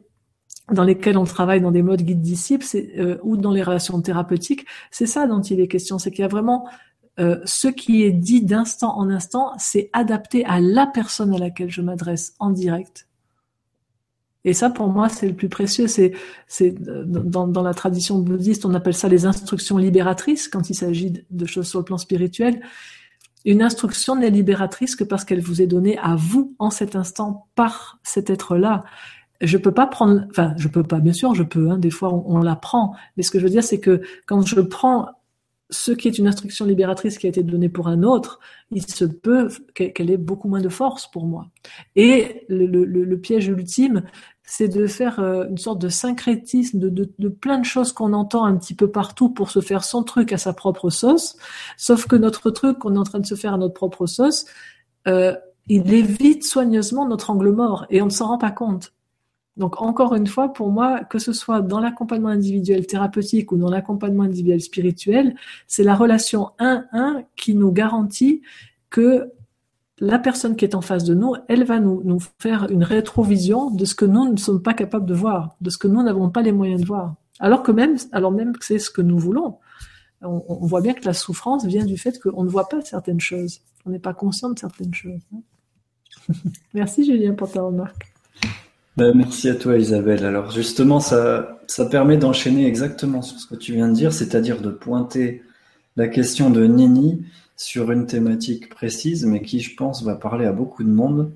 dans 0.73 0.85
lesquelles 0.85 1.19
on 1.19 1.25
travaille 1.25 1.61
dans 1.61 1.71
des 1.71 1.83
modes 1.83 2.03
guide 2.03 2.23
disciples 2.23 2.65
euh, 2.99 3.19
ou 3.23 3.37
dans 3.37 3.53
les 3.53 3.63
relations 3.63 4.01
thérapeutiques, 4.01 4.67
c'est 4.91 5.07
ça 5.07 5.27
dont 5.27 5.43
il 5.43 5.61
est 5.61 5.69
question, 5.69 5.99
c'est 5.99 6.11
qu'il 6.11 6.21
y 6.21 6.25
a 6.25 6.29
vraiment 6.29 6.67
euh, 7.21 7.39
ce 7.45 7.69
qui 7.69 8.03
est 8.03 8.13
dit 8.13 8.43
d'instant 8.43 8.99
en 8.99 9.11
instant, 9.11 9.53
c'est 9.59 9.91
adapté 9.93 10.45
à 10.47 10.61
la 10.61 10.87
personne 10.87 11.35
à 11.35 11.39
laquelle 11.39 11.71
je 11.71 11.83
m'adresse 11.83 12.35
en 12.39 12.51
direct. 12.51 13.09
Et 14.47 14.53
ça, 14.53 14.69
pour 14.69 14.89
moi, 14.89 15.09
c'est 15.09 15.29
le 15.29 15.35
plus 15.35 15.49
précieux. 15.49 15.87
C'est, 15.87 16.13
c'est 16.49 16.75
dans, 16.75 17.47
dans, 17.47 17.63
la 17.63 17.73
tradition 17.73 18.19
bouddhiste, 18.19 18.67
on 18.67 18.75
appelle 18.75 18.95
ça 18.95 19.09
les 19.09 19.25
instructions 19.25 19.79
libératrices 19.79 20.49
quand 20.49 20.69
il 20.69 20.75
s'agit 20.75 21.25
de 21.31 21.47
choses 21.47 21.69
sur 21.69 21.79
le 21.79 21.85
plan 21.85 21.99
spirituel. 21.99 22.61
Une 23.45 23.63
instruction 23.63 24.17
n'est 24.17 24.31
libératrice 24.31 24.97
que 24.97 25.05
parce 25.05 25.25
qu'elle 25.25 25.41
vous 25.41 25.61
est 25.61 25.67
donnée 25.67 25.99
à 25.99 26.17
vous 26.17 26.55
en 26.59 26.71
cet 26.71 26.97
instant 26.97 27.49
par 27.55 27.99
cet 28.03 28.31
être-là. 28.31 28.85
Je 29.41 29.59
peux 29.59 29.73
pas 29.73 29.87
prendre, 29.87 30.27
enfin, 30.31 30.55
je 30.57 30.69
peux 30.69 30.83
pas, 30.83 31.01
bien 31.01 31.13
sûr, 31.13 31.35
je 31.35 31.43
peux, 31.43 31.71
hein, 31.71 31.79
des 31.79 31.91
fois 31.91 32.13
on, 32.13 32.39
la 32.39 32.57
prend, 32.57 32.95
mais 33.17 33.23
ce 33.23 33.31
que 33.31 33.39
je 33.39 33.45
veux 33.45 33.51
dire, 33.51 33.65
c'est 33.65 33.81
que 33.81 34.01
quand 34.27 34.47
je 34.47 34.61
prends 34.61 35.09
ce 35.71 35.93
qui 35.93 36.09
est 36.09 36.19
une 36.19 36.29
instruction 36.29 36.65
libératrice 36.67 37.19
qui 37.19 37.27
a 37.27 37.31
été 37.31 37.43
donnée 37.43 37.69
pour 37.69 37.89
un 37.89 38.03
autre, 38.03 38.39
il 38.71 38.87
se 38.87 39.05
peut 39.05 39.49
qu'elle 39.75 40.11
ait 40.11 40.17
beaucoup 40.17 40.49
moins 40.49 40.61
de 40.61 40.69
force 40.69 41.11
pour 41.11 41.27
moi. 41.27 41.49
Et 41.97 42.47
le 42.49 43.17
piège 43.17 43.49
ultime, 43.49 44.05
c'est 44.45 44.69
de 44.69 44.87
faire 44.87 45.21
euh, 45.21 45.47
une 45.49 45.59
sorte 45.59 45.81
de 45.81 45.89
syncrétisme 45.89 46.79
de, 46.79 47.29
plein 47.29 47.59
de 47.59 47.65
choses 47.65 47.93
qu'on 47.93 48.13
entend 48.13 48.45
un 48.45 48.57
petit 48.57 48.75
peu 48.75 48.91
partout 48.91 49.31
pour 49.31 49.51
se 49.51 49.61
faire 49.61 49.85
son 49.85 50.03
truc 50.03 50.33
à 50.33 50.39
sa 50.39 50.53
propre 50.53 50.91
sauce. 50.91 51.37
Sauf 51.77 52.07
que 52.07 52.17
notre 52.17 52.51
truc 52.51 52.79
qu'on 52.79 52.95
est 52.95 52.99
en 52.99 53.05
train 53.05 53.21
de 53.21 53.27
se 53.27 53.35
faire 53.35 53.55
à 53.55 53.59
notre 53.59 53.75
propre 53.75 54.07
sauce, 54.07 54.45
euh, 55.09 55.35
il 55.67 55.93
évite 55.95 56.45
soigneusement 56.45 57.09
notre 57.09 57.31
angle 57.31 57.51
mort 57.51 57.87
et 57.89 58.03
on 58.03 58.07
ne 58.07 58.11
s'en 58.11 58.29
rend 58.29 58.39
pas 58.39 58.51
compte. 58.51 58.93
Donc 59.57 59.81
encore 59.81 60.15
une 60.15 60.27
fois, 60.27 60.53
pour 60.53 60.71
moi, 60.71 61.05
que 61.05 61.19
ce 61.19 61.33
soit 61.33 61.63
dans 61.63 61.81
l'accompagnement 61.81 62.29
individuel 62.29 62.87
thérapeutique 62.87 63.53
ou 63.53 63.57
dans 63.57 63.71
l'accompagnement 63.71 64.25
individuel 64.25 64.61
spirituel, 64.61 65.37
c'est 65.67 65.85
la 65.85 65.95
relation 65.95 66.51
1-1 66.59 67.25
qui 67.37 67.55
nous 67.55 67.73
garantit 67.73 68.43
que 68.91 69.33
la 70.05 70.19
personne 70.19 70.57
qui 70.57 70.65
est 70.65 70.75
en 70.75 70.81
face 70.81 71.05
de 71.05 71.15
nous, 71.15 71.35
elle 71.49 71.65
va 71.65 71.81
nous, 71.81 72.21
faire 72.39 72.71
une 72.71 72.85
rétrovision 72.85 73.71
de 73.71 73.85
ce 73.85 73.95
que 73.95 74.05
nous 74.05 74.31
ne 74.31 74.37
sommes 74.37 74.63
pas 74.63 74.75
capables 74.75 75.07
de 75.07 75.15
voir, 75.15 75.57
de 75.61 75.71
ce 75.71 75.79
que 75.79 75.89
nous 75.89 76.03
n'avons 76.03 76.31
pas 76.31 76.43
les 76.43 76.53
moyens 76.53 76.81
de 76.81 76.87
voir. 76.87 77.15
Alors 77.41 77.63
que 77.63 77.73
même, 77.73 77.97
alors 78.13 78.31
même 78.31 78.57
que 78.57 78.65
c'est 78.65 78.79
ce 78.79 78.91
que 78.91 79.03
nous 79.03 79.19
voulons. 79.19 79.59
On, 80.23 80.67
voit 80.67 80.81
bien 80.81 80.95
que 80.95 81.05
la 81.05 81.13
souffrance 81.13 81.67
vient 81.67 81.85
du 81.85 81.99
fait 81.99 82.19
qu'on 82.19 82.45
ne 82.45 82.49
voit 82.49 82.69
pas 82.69 82.81
certaines 82.83 83.21
choses. 83.21 83.61
On 83.85 83.91
n'est 83.91 83.99
pas 83.99 84.15
conscient 84.15 84.51
de 84.51 84.59
certaines 84.59 84.95
choses. 84.95 85.21
Merci 86.75 87.05
Julien 87.05 87.35
pour 87.35 87.51
ta 87.51 87.61
remarque. 87.61 88.11
Ben, 88.97 89.13
merci 89.13 89.49
à 89.49 89.57
toi 89.57 89.77
Isabelle. 89.77 90.25
Alors 90.25 90.53
justement, 90.53 91.01
ça, 91.01 91.59
ça 91.67 91.85
permet 91.87 92.17
d'enchaîner 92.17 92.65
exactement 92.67 93.23
sur 93.23 93.41
ce 93.41 93.47
que 93.49 93.57
tu 93.57 93.73
viens 93.73 93.89
de 93.89 93.95
dire, 93.95 94.13
c'est-à-dire 94.13 94.61
de 94.61 94.71
pointer 94.71 95.43
la 95.97 96.07
question 96.07 96.49
de 96.49 96.65
Nini 96.65 97.25
sur 97.57 97.91
une 97.93 98.07
thématique 98.07 98.69
précise, 98.69 99.25
mais 99.25 99.43
qui, 99.43 99.61
je 99.61 99.77
pense, 99.77 100.03
va 100.03 100.17
parler 100.17 100.47
à 100.47 100.53
beaucoup 100.53 100.83
de 100.83 100.89
monde 100.89 101.33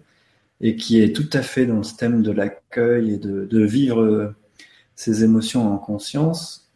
et 0.60 0.76
qui 0.76 1.00
est 1.00 1.14
tout 1.14 1.28
à 1.32 1.42
fait 1.42 1.66
dans 1.66 1.82
ce 1.82 1.94
thème 1.94 2.22
de 2.22 2.32
l'accueil 2.32 3.12
et 3.14 3.16
de, 3.18 3.64
vivre 3.64 4.02
euh, 4.02 4.34
ses 4.96 5.22
émotions 5.22 5.72
en 5.72 5.78
conscience. 5.78 6.68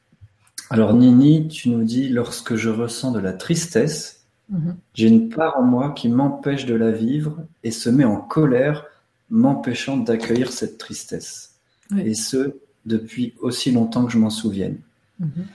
Alors 0.70 0.95
Nini, 0.95 1.49
tu 1.49 1.68
nous 1.68 1.82
dis, 1.82 2.09
lorsque 2.09 2.55
je 2.55 2.70
ressens 2.70 3.11
de 3.11 3.18
la 3.18 3.32
tristesse, 3.32 4.24
mhm. 4.51 4.76
j'ai 4.95 5.09
une 5.09 5.28
part 5.28 5.59
en 5.59 5.62
moi 5.62 5.90
qui 5.90 6.09
m'empêche 6.09 6.64
de 6.64 6.74
la 6.74 6.93
vivre 6.93 7.38
et 7.64 7.72
se 7.72 7.90
met 7.90 8.05
en 8.05 8.16
colère, 8.16 8.86
m'empêchant 9.30 9.97
d'accueillir 9.97 10.53
cette 10.53 10.78
tristesse. 10.78 11.57
Et 11.99 12.14
ce, 12.14 12.55
depuis 12.86 13.34
aussi 13.40 13.70
longtemps 13.70 14.07
que 14.07 14.12
je 14.12 14.18
m'en 14.18 14.30
souvienne. 14.30 14.78
Mhm. 15.18 15.47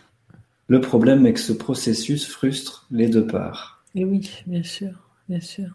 Le 0.68 0.82
problème 0.82 1.26
est 1.26 1.34
que 1.34 1.40
ce 1.40 1.54
processus 1.54 2.28
frustre 2.28 2.86
les 2.92 3.08
deux 3.08 3.26
parts. 3.26 3.77
Et 3.96 4.06
oui, 4.06 4.30
bien 4.46 4.64
sûr, 4.64 4.92
bien 5.28 5.42
sûr. 5.42 5.70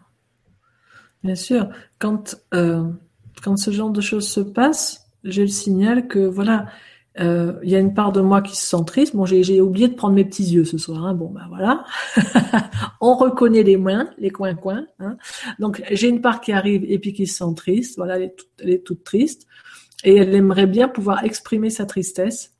Bien 1.23 1.35
sûr, 1.35 1.69
quand, 1.99 2.35
euh, 2.53 2.89
quand 3.41 3.57
ce 3.57 3.71
genre 3.71 3.91
de 3.91 4.01
choses 4.01 4.27
se 4.27 4.41
passe, 4.41 5.09
j'ai 5.23 5.41
le 5.41 5.47
signal 5.47 6.07
que 6.07 6.19
voilà, 6.19 6.67
euh, 7.19 7.53
il 7.63 7.69
y 7.69 7.75
a 7.75 7.79
une 7.79 7.93
part 7.93 8.11
de 8.11 8.21
moi 8.21 8.41
qui 8.41 8.55
se 8.55 8.65
sent 8.65 8.83
triste. 8.85 9.15
Bon, 9.15 9.25
j'ai 9.25 9.61
oublié 9.61 9.87
de 9.87 9.93
prendre 9.93 10.15
mes 10.15 10.25
petits 10.25 10.43
yeux 10.43 10.65
ce 10.65 10.77
soir. 10.77 11.05
Hein. 11.05 11.13
Bon, 11.13 11.29
ben 11.29 11.45
voilà. 11.47 11.85
On 13.01 13.15
reconnaît 13.15 13.63
les 13.63 13.77
moins, 13.77 14.09
les 14.17 14.31
coins 14.31 14.55
coins. 14.55 14.85
Hein. 14.99 15.17
Donc 15.59 15.83
j'ai 15.91 16.09
une 16.09 16.21
part 16.21 16.41
qui 16.41 16.51
arrive 16.51 16.83
et 16.87 16.99
puis 16.99 17.13
qui 17.13 17.27
se 17.27 17.37
sent 17.37 17.53
triste. 17.55 17.97
Voilà, 17.97 18.17
elle 18.17 18.69
est 18.69 18.85
toute 18.85 19.03
triste 19.03 19.45
et 20.03 20.15
elle 20.15 20.33
aimerait 20.33 20.67
bien 20.67 20.87
pouvoir 20.87 21.23
exprimer 21.23 21.69
sa 21.69 21.85
tristesse. 21.85 22.52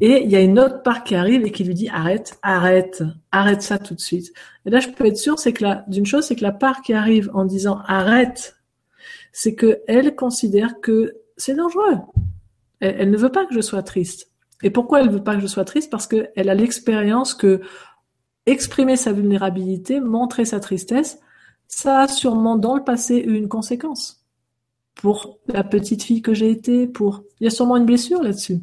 Et 0.00 0.24
il 0.24 0.30
y 0.30 0.36
a 0.36 0.40
une 0.40 0.58
autre 0.58 0.82
part 0.82 1.04
qui 1.04 1.14
arrive 1.14 1.44
et 1.46 1.52
qui 1.52 1.64
lui 1.64 1.74
dit 1.74 1.88
arrête, 1.88 2.38
arrête, 2.42 3.02
arrête 3.30 3.62
ça 3.62 3.78
tout 3.78 3.94
de 3.94 4.00
suite. 4.00 4.32
Et 4.66 4.70
là, 4.70 4.80
je 4.80 4.88
peux 4.88 5.06
être 5.06 5.16
sûre, 5.16 5.38
c'est 5.38 5.52
que 5.52 5.62
la, 5.62 5.84
d'une 5.86 6.06
chose, 6.06 6.26
c'est 6.26 6.36
que 6.36 6.42
la 6.42 6.52
part 6.52 6.82
qui 6.82 6.92
arrive 6.92 7.30
en 7.32 7.44
disant 7.44 7.80
arrête, 7.86 8.56
c'est 9.32 9.54
que 9.54 9.82
elle 9.86 10.14
considère 10.14 10.80
que 10.80 11.16
c'est 11.36 11.54
dangereux. 11.54 11.98
Elle, 12.80 13.10
ne 13.10 13.16
veut 13.16 13.32
pas 13.32 13.46
que 13.46 13.54
je 13.54 13.60
sois 13.60 13.82
triste. 13.82 14.30
Et 14.62 14.70
pourquoi 14.70 15.00
elle 15.00 15.10
veut 15.10 15.22
pas 15.22 15.34
que 15.34 15.40
je 15.40 15.46
sois 15.46 15.64
triste? 15.64 15.90
Parce 15.90 16.06
qu'elle 16.06 16.48
a 16.48 16.54
l'expérience 16.54 17.34
que 17.34 17.60
exprimer 18.46 18.96
sa 18.96 19.12
vulnérabilité, 19.12 20.00
montrer 20.00 20.44
sa 20.44 20.60
tristesse, 20.60 21.18
ça 21.66 22.00
a 22.00 22.08
sûrement 22.08 22.56
dans 22.56 22.76
le 22.76 22.84
passé 22.84 23.16
eu 23.16 23.34
une 23.34 23.48
conséquence. 23.48 24.24
Pour 24.94 25.38
la 25.46 25.64
petite 25.64 26.02
fille 26.02 26.22
que 26.22 26.34
j'ai 26.34 26.50
été, 26.50 26.86
pour... 26.86 27.24
Il 27.40 27.44
y 27.44 27.46
a 27.46 27.50
sûrement 27.50 27.76
une 27.76 27.86
blessure 27.86 28.22
là-dessus. 28.22 28.60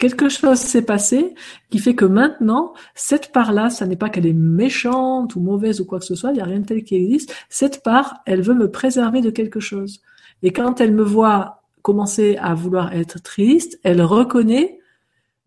Quelque 0.00 0.30
chose 0.30 0.58
s'est 0.58 0.86
passé 0.86 1.34
qui 1.68 1.78
fait 1.78 1.94
que 1.94 2.06
maintenant, 2.06 2.72
cette 2.94 3.32
part-là, 3.32 3.68
ça 3.68 3.84
n'est 3.84 3.96
pas 3.96 4.08
qu'elle 4.08 4.24
est 4.24 4.32
méchante 4.32 5.36
ou 5.36 5.40
mauvaise 5.40 5.82
ou 5.82 5.84
quoi 5.84 5.98
que 5.98 6.06
ce 6.06 6.14
soit, 6.14 6.30
il 6.30 6.36
n'y 6.36 6.40
a 6.40 6.46
rien 6.46 6.60
de 6.60 6.64
tel 6.64 6.84
qui 6.84 6.94
existe. 6.94 7.34
Cette 7.50 7.82
part, 7.82 8.22
elle 8.24 8.40
veut 8.40 8.54
me 8.54 8.70
préserver 8.70 9.20
de 9.20 9.28
quelque 9.28 9.60
chose. 9.60 10.00
Et 10.42 10.54
quand 10.54 10.80
elle 10.80 10.94
me 10.94 11.02
voit 11.02 11.64
commencer 11.82 12.38
à 12.40 12.54
vouloir 12.54 12.94
être 12.94 13.20
triste, 13.20 13.78
elle 13.82 14.00
reconnaît 14.00 14.78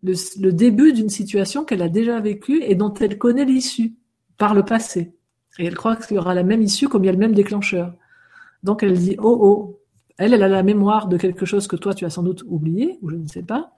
le, 0.04 0.52
début 0.52 0.92
d'une 0.92 1.08
situation 1.08 1.64
qu'elle 1.64 1.82
a 1.82 1.88
déjà 1.88 2.20
vécue 2.20 2.62
et 2.62 2.76
dont 2.76 2.94
elle 2.94 3.18
connaît 3.18 3.44
l'issue 3.44 3.94
par 4.38 4.54
le 4.54 4.64
passé. 4.64 5.16
Et 5.58 5.64
elle 5.66 5.74
croit 5.74 5.96
qu'il 5.96 6.14
y 6.14 6.18
aura 6.20 6.32
la 6.32 6.44
même 6.44 6.62
issue 6.62 6.88
comme 6.88 7.02
il 7.02 7.06
y 7.06 7.10
a 7.10 7.12
le 7.12 7.18
même 7.18 7.34
déclencheur. 7.34 7.92
Donc 8.62 8.84
elle 8.84 8.96
dit, 8.96 9.16
oh 9.18 9.36
oh, 9.40 9.80
elle, 10.16 10.32
elle 10.32 10.44
a 10.44 10.48
la 10.48 10.62
mémoire 10.62 11.08
de 11.08 11.16
quelque 11.16 11.44
chose 11.44 11.66
que 11.66 11.74
toi 11.74 11.92
tu 11.92 12.04
as 12.04 12.10
sans 12.10 12.22
doute 12.22 12.44
oublié, 12.46 13.00
ou 13.02 13.10
je 13.10 13.16
ne 13.16 13.26
sais 13.26 13.42
pas, 13.42 13.72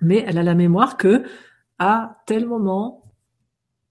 mais 0.00 0.24
elle 0.26 0.38
a 0.38 0.42
la 0.42 0.54
mémoire 0.54 0.96
que 0.96 1.24
à 1.78 2.22
tel 2.26 2.46
moment, 2.46 3.02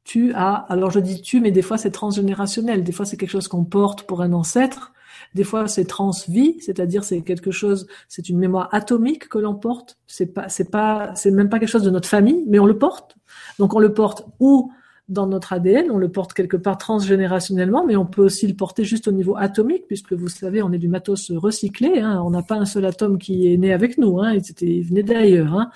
tu 0.03 0.33
as, 0.33 0.53
alors 0.53 0.91
je 0.91 0.99
dis 0.99 1.21
tu, 1.21 1.39
mais 1.39 1.51
des 1.51 1.61
fois 1.61 1.77
c'est 1.77 1.91
transgénérationnel, 1.91 2.83
des 2.83 2.91
fois 2.91 3.05
c'est 3.05 3.17
quelque 3.17 3.29
chose 3.29 3.47
qu'on 3.47 3.65
porte 3.65 4.03
pour 4.03 4.21
un 4.21 4.33
ancêtre, 4.33 4.93
des 5.33 5.43
fois, 5.43 5.67
c'est 5.67 5.85
transvie, 5.85 6.57
c'est-à-dire 6.61 7.03
c'est 7.03 7.21
quelque 7.21 7.51
chose, 7.51 7.87
c'est 8.07 8.29
une 8.29 8.37
mémoire 8.37 8.69
atomique 8.71 9.27
que 9.27 9.37
l'on 9.37 9.55
porte. 9.55 9.97
C'est 10.07 10.27
pas, 10.27 10.49
c'est 10.49 10.71
pas, 10.71 11.13
c'est 11.15 11.31
même 11.31 11.49
pas 11.49 11.59
quelque 11.59 11.69
chose 11.69 11.83
de 11.83 11.89
notre 11.89 12.07
famille, 12.07 12.43
mais 12.47 12.59
on 12.59 12.65
le 12.65 12.77
porte. 12.77 13.17
Donc 13.59 13.73
on 13.73 13.79
le 13.79 13.93
porte 13.93 14.25
ou 14.39 14.71
dans 15.07 15.27
notre 15.27 15.53
ADN, 15.53 15.91
on 15.91 15.97
le 15.97 16.09
porte 16.09 16.33
quelque 16.33 16.57
part 16.57 16.79
transgénérationnellement, 16.79 17.85
mais 17.85 17.95
on 17.95 18.07
peut 18.07 18.23
aussi 18.23 18.47
le 18.47 18.55
porter 18.55 18.83
juste 18.83 19.07
au 19.07 19.11
niveau 19.11 19.35
atomique, 19.37 19.85
puisque 19.87 20.13
vous 20.13 20.29
savez, 20.29 20.63
on 20.63 20.71
est 20.71 20.79
du 20.79 20.87
matos 20.87 21.31
recyclé, 21.31 21.99
hein. 21.99 22.23
on 22.25 22.31
n'a 22.31 22.41
pas 22.41 22.55
un 22.55 22.65
seul 22.65 22.85
atome 22.85 23.19
qui 23.19 23.53
est 23.53 23.57
né 23.57 23.71
avec 23.71 23.99
nous, 23.99 24.19
hein, 24.19 24.33
ils, 24.33 24.49
étaient, 24.49 24.65
ils 24.65 24.81
venaient 24.81 25.03
d'ailleurs. 25.03 25.53
Hein. 25.53 25.69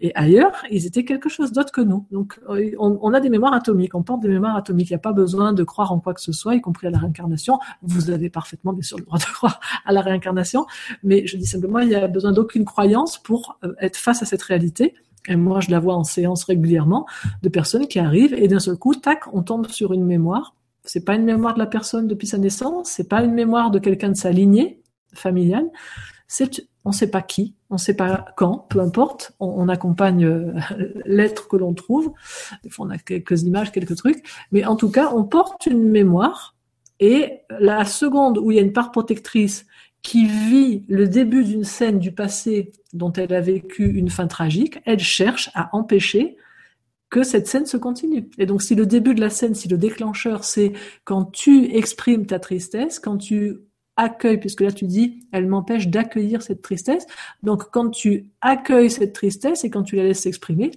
Et 0.00 0.14
ailleurs, 0.14 0.52
ils 0.70 0.86
étaient 0.86 1.04
quelque 1.04 1.28
chose 1.28 1.50
d'autre 1.50 1.72
que 1.72 1.80
nous. 1.80 2.06
Donc 2.12 2.38
euh, 2.50 2.70
on, 2.78 2.98
on, 3.02 3.12
a 3.14 3.20
des 3.20 3.30
mémoires 3.30 3.52
atomiques, 3.52 3.96
on 3.96 4.04
porte 4.04 4.20
des 4.20 4.28
mémoires 4.28 4.54
atomiques, 4.54 4.90
il 4.90 4.92
n'y 4.92 4.96
a 4.96 5.00
pas 5.00 5.12
besoin 5.12 5.52
de 5.52 5.64
croire 5.64 5.90
en 5.90 5.98
quoi 5.98 6.14
que 6.14 6.20
ce 6.20 6.30
soit, 6.30 6.54
y 6.54 6.60
compris 6.60 6.86
à 6.86 6.90
la 6.90 6.98
réincarnation. 6.98 7.58
Vous 7.82 8.10
avez 8.10 8.30
parfaitement 8.30 8.72
bien 8.72 8.82
sûr 8.82 8.96
le 8.98 9.04
droit 9.04 9.18
de 9.18 9.24
croire 9.24 9.58
à 9.86 9.92
la 9.92 10.02
réincarnation, 10.02 10.66
mais 11.02 11.26
je 11.26 11.36
dis 11.36 11.46
simplement, 11.46 11.80
il 11.80 11.88
n'y 11.88 11.96
a 11.96 12.06
besoin 12.06 12.30
d'aucune 12.30 12.64
croyance 12.64 13.18
pour 13.18 13.58
euh, 13.64 13.74
être 13.80 13.96
face 13.96 14.22
à 14.22 14.24
cette 14.24 14.42
réalité. 14.42 14.94
Et 15.26 15.36
moi, 15.36 15.60
je 15.60 15.70
la 15.70 15.80
vois 15.80 15.96
en 15.96 16.04
séance 16.04 16.44
régulièrement 16.44 17.06
de 17.42 17.48
personnes 17.48 17.86
qui 17.86 17.98
arrivent 17.98 18.34
et 18.34 18.48
d'un 18.48 18.60
seul 18.60 18.76
coup, 18.76 18.94
tac, 18.94 19.22
on 19.32 19.42
tombe 19.42 19.68
sur 19.68 19.92
une 19.92 20.04
mémoire. 20.04 20.54
C'est 20.84 21.04
pas 21.04 21.16
une 21.16 21.24
mémoire 21.24 21.54
de 21.54 21.58
la 21.58 21.66
personne 21.66 22.06
depuis 22.06 22.26
sa 22.26 22.38
naissance, 22.38 22.88
c'est 22.88 23.08
pas 23.08 23.22
une 23.22 23.34
mémoire 23.34 23.70
de 23.70 23.78
quelqu'un 23.78 24.08
de 24.08 24.16
sa 24.16 24.30
lignée 24.30 24.80
familiale. 25.12 25.66
C'est, 26.28 26.66
on 26.84 26.92
sait 26.92 27.10
pas 27.10 27.22
qui, 27.22 27.54
on 27.70 27.78
sait 27.78 27.94
pas 27.94 28.26
quand, 28.36 28.66
peu 28.70 28.80
importe. 28.80 29.32
On, 29.40 29.68
accompagne 29.68 30.24
euh, 30.24 30.52
l'être 31.04 31.48
que 31.48 31.56
l'on 31.56 31.74
trouve. 31.74 32.12
Des 32.62 32.70
fois, 32.70 32.86
on 32.86 32.90
a 32.90 32.98
quelques 32.98 33.42
images, 33.42 33.72
quelques 33.72 33.96
trucs, 33.96 34.26
mais 34.52 34.64
en 34.64 34.76
tout 34.76 34.90
cas, 34.90 35.12
on 35.14 35.24
porte 35.24 35.66
une 35.66 35.88
mémoire. 35.88 36.54
Et 37.00 37.42
la 37.60 37.84
seconde 37.84 38.38
où 38.38 38.50
il 38.50 38.56
y 38.56 38.58
a 38.58 38.62
une 38.62 38.72
part 38.72 38.90
protectrice 38.90 39.66
qui 40.02 40.26
vit 40.26 40.84
le 40.88 41.08
début 41.08 41.44
d'une 41.44 41.64
scène 41.64 41.98
du 41.98 42.12
passé 42.12 42.72
dont 42.92 43.12
elle 43.12 43.34
a 43.34 43.40
vécu 43.40 43.90
une 43.90 44.10
fin 44.10 44.26
tragique, 44.26 44.80
elle 44.84 45.00
cherche 45.00 45.50
à 45.54 45.74
empêcher 45.76 46.36
que 47.10 47.22
cette 47.22 47.46
scène 47.46 47.66
se 47.66 47.76
continue. 47.76 48.28
Et 48.38 48.46
donc 48.46 48.62
si 48.62 48.74
le 48.74 48.86
début 48.86 49.14
de 49.14 49.20
la 49.20 49.30
scène, 49.30 49.54
si 49.54 49.68
le 49.68 49.78
déclencheur, 49.78 50.44
c'est 50.44 50.72
quand 51.04 51.24
tu 51.24 51.74
exprimes 51.74 52.26
ta 52.26 52.38
tristesse, 52.38 52.98
quand 52.98 53.16
tu 53.16 53.58
accueilles, 53.96 54.38
puisque 54.38 54.60
là 54.60 54.70
tu 54.70 54.86
dis, 54.86 55.26
elle 55.32 55.46
m'empêche 55.46 55.88
d'accueillir 55.88 56.42
cette 56.42 56.62
tristesse, 56.62 57.06
donc 57.42 57.70
quand 57.70 57.90
tu 57.90 58.28
accueilles 58.40 58.90
cette 58.90 59.12
tristesse 59.12 59.64
et 59.64 59.70
quand 59.70 59.82
tu 59.82 59.96
la 59.96 60.04
laisses 60.04 60.20
s'exprimer, 60.20 60.70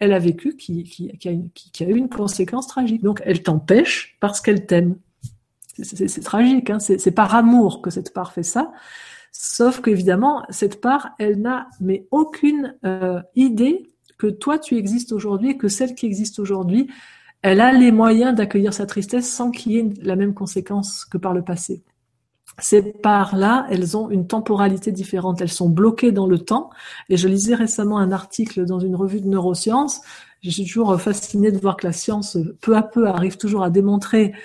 elle 0.00 0.12
a 0.12 0.18
vécu 0.18 0.56
qui, 0.56 0.84
qui, 0.84 1.10
a 1.28 1.88
eu 1.88 1.96
une 1.96 2.08
conséquence 2.08 2.66
tragique. 2.66 3.02
Donc 3.02 3.20
elle 3.24 3.42
t'empêche 3.42 4.16
parce 4.20 4.40
qu'elle 4.40 4.66
t'aime. 4.66 4.96
C'est 5.82 6.24
tragique, 6.24 6.70
hein 6.70 6.78
c'est 6.80 7.10
par 7.10 7.34
amour 7.34 7.82
que 7.82 7.90
cette 7.90 8.12
part 8.12 8.32
fait 8.32 8.42
ça. 8.42 8.72
Sauf 9.32 9.80
qu'évidemment, 9.80 10.42
cette 10.50 10.80
part, 10.80 11.10
elle 11.18 11.40
n'a 11.40 11.68
mais 11.80 12.06
aucune 12.10 12.76
euh, 12.84 13.20
idée 13.36 13.92
que 14.18 14.26
toi 14.26 14.58
tu 14.58 14.76
existes 14.76 15.12
aujourd'hui 15.12 15.50
et 15.50 15.56
que 15.56 15.68
celle 15.68 15.94
qui 15.94 16.06
existe 16.06 16.38
aujourd'hui, 16.38 16.88
elle 17.42 17.60
a 17.60 17.72
les 17.72 17.92
moyens 17.92 18.34
d'accueillir 18.34 18.74
sa 18.74 18.86
tristesse 18.86 19.30
sans 19.30 19.50
qu'il 19.50 19.72
y 19.72 19.78
ait 19.78 19.88
la 20.02 20.16
même 20.16 20.34
conséquence 20.34 21.04
que 21.04 21.18
par 21.18 21.34
le 21.34 21.42
passé. 21.42 21.84
Ces 22.60 22.82
parts-là, 22.82 23.66
elles 23.70 23.96
ont 23.96 24.10
une 24.10 24.26
temporalité 24.26 24.90
différente, 24.90 25.40
elles 25.40 25.52
sont 25.52 25.68
bloquées 25.68 26.10
dans 26.10 26.26
le 26.26 26.40
temps. 26.40 26.70
Et 27.08 27.16
je 27.16 27.28
lisais 27.28 27.54
récemment 27.54 27.98
un 27.98 28.10
article 28.10 28.64
dans 28.64 28.80
une 28.80 28.96
revue 28.96 29.20
de 29.20 29.28
neurosciences. 29.28 30.00
Je 30.42 30.50
suis 30.50 30.64
toujours 30.64 31.00
fascinée 31.00 31.52
de 31.52 31.58
voir 31.58 31.76
que 31.76 31.86
la 31.86 31.92
science, 31.92 32.36
peu 32.60 32.76
à 32.76 32.82
peu, 32.82 33.06
arrive 33.06 33.36
toujours 33.36 33.62
à 33.62 33.70
démontrer 33.70 34.32
euh, 34.32 34.38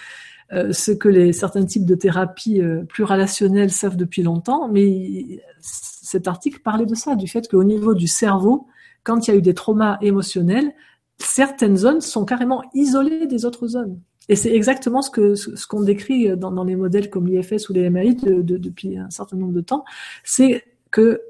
ce 0.71 0.91
que 0.91 1.09
les 1.09 1.33
certains 1.33 1.65
types 1.65 1.85
de 1.85 1.95
thérapies 1.95 2.61
euh, 2.61 2.83
plus 2.83 3.03
relationnelles 3.03 3.71
savent 3.71 3.95
depuis 3.95 4.23
longtemps, 4.23 4.67
mais 4.67 5.39
cet 5.59 6.27
article 6.27 6.59
parlait 6.61 6.85
de 6.85 6.95
ça, 6.95 7.15
du 7.15 7.27
fait 7.27 7.47
qu'au 7.49 7.63
niveau 7.63 7.93
du 7.93 8.07
cerveau, 8.07 8.67
quand 9.03 9.27
il 9.27 9.31
y 9.31 9.33
a 9.33 9.37
eu 9.37 9.41
des 9.41 9.53
traumas 9.53 9.97
émotionnels, 10.01 10.71
certaines 11.17 11.77
zones 11.77 12.01
sont 12.01 12.25
carrément 12.25 12.61
isolées 12.73 13.27
des 13.27 13.45
autres 13.45 13.67
zones. 13.67 13.99
Et 14.29 14.35
c'est 14.35 14.53
exactement 14.53 15.01
ce 15.01 15.09
que 15.09 15.35
ce 15.35 15.67
qu'on 15.67 15.81
décrit 15.81 16.37
dans, 16.37 16.51
dans, 16.51 16.63
les 16.63 16.77
modèles 16.77 17.09
comme 17.09 17.27
l'IFS 17.27 17.69
ou 17.69 17.73
les 17.73 17.89
MAI 17.89 18.13
depuis 18.13 18.97
un 18.97 19.09
certain 19.09 19.35
nombre 19.35 19.51
de 19.51 19.61
temps, 19.61 19.83
c'est 20.23 20.63
que 20.91 21.21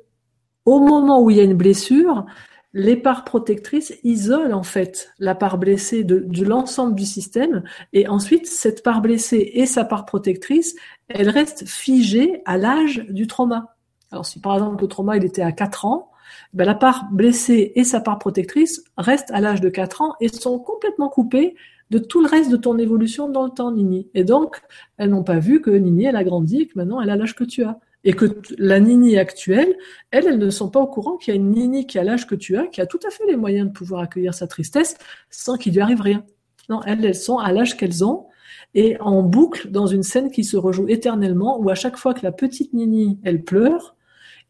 au 0.65 0.79
moment 0.79 1.21
où 1.21 1.29
il 1.29 1.37
y 1.37 1.39
a 1.39 1.43
une 1.43 1.55
blessure, 1.55 2.25
les 2.73 2.95
parts 2.97 3.23
protectrices 3.23 3.93
isolent 4.03 4.53
en 4.53 4.63
fait 4.63 5.13
la 5.19 5.35
part 5.35 5.57
blessée 5.57 6.03
de, 6.03 6.25
l'ensemble 6.43 6.95
du 6.95 7.05
système 7.05 7.63
et 7.93 8.07
ensuite 8.07 8.47
cette 8.47 8.83
part 8.83 9.01
blessée 9.01 9.51
et 9.53 9.65
sa 9.65 9.85
part 9.85 10.05
protectrice, 10.05 10.75
elles 11.07 11.29
restent 11.29 11.67
figées 11.67 12.41
à 12.45 12.57
l'âge 12.57 13.05
du 13.09 13.27
trauma. 13.27 13.75
Alors 14.11 14.25
si 14.25 14.39
par 14.39 14.55
exemple 14.55 14.81
le 14.81 14.87
trauma 14.87 15.17
il 15.17 15.25
était 15.25 15.43
à 15.43 15.51
4 15.51 15.85
ans, 15.85 16.11
ben, 16.53 16.65
la 16.65 16.73
part 16.73 17.09
blessée 17.11 17.73
et 17.75 17.83
sa 17.83 18.01
part 18.01 18.17
protectrice 18.17 18.83
restent 18.97 19.31
à 19.31 19.39
l'âge 19.39 19.61
de 19.61 19.69
4 19.69 20.01
ans 20.01 20.15
et 20.19 20.27
sont 20.27 20.57
complètement 20.57 21.09
coupées 21.09 21.55
de 21.91 21.99
tout 21.99 22.21
le 22.21 22.27
reste 22.27 22.49
de 22.49 22.57
ton 22.57 22.79
évolution 22.79 23.29
dans 23.29 23.43
le 23.43 23.51
temps, 23.51 23.71
Nini. 23.71 24.09
Et 24.15 24.23
donc, 24.23 24.61
elles 24.97 25.11
n'ont 25.11 25.23
pas 25.23 25.37
vu 25.37 25.61
que 25.61 25.69
Nini, 25.69 26.05
elle 26.05 26.15
a 26.15 26.23
grandi 26.23 26.61
et 26.61 26.67
que 26.67 26.73
maintenant 26.75 27.01
elle 27.01 27.11
a 27.11 27.15
l'âge 27.15 27.35
que 27.35 27.43
tu 27.43 27.63
as 27.63 27.77
et 28.03 28.13
que 28.13 28.25
la 28.57 28.79
Nini 28.79 29.17
actuelle, 29.17 29.75
elles, 30.11 30.27
elles 30.27 30.37
ne 30.37 30.49
sont 30.49 30.69
pas 30.69 30.79
au 30.79 30.87
courant 30.87 31.17
qu'il 31.17 31.33
y 31.33 31.37
a 31.37 31.39
une 31.39 31.51
Nini 31.51 31.87
qui 31.87 31.99
a 31.99 32.03
l'âge 32.03 32.27
que 32.27 32.35
tu 32.35 32.57
as, 32.57 32.67
qui 32.67 32.81
a 32.81 32.85
tout 32.85 32.99
à 33.07 33.09
fait 33.09 33.25
les 33.25 33.37
moyens 33.37 33.67
de 33.67 33.73
pouvoir 33.73 34.01
accueillir 34.01 34.33
sa 34.33 34.47
tristesse 34.47 34.97
sans 35.29 35.57
qu'il 35.57 35.73
lui 35.73 35.81
arrive 35.81 36.01
rien. 36.01 36.25
Non, 36.69 36.81
elles, 36.83 37.03
elles 37.05 37.15
sont 37.15 37.37
à 37.37 37.51
l'âge 37.51 37.77
qu'elles 37.77 38.03
ont 38.03 38.27
et 38.75 38.99
en 38.99 39.21
boucle 39.23 39.69
dans 39.69 39.87
une 39.87 40.03
scène 40.03 40.31
qui 40.31 40.43
se 40.43 40.57
rejoue 40.57 40.87
éternellement 40.89 41.59
où 41.59 41.69
à 41.69 41.75
chaque 41.75 41.97
fois 41.97 42.13
que 42.13 42.23
la 42.23 42.31
petite 42.31 42.73
Nini, 42.73 43.19
elle 43.23 43.43
pleure, 43.43 43.95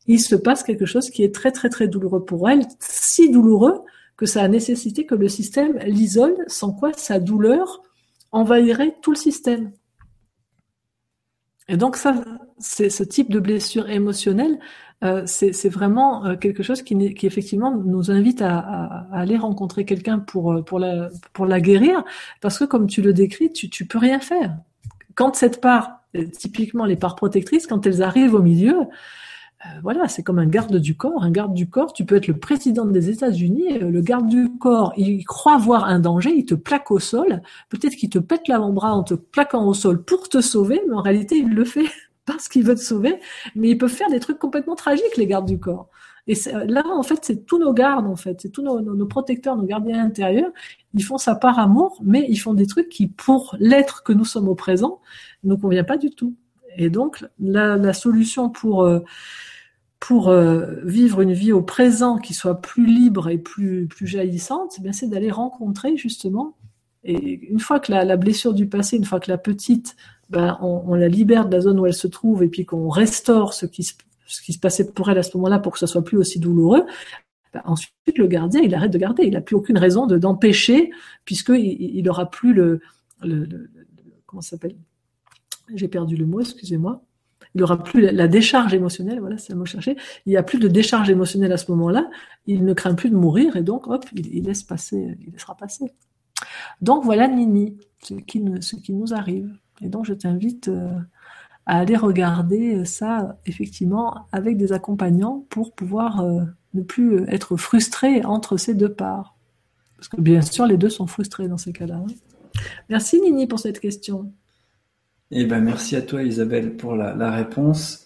il 0.08 0.20
se 0.20 0.36
passe 0.36 0.64
quelque 0.64 0.86
chose 0.86 1.10
qui 1.10 1.24
est 1.24 1.34
très 1.34 1.52
très 1.52 1.70
très 1.70 1.88
douloureux 1.88 2.26
pour 2.26 2.50
elle, 2.50 2.62
si 2.80 3.30
douloureux 3.30 3.82
que 4.18 4.26
ça 4.26 4.42
a 4.42 4.48
nécessité 4.48 5.06
que 5.06 5.16
le 5.16 5.28
système 5.28 5.78
l'isole, 5.86 6.36
sans 6.48 6.72
quoi 6.72 6.92
sa 6.94 7.20
douleur 7.20 7.82
envahirait 8.32 8.96
tout 9.02 9.12
le 9.12 9.18
système. 9.18 9.72
Et 11.70 11.78
donc 11.78 11.96
ça, 11.96 12.24
c'est 12.60 12.90
ce 12.90 13.04
type 13.04 13.32
de 13.32 13.40
blessure 13.40 13.90
émotionnelle, 13.90 14.60
euh, 15.04 15.24
c'est 15.26 15.70
vraiment 15.70 16.26
euh, 16.26 16.36
quelque 16.38 16.64
chose 16.64 16.82
qui, 16.82 16.96
effectivement 17.24 17.76
nous 17.76 18.10
invite 18.10 18.42
à, 18.42 19.08
aller 19.12 19.36
rencontrer 19.36 19.84
quelqu'un 19.84 20.20
pour 20.20 20.54
euh, 20.54 20.62
pour 20.62 20.80
la 20.80 21.10
pour 21.34 21.46
la 21.46 21.60
guérir, 21.60 22.06
parce 22.40 22.58
que 22.58 22.64
comme 22.64 22.88
tu 22.88 23.02
le 23.02 23.12
décris, 23.12 23.52
tu 23.52 23.70
tu 23.70 23.86
peux 23.86 23.98
rien 23.98 24.20
faire. 24.20 24.56
Quand 25.16 25.36
cette 25.36 25.62
part, 25.62 26.00
typiquement 26.38 26.86
les 26.86 26.96
parts 26.96 27.16
protectrices, 27.16 27.68
quand 27.68 27.86
elles 27.86 28.02
arrivent 28.02 28.34
au 28.34 28.42
milieu, 28.42 28.76
euh, 29.66 29.70
voilà, 29.82 30.08
c'est 30.08 30.24
comme 30.24 30.40
un 30.40 30.46
garde 30.46 30.76
du 30.78 30.96
corps. 30.96 31.24
Un 31.24 31.32
garde 31.32 31.54
du 31.54 31.70
corps, 31.70 31.94
tu 31.94 32.06
peux 32.06 32.16
être 32.16 32.28
le 32.28 32.38
président 32.38 32.86
des 32.86 33.10
États-Unis, 33.10 33.82
euh, 33.82 33.90
le 33.90 34.02
garde 34.02 34.28
du 34.28 34.50
corps, 34.58 34.94
il 34.98 35.24
croit 35.26 35.58
voir 35.58 35.86
un 35.86 36.00
danger, 36.00 36.34
il 36.36 36.46
te 36.46 36.56
plaque 36.56 36.92
au 36.92 37.00
sol. 37.00 37.42
Peut-être 37.70 37.96
qu'il 37.96 38.10
te 38.10 38.20
pète 38.20 38.48
l'avant-bras 38.48 38.94
en 38.94 39.04
te 39.04 39.14
plaquant 39.14 39.66
au 39.66 39.74
sol 39.74 40.04
pour 40.04 40.28
te 40.30 40.42
sauver, 40.42 40.82
mais 40.88 40.96
en 40.96 41.02
réalité, 41.02 41.38
il 41.38 41.50
le 41.50 41.66
fait 41.66 41.86
parce 42.26 42.50
qu'il 42.50 42.64
veut 42.64 42.76
te 42.76 42.82
sauver. 42.82 43.20
Mais 43.56 43.70
ils 43.70 43.78
peuvent 43.78 43.90
faire 43.90 44.10
des 44.10 44.20
trucs 44.20 44.40
complètement 44.40 44.76
tragiques, 44.76 45.18
les 45.18 45.28
gardes 45.28 45.48
du 45.48 45.60
corps. 45.60 45.90
Et 46.28 46.36
là, 46.68 46.84
en 46.88 47.04
fait, 47.04 47.20
c'est 47.22 47.46
tous 47.46 47.60
nos 47.60 47.74
gardes, 47.74 48.08
en 48.08 48.16
fait, 48.16 48.40
c'est 48.42 48.50
tous 48.50 48.62
nos, 48.62 49.06
protecteurs, 49.06 49.58
nos 49.58 49.66
gardiens 49.66 50.06
intérieurs. 50.06 50.52
Ils 50.94 51.04
font 51.04 51.18
ça 51.18 51.36
par 51.36 51.60
amour, 51.60 52.00
mais 52.02 52.26
ils 52.30 52.38
font 52.38 52.54
des 52.54 52.66
trucs 52.66 52.88
qui, 52.88 53.08
pour 53.08 53.58
l'être 53.60 54.04
que 54.04 54.14
nous 54.14 54.24
sommes 54.24 54.48
au 54.48 54.56
présent, 54.56 55.02
ne 55.44 55.56
convient 55.56 55.84
pas 55.84 55.98
du 55.98 56.12
tout. 56.12 56.34
Et 56.78 56.90
donc, 56.90 57.26
la, 57.40 57.94
solution 57.94 58.50
pour 58.50 58.84
euh, 58.84 59.02
pour 60.04 60.28
euh, 60.28 60.82
vivre 60.84 61.22
une 61.22 61.32
vie 61.32 61.54
au 61.54 61.62
présent 61.62 62.18
qui 62.18 62.34
soit 62.34 62.60
plus 62.60 62.86
libre 62.86 63.30
et 63.30 63.38
plus 63.38 63.88
plus 63.88 64.06
jaillissante, 64.06 64.76
eh 64.84 64.92
c'est 64.92 65.08
d'aller 65.08 65.32
rencontrer 65.32 65.96
justement. 65.96 66.58
Et 67.06 67.50
une 67.50 67.62
fois 67.62 67.80
que 67.80 67.90
la, 67.90 68.04
la, 68.04 68.18
blessure 68.18 68.54
du 68.54 68.68
passé, 68.68 68.98
une 68.98 69.06
fois 69.06 69.22
que 69.22 69.32
la 69.32 69.38
petite, 69.38 69.96
ben, 70.30 70.58
on, 70.62 70.94
la 70.96 71.08
libère 71.08 71.48
de 71.48 71.56
la 71.56 71.62
zone 71.62 71.80
où 71.80 71.86
elle 71.86 71.94
se 71.94 72.08
trouve 72.08 72.44
et 72.44 72.50
puis 72.50 72.66
qu'on 72.66 72.90
restaure 72.90 73.54
ce 73.54 73.66
qui 73.66 73.84
se 73.84 73.94
ce 74.28 74.42
qui 74.42 74.52
se 74.52 74.60
passait 74.60 74.92
pour 74.92 75.10
elle 75.10 75.18
à 75.18 75.24
ce 75.24 75.38
moment-là 75.38 75.60
pour 75.60 75.72
que 75.72 75.80
ce 75.80 75.86
soit 75.86 76.04
plus 76.04 76.18
aussi 76.18 76.38
douloureux, 76.38 76.84
ben 77.54 77.62
ensuite 77.64 78.18
le 78.18 78.28
gardien 78.28 78.60
il 78.60 78.76
arrête 78.76 78.92
de 78.92 78.98
garder, 78.98 79.24
il 79.24 79.32
n'a 79.32 79.42
plus 79.42 79.56
aucune 79.56 79.78
raison 79.78 80.06
de 80.06 80.18
d'empêcher 80.18 80.92
puisqu'il 81.24 81.96
il 81.96 82.10
aura 82.10 82.30
plus 82.30 82.54
le, 82.54 82.82
le, 83.22 83.46
le, 83.46 83.72
comment 84.26 84.42
s'appelle? 84.42 84.76
J'ai 85.74 85.88
perdu 85.88 86.18
le 86.18 86.26
mot, 86.26 86.42
excusez-moi. 86.42 87.02
Il 87.56 87.62
n'aura 87.62 87.84
plus 87.84 88.02
la 88.02 88.28
décharge 88.28 88.74
émotionnelle, 88.74 89.20
voilà, 89.20 89.38
c'est 89.38 89.54
le 89.54 89.60
mot 89.60 89.66
cherché. 89.66 89.96
Il 90.26 90.30
n'y 90.30 90.38
a 90.38 90.44
plus 90.44 90.60
de 90.60 90.68
décharge 90.68 91.10
émotionnelle 91.10 91.52
à 91.52 91.58
ce 91.58 91.70
moment-là. 91.72 92.10
Il 92.48 92.66
ne 92.66 92.74
craint 92.74 92.96
plus 92.96 93.10
de 93.10 93.16
mourir 93.16 93.56
et 93.56 93.62
donc, 93.62 93.88
hop, 93.88 94.06
il, 94.16 94.44
laisse 94.44 94.64
passer, 94.64 95.18
il 95.22 95.32
laissera 95.32 95.56
passer. 95.56 95.94
Donc 96.82 97.04
voilà 97.04 97.28
Nini, 97.28 97.78
ce 98.02 98.16
qui, 98.16 98.42
nous 98.42 99.14
arrive. 99.14 99.52
Et 99.82 99.88
donc 99.88 100.06
je 100.06 100.14
t'invite 100.14 100.68
euh, 100.68 100.98
à 101.66 101.80
aller 101.80 101.96
regarder 101.96 102.86
ça 102.86 103.38
effectivement 103.46 104.28
avec 104.32 104.58
des 104.58 104.74
accompagnants 104.74 105.46
pour 105.50 105.74
pouvoir 105.74 106.22
euh, 106.22 106.42
ne 106.74 106.82
plus 106.82 107.24
être 107.28 107.56
frustré 107.56 108.26
entre 108.26 108.58
ces 108.58 108.74
deux 108.74 108.94
parts. 108.94 109.38
Parce 109.98 110.08
que 110.08 110.20
bien 110.20 110.42
sûr, 110.42 110.66
les 110.66 110.78
deux 110.78 110.90
sont 110.90 111.08
frustrés 111.08 111.48
dans 111.48 111.58
ces 111.58 111.72
cas-là. 111.72 111.96
Hein. 111.96 112.60
Merci 112.90 113.22
Nini 113.22 113.48
pour 113.48 113.60
cette 113.60 113.80
question. 113.80 114.34
Eh 115.32 115.46
ben, 115.46 115.62
merci 115.62 115.96
à 115.96 116.02
toi 116.02 116.24
Isabelle 116.24 116.76
pour 116.76 116.96
la, 116.96 117.14
la 117.16 117.32
réponse. 117.32 118.04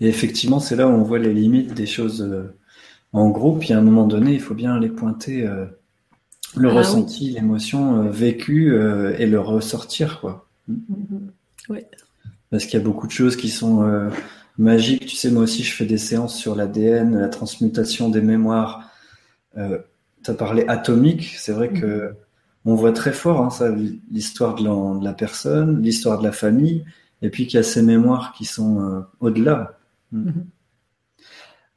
Et 0.00 0.08
effectivement, 0.08 0.60
c'est 0.60 0.76
là 0.76 0.88
où 0.88 0.90
on 0.90 1.02
voit 1.02 1.18
les 1.18 1.34
limites 1.34 1.74
des 1.74 1.86
choses 1.86 2.22
euh, 2.22 2.54
en 3.12 3.28
groupe. 3.28 3.68
Et 3.68 3.74
à 3.74 3.78
un 3.78 3.82
moment 3.82 4.06
donné, 4.06 4.32
il 4.32 4.40
faut 4.40 4.54
bien 4.54 4.78
les 4.78 4.88
pointer, 4.88 5.46
euh, 5.46 5.66
le 6.56 6.70
ah, 6.70 6.74
ressenti, 6.74 7.28
oui. 7.28 7.34
l'émotion 7.34 8.02
euh, 8.02 8.10
vécue 8.10 8.74
et 9.18 9.26
le 9.26 9.40
ressortir. 9.40 10.20
quoi. 10.20 10.48
Mm 10.68 10.74
-hmm. 10.74 11.20
Oui 11.68 11.80
parce 12.50 12.64
qu'il 12.64 12.80
y 12.80 12.82
a 12.82 12.84
beaucoup 12.84 13.06
de 13.06 13.12
choses 13.12 13.36
qui 13.36 13.48
sont 13.48 14.10
magiques. 14.58 15.06
Tu 15.06 15.16
sais, 15.16 15.30
moi 15.30 15.44
aussi, 15.44 15.62
je 15.62 15.72
fais 15.72 15.86
des 15.86 15.98
séances 15.98 16.36
sur 16.36 16.56
l'ADN, 16.56 17.16
la 17.16 17.28
transmutation 17.28 18.10
des 18.10 18.22
mémoires. 18.22 18.90
Tu 20.24 20.30
as 20.30 20.34
parlé 20.34 20.64
atomique, 20.66 21.24
c'est 21.38 21.52
vrai 21.52 21.68
que 21.68 22.12
on 22.64 22.74
voit 22.74 22.92
très 22.92 23.12
fort 23.12 23.40
hein, 23.40 23.50
ça, 23.50 23.74
l'histoire 24.10 24.54
de, 24.54 24.64
la, 24.64 24.98
de 24.98 25.04
la 25.04 25.12
personne, 25.12 25.82
l'histoire 25.82 26.18
de 26.18 26.24
la 26.24 26.32
famille, 26.32 26.84
et 27.22 27.30
puis 27.30 27.46
qu'il 27.46 27.56
y 27.56 27.60
a 27.60 27.62
ces 27.62 27.82
mémoires 27.82 28.32
qui 28.36 28.44
sont 28.44 28.80
euh, 28.80 29.00
au-delà. 29.20 29.78
Mm 30.12 30.28
-hmm. 30.28 30.44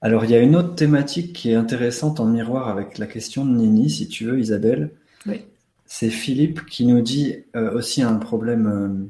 Alors, 0.01 0.26
il 0.26 0.31
y 0.31 0.35
a 0.35 0.41
une 0.41 0.55
autre 0.57 0.76
thématique 0.76 1.31
qui 1.34 1.51
est 1.51 1.55
intéressante 1.55 2.19
en 2.19 2.26
miroir 2.26 2.68
avec 2.68 2.97
la 2.97 3.07
question 3.07 3.45
de 3.45 3.51
Nini, 3.51 3.89
si 3.89 4.07
tu 4.10 4.26
veux, 4.26 4.38
Isabelle. 4.38 4.91
Oui. 5.26 5.45
C'est 5.85 6.10
Philippe 6.10 6.65
qui 6.65 6.85
nous 6.85 7.01
dit 7.01 7.27
euh, 7.55 7.77
aussi 7.77 8.01
un 8.01 8.15
problème 8.15 9.10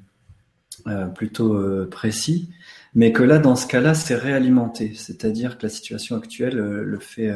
euh, 0.85 1.07
plutôt 1.07 1.51
précis, 1.89 2.49
mais 2.93 3.11
que 3.11 3.23
là, 3.23 3.39
dans 3.39 3.55
ce 3.55 3.65
cas-là, 3.65 3.93
c'est 3.95 4.15
réalimenté, 4.15 4.93
c'est-à-dire 4.93 5.57
que 5.57 5.63
la 5.63 5.69
situation 5.69 6.15
actuelle 6.15 6.57
le 6.95 6.99
fait, 6.99 7.31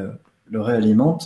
le 0.45 0.61
réalimente. 0.61 1.23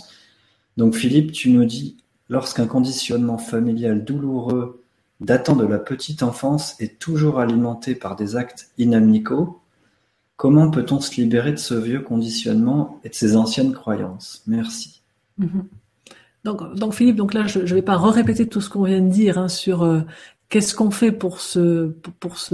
Donc 0.76 0.94
Philippe, 0.94 1.32
tu 1.32 1.50
nous 1.50 1.66
dis, 1.66 1.96
lorsqu'un 2.32 2.66
conditionnement 2.66 3.36
familial 3.36 4.04
douloureux 4.04 4.82
datant 5.20 5.54
de 5.54 5.66
la 5.66 5.78
petite 5.78 6.22
enfance 6.22 6.80
est 6.80 6.98
toujours 6.98 7.38
alimenté 7.38 7.94
par 7.94 8.16
des 8.16 8.36
actes 8.36 8.70
inamicaux, 8.78 9.60
comment 10.36 10.70
peut-on 10.70 10.98
se 10.98 11.20
libérer 11.20 11.52
de 11.52 11.58
ce 11.58 11.74
vieux 11.74 12.00
conditionnement 12.00 13.00
et 13.04 13.10
de 13.10 13.14
ces 13.14 13.36
anciennes 13.36 13.74
croyances? 13.74 14.42
Merci. 14.46 15.02
-hmm. 15.38 15.64
Donc, 16.44 16.94
Philippe, 16.94 17.16
donc 17.16 17.34
là, 17.34 17.46
je 17.46 17.60
ne 17.60 17.66
vais 17.66 17.82
pas 17.82 17.98
répéter 17.98 18.48
tout 18.48 18.62
ce 18.62 18.70
qu'on 18.70 18.84
vient 18.84 19.02
de 19.02 19.10
dire 19.10 19.36
hein, 19.38 19.48
sur 19.48 19.82
euh, 19.82 20.00
Qu'est-ce 20.52 20.74
qu'on 20.74 20.90
fait 20.90 21.12
pour 21.12 21.40
se, 21.40 21.94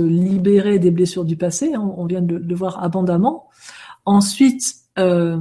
libérer 0.01 0.79
des 0.79 0.93
blessures 0.93 1.25
du 1.25 1.37
passé 1.37 1.77
On 1.77 2.07
vient 2.07 2.23
de 2.23 2.37
le 2.37 2.55
voir 2.55 2.75
abondamment. 2.81 3.49
Ensuite, 4.05 4.67
euh, 5.01 5.41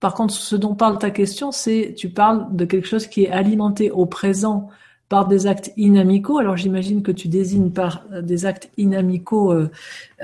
par 0.00 0.14
contre, 0.14 0.34
ce 0.34 0.56
dont 0.56 0.74
parle 0.74 0.98
ta 0.98 1.10
question, 1.10 1.52
c'est 1.52 1.94
tu 1.96 2.08
parles 2.08 2.54
de 2.56 2.64
quelque 2.64 2.88
chose 2.88 3.06
qui 3.06 3.24
est 3.24 3.30
alimenté 3.30 3.90
au 3.90 4.06
présent 4.06 4.68
par 5.10 5.26
des 5.26 5.46
actes 5.46 5.72
inamicaux. 5.76 6.38
Alors 6.38 6.56
j'imagine 6.56 7.02
que 7.02 7.12
tu 7.12 7.28
désignes 7.28 7.70
par 7.70 8.04
des 8.22 8.46
actes 8.46 8.70
inamicaux 8.76 9.52
euh, 9.52 9.70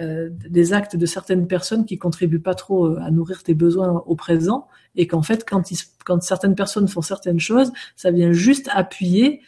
euh, 0.00 0.30
des 0.48 0.72
actes 0.72 0.96
de 0.96 1.06
certaines 1.06 1.46
personnes 1.46 1.84
qui 1.84 1.98
contribuent 1.98 2.40
pas 2.40 2.54
trop 2.54 2.86
euh, 2.86 3.00
à 3.02 3.10
nourrir 3.10 3.42
tes 3.42 3.54
besoins 3.54 4.02
au 4.06 4.14
présent 4.14 4.68
et 4.94 5.06
qu'en 5.06 5.22
fait 5.22 5.44
quand, 5.44 5.62
quand 6.04 6.22
certaines 6.22 6.54
personnes 6.54 6.88
font 6.88 7.02
certaines 7.02 7.40
choses, 7.40 7.72
ça 7.96 8.10
vient 8.10 8.32
juste 8.32 8.70
appuyer 8.72 9.42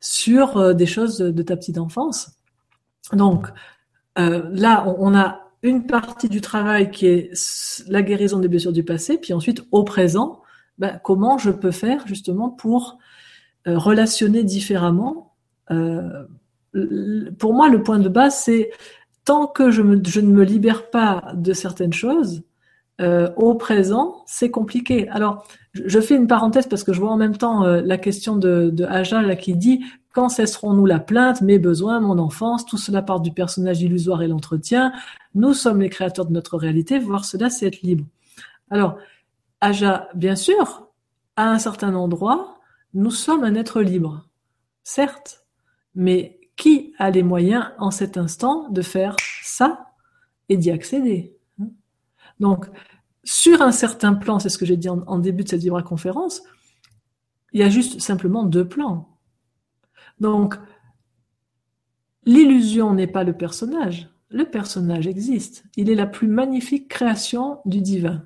sur 0.00 0.56
euh, 0.56 0.74
des 0.74 0.86
choses 0.86 1.18
de, 1.18 1.42
ta 1.42 1.56
petite 1.56 1.78
enfance. 1.78 2.32
Donc 3.12 3.48
euh, 4.18 4.48
là, 4.52 4.84
on, 4.86 5.12
on, 5.12 5.16
a 5.16 5.47
une 5.62 5.86
partie 5.86 6.28
du 6.28 6.40
travail 6.40 6.90
qui 6.90 7.06
est 7.06 7.84
la 7.88 8.02
guérison 8.02 8.38
des 8.38 8.48
blessures 8.48 8.72
du 8.72 8.84
passé, 8.84 9.18
puis 9.18 9.32
ensuite 9.32 9.64
au 9.72 9.84
présent, 9.84 10.42
ben, 10.78 11.00
comment 11.02 11.38
je 11.38 11.50
peux 11.50 11.72
faire 11.72 12.06
justement 12.06 12.48
pour 12.48 12.98
euh, 13.66 13.76
relationner 13.76 14.44
différemment. 14.44 15.34
Euh, 15.70 16.24
pour 17.38 17.54
moi, 17.54 17.68
le 17.68 17.82
point 17.82 17.98
de 17.98 18.08
base, 18.08 18.38
c'est 18.38 18.70
tant 19.24 19.46
que 19.46 19.70
je, 19.70 19.82
ne 19.82 20.32
me 20.32 20.44
libère 20.44 20.90
pas 20.90 21.32
de 21.34 21.52
certaines 21.52 21.92
choses, 21.92 22.44
euh, 23.00 23.30
au 23.36 23.54
présent, 23.54 24.22
c'est 24.26 24.50
compliqué. 24.50 25.08
Alors, 25.10 25.46
je 25.72 26.00
fais 26.00 26.16
une 26.16 26.26
parenthèse 26.26 26.66
parce 26.66 26.82
que 26.82 26.92
je 26.92 27.00
vois 27.00 27.10
en 27.10 27.16
même 27.16 27.36
temps 27.36 27.64
euh, 27.64 27.80
la 27.80 27.96
question 27.98 28.36
de, 28.36 28.70
de 28.72 28.84
Aja 28.84 29.22
là, 29.22 29.36
qui 29.36 29.54
dit 29.54 29.84
quand 30.12 30.28
cesserons-nous 30.30 30.86
la 30.86 30.98
plainte, 30.98 31.42
mes 31.42 31.58
besoins, 31.58 32.00
mon 32.00 32.18
enfance, 32.18 32.66
tout 32.66 32.78
cela 32.78 33.02
part 33.02 33.20
du 33.20 33.30
personnage 33.30 33.82
illusoire 33.82 34.22
et 34.22 34.28
l'entretien. 34.28 34.92
Nous 35.38 35.54
sommes 35.54 35.80
les 35.80 35.88
créateurs 35.88 36.26
de 36.26 36.32
notre 36.32 36.56
réalité. 36.56 36.98
Voir 36.98 37.24
cela, 37.24 37.48
c'est 37.48 37.68
être 37.68 37.82
libre. 37.82 38.04
Alors, 38.70 38.98
Aja, 39.60 40.08
bien 40.16 40.34
sûr, 40.34 40.88
à 41.36 41.48
un 41.52 41.60
certain 41.60 41.94
endroit, 41.94 42.58
nous 42.92 43.12
sommes 43.12 43.44
un 43.44 43.54
être 43.54 43.80
libre, 43.80 44.28
certes, 44.82 45.46
mais 45.94 46.40
qui 46.56 46.92
a 46.98 47.12
les 47.12 47.22
moyens 47.22 47.66
en 47.78 47.92
cet 47.92 48.16
instant 48.16 48.68
de 48.70 48.82
faire 48.82 49.14
ça 49.44 49.92
et 50.48 50.56
d'y 50.56 50.72
accéder? 50.72 51.36
Donc, 52.40 52.66
sur 53.22 53.62
un 53.62 53.70
certain 53.70 54.14
plan, 54.14 54.40
c'est 54.40 54.48
ce 54.48 54.58
que 54.58 54.66
j'ai 54.66 54.76
dit 54.76 54.88
en, 54.88 55.18
début 55.20 55.44
de 55.44 55.48
cette 55.50 55.60
Vibra 55.60 55.84
conférence, 55.84 56.42
il 57.52 57.60
y 57.60 57.62
a 57.62 57.68
juste 57.68 58.00
simplement 58.00 58.42
deux 58.42 58.66
plans. 58.66 59.16
Donc, 60.18 60.56
l'illusion 62.24 62.92
n'est 62.92 63.06
pas 63.06 63.22
le 63.22 63.36
personnage. 63.36 64.10
Le 64.30 64.44
personnage 64.44 65.06
existe. 65.06 65.64
Il 65.76 65.90
est 65.90 65.94
la 65.94 66.06
plus 66.06 66.28
magnifique 66.28 66.88
création 66.88 67.58
du 67.64 67.80
divin. 67.80 68.24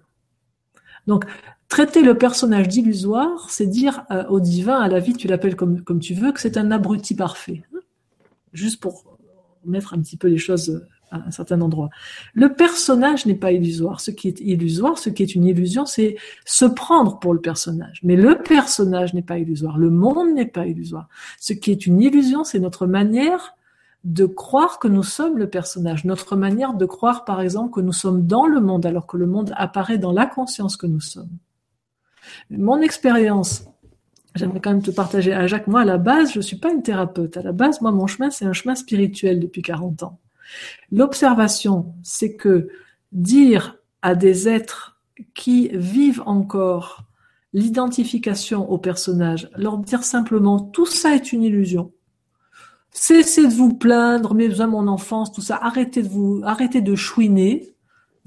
Donc, 1.06 1.24
traiter 1.68 2.02
le 2.02 2.16
personnage 2.16 2.68
d'illusoire, 2.68 3.50
c'est 3.50 3.66
dire 3.66 4.04
euh, 4.10 4.24
au 4.28 4.40
divin, 4.40 4.78
à 4.80 4.88
la 4.88 5.00
vie, 5.00 5.14
tu 5.14 5.28
l'appelles 5.28 5.56
comme, 5.56 5.82
comme 5.82 6.00
tu 6.00 6.14
veux, 6.14 6.32
que 6.32 6.40
c'est 6.40 6.56
un 6.56 6.70
abruti 6.70 7.14
parfait. 7.14 7.62
Juste 8.52 8.80
pour 8.80 9.16
mettre 9.64 9.94
un 9.94 10.00
petit 10.00 10.16
peu 10.16 10.28
les 10.28 10.38
choses 10.38 10.84
à 11.12 11.26
un 11.26 11.30
certain 11.30 11.60
endroit. 11.60 11.90
Le 12.34 12.52
personnage 12.52 13.26
n'est 13.26 13.34
pas 13.36 13.52
illusoire. 13.52 14.00
Ce 14.00 14.10
qui 14.10 14.28
est 14.28 14.40
illusoire, 14.40 14.98
ce 14.98 15.10
qui 15.10 15.22
est 15.22 15.34
une 15.34 15.44
illusion, 15.44 15.86
c'est 15.86 16.16
se 16.44 16.64
prendre 16.64 17.18
pour 17.18 17.34
le 17.34 17.40
personnage. 17.40 18.00
Mais 18.02 18.16
le 18.16 18.38
personnage 18.38 19.14
n'est 19.14 19.22
pas 19.22 19.38
illusoire. 19.38 19.78
Le 19.78 19.90
monde 19.90 20.34
n'est 20.34 20.46
pas 20.46 20.66
illusoire. 20.66 21.08
Ce 21.38 21.52
qui 21.52 21.70
est 21.70 21.86
une 21.86 22.00
illusion, 22.00 22.44
c'est 22.44 22.60
notre 22.60 22.86
manière 22.86 23.54
de 24.04 24.26
croire 24.26 24.78
que 24.78 24.88
nous 24.88 25.02
sommes 25.02 25.38
le 25.38 25.48
personnage, 25.48 26.04
notre 26.04 26.34
manière 26.34 26.74
de 26.74 26.86
croire, 26.86 27.24
par 27.24 27.40
exemple, 27.40 27.72
que 27.72 27.80
nous 27.80 27.92
sommes 27.92 28.26
dans 28.26 28.46
le 28.46 28.60
monde 28.60 28.84
alors 28.84 29.06
que 29.06 29.16
le 29.16 29.26
monde 29.26 29.52
apparaît 29.56 29.98
dans 29.98 30.12
la 30.12 30.26
conscience 30.26 30.76
que 30.76 30.86
nous 30.86 31.00
sommes. 31.00 31.30
Mon 32.50 32.80
expérience, 32.80 33.64
j'aimerais 34.34 34.60
quand 34.60 34.70
même 34.70 34.82
te 34.82 34.90
partager 34.90 35.32
à 35.32 35.46
Jacques, 35.46 35.68
moi, 35.68 35.82
à 35.82 35.84
la 35.84 35.98
base, 35.98 36.32
je 36.32 36.40
suis 36.40 36.56
pas 36.56 36.72
une 36.72 36.82
thérapeute. 36.82 37.36
À 37.36 37.42
la 37.42 37.52
base, 37.52 37.80
moi, 37.80 37.92
mon 37.92 38.06
chemin, 38.06 38.30
c'est 38.30 38.44
un 38.44 38.52
chemin 38.52 38.74
spirituel 38.74 39.38
depuis 39.38 39.62
40 39.62 40.02
ans. 40.02 40.18
L'observation, 40.90 41.94
c'est 42.02 42.34
que 42.34 42.68
dire 43.12 43.78
à 44.02 44.14
des 44.14 44.48
êtres 44.48 45.00
qui 45.34 45.68
vivent 45.68 46.22
encore 46.26 47.04
l'identification 47.52 48.68
au 48.70 48.78
personnage, 48.78 49.50
leur 49.56 49.78
dire 49.78 50.02
simplement 50.02 50.58
tout 50.58 50.86
ça 50.86 51.14
est 51.14 51.32
une 51.32 51.42
illusion. 51.42 51.92
Cessez 52.92 53.46
de 53.48 53.54
vous 53.54 53.74
plaindre, 53.74 54.34
mais 54.34 54.48
besoin 54.48 54.66
mon 54.66 54.86
enfance, 54.86 55.32
tout 55.32 55.40
ça. 55.40 55.56
Arrêtez 55.56 56.02
de 56.02 56.08
vous, 56.08 56.42
arrêtez 56.44 56.82
de 56.82 56.94
chouiner. 56.94 57.74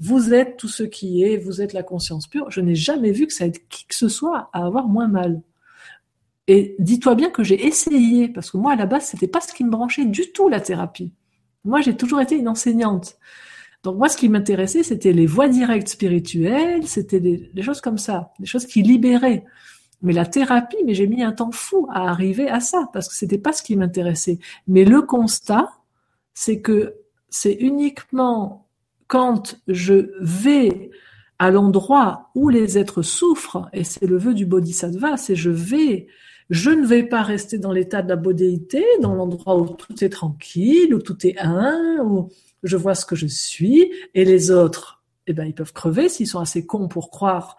Vous 0.00 0.34
êtes 0.34 0.56
tout 0.56 0.68
ce 0.68 0.82
qui 0.82 1.22
est, 1.22 1.36
vous 1.36 1.62
êtes 1.62 1.72
la 1.72 1.82
conscience 1.82 2.26
pure. 2.26 2.50
Je 2.50 2.60
n'ai 2.60 2.74
jamais 2.74 3.12
vu 3.12 3.26
que 3.26 3.32
ça 3.32 3.46
aide 3.46 3.58
qui 3.68 3.86
que 3.86 3.94
ce 3.94 4.08
soit 4.08 4.50
à 4.52 4.66
avoir 4.66 4.88
moins 4.88 5.08
mal. 5.08 5.40
Et 6.48 6.76
dis-toi 6.78 7.14
bien 7.14 7.30
que 7.30 7.42
j'ai 7.42 7.66
essayé, 7.66 8.28
parce 8.28 8.50
que 8.50 8.56
moi 8.56 8.72
à 8.72 8.76
la 8.76 8.86
base 8.86 9.06
c'était 9.06 9.26
pas 9.26 9.40
ce 9.40 9.52
qui 9.52 9.64
me 9.64 9.70
branchait 9.70 10.04
du 10.04 10.32
tout 10.32 10.48
la 10.48 10.60
thérapie. 10.60 11.12
Moi 11.64 11.80
j'ai 11.80 11.96
toujours 11.96 12.20
été 12.20 12.36
une 12.36 12.48
enseignante. 12.48 13.16
Donc 13.82 13.96
moi 13.98 14.08
ce 14.08 14.16
qui 14.16 14.28
m'intéressait 14.28 14.82
c'était 14.82 15.12
les 15.12 15.26
voies 15.26 15.48
directes 15.48 15.88
spirituelles, 15.88 16.86
c'était 16.86 17.20
des, 17.20 17.62
choses 17.62 17.80
comme 17.80 17.98
ça, 17.98 18.32
des 18.38 18.46
choses 18.46 18.66
qui 18.66 18.82
libéraient. 18.82 19.44
Mais 20.02 20.12
la 20.12 20.26
thérapie, 20.26 20.76
mais 20.84 20.94
j'ai 20.94 21.06
mis 21.06 21.22
un 21.22 21.32
temps 21.32 21.52
fou 21.52 21.88
à 21.90 22.08
arriver 22.10 22.48
à 22.48 22.60
ça 22.60 22.88
parce 22.92 23.08
que 23.08 23.14
c'était 23.14 23.38
pas 23.38 23.52
ce 23.52 23.62
qui 23.62 23.76
m'intéressait. 23.76 24.38
Mais 24.68 24.84
le 24.84 25.02
constat, 25.02 25.70
c'est 26.34 26.60
que 26.60 26.94
c'est 27.28 27.54
uniquement 27.54 28.66
quand 29.06 29.58
je 29.68 30.10
vais 30.20 30.90
à 31.38 31.50
l'endroit 31.50 32.30
où 32.34 32.48
les 32.48 32.78
êtres 32.78 33.02
souffrent, 33.02 33.68
et 33.72 33.84
c'est 33.84 34.06
le 34.06 34.16
vœu 34.16 34.34
du 34.34 34.46
bodhisattva, 34.46 35.16
c'est 35.16 35.36
je 35.36 35.50
vais, 35.50 36.06
je 36.50 36.70
ne 36.70 36.86
vais 36.86 37.02
pas 37.02 37.22
rester 37.22 37.58
dans 37.58 37.72
l'état 37.72 38.02
de 38.02 38.08
la 38.08 38.16
bodhéité, 38.16 38.84
dans 39.02 39.14
l'endroit 39.14 39.58
où 39.58 39.68
tout 39.68 40.02
est 40.02 40.08
tranquille, 40.08 40.94
où 40.94 41.00
tout 41.00 41.26
est 41.26 41.38
un, 41.38 41.98
où 42.02 42.30
je 42.62 42.76
vois 42.76 42.94
ce 42.94 43.04
que 43.04 43.16
je 43.16 43.26
suis, 43.26 43.92
et 44.14 44.24
les 44.24 44.50
autres, 44.50 45.04
eh 45.26 45.32
ben, 45.32 45.44
ils 45.44 45.54
peuvent 45.54 45.72
crever 45.72 46.08
s'ils 46.08 46.26
sont 46.26 46.40
assez 46.40 46.64
cons 46.64 46.88
pour 46.88 47.10
croire 47.10 47.58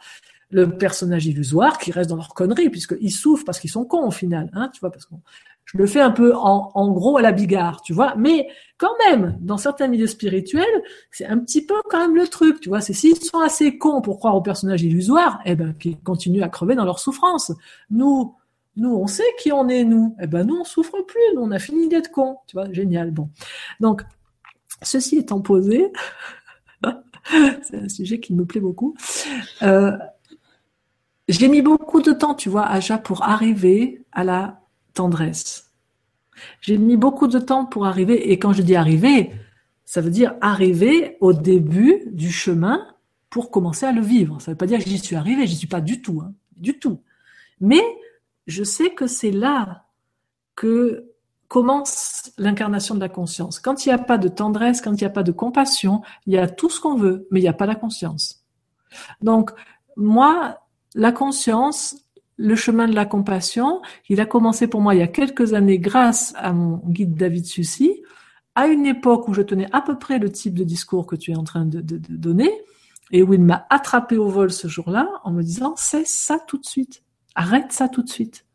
le 0.49 0.77
personnage 0.77 1.25
illusoire 1.25 1.77
qui 1.77 1.91
reste 1.91 2.09
dans 2.09 2.15
leur 2.15 2.33
connerie, 2.33 2.69
puisqu'ils 2.69 3.11
souffrent 3.11 3.45
parce 3.45 3.59
qu'ils 3.59 3.69
sont 3.69 3.85
cons 3.85 4.07
au 4.07 4.11
final, 4.11 4.49
hein, 4.53 4.69
tu 4.73 4.79
vois, 4.79 4.91
parce 4.91 5.05
que 5.05 5.15
je 5.65 5.77
le 5.77 5.85
fais 5.85 5.99
un 5.99 6.11
peu 6.11 6.33
en, 6.33 6.91
gros 6.91 7.17
à 7.17 7.21
la 7.21 7.33
bigarre, 7.33 7.81
tu 7.81 7.91
vois, 7.91 8.15
mais 8.15 8.47
quand 8.77 8.93
même, 9.05 9.37
dans 9.41 9.57
certains 9.57 9.87
milieux 9.87 10.07
spirituels, 10.07 10.63
c'est 11.11 11.25
un 11.25 11.37
petit 11.39 11.65
peu 11.65 11.75
quand 11.89 11.99
même 11.99 12.15
le 12.15 12.27
truc, 12.27 12.61
tu 12.61 12.69
vois, 12.69 12.79
c'est 12.79 12.93
s'ils 12.93 13.21
sont 13.21 13.39
assez 13.39 13.77
cons 13.77 14.01
pour 14.01 14.17
croire 14.17 14.35
au 14.35 14.41
personnage 14.41 14.83
illusoire, 14.83 15.39
eh 15.45 15.55
ben, 15.55 15.73
qu'ils 15.73 15.99
continuent 15.99 16.43
à 16.43 16.47
crever 16.47 16.75
dans 16.75 16.85
leur 16.85 16.99
souffrance. 16.99 17.51
Nous, 17.89 18.33
nous, 18.77 18.95
on 18.95 19.07
sait 19.07 19.25
qui 19.39 19.51
on 19.51 19.67
est, 19.67 19.83
nous. 19.83 20.15
Eh 20.21 20.27
ben, 20.27 20.45
nous, 20.47 20.55
on 20.55 20.63
souffre 20.63 21.01
plus, 21.01 21.19
nous, 21.35 21.41
on 21.41 21.51
a 21.51 21.59
fini 21.59 21.89
d'être 21.89 22.11
cons, 22.11 22.37
tu 22.47 22.55
vois, 22.55 22.71
génial, 22.71 23.11
bon. 23.11 23.29
Donc, 23.81 24.03
ceci 24.83 25.17
étant 25.17 25.41
posé, 25.41 25.91
c'est 27.63 27.77
un 27.77 27.89
sujet 27.89 28.21
qui 28.21 28.33
me 28.33 28.45
plaît 28.45 28.61
beaucoup, 28.61 28.95
euh, 29.63 29.97
j'ai 31.27 31.47
mis 31.47 31.61
beaucoup 31.61 32.01
de 32.01 32.13
temps, 32.13 32.35
tu 32.35 32.49
vois, 32.49 32.65
Aja, 32.65 32.97
pour 32.97 33.23
arriver 33.23 34.05
à 34.11 34.23
la 34.23 34.61
tendresse. 34.93 35.71
J'ai 36.61 36.77
mis 36.77 36.97
beaucoup 36.97 37.27
de 37.27 37.39
temps 37.39 37.65
pour 37.65 37.85
arriver, 37.85 38.31
et 38.31 38.39
quand 38.39 38.53
je 38.53 38.61
dis 38.61 38.75
arriver, 38.75 39.31
ça 39.85 40.01
veut 40.01 40.09
dire 40.09 40.35
arriver 40.41 41.17
au 41.21 41.33
début 41.33 42.03
du 42.07 42.31
chemin 42.31 42.85
pour 43.29 43.51
commencer 43.51 43.85
à 43.85 43.91
le 43.91 44.01
vivre. 44.01 44.41
Ça 44.41 44.51
ne 44.51 44.53
veut 44.53 44.57
pas 44.57 44.67
dire 44.67 44.79
que 44.79 44.89
j'y 44.89 44.99
suis 44.99 45.15
arrivé, 45.15 45.47
j'y 45.47 45.55
suis 45.55 45.67
pas 45.67 45.81
du 45.81 46.01
tout, 46.01 46.21
hein, 46.23 46.33
du 46.55 46.79
tout. 46.79 47.01
Mais 47.59 47.81
je 48.45 48.63
sais 48.63 48.91
que 48.91 49.07
c'est 49.07 49.31
là 49.31 49.85
que 50.55 51.11
commence 51.47 52.31
l'incarnation 52.37 52.95
de 52.95 52.99
la 52.99 53.09
conscience. 53.09 53.59
Quand 53.59 53.85
il 53.85 53.89
n'y 53.89 53.93
a 53.93 53.97
pas 53.97 54.17
de 54.17 54.27
tendresse, 54.27 54.81
quand 54.81 54.91
il 54.91 55.03
n'y 55.03 55.05
a 55.05 55.09
pas 55.09 55.23
de 55.23 55.31
compassion, 55.31 56.01
il 56.25 56.33
y 56.33 56.37
a 56.37 56.47
tout 56.47 56.69
ce 56.69 56.79
qu'on 56.79 56.95
veut, 56.95 57.27
mais 57.31 57.39
il 57.39 57.43
n'y 57.43 57.49
a 57.49 57.53
pas 57.53 57.65
la 57.65 57.75
conscience. 57.75 58.43
Donc, 59.21 59.51
moi, 59.95 60.59
la 60.97 61.11
conscience, 61.11 61.95
le 62.37 62.55
chemin 62.55 62.87
de 62.87 62.95
la 62.95 63.05
compassion, 63.05 63.81
il 64.09 64.19
a 64.19 64.25
commencé 64.25 64.67
pour 64.67 64.81
moi 64.81 64.95
il 64.95 64.99
y 64.99 65.03
a 65.03 65.07
quelques 65.07 65.53
années 65.53 65.77
grâce 65.77 66.33
à 66.37 66.51
mon 66.53 66.77
guide 66.85 67.15
David 67.15 67.45
Sucy, 67.45 68.01
à 68.55 68.65
une 68.65 68.87
époque 68.87 69.27
où 69.27 69.33
je 69.33 69.43
tenais 69.43 69.67
à 69.71 69.81
peu 69.81 69.99
près 69.99 70.17
le 70.17 70.31
type 70.31 70.55
de 70.55 70.63
discours 70.63 71.05
que 71.05 71.15
tu 71.15 71.31
es 71.31 71.35
en 71.35 71.43
train 71.43 71.65
de, 71.65 71.81
de, 71.81 71.99
donner, 72.09 72.51
et 73.11 73.21
où 73.21 73.31
il 73.33 73.41
m'a 73.41 73.67
attrapé 73.69 74.17
au 74.17 74.27
vol 74.27 74.51
ce 74.51 74.67
jour-là 74.67 75.07
en 75.23 75.31
me 75.31 75.43
disant, 75.43 75.75
c'est 75.77 76.07
ça 76.07 76.39
tout 76.39 76.57
de 76.57 76.65
suite, 76.65 77.03
arrête 77.35 77.71
ça 77.71 77.87
tout 77.87 78.01
de 78.01 78.09
suite. 78.09 78.45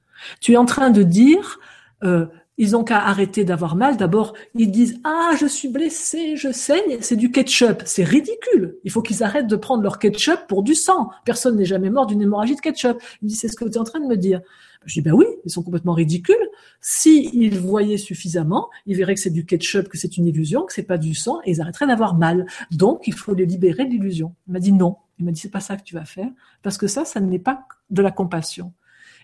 Tu 0.41 0.53
es 0.53 0.57
en 0.57 0.65
train 0.65 0.91
de 0.91 1.05
dire, 1.05 1.61
euh, 2.03 2.27
ils 2.63 2.77
ont 2.77 2.85
qu'à 2.85 3.01
arrêter 3.01 3.45
d'avoir 3.45 3.75
mal. 3.75 3.97
D'abord, 3.97 4.35
ils 4.55 4.71
disent 4.71 5.01
ah 5.03 5.33
je 5.37 5.47
suis 5.47 5.67
blessé, 5.67 6.37
je 6.37 6.53
saigne, 6.53 6.99
c'est 7.01 7.17
du 7.17 7.33
ketchup. 7.33 7.83
C'est 7.85 8.05
ridicule. 8.05 8.77
Il 8.85 8.93
faut 8.93 9.03
qu'ils 9.03 9.25
arrêtent 9.25 9.49
de 9.49 9.57
prendre 9.57 9.83
leur 9.83 9.99
ketchup 9.99 10.47
pour 10.47 10.63
du 10.63 10.77
sang. 10.77 11.11
Personne 11.25 11.57
n'est 11.57 11.65
jamais 11.65 11.91
mort 11.91 12.07
d'une 12.07 12.23
hémorragie 12.23 12.55
de 12.55 12.61
ketchup. 12.61 13.03
Il 13.21 13.27
dit 13.27 13.35
c'est 13.35 13.49
ce 13.49 13.57
que 13.57 13.65
tu 13.65 13.73
es 13.73 13.79
en 13.79 13.85
train 13.85 13.99
de 13.99 14.07
me 14.07 14.17
dire. 14.17 14.43
Je 14.85 14.95
dis 14.95 15.01
ben 15.01 15.13
oui, 15.13 15.27
ils 15.45 15.51
sont 15.51 15.65
complètement 15.65 15.93
ridicules. 15.93 16.37
Si 16.81 17.31
ils 17.33 17.59
voyaient 17.59 17.97
suffisamment, 17.97 18.71
ils 18.87 18.97
verraient 18.97 19.17
que 19.17 19.21
c'est 19.21 19.31
du 19.31 19.45
ketchup, 19.45 19.89
que 19.89 19.99
c'est 19.99 20.17
une 20.17 20.27
illusion, 20.27 20.63
que 20.63 20.73
c'est 20.73 20.85
pas 20.85 20.99
du 20.99 21.17
sang, 21.17 21.41
et 21.45 21.51
ils 21.51 21.61
arrêteraient 21.61 21.89
d'avoir 21.89 22.15
mal. 22.15 22.47
Donc 22.71 23.09
il 23.09 23.15
faut 23.15 23.35
les 23.35 23.45
libérer 23.45 23.87
de 23.87 23.91
l'illusion. 23.91 24.37
Il 24.47 24.53
m'a 24.53 24.61
dit 24.61 24.73
non. 24.73 24.99
Il 25.19 25.25
m'a 25.25 25.33
dit 25.33 25.41
c'est 25.41 25.51
pas 25.51 25.59
ça 25.59 25.77
que 25.77 25.83
tu 25.83 25.97
vas 25.97 26.05
faire 26.05 26.31
parce 26.63 26.79
que 26.79 26.87
ça, 26.87 27.05
ça 27.05 27.19
n'est 27.19 27.41
pas 27.41 27.65
de 27.91 28.03
la 28.03 28.13
compassion. 28.13 28.73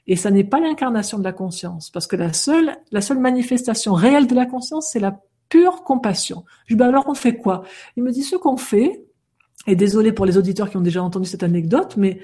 Et 0.09 0.17
ça 0.17 0.31
n'est 0.31 0.45
pas 0.45 0.59
l'incarnation 0.59 1.19
de 1.19 1.25
la 1.25 1.33
conscience, 1.33 1.91
parce 1.91 2.07
que 2.07 2.17
la 2.17 2.33
seule, 2.33 2.77
la 2.91 3.01
seule 3.01 3.19
manifestation 3.19 3.93
réelle 3.93 4.27
de 4.27 4.35
la 4.35 4.47
conscience, 4.47 4.89
c'est 4.91 5.01
la 5.01 5.21
pure 5.49 5.85
compassion. 5.85 6.45
Je 6.67 6.75
dis, 6.75 6.79
ben 6.79 6.89
alors 6.89 7.05
on 7.09 7.15
fait 7.15 7.37
quoi? 7.37 7.63
Il 7.97 8.03
me 8.03 8.11
dit, 8.11 8.23
ce 8.23 8.35
qu'on 8.37 8.57
fait, 8.57 9.05
et 9.67 9.77
désolé 9.77 10.13
pour 10.13 10.25
les 10.25 10.39
auditeurs 10.39 10.71
qui 10.71 10.79
ont 10.79 10.83
déjà 10.83 11.03
entendu 11.03 11.29
cette 11.29 11.43
anecdote, 11.43 11.97
mais 11.97 12.21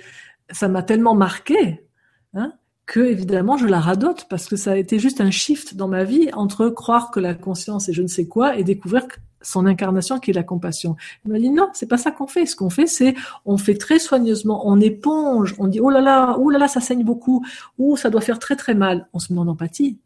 ça 0.50 0.68
m'a 0.68 0.82
tellement 0.82 1.14
marqué, 1.14 1.86
hein, 2.32 2.54
que 2.86 3.00
évidemment 3.00 3.56
je 3.56 3.66
la 3.66 3.80
radote 3.80 4.26
parce 4.28 4.46
que 4.46 4.56
ça 4.56 4.72
a 4.72 4.76
été 4.76 4.98
juste 4.98 5.20
un 5.20 5.30
shift 5.30 5.74
dans 5.74 5.88
ma 5.88 6.04
vie 6.04 6.30
entre 6.34 6.68
croire 6.68 7.10
que 7.10 7.20
la 7.20 7.34
conscience 7.34 7.88
est 7.88 7.92
je 7.92 8.02
ne 8.02 8.08
sais 8.08 8.26
quoi 8.26 8.56
et 8.56 8.64
découvrir 8.64 9.06
son 9.44 9.66
incarnation 9.66 10.18
qui 10.18 10.30
est 10.30 10.34
la 10.34 10.42
compassion. 10.42 10.96
Il 11.24 11.32
m'a 11.32 11.38
dit 11.38 11.50
non, 11.50 11.68
c'est 11.72 11.88
pas 11.88 11.98
ça 11.98 12.10
qu'on 12.10 12.26
fait. 12.26 12.46
Ce 12.46 12.56
qu'on 12.56 12.70
fait, 12.70 12.86
c'est 12.86 13.14
on 13.44 13.56
fait 13.58 13.76
très 13.76 13.98
soigneusement, 13.98 14.66
on 14.66 14.80
éponge, 14.80 15.54
on 15.58 15.68
dit 15.68 15.80
oh 15.80 15.90
là 15.90 16.00
là, 16.00 16.36
oh 16.38 16.50
là 16.50 16.58
là, 16.58 16.68
ça 16.68 16.80
saigne 16.80 17.04
beaucoup, 17.04 17.44
oh 17.78 17.96
ça 17.96 18.10
doit 18.10 18.20
faire 18.20 18.38
très 18.38 18.56
très 18.56 18.74
mal. 18.74 19.08
On 19.12 19.18
se 19.18 19.32
met 19.32 19.38
en 19.38 19.48
empathie. 19.48 19.98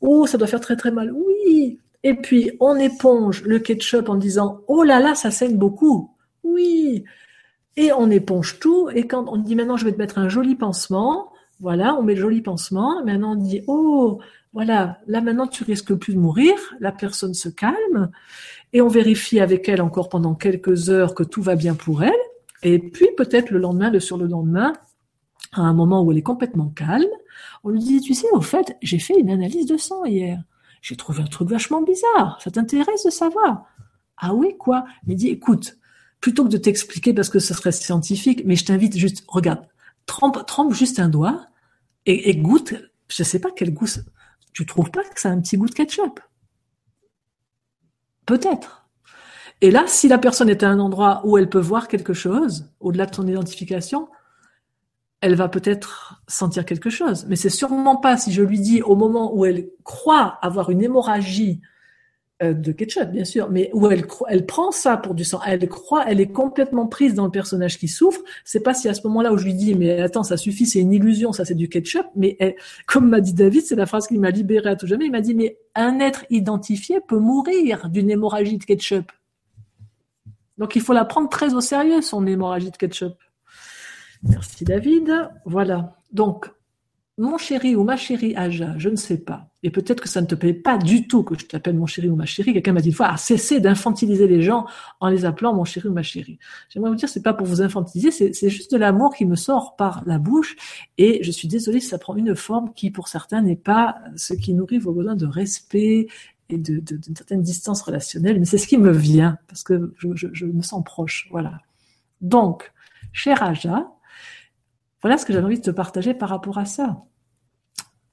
Oh 0.00 0.26
ça 0.26 0.38
doit 0.38 0.48
faire 0.48 0.60
très 0.60 0.76
très 0.76 0.90
mal. 0.90 1.12
Oui. 1.12 1.78
Et 2.04 2.14
puis 2.14 2.50
on 2.60 2.76
éponge 2.76 3.42
le 3.44 3.58
ketchup 3.58 4.08
en 4.08 4.16
disant 4.16 4.60
oh 4.66 4.82
là 4.82 5.00
là, 5.00 5.14
ça 5.14 5.30
saigne 5.30 5.56
beaucoup. 5.56 6.10
Oui. 6.42 7.04
Et 7.76 7.92
on 7.92 8.10
éponge 8.10 8.58
tout. 8.58 8.90
Et 8.94 9.06
quand 9.06 9.26
on 9.28 9.36
dit 9.36 9.54
maintenant 9.54 9.76
je 9.76 9.84
vais 9.84 9.92
te 9.92 9.98
mettre 9.98 10.18
un 10.18 10.28
joli 10.28 10.56
pansement, 10.56 11.32
voilà, 11.60 11.94
on 11.94 12.02
met 12.02 12.14
le 12.14 12.20
joli 12.20 12.42
pansement. 12.42 13.04
Maintenant 13.04 13.32
on 13.32 13.36
dit 13.36 13.62
oh 13.66 14.20
voilà, 14.52 14.98
là 15.06 15.20
maintenant 15.22 15.46
tu 15.46 15.64
risques 15.64 15.94
plus 15.94 16.14
de 16.14 16.18
mourir. 16.18 16.54
La 16.80 16.92
personne 16.92 17.34
se 17.34 17.48
calme 17.48 18.10
et 18.72 18.80
on 18.80 18.88
vérifie 18.88 19.40
avec 19.40 19.68
elle 19.68 19.82
encore 19.82 20.08
pendant 20.08 20.34
quelques 20.34 20.90
heures 20.90 21.14
que 21.14 21.22
tout 21.22 21.42
va 21.42 21.56
bien 21.56 21.74
pour 21.74 22.02
elle. 22.02 22.12
Et 22.62 22.78
puis 22.78 23.08
peut-être 23.16 23.50
le 23.50 23.58
lendemain, 23.58 23.90
le 23.90 24.00
sur 24.00 24.16
le 24.16 24.26
lendemain, 24.26 24.72
à 25.52 25.60
un 25.62 25.74
moment 25.74 26.02
où 26.02 26.12
elle 26.12 26.18
est 26.18 26.22
complètement 26.22 26.68
calme, 26.68 27.10
on 27.64 27.70
lui 27.70 27.80
dit, 27.80 28.00
tu 28.00 28.14
sais, 28.14 28.28
au 28.32 28.40
fait, 28.40 28.76
j'ai 28.82 28.98
fait 28.98 29.18
une 29.18 29.30
analyse 29.30 29.66
de 29.66 29.76
sang 29.76 30.04
hier. 30.04 30.42
J'ai 30.80 30.96
trouvé 30.96 31.22
un 31.22 31.26
truc 31.26 31.48
vachement 31.48 31.82
bizarre. 31.82 32.38
Ça 32.42 32.50
t'intéresse 32.50 33.04
de 33.04 33.10
savoir? 33.10 33.66
Ah 34.16 34.34
oui, 34.34 34.56
quoi? 34.58 34.84
Mais 35.06 35.14
dit, 35.14 35.28
écoute, 35.28 35.76
plutôt 36.20 36.44
que 36.44 36.48
de 36.48 36.56
t'expliquer 36.56 37.12
parce 37.12 37.28
que 37.28 37.38
ce 37.38 37.54
serait 37.54 37.72
scientifique, 37.72 38.42
mais 38.44 38.56
je 38.56 38.64
t'invite 38.64 38.96
juste, 38.96 39.24
regarde, 39.28 39.66
trempe, 40.06 40.44
trempe 40.46 40.72
juste 40.72 40.98
un 40.98 41.08
doigt 41.08 41.46
et, 42.06 42.34
goûte. 42.36 42.74
Je 43.08 43.22
sais 43.22 43.38
pas 43.38 43.50
quel 43.54 43.72
goût. 43.72 43.86
Tu 44.52 44.66
trouves 44.66 44.90
pas 44.90 45.02
que 45.04 45.20
ça 45.20 45.28
a 45.28 45.32
un 45.32 45.40
petit 45.40 45.56
goût 45.56 45.66
de 45.66 45.74
ketchup? 45.74 46.20
Peut-être. 48.26 48.86
Et 49.60 49.70
là, 49.70 49.84
si 49.86 50.08
la 50.08 50.18
personne 50.18 50.48
est 50.48 50.62
à 50.62 50.68
un 50.68 50.80
endroit 50.80 51.22
où 51.24 51.38
elle 51.38 51.48
peut 51.48 51.60
voir 51.60 51.88
quelque 51.88 52.12
chose, 52.12 52.70
au-delà 52.80 53.06
de 53.06 53.14
son 53.14 53.26
identification, 53.26 54.08
elle 55.20 55.36
va 55.36 55.48
peut-être 55.48 56.20
sentir 56.26 56.66
quelque 56.66 56.90
chose. 56.90 57.26
Mais 57.28 57.36
c'est 57.36 57.48
sûrement 57.48 57.96
pas 57.96 58.16
si 58.16 58.32
je 58.32 58.42
lui 58.42 58.58
dis 58.58 58.82
au 58.82 58.96
moment 58.96 59.34
où 59.34 59.44
elle 59.44 59.68
croit 59.84 60.38
avoir 60.42 60.70
une 60.70 60.82
hémorragie 60.82 61.60
de 62.42 62.72
ketchup, 62.72 63.10
bien 63.10 63.24
sûr, 63.24 63.50
mais 63.50 63.70
où 63.72 63.86
elle, 63.88 64.46
prend 64.46 64.70
ça 64.70 64.96
pour 64.96 65.14
du 65.14 65.24
sang, 65.24 65.40
elle 65.46 65.68
croit, 65.68 66.04
elle 66.08 66.20
est 66.20 66.32
complètement 66.32 66.86
prise 66.86 67.14
dans 67.14 67.24
le 67.24 67.30
personnage 67.30 67.78
qui 67.78 67.88
souffre. 67.88 68.20
C'est 68.44 68.62
pas 68.62 68.74
si 68.74 68.88
à 68.88 68.94
ce 68.94 69.06
moment-là 69.06 69.32
où 69.32 69.38
je 69.38 69.44
lui 69.44 69.54
dis, 69.54 69.74
mais 69.74 70.00
attends, 70.00 70.22
ça 70.22 70.36
suffit, 70.36 70.66
c'est 70.66 70.80
une 70.80 70.92
illusion, 70.92 71.32
ça 71.32 71.44
c'est 71.44 71.54
du 71.54 71.68
ketchup. 71.68 72.06
Mais 72.16 72.36
comme 72.86 73.08
m'a 73.08 73.20
dit 73.20 73.34
David, 73.34 73.62
c'est 73.62 73.76
la 73.76 73.86
phrase 73.86 74.06
qui 74.06 74.18
m'a 74.18 74.30
libéré 74.30 74.70
à 74.70 74.76
tout 74.76 74.86
jamais. 74.86 75.06
Il 75.06 75.12
m'a 75.12 75.20
dit, 75.20 75.34
mais 75.34 75.58
un 75.74 76.00
être 76.00 76.24
identifié 76.30 77.00
peut 77.00 77.18
mourir 77.18 77.88
d'une 77.88 78.10
hémorragie 78.10 78.58
de 78.58 78.64
ketchup. 78.64 79.12
Donc 80.58 80.76
il 80.76 80.82
faut 80.82 80.92
la 80.92 81.04
prendre 81.04 81.28
très 81.28 81.54
au 81.54 81.60
sérieux, 81.60 82.02
son 82.02 82.26
hémorragie 82.26 82.70
de 82.70 82.76
ketchup. 82.76 83.14
Merci 84.22 84.64
David. 84.64 85.30
Voilà. 85.44 85.96
Donc 86.12 86.50
mon 87.18 87.38
chéri 87.38 87.76
ou 87.76 87.84
ma 87.84 87.96
chérie 87.96 88.34
Aja, 88.36 88.74
je 88.78 88.88
ne 88.88 88.96
sais 88.96 89.18
pas. 89.18 89.51
Et 89.64 89.70
peut-être 89.70 90.00
que 90.00 90.08
ça 90.08 90.20
ne 90.20 90.26
te 90.26 90.34
plaît 90.34 90.54
pas 90.54 90.76
du 90.76 91.06
tout 91.06 91.22
que 91.22 91.38
je 91.38 91.46
t'appelle 91.46 91.76
mon 91.76 91.86
chéri 91.86 92.08
ou 92.08 92.16
ma 92.16 92.26
chérie. 92.26 92.52
Quelqu'un 92.52 92.72
m'a 92.72 92.80
dit 92.80 92.88
une 92.88 92.94
fois, 92.94 93.10
ah, 93.10 93.16
cessez 93.16 93.60
d'infantiliser 93.60 94.26
les 94.26 94.42
gens 94.42 94.66
en 95.00 95.08
les 95.08 95.24
appelant 95.24 95.54
mon 95.54 95.64
chéri 95.64 95.88
ou 95.88 95.92
ma 95.92 96.02
chérie. 96.02 96.38
J'aimerais 96.68 96.90
vous 96.90 96.96
dire, 96.96 97.08
c'est 97.08 97.22
pas 97.22 97.32
pour 97.32 97.46
vous 97.46 97.62
infantiliser, 97.62 98.10
c'est 98.10 98.50
juste 98.50 98.72
de 98.72 98.76
l'amour 98.76 99.14
qui 99.14 99.24
me 99.24 99.36
sort 99.36 99.76
par 99.76 100.02
la 100.04 100.18
bouche. 100.18 100.56
Et 100.98 101.22
je 101.22 101.30
suis 101.30 101.46
désolée 101.46 101.78
si 101.78 101.88
ça 101.88 101.98
prend 101.98 102.16
une 102.16 102.34
forme 102.34 102.72
qui, 102.74 102.90
pour 102.90 103.06
certains, 103.06 103.40
n'est 103.40 103.56
pas 103.56 103.98
ce 104.16 104.34
qui 104.34 104.52
nourrit 104.52 104.78
vos 104.78 104.92
besoins 104.92 105.16
de 105.16 105.26
respect 105.26 106.08
et 106.48 106.58
d'une 106.58 106.80
de, 106.80 106.98
certaine 107.16 107.42
distance 107.42 107.82
relationnelle. 107.82 108.40
Mais 108.40 108.46
c'est 108.46 108.58
ce 108.58 108.66
qui 108.66 108.78
me 108.78 108.90
vient 108.90 109.38
parce 109.46 109.62
que 109.62 109.94
je, 109.96 110.08
je 110.14 110.46
me 110.46 110.62
sens 110.62 110.82
proche. 110.84 111.28
Voilà. 111.30 111.60
Donc, 112.20 112.72
cher 113.12 113.42
Aja, 113.42 113.86
voilà 115.02 115.18
ce 115.18 115.26
que 115.26 115.32
j'avais 115.32 115.44
envie 115.44 115.58
de 115.58 115.64
te 115.64 115.70
partager 115.70 116.14
par 116.14 116.28
rapport 116.28 116.58
à 116.58 116.64
ça. 116.64 117.04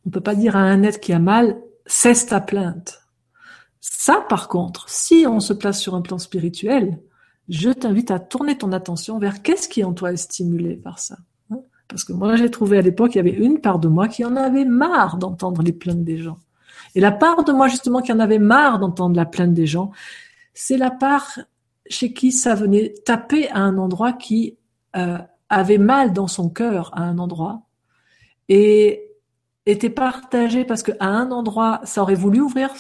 On 0.05 0.09
peut 0.09 0.21
pas 0.21 0.35
dire 0.35 0.55
à 0.55 0.59
un 0.59 0.83
être 0.83 0.99
qui 0.99 1.13
a 1.13 1.19
mal, 1.19 1.57
cesse 1.85 2.25
ta 2.25 2.39
plainte. 2.39 3.01
Ça, 3.81 4.25
par 4.27 4.47
contre, 4.47 4.89
si 4.89 5.25
on 5.27 5.39
se 5.39 5.53
place 5.53 5.79
sur 5.79 5.95
un 5.95 6.01
plan 6.01 6.17
spirituel, 6.17 6.99
je 7.47 7.69
t'invite 7.69 8.11
à 8.11 8.19
tourner 8.19 8.57
ton 8.57 8.71
attention 8.71 9.19
vers 9.19 9.41
qu'est-ce 9.41 9.67
qui 9.67 9.83
en 9.83 9.93
toi 9.93 10.11
est 10.13 10.17
stimulé 10.17 10.75
par 10.75 10.99
ça. 10.99 11.17
Hein. 11.51 11.59
Parce 11.87 12.03
que 12.03 12.13
moi, 12.13 12.35
j'ai 12.35 12.51
trouvé 12.51 12.77
à 12.77 12.81
l'époque, 12.81 13.15
il 13.15 13.17
y 13.17 13.21
avait 13.21 13.31
une 13.31 13.59
part 13.59 13.79
de 13.79 13.87
moi 13.87 14.07
qui 14.07 14.23
en 14.23 14.35
avait 14.35 14.65
marre 14.65 15.17
d'entendre 15.17 15.61
les 15.63 15.73
plaintes 15.73 16.03
des 16.03 16.17
gens. 16.17 16.37
Et 16.95 16.99
la 16.99 17.11
part 17.11 17.43
de 17.43 17.51
moi, 17.51 17.67
justement, 17.67 18.01
qui 18.01 18.11
en 18.11 18.19
avait 18.19 18.39
marre 18.39 18.79
d'entendre 18.79 19.15
la 19.15 19.25
plainte 19.25 19.53
des 19.53 19.67
gens, 19.67 19.91
c'est 20.53 20.77
la 20.77 20.91
part 20.91 21.39
chez 21.89 22.13
qui 22.13 22.31
ça 22.31 22.55
venait 22.55 22.93
taper 23.05 23.49
à 23.49 23.59
un 23.59 23.77
endroit 23.77 24.13
qui 24.13 24.57
euh, 24.95 25.17
avait 25.49 25.77
mal 25.77 26.13
dans 26.13 26.27
son 26.27 26.49
cœur 26.49 26.91
à 26.93 27.01
un 27.01 27.17
endroit 27.17 27.63
et 28.47 29.08
était 29.65 29.89
partagé 29.89 30.65
parce 30.65 30.83
qu'à 30.83 30.95
un 30.99 31.31
endroit, 31.31 31.81
ça 31.83 32.01
aurait 32.01 32.15
voulu 32.15 32.41
ouvrir 32.41 32.71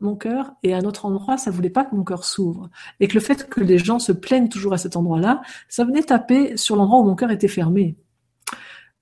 mon 0.00 0.16
cœur 0.16 0.52
et 0.62 0.74
à 0.74 0.78
un 0.78 0.84
autre 0.84 1.06
endroit, 1.06 1.36
ça 1.38 1.50
voulait 1.50 1.70
pas 1.70 1.84
que 1.84 1.94
mon 1.94 2.04
cœur 2.04 2.24
s'ouvre. 2.24 2.70
Et 3.00 3.08
que 3.08 3.14
le 3.14 3.20
fait 3.20 3.48
que 3.48 3.60
les 3.60 3.78
gens 3.78 3.98
se 3.98 4.12
plaignent 4.12 4.48
toujours 4.48 4.72
à 4.72 4.78
cet 4.78 4.96
endroit-là, 4.96 5.42
ça 5.68 5.84
venait 5.84 6.02
taper 6.02 6.56
sur 6.56 6.76
l'endroit 6.76 7.00
où 7.00 7.04
mon 7.04 7.14
cœur 7.14 7.30
était 7.30 7.48
fermé. 7.48 7.96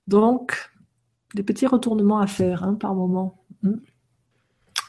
Donc, 0.07 0.71
des 1.35 1.43
petits 1.43 1.67
retournements 1.67 2.19
à 2.19 2.27
faire 2.27 2.63
hein, 2.63 2.75
par 2.75 2.95
moment. 2.95 3.43
Hmm. 3.61 3.77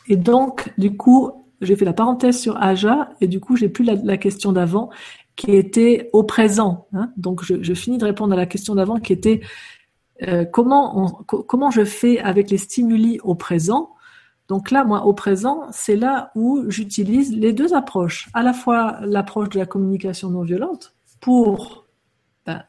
Et 0.09 0.17
donc, 0.17 0.73
du 0.79 0.97
coup, 0.97 1.31
j'ai 1.61 1.77
fait 1.77 1.85
la 1.85 1.95
parenthèse 1.95 2.39
sur 2.39 2.63
Aja 2.63 3.11
et 3.21 3.29
du 3.29 3.41
coup, 3.41 3.57
j'ai 3.57 3.69
plus 3.69 3.85
la 3.85 4.17
question 4.17 4.53
d'avant 4.53 4.91
qui 5.37 5.53
était 5.53 6.11
au 6.13 6.23
présent. 6.23 6.87
Hein. 6.93 7.11
Donc, 7.17 7.43
je, 7.45 7.63
je, 7.63 7.75
finis 7.75 7.99
de 7.99 8.05
répondre 8.05 8.35
à 8.35 8.37
la 8.37 8.47
question 8.47 8.75
d'avant 8.75 9.01
qui 9.01 9.13
était 9.13 9.41
euh, 10.23 10.45
comment, 10.45 11.71
je 11.71 11.85
fais 11.85 12.19
avec 12.19 12.51
les 12.51 12.59
stimuli 12.59 13.19
au 13.23 13.35
présent? 13.35 13.91
Donc 14.49 14.71
là, 14.71 14.85
moi, 14.85 15.07
au 15.07 15.15
présent, 15.15 15.63
c'est 15.73 15.97
là 15.97 16.31
où 16.35 16.65
j'utilise 16.69 17.35
les 17.35 17.53
deux 17.53 17.75
approches. 17.75 18.29
À 18.35 18.43
la 18.43 18.53
fois 18.53 18.99
l'approche 19.03 19.49
de 19.51 19.59
la 19.59 19.67
communication 19.67 20.31
non 20.31 20.43
violente 20.43 20.95
pour 21.21 21.87
ben, 22.47 22.63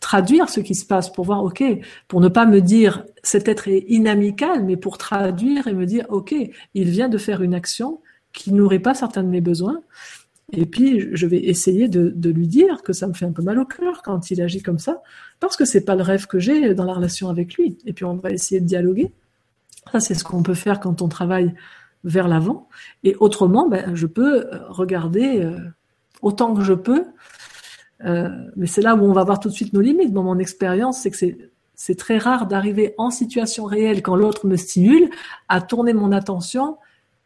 traduire 0.00 0.48
ce 0.48 0.60
qui 0.60 0.74
se 0.74 0.86
passe, 0.86 1.10
pour 1.12 1.24
voir, 1.24 1.42
OK, 1.42 1.62
pour 2.06 2.20
ne 2.20 2.28
pas 2.28 2.46
me 2.46 2.60
dire 2.60 3.04
cet 3.22 3.48
être 3.48 3.68
est 3.68 3.84
inamical, 3.88 4.64
mais 4.64 4.76
pour 4.76 4.96
traduire 4.96 5.66
et 5.66 5.74
me 5.74 5.86
dire, 5.86 6.06
OK, 6.08 6.34
il 6.74 6.88
vient 6.88 7.08
de 7.08 7.18
faire 7.18 7.42
une 7.42 7.54
action 7.54 8.00
qui 8.32 8.52
nourrit 8.52 8.78
pas 8.78 8.94
certains 8.94 9.24
de 9.24 9.28
mes 9.28 9.40
besoins. 9.40 9.80
Et 10.52 10.64
puis, 10.64 11.14
je 11.14 11.26
vais 11.26 11.44
essayer 11.44 11.88
de, 11.88 12.08
de, 12.14 12.30
lui 12.30 12.46
dire 12.46 12.82
que 12.82 12.92
ça 12.92 13.06
me 13.06 13.12
fait 13.12 13.26
un 13.26 13.32
peu 13.32 13.42
mal 13.42 13.58
au 13.58 13.66
cœur 13.66 14.02
quand 14.02 14.30
il 14.30 14.40
agit 14.40 14.62
comme 14.62 14.78
ça, 14.78 15.02
parce 15.40 15.56
que 15.56 15.64
c'est 15.64 15.84
pas 15.84 15.94
le 15.94 16.02
rêve 16.02 16.26
que 16.26 16.38
j'ai 16.38 16.74
dans 16.74 16.84
la 16.84 16.94
relation 16.94 17.28
avec 17.28 17.54
lui. 17.54 17.76
Et 17.84 17.92
puis, 17.92 18.04
on 18.04 18.14
va 18.14 18.30
essayer 18.30 18.60
de 18.60 18.66
dialoguer. 18.66 19.12
Ça, 19.92 20.00
c'est 20.00 20.14
ce 20.14 20.24
qu'on 20.24 20.42
peut 20.42 20.54
faire 20.54 20.80
quand 20.80 21.02
on 21.02 21.08
travaille 21.08 21.54
vers 22.04 22.28
l'avant. 22.28 22.68
Et 23.04 23.14
autrement, 23.20 23.68
ben, 23.68 23.94
je 23.94 24.06
peux 24.06 24.46
regarder 24.68 25.42
euh, 25.42 25.58
autant 26.22 26.54
que 26.54 26.62
je 26.62 26.74
peux. 26.74 27.04
Euh, 28.04 28.28
mais 28.56 28.66
c'est 28.66 28.82
là 28.82 28.94
où 28.94 29.04
on 29.04 29.12
va 29.12 29.24
voir 29.24 29.40
tout 29.40 29.48
de 29.48 29.54
suite 29.54 29.72
nos 29.72 29.80
limites. 29.80 30.12
Dans 30.12 30.22
mon 30.22 30.38
expérience, 30.38 31.00
c'est 31.00 31.10
que 31.10 31.16
c'est 31.16 31.38
c'est 31.80 31.96
très 31.96 32.18
rare 32.18 32.48
d'arriver 32.48 32.92
en 32.98 33.10
situation 33.10 33.64
réelle 33.64 34.02
quand 34.02 34.16
l'autre 34.16 34.48
me 34.48 34.56
stimule 34.56 35.10
à 35.48 35.60
tourner 35.60 35.92
mon 35.92 36.10
attention 36.10 36.76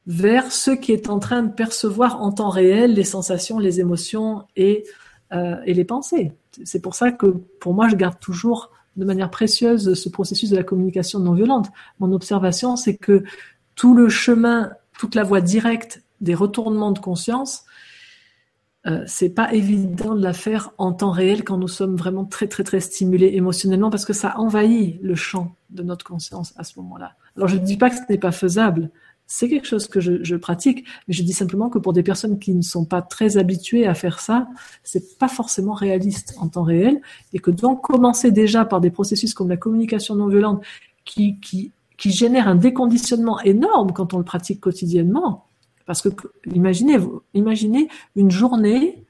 vers 0.07 0.51
ce 0.51 0.71
qui 0.71 0.93
est 0.93 1.09
en 1.09 1.19
train 1.19 1.43
de 1.43 1.53
percevoir 1.53 2.21
en 2.21 2.33
temps 2.33 2.51
réel 2.51 2.95
les 2.95 3.05
sensations, 3.05 3.59
les 3.59 3.81
émotions 3.81 4.45
et, 4.57 4.85
euh, 5.33 5.57
et 5.65 5.75
les 5.75 5.85
pensées. 5.85 6.33
C'est 6.65 6.81
pour 6.81 6.95
ça 6.95 7.13
que 7.13 7.27
pour 7.61 7.75
moi, 7.75 7.89
je 7.89 7.97
garde 7.97 8.19
toujours 8.19 8.71
de 8.97 9.05
manière 9.05 9.31
précieuse 9.31 9.95
ce 9.95 10.09
processus 10.09 10.51
de 10.51 10.57
la 10.57 10.65
communication 10.65 11.19
non 11.19 11.33
violente. 11.33 11.69
Mon 11.99 12.13
observation, 12.13 12.77
c'est 12.77 12.97
que 12.97 13.23
tout 13.75 13.95
le 13.95 14.09
chemin, 14.09 14.73
toute 14.99 15.15
la 15.15 15.23
voie 15.23 15.41
directe 15.41 16.03
des 16.21 16.35
retournements 16.35 16.93
de 16.93 16.99
conscience, 16.99 17.65
euh, 18.87 19.05
c'est 19.07 19.31
pas 19.31 19.55
évident 19.55 20.17
de 20.17 20.23
la 20.23 20.33
faire 20.33 20.73
en 20.77 20.93
temps 20.93 21.13
réel 21.13 21.45
quand 21.45 21.57
nous 21.57 21.69
sommes 21.69 21.97
vraiment 21.97 22.25
très 22.25 22.49
très 22.49 22.65
très 22.65 22.81
stimulés 22.81 23.31
émotionnellement 23.35 23.91
parce 23.91 24.05
que 24.05 24.13
ça 24.13 24.37
envahit 24.39 25.01
le 25.03 25.15
champ 25.15 25.55
de 25.71 25.85
notre 25.85 26.05
conscience 26.05 26.53
à 26.57 26.65
ce 26.65 26.81
moment-là. 26.81 27.15
Alors 27.37 27.49
je 27.49 27.57
ne 27.57 27.65
dis 27.65 27.77
pas 27.77 27.91
que 27.91 27.97
ce 27.97 28.03
n'est 28.11 28.19
pas 28.19 28.33
faisable, 28.33 28.91
c'est 29.27 29.49
quelque 29.49 29.67
chose 29.67 29.87
que 29.87 30.01
je, 30.01 30.37
pratique, 30.37 30.85
mais 31.09 31.15
je 31.15 31.23
dis 31.23 31.33
simplement 31.33 31.71
que 31.71 31.79
pour 31.79 31.93
des 31.93 32.03
personnes 32.03 32.39
qui 32.39 32.55
ne 32.55 32.63
sont 32.63 32.85
pas 32.85 33.01
très 33.01 33.39
habituées 33.39 33.87
à 33.87 33.95
faire 33.95 34.21
ça, 34.21 34.47
c'est 34.83 35.19
pas 35.19 35.29
forcément 35.29 35.73
réaliste 35.73 36.35
en 36.39 36.49
temps 36.49 36.65
réel, 36.65 37.01
et 37.33 37.39
que 37.39 37.51
donc 37.51 37.83
commencer 37.83 38.31
déjà 38.31 38.65
par 38.65 38.81
des 38.81 38.91
processus 38.91 39.33
comme 39.33 39.49
la 39.49 39.57
communication 39.57 40.15
non 40.17 40.29
violente, 40.29 40.63
qui, 41.05 41.73
génèrent 41.99 42.49
un 42.49 42.57
déconditionnement 42.57 43.41
énorme 43.41 43.93
quand 43.93 44.13
on 44.13 44.19
le 44.19 44.25
pratique 44.25 44.61
quotidiennement, 44.61 45.47
parce 45.87 46.03
que 46.03 46.11
imaginez, 46.53 46.99
imaginez 47.33 47.89
une 48.17 48.31
journée 48.31 49.05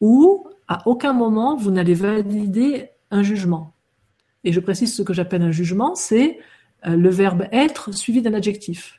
où 0.00 0.46
à 0.68 0.86
aucun 0.86 1.14
moment 1.14 1.56
vous 1.56 1.70
n'allez 1.70 1.94
valider 1.94 2.90
un 3.10 3.22
jugement. 3.22 3.72
Et 4.44 4.52
je 4.52 4.60
précise 4.60 4.94
ce 4.94 5.02
que 5.02 5.12
j'appelle 5.12 5.42
un 5.42 5.50
jugement, 5.50 5.94
c'est 5.94 6.38
euh, 6.86 6.94
le 6.94 7.10
verbe 7.10 7.46
être 7.50 7.92
suivi 7.92 8.22
d'un 8.22 8.34
adjectif 8.34 8.97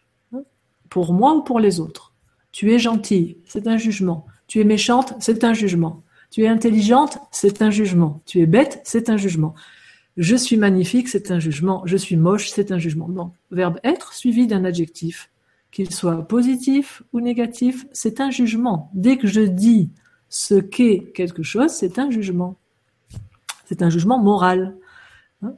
pour 0.90 1.14
moi 1.14 1.34
ou 1.36 1.42
pour 1.42 1.60
les 1.60 1.80
autres. 1.80 2.14
Tu 2.52 2.74
es 2.74 2.80
gentille, 2.80 3.38
c'est 3.46 3.68
un 3.68 3.78
jugement. 3.78 4.26
Tu 4.48 4.60
es 4.60 4.64
méchante, 4.64 5.14
c'est 5.20 5.44
un 5.44 5.54
jugement. 5.54 6.04
Tu 6.32 6.44
es 6.44 6.48
intelligente, 6.48 7.18
c'est 7.32 7.62
un 7.62 7.72
jugement. 7.72 8.22
Tu 8.26 8.40
es 8.40 8.46
bête, 8.46 8.82
c'est 8.84 9.10
un 9.10 9.18
jugement. 9.18 9.56
Je 10.18 10.36
suis 10.36 10.58
magnifique, 10.58 11.08
c'est 11.08 11.32
un 11.32 11.40
jugement. 11.40 11.84
Je 11.86 11.98
suis 11.98 12.18
moche, 12.18 12.50
c'est 12.50 12.72
un 12.72 12.80
jugement. 12.80 13.08
Donc, 13.08 13.34
verbe 13.52 13.80
être 13.84 14.14
suivi 14.14 14.48
d'un 14.48 14.66
adjectif, 14.66 15.30
qu'il 15.72 15.92
soit 15.92 16.28
positif 16.28 17.04
ou 17.14 17.22
négatif, 17.22 17.86
c'est 17.94 18.20
un 18.20 18.32
jugement. 18.32 18.92
Dès 18.94 19.18
que 19.18 19.28
je 19.28 19.42
dis 19.42 19.92
ce 20.28 20.56
qu'est 20.56 21.12
quelque 21.14 21.44
chose, 21.44 21.72
c'est 21.72 22.00
un 22.00 22.10
jugement. 22.10 22.58
C'est 23.66 23.82
un 23.82 23.90
jugement 23.90 24.20
moral. 24.20 24.76
Hein? 25.42 25.54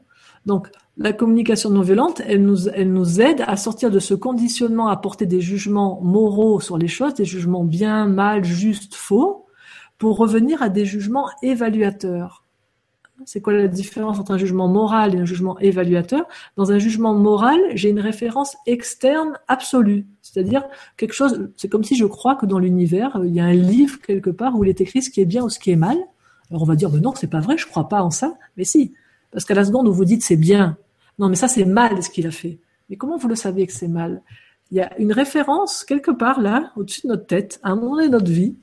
Donc, 0.46 0.70
la 0.98 1.14
communication 1.14 1.70
non 1.70 1.82
violente, 1.82 2.22
elle 2.26 2.44
nous, 2.44 3.22
aide 3.22 3.44
à 3.48 3.56
sortir 3.56 3.92
de 3.92 4.00
ce 4.00 4.14
conditionnement 4.14 4.88
à 4.88 4.98
porter 4.98 5.26
des 5.26 5.42
jugements 5.42 6.02
moraux 6.02 6.60
sur 6.60 6.78
les 6.78 6.88
choses, 6.88 7.14
des 7.14 7.26
jugements 7.26 7.64
bien, 7.64 8.06
mal, 8.06 8.44
juste, 8.44 8.96
faux, 8.96 9.46
pour 9.98 10.18
revenir 10.18 10.62
à 10.62 10.70
des 10.70 10.86
jugements 10.86 11.30
évaluateurs. 11.42 12.46
C'est 13.26 13.40
quoi 13.40 13.54
la 13.54 13.68
différence 13.68 14.20
entre 14.20 14.32
un 14.32 14.38
jugement 14.38 14.68
moral 14.68 15.16
et 15.16 15.20
un 15.20 15.26
jugement 15.26 15.58
évaluateur? 15.60 16.26
Dans 16.58 16.72
un 16.72 16.80
jugement 16.80 17.14
moral, 17.14 17.60
j'ai 17.76 17.90
une 17.90 18.00
référence 18.00 18.58
externe 18.66 19.38
absolue, 19.48 20.08
c'est-à-dire 20.24 20.64
quelque 20.98 21.14
chose. 21.14 21.52
C'est 21.56 21.70
comme 21.70 21.84
si 21.84 21.96
je 21.96 22.06
crois 22.06 22.36
que 22.36 22.48
dans 22.48 22.58
l'univers, 22.58 23.22
il 23.24 23.34
y 23.34 23.40
a 23.40 23.46
un 23.46 23.54
livre 23.54 24.00
quelque 24.02 24.32
part 24.32 24.56
où 24.58 24.64
il 24.64 24.70
est 24.70 24.82
écrit 24.82 25.04
ce 25.04 25.12
qui 25.12 25.22
est 25.22 25.26
bien 25.26 25.44
ou 25.44 25.50
ce 25.50 25.60
qui 25.60 25.70
est 25.70 25.76
mal. 25.76 25.98
Alors 26.50 26.64
on 26.64 26.66
va 26.66 26.76
dire, 26.76 26.90
ben 26.90 27.00
non, 27.00 27.14
c'est 27.16 27.30
pas 27.30 27.40
vrai, 27.40 27.58
je 27.58 27.68
crois 27.68 27.88
pas 27.88 28.02
en 28.02 28.10
ça. 28.10 28.34
Mais 28.58 28.64
si, 28.64 28.94
parce 29.32 29.46
qu'à 29.46 29.54
la 29.54 29.66
seconde 29.66 29.88
où 29.88 29.94
vous 29.94 30.06
dites 30.06 30.24
c'est 30.24 30.38
bien, 30.38 30.78
non, 31.20 31.30
mais 31.30 31.36
ça 31.36 31.48
c'est 31.48 31.66
mal 31.66 32.02
ce 32.04 32.10
qu'il 32.10 32.28
a 32.28 32.32
fait. 32.32 32.60
Mais 32.90 32.98
comment 32.98 33.18
vous 33.18 33.28
le 33.28 33.36
savez 33.36 33.66
que 33.68 33.74
c'est 33.74 33.88
mal? 33.88 34.22
Il 34.72 34.78
y 34.78 34.82
a 34.82 34.98
une 35.00 35.12
référence 35.12 35.84
quelque 35.84 36.12
part 36.12 36.42
là, 36.42 36.72
au-dessus 36.76 37.02
de 37.04 37.08
notre 37.08 37.26
tête, 37.26 37.60
à 37.64 37.72
un 37.72 37.76
moment 37.76 37.98
de 38.02 38.08
notre 38.08 38.32
vie. 38.32 38.56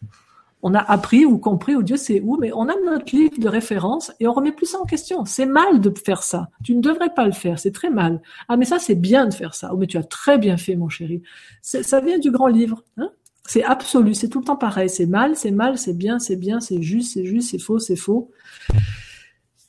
On 0.63 0.75
a 0.75 0.81
appris 0.81 1.25
ou 1.25 1.39
compris, 1.39 1.77
ou 1.77 1.83
Dieu 1.83 1.97
sait 1.97 2.21
où, 2.21 2.37
mais 2.37 2.51
on 2.53 2.63
a 2.69 2.75
notre 2.85 3.15
livre 3.15 3.39
de 3.39 3.49
référence 3.49 4.11
et 4.19 4.27
on 4.27 4.33
remet 4.33 4.51
plus 4.51 4.67
ça 4.67 4.81
en 4.81 4.87
question. 4.87 5.25
C'est 5.25 5.47
mal 5.47 5.81
de 5.81 5.93
faire 5.97 6.23
ça. 6.23 6.49
Tu 6.65 6.75
ne 6.75 6.81
devrais 6.81 7.15
pas 7.15 7.27
le 7.27 7.33
faire. 7.33 7.61
C'est 7.61 7.71
très 7.71 7.91
mal. 7.91 8.21
Ah, 8.49 8.57
mais 8.57 8.65
ça, 8.65 8.81
c'est 8.81 8.97
bien 8.97 9.27
de 9.27 9.35
faire 9.35 9.55
ça. 9.55 9.71
Oh, 9.73 9.77
mais 9.77 9.87
tu 9.87 9.99
as 9.99 10.03
très 10.03 10.37
bien 10.37 10.57
fait, 10.57 10.75
mon 10.75 10.89
chéri. 10.89 11.23
Ça 11.63 12.01
vient 12.01 12.19
du 12.19 12.33
grand 12.33 12.49
livre. 12.49 12.83
Hein? 12.97 13.11
C'est 13.47 13.63
absolu. 13.63 14.15
C'est 14.15 14.29
tout 14.29 14.41
le 14.41 14.47
temps 14.47 14.57
pareil. 14.57 14.91
C'est 14.91 15.07
mal, 15.07 15.37
c'est 15.37 15.53
mal, 15.53 15.79
c'est 15.79 15.97
bien, 15.97 16.19
c'est 16.19 16.37
bien, 16.37 16.59
c'est 16.59 16.83
juste, 16.83 17.15
c'est 17.15 17.25
juste, 17.25 17.51
c'est 17.51 17.61
faux, 17.61 17.79
c'est 17.79 17.97
faux. 17.97 18.33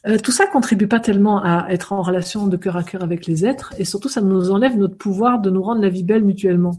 Euh, 0.08 0.18
tout 0.18 0.32
ça 0.32 0.48
contribue 0.48 0.88
pas 0.88 1.00
tellement 1.00 1.44
à 1.44 1.68
être 1.70 1.92
en 1.92 2.02
relation 2.02 2.48
de 2.48 2.56
cœur 2.56 2.78
à 2.78 2.84
cœur 2.84 3.04
avec 3.04 3.26
les 3.26 3.46
êtres, 3.46 3.74
et 3.78 3.86
surtout 3.86 4.08
ça 4.08 4.22
nous 4.22 4.52
enlève 4.52 4.78
notre 4.78 4.96
pouvoir 4.96 5.40
de 5.40 5.50
nous 5.50 5.62
rendre 5.62 5.82
la 5.82 5.90
vie 5.90 6.04
belle 6.04 6.24
mutuellement. 6.24 6.78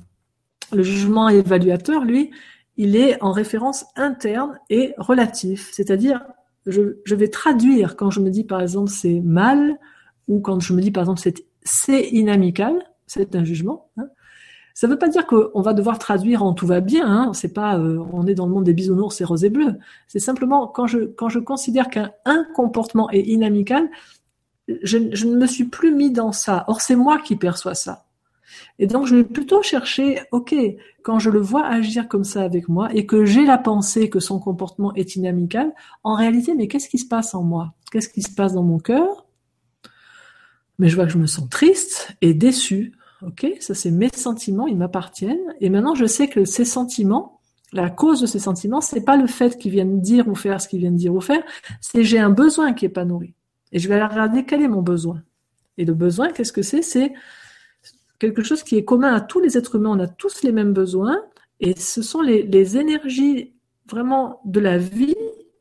Le 0.72 0.82
jugement 0.82 1.28
évaluateur, 1.28 2.04
lui, 2.04 2.30
il 2.76 2.96
est 2.96 3.22
en 3.22 3.32
référence 3.32 3.84
interne 3.96 4.58
et 4.70 4.94
relatif, 4.96 5.70
c'est-à-dire 5.72 6.22
je, 6.66 7.14
vais 7.14 7.28
traduire 7.28 7.96
quand 7.96 8.10
je 8.10 8.20
me 8.20 8.30
dis 8.30 8.44
par 8.44 8.60
exemple 8.60 8.90
c'est 8.90 9.20
mal 9.20 9.78
ou 10.28 10.40
quand 10.40 10.60
je 10.60 10.72
me 10.72 10.80
dis 10.80 10.90
par 10.90 11.02
exemple 11.02 11.20
c'est 11.20 11.44
c'est 11.62 12.08
inamical, 12.08 12.74
c'est 13.06 13.34
un 13.36 13.44
jugement. 13.44 13.90
Hein. 13.98 14.08
Ça 14.80 14.86
ne 14.86 14.94
veut 14.94 14.98
pas 14.98 15.10
dire 15.10 15.26
qu'on 15.26 15.60
va 15.60 15.74
devoir 15.74 15.98
traduire 15.98 16.42
en 16.42 16.54
tout 16.54 16.66
va 16.66 16.80
bien. 16.80 17.06
Hein. 17.06 17.34
C'est 17.34 17.52
pas, 17.52 17.76
euh, 17.78 18.02
on 18.14 18.26
est 18.26 18.32
dans 18.32 18.46
le 18.46 18.52
monde 18.52 18.64
des 18.64 18.72
bisounours 18.72 19.20
et 19.20 19.24
roses 19.24 19.44
et 19.44 19.50
bleus. 19.50 19.76
C'est 20.08 20.20
simplement 20.20 20.66
quand 20.68 20.86
je 20.86 21.00
quand 21.00 21.28
je 21.28 21.38
considère 21.38 21.90
qu'un 21.90 22.12
un 22.24 22.46
comportement 22.54 23.10
est 23.10 23.20
inamical, 23.20 23.90
je, 24.68 24.96
je, 25.12 25.26
ne 25.26 25.36
me 25.36 25.46
suis 25.46 25.64
plus 25.64 25.94
mis 25.94 26.10
dans 26.10 26.32
ça. 26.32 26.64
Or 26.66 26.80
c'est 26.80 26.96
moi 26.96 27.18
qui 27.18 27.36
perçois 27.36 27.74
ça. 27.74 28.06
Et 28.78 28.86
donc 28.86 29.06
je 29.06 29.16
vais 29.16 29.24
plutôt 29.24 29.60
chercher, 29.60 30.20
ok, 30.32 30.54
quand 31.02 31.18
je 31.18 31.28
le 31.28 31.40
vois 31.40 31.66
agir 31.66 32.08
comme 32.08 32.24
ça 32.24 32.40
avec 32.40 32.66
moi 32.66 32.88
et 32.94 33.04
que 33.04 33.26
j'ai 33.26 33.44
la 33.44 33.58
pensée 33.58 34.08
que 34.08 34.18
son 34.18 34.38
comportement 34.38 34.94
est 34.94 35.14
inamical, 35.14 35.74
en 36.04 36.14
réalité, 36.14 36.54
mais 36.54 36.68
qu'est-ce 36.68 36.88
qui 36.88 36.96
se 36.96 37.06
passe 37.06 37.34
en 37.34 37.42
moi? 37.42 37.74
Qu'est-ce 37.92 38.08
qui 38.08 38.22
se 38.22 38.34
passe 38.34 38.54
dans 38.54 38.64
mon 38.64 38.78
cœur? 38.78 39.26
Mais 40.78 40.88
je 40.88 40.96
vois 40.96 41.04
que 41.04 41.12
je 41.12 41.18
me 41.18 41.26
sens 41.26 41.50
triste 41.50 42.16
et 42.22 42.32
déçue 42.32 42.94
Ok, 43.22 43.46
ça 43.60 43.74
c'est 43.74 43.90
mes 43.90 44.08
sentiments, 44.08 44.66
ils 44.66 44.76
m'appartiennent. 44.76 45.54
Et 45.60 45.68
maintenant, 45.68 45.94
je 45.94 46.06
sais 46.06 46.28
que 46.28 46.44
ces 46.44 46.64
sentiments, 46.64 47.40
la 47.72 47.90
cause 47.90 48.20
de 48.20 48.26
ces 48.26 48.38
sentiments, 48.38 48.80
c'est 48.80 49.02
pas 49.02 49.16
le 49.16 49.26
fait 49.26 49.58
qu'ils 49.58 49.72
viennent 49.72 50.00
dire 50.00 50.26
ou 50.28 50.34
faire 50.34 50.60
ce 50.60 50.68
qu'ils 50.68 50.80
viennent 50.80 50.96
dire 50.96 51.14
ou 51.14 51.20
faire, 51.20 51.42
c'est 51.80 52.02
j'ai 52.02 52.18
un 52.18 52.30
besoin 52.30 52.72
qui 52.72 52.86
est 52.86 52.90
pas 52.90 53.04
nourri. 53.04 53.34
Et 53.72 53.78
je 53.78 53.88
vais 53.88 54.02
regarder 54.02 54.44
quel 54.44 54.62
est 54.62 54.68
mon 54.68 54.82
besoin. 54.82 55.22
Et 55.76 55.84
le 55.84 55.94
besoin, 55.94 56.32
qu'est-ce 56.32 56.52
que 56.52 56.62
c'est? 56.62 56.82
C'est 56.82 57.12
quelque 58.18 58.42
chose 58.42 58.62
qui 58.62 58.76
est 58.76 58.84
commun 58.84 59.14
à 59.14 59.20
tous 59.20 59.40
les 59.40 59.56
êtres 59.56 59.76
humains. 59.76 59.90
On 59.90 60.00
a 60.00 60.08
tous 60.08 60.42
les 60.42 60.52
mêmes 60.52 60.72
besoins. 60.72 61.22
Et 61.60 61.76
ce 61.76 62.02
sont 62.02 62.22
les, 62.22 62.42
les 62.42 62.78
énergies 62.78 63.54
vraiment 63.88 64.40
de 64.44 64.60
la 64.60 64.78
vie 64.78 65.16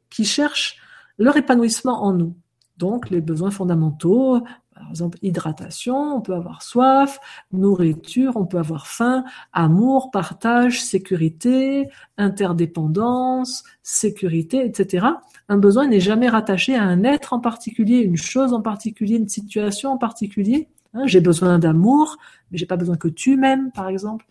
qui 0.10 0.26
cherchent 0.26 0.78
leur 1.18 1.36
épanouissement 1.38 2.04
en 2.04 2.14
nous. 2.14 2.36
Donc 2.78 3.10
les 3.10 3.22
besoins 3.22 3.52
fondamentaux, 3.52 4.42
par 4.80 4.90
exemple, 4.90 5.18
hydratation, 5.22 6.16
on 6.16 6.22
peut 6.22 6.34
avoir 6.34 6.64
soif, 6.64 7.20
nourriture, 7.52 8.38
on 8.38 8.46
peut 8.46 8.58
avoir 8.58 8.88
faim, 8.88 9.26
amour, 9.52 10.10
partage, 10.10 10.82
sécurité, 10.82 11.90
interdépendance, 12.18 13.66
sécurité, 13.84 14.66
etc. 14.66 15.08
Un 15.50 15.58
besoin 15.58 15.86
n'est 15.88 16.00
jamais 16.00 16.30
rattaché 16.30 16.76
à 16.76 16.84
un 16.84 17.04
être 17.04 17.34
en 17.34 17.42
particulier, 17.42 17.98
une 17.98 18.16
chose 18.16 18.54
en 18.54 18.62
particulier, 18.62 19.18
une 19.18 19.28
situation 19.28 19.92
en 19.92 19.98
particulier. 19.98 20.70
Hein, 20.94 21.08
j'ai 21.08 21.20
besoin 21.20 21.60
d'amour, 21.60 22.18
mais 22.50 22.58
j'ai 22.58 22.66
pas 22.66 22.78
besoin 22.78 22.96
que 22.96 23.10
tu 23.10 23.36
m'aimes, 23.36 23.72
par 23.74 23.90
exemple. 23.90 24.26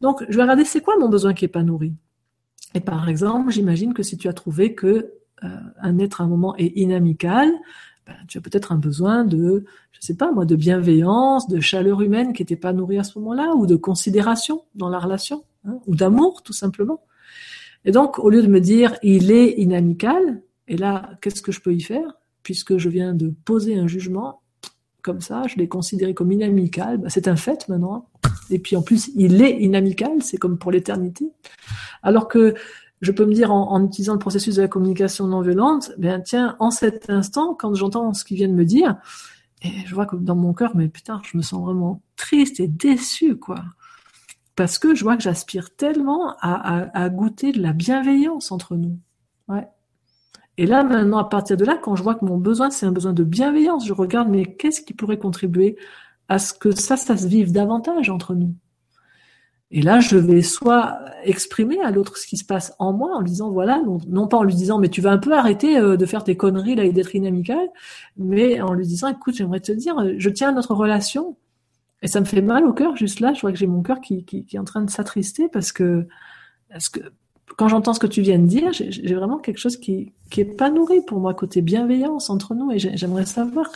Donc, 0.00 0.24
je 0.28 0.36
vais 0.36 0.42
regarder 0.42 0.64
c'est 0.64 0.80
quoi 0.80 0.98
mon 0.98 1.08
besoin 1.08 1.34
qui 1.34 1.44
est 1.44 1.48
pas 1.48 1.62
nourri? 1.62 1.94
Et 2.74 2.80
par 2.80 3.08
exemple, 3.08 3.52
j'imagine 3.52 3.94
que 3.94 4.02
si 4.02 4.18
tu 4.18 4.26
as 4.26 4.32
trouvé 4.32 4.74
que 4.74 5.12
euh, 5.44 5.48
un 5.80 5.98
être 6.00 6.20
à 6.20 6.24
un 6.24 6.28
moment 6.28 6.56
est 6.56 6.72
inamical, 6.76 7.48
ben, 8.08 8.14
tu 8.26 8.38
as 8.38 8.40
peut-être 8.40 8.72
un 8.72 8.78
besoin 8.78 9.24
de, 9.24 9.66
je 9.92 10.00
sais 10.00 10.14
pas 10.14 10.32
moi, 10.32 10.46
de 10.46 10.56
bienveillance, 10.56 11.46
de 11.46 11.60
chaleur 11.60 12.00
humaine 12.00 12.32
qui 12.32 12.40
n'était 12.40 12.56
pas 12.56 12.72
nourrie 12.72 12.98
à 12.98 13.04
ce 13.04 13.18
moment-là, 13.18 13.54
ou 13.54 13.66
de 13.66 13.76
considération 13.76 14.62
dans 14.74 14.88
la 14.88 14.98
relation, 14.98 15.44
hein, 15.66 15.78
ou 15.86 15.94
d'amour 15.94 16.42
tout 16.42 16.54
simplement. 16.54 17.02
Et 17.84 17.92
donc, 17.92 18.18
au 18.18 18.30
lieu 18.30 18.42
de 18.42 18.48
me 18.48 18.60
dire 18.60 18.96
il 19.02 19.30
est 19.30 19.50
inamical, 19.58 20.40
et 20.68 20.78
là, 20.78 21.10
qu'est-ce 21.20 21.42
que 21.42 21.52
je 21.52 21.60
peux 21.60 21.74
y 21.74 21.82
faire? 21.82 22.16
Puisque 22.42 22.78
je 22.78 22.88
viens 22.88 23.12
de 23.12 23.34
poser 23.44 23.78
un 23.78 23.86
jugement 23.86 24.40
comme 25.02 25.20
ça, 25.20 25.42
je 25.46 25.56
l'ai 25.56 25.68
considéré 25.68 26.14
comme 26.14 26.32
inamical, 26.32 26.96
ben, 26.96 27.10
c'est 27.10 27.28
un 27.28 27.36
fait 27.36 27.68
maintenant. 27.68 28.08
Et 28.48 28.58
puis 28.58 28.74
en 28.74 28.82
plus, 28.82 29.10
il 29.16 29.42
est 29.42 29.58
inamical, 29.60 30.22
c'est 30.22 30.38
comme 30.38 30.56
pour 30.56 30.72
l'éternité. 30.72 31.30
Alors 32.02 32.26
que 32.26 32.54
je 33.00 33.12
peux 33.12 33.24
me 33.24 33.32
dire 33.32 33.52
en, 33.52 33.84
utilisant 33.84 34.14
le 34.14 34.18
processus 34.18 34.56
de 34.56 34.62
la 34.62 34.68
communication 34.68 35.26
non 35.26 35.40
violente, 35.40 35.92
ben 35.98 36.20
tiens, 36.20 36.56
en 36.58 36.70
cet 36.70 37.10
instant, 37.10 37.54
quand 37.54 37.74
j'entends 37.74 38.12
ce 38.12 38.24
qu'ils 38.24 38.36
viennent 38.36 38.56
me 38.56 38.64
dire, 38.64 38.96
je 39.62 39.94
vois 39.94 40.06
que 40.06 40.16
dans 40.16 40.36
mon 40.36 40.52
cœur, 40.52 40.72
mais 40.74 40.88
putain, 40.88 41.20
je 41.24 41.36
me 41.36 41.42
sens 41.42 41.62
vraiment 41.62 42.02
triste 42.16 42.60
et 42.60 42.68
déçue, 42.68 43.36
quoi. 43.36 43.62
Parce 44.56 44.78
que 44.78 44.94
je 44.94 45.04
vois 45.04 45.16
que 45.16 45.22
j'aspire 45.22 45.74
tellement 45.76 46.34
à, 46.40 46.88
à, 47.00 47.08
goûter 47.08 47.52
de 47.52 47.62
la 47.62 47.72
bienveillance 47.72 48.50
entre 48.50 48.74
nous. 48.76 48.98
Ouais. 49.46 49.68
Et 50.56 50.66
là, 50.66 50.82
maintenant, 50.82 51.18
à 51.18 51.24
partir 51.24 51.56
de 51.56 51.64
là, 51.64 51.78
quand 51.80 51.94
je 51.94 52.02
vois 52.02 52.16
que 52.16 52.24
mon 52.24 52.38
besoin, 52.38 52.70
c'est 52.70 52.84
un 52.84 52.90
besoin 52.90 53.12
de 53.12 53.22
bienveillance, 53.22 53.86
je 53.86 53.92
regarde, 53.92 54.28
mais 54.28 54.44
qu'est-ce 54.44 54.80
qui 54.82 54.94
pourrait 54.94 55.18
contribuer 55.18 55.76
à 56.28 56.40
ce 56.40 56.52
que 56.52 56.72
ça, 56.72 56.96
ça 56.96 57.16
se 57.16 57.28
vive 57.28 57.52
davantage 57.52 58.10
entre 58.10 58.34
nous? 58.34 58.54
Et 59.70 59.82
là, 59.82 60.00
je 60.00 60.16
vais 60.16 60.40
soit 60.40 60.98
exprimer 61.24 61.78
à 61.82 61.90
l'autre 61.90 62.16
ce 62.16 62.26
qui 62.26 62.38
se 62.38 62.44
passe 62.44 62.74
en 62.78 62.94
moi 62.94 63.14
en 63.14 63.20
lui 63.20 63.28
disant 63.28 63.50
voilà, 63.50 63.82
non, 64.08 64.26
pas 64.26 64.38
en 64.38 64.42
lui 64.42 64.54
disant 64.54 64.78
mais 64.78 64.88
tu 64.88 65.02
vas 65.02 65.10
un 65.10 65.18
peu 65.18 65.34
arrêter 65.34 65.78
euh, 65.78 65.96
de 65.96 66.06
faire 66.06 66.24
tes 66.24 66.36
conneries 66.36 66.74
là 66.74 66.84
et 66.84 66.92
d'être 66.92 67.14
inamical, 67.14 67.68
mais 68.16 68.62
en 68.62 68.72
lui 68.72 68.86
disant 68.86 69.08
écoute, 69.08 69.34
j'aimerais 69.34 69.60
te 69.60 69.72
dire, 69.72 69.96
je 70.16 70.30
tiens 70.30 70.50
à 70.50 70.52
notre 70.52 70.74
relation 70.74 71.36
et 72.00 72.08
ça 72.08 72.20
me 72.20 72.24
fait 72.24 72.40
mal 72.40 72.64
au 72.64 72.72
cœur 72.72 72.96
juste 72.96 73.20
là. 73.20 73.34
Je 73.34 73.42
vois 73.42 73.52
que 73.52 73.58
j'ai 73.58 73.66
mon 73.66 73.82
cœur 73.82 74.00
qui, 74.00 74.24
qui, 74.24 74.44
qui, 74.44 74.56
est 74.56 74.58
en 74.58 74.64
train 74.64 74.82
de 74.82 74.90
s'attrister 74.90 75.48
parce 75.48 75.72
que 75.72 76.06
parce 76.70 76.88
que 76.88 77.00
quand 77.56 77.68
j'entends 77.68 77.92
ce 77.92 78.00
que 78.00 78.06
tu 78.06 78.22
viens 78.22 78.38
de 78.38 78.46
dire, 78.46 78.72
j'ai 78.72 79.14
vraiment 79.14 79.38
quelque 79.38 79.58
chose 79.58 79.76
qui 79.76 80.12
qui 80.30 80.40
est 80.40 80.56
pas 80.56 80.70
nourri 80.70 81.02
pour 81.02 81.20
moi 81.20 81.34
côté 81.34 81.60
bienveillance 81.60 82.30
entre 82.30 82.54
nous 82.54 82.70
et 82.72 82.78
j'aimerais 82.78 83.26
savoir 83.26 83.70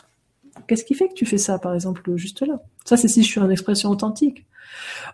qu'est-ce 0.68 0.84
qui 0.84 0.94
fait 0.94 1.08
que 1.08 1.14
tu 1.14 1.26
fais 1.26 1.38
ça 1.38 1.58
par 1.58 1.74
exemple 1.74 2.16
juste 2.16 2.46
là. 2.46 2.62
Ça 2.86 2.96
c'est 2.96 3.08
si 3.08 3.22
je 3.22 3.28
suis 3.28 3.40
en 3.40 3.50
expression 3.50 3.90
authentique. 3.90 4.46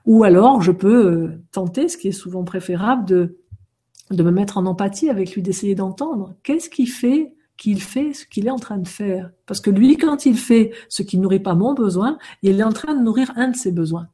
Ou 0.07 0.25
alors, 0.25 0.63
je 0.63 0.73
peux 0.73 1.07
euh, 1.07 1.43
tenter, 1.53 1.89
ce 1.89 1.97
qui 1.97 2.09
est 2.09 2.13
souvent 2.13 2.45
préférable, 2.45 3.05
de, 3.05 4.23
me 4.23 4.31
mettre 4.31 4.59
en 4.59 4.67
empathie 4.67 5.11
avec 5.11 5.35
lui, 5.35 5.43
d'essayer 5.43 5.75
d'entendre. 5.75 6.35
Qu'est-ce 6.43 6.71
qui 6.71 6.87
fait 6.87 7.35
qu'il 7.57 7.83
fait 7.83 8.13
ce 8.13 8.25
qu'il 8.25 8.47
est 8.47 8.51
en 8.51 8.59
train 8.59 8.79
de 8.79 8.89
faire 8.89 9.31
Parce 9.47 9.61
que 9.61 9.71
lui, 9.71 9.97
quand 9.97 10.27
il 10.27 10.37
fait 10.37 10.73
ce 10.89 11.03
qui 11.03 11.19
nourrit 11.19 11.41
pas 11.41 11.55
mon 11.55 11.75
besoin, 11.75 12.19
il 12.43 12.61
est 12.61 12.65
en 12.65 12.73
train 12.73 12.95
de 12.95 13.03
nourrir 13.03 13.33
un 13.37 13.49
de 13.49 13.57
ses 13.57 13.73
besoins. 13.73 14.09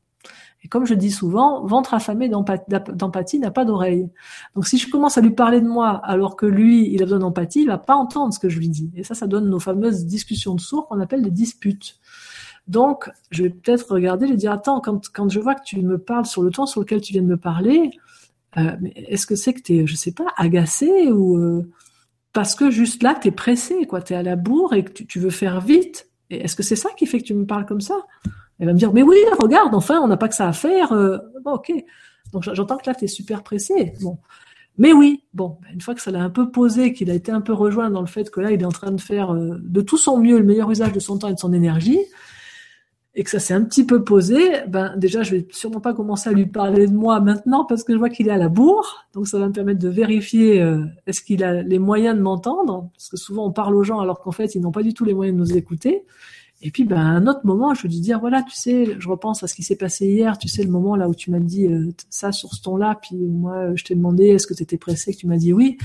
Et 0.65 0.69
comme 0.69 0.87
je 0.87 0.95
dis 0.95 1.11
souvent, 1.11 1.67
ventre 1.67 1.93
affamé 1.93 2.31
d'empathie 2.31 3.39
n'a 3.39 3.51
pas 3.51 3.67
d'oreille. 3.67 4.09
Donc 4.55 4.67
si 4.67 4.79
je 4.79 4.91
commence 4.91 5.19
à 5.19 5.21
lui 5.21 5.31
parler 5.31 5.61
de 5.61 5.69
moi 5.69 6.01
alors 6.03 6.37
que 6.37 6.47
lui, 6.47 6.91
il 6.91 7.03
a 7.03 7.05
besoin 7.05 7.19
d'empathie, 7.19 7.61
il 7.61 7.67
va 7.67 7.77
pas 7.77 7.95
entendre 7.95 8.33
ce 8.33 8.39
que 8.39 8.49
je 8.49 8.59
lui 8.59 8.71
dis. 8.71 8.91
Et 8.97 9.05
ça, 9.05 9.15
ça 9.15 9.27
donne 9.27 9.51
nos 9.51 9.61
fameuses 9.61 10.07
discussions 10.07 10.55
de 10.55 10.61
sourds 10.61 10.89
qu'on 10.89 11.01
appelle 11.01 11.21
des 11.21 11.31
disputes. 11.31 11.99
Donc, 12.67 13.11
je 13.31 13.43
vais 13.43 13.51
peut-être 13.51 13.93
regarder, 13.93 14.27
vais 14.27 14.37
dire, 14.37 14.53
attends, 14.53 14.81
quand, 14.81 15.09
quand 15.13 15.29
je 15.29 15.39
vois 15.39 15.55
que 15.55 15.65
tu 15.65 15.81
me 15.81 15.99
parles 15.99 16.27
sur 16.27 16.43
le 16.43 16.51
temps 16.51 16.67
sur 16.67 16.81
lequel 16.81 17.01
tu 17.01 17.13
viens 17.13 17.23
de 17.23 17.27
me 17.27 17.37
parler, 17.37 17.91
euh, 18.57 18.77
est-ce 18.95 19.27
que 19.27 19.37
c'est 19.37 19.53
que 19.53 19.61
tu 19.61 19.77
es, 19.77 19.87
je 19.87 19.95
sais 19.95 20.13
pas, 20.13 20.27
agacé 20.37 21.11
ou 21.11 21.37
euh, 21.37 21.71
parce 22.33 22.55
que 22.55 22.71
juste 22.71 23.03
là, 23.03 23.17
tu 23.21 23.29
es 23.29 23.31
pressé, 23.31 23.87
quoi, 23.87 24.01
tu 24.01 24.13
es 24.13 24.17
à 24.17 24.23
la 24.23 24.37
bourre 24.37 24.75
et 24.75 24.85
que 24.85 25.03
tu, 25.03 25.19
veux 25.19 25.31
faire 25.31 25.61
vite? 25.61 26.09
Est-ce 26.31 26.57
que 26.57 26.63
c'est 26.63 26.77
ça 26.77 26.89
qui 26.97 27.07
fait 27.07 27.19
que 27.19 27.25
tu 27.25 27.35
me 27.35 27.47
parles 27.47 27.67
comme 27.67 27.81
ça? 27.81 27.97
Elle 28.59 28.67
va 28.67 28.73
me 28.73 28.79
dire, 28.79 28.93
mais 28.93 29.03
oui, 29.03 29.17
regarde, 29.39 29.75
enfin, 29.75 30.01
on 30.01 30.09
n'a 30.09 30.17
pas 30.17 30.29
que 30.29 30.35
ça 30.35 30.49
à 30.49 30.53
faire. 30.53 30.93
Euh, 30.93 31.19
bon, 31.45 31.55
ok. 31.55 31.73
Donc, 32.33 32.43
j'entends 32.53 32.77
que 32.77 32.89
là, 32.89 32.95
tu 32.95 33.05
es 33.05 33.09
super 33.09 33.43
pressé. 33.43 33.93
Bon. 34.01 34.19
Mais 34.79 34.93
oui, 34.93 35.23
bon, 35.35 35.59
une 35.73 35.81
fois 35.81 35.95
que 35.95 36.01
ça 36.01 36.11
l'a 36.11 36.23
un 36.23 36.31
peu 36.31 36.51
posé, 36.51 36.93
qu'il 36.93 37.11
a 37.11 37.15
été 37.15 37.31
un 37.31 37.41
peu 37.41 37.53
rejoint 37.53 37.91
dans 37.91 38.01
le 38.01 38.09
fait 38.09 38.31
que 38.31 38.41
là, 38.41 38.51
il 38.51 38.61
est 38.61 38.65
en 38.65 38.73
train 38.73 38.91
de 38.91 39.01
faire 39.01 39.33
de 39.33 39.81
tout 39.83 39.99
son 39.99 40.19
mieux 40.19 40.39
le 40.39 40.45
meilleur 40.45 40.69
usage 40.71 40.93
de 40.93 40.99
son 40.99 41.19
temps 41.19 41.29
et 41.29 41.35
de 41.35 41.39
son 41.39 41.53
énergie, 41.53 42.01
et 43.17 43.23
que 43.23 43.31
ça 43.31 43.39
s'est 43.39 43.55
un 43.55 43.63
petit 43.63 43.87
peu 43.87 44.03
posé, 44.03 44.39
ben 44.67 44.97
déjà 44.97 45.23
je 45.23 45.31
vais 45.37 45.47
sûrement 45.51 45.81
pas 45.81 45.95
commencer 45.95 46.29
à 46.31 46.33
lui 46.33 46.47
parler 46.47 46.89
de 46.89 46.95
moi 46.95 47.21
maintenant 47.21 47.65
parce 47.65 47.85
que 47.85 47.93
je 47.93 47.99
vois 47.99 48.09
qu'il 48.09 48.27
est 48.27 48.33
à 48.33 48.39
la 48.39 48.49
bourre, 48.49 49.07
donc 49.13 49.29
ça 49.29 49.39
va 49.39 49.47
me 49.47 49.53
permettre 49.53 49.79
de 49.79 49.89
vérifier 49.89 50.61
euh, 50.61 50.85
est-ce 51.07 51.23
qu'il 51.23 51.45
a 51.45 51.63
les 51.63 51.79
moyens 51.79 52.17
de 52.17 52.23
m'entendre, 52.23 52.91
parce 52.93 53.09
que 53.09 53.17
souvent 53.17 53.47
on 53.47 53.53
parle 53.53 53.77
aux 53.77 53.85
gens 53.85 54.01
alors 54.01 54.21
qu'en 54.21 54.33
fait 54.33 54.57
ils 54.57 54.61
n'ont 54.61 54.73
pas 54.73 54.83
du 54.83 54.95
tout 54.95 55.05
les 55.05 55.15
moyens 55.15 55.37
de 55.37 55.41
nous 55.41 55.57
écouter. 55.57 56.05
Et 56.63 56.71
puis 56.71 56.85
ben 56.85 56.97
à 56.97 57.11
un 57.11 57.27
autre 57.27 57.43
moment, 57.45 57.75
je 57.75 57.83
vais 57.83 57.89
lui 57.89 58.01
dire 58.01 58.19
voilà, 58.19 58.43
tu 58.43 58.55
sais, 58.57 58.97
je 58.99 59.09
repense 59.09 59.43
à 59.43 59.47
ce 59.47 59.55
qui 59.55 59.63
s'est 59.63 59.77
passé 59.77 60.07
hier, 60.07 60.37
tu 60.39 60.49
sais 60.49 60.65
le 60.65 60.71
moment 60.71 60.97
là 60.97 61.09
où 61.09 61.15
tu 61.15 61.31
m'as 61.31 61.39
dit 61.39 61.67
euh, 61.67 61.93
ça 62.11 62.33
sur 62.33 62.53
ce 62.53 62.63
ton-là, 62.63 62.99
puis 63.01 63.17
moi 63.17 63.77
je 63.77 63.85
t'ai 63.85 63.95
demandé 63.95 64.27
est-ce 64.29 64.47
que 64.47 64.55
tu 64.55 64.63
étais 64.65 64.79
pressé, 64.79 65.13
que 65.13 65.19
tu 65.19 65.27
m'as 65.29 65.37
dit 65.37 65.53
oui? 65.53 65.79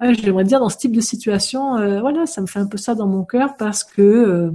J'aimerais 0.00 0.44
dire 0.44 0.58
dans 0.58 0.68
ce 0.68 0.76
type 0.76 0.94
de 0.94 1.00
situation, 1.00 1.76
euh, 1.76 2.00
voilà, 2.00 2.26
ça 2.26 2.40
me 2.40 2.46
fait 2.46 2.58
un 2.58 2.66
peu 2.66 2.78
ça 2.78 2.96
dans 2.96 3.06
mon 3.06 3.24
cœur 3.24 3.56
parce 3.56 3.84
que 3.84 4.52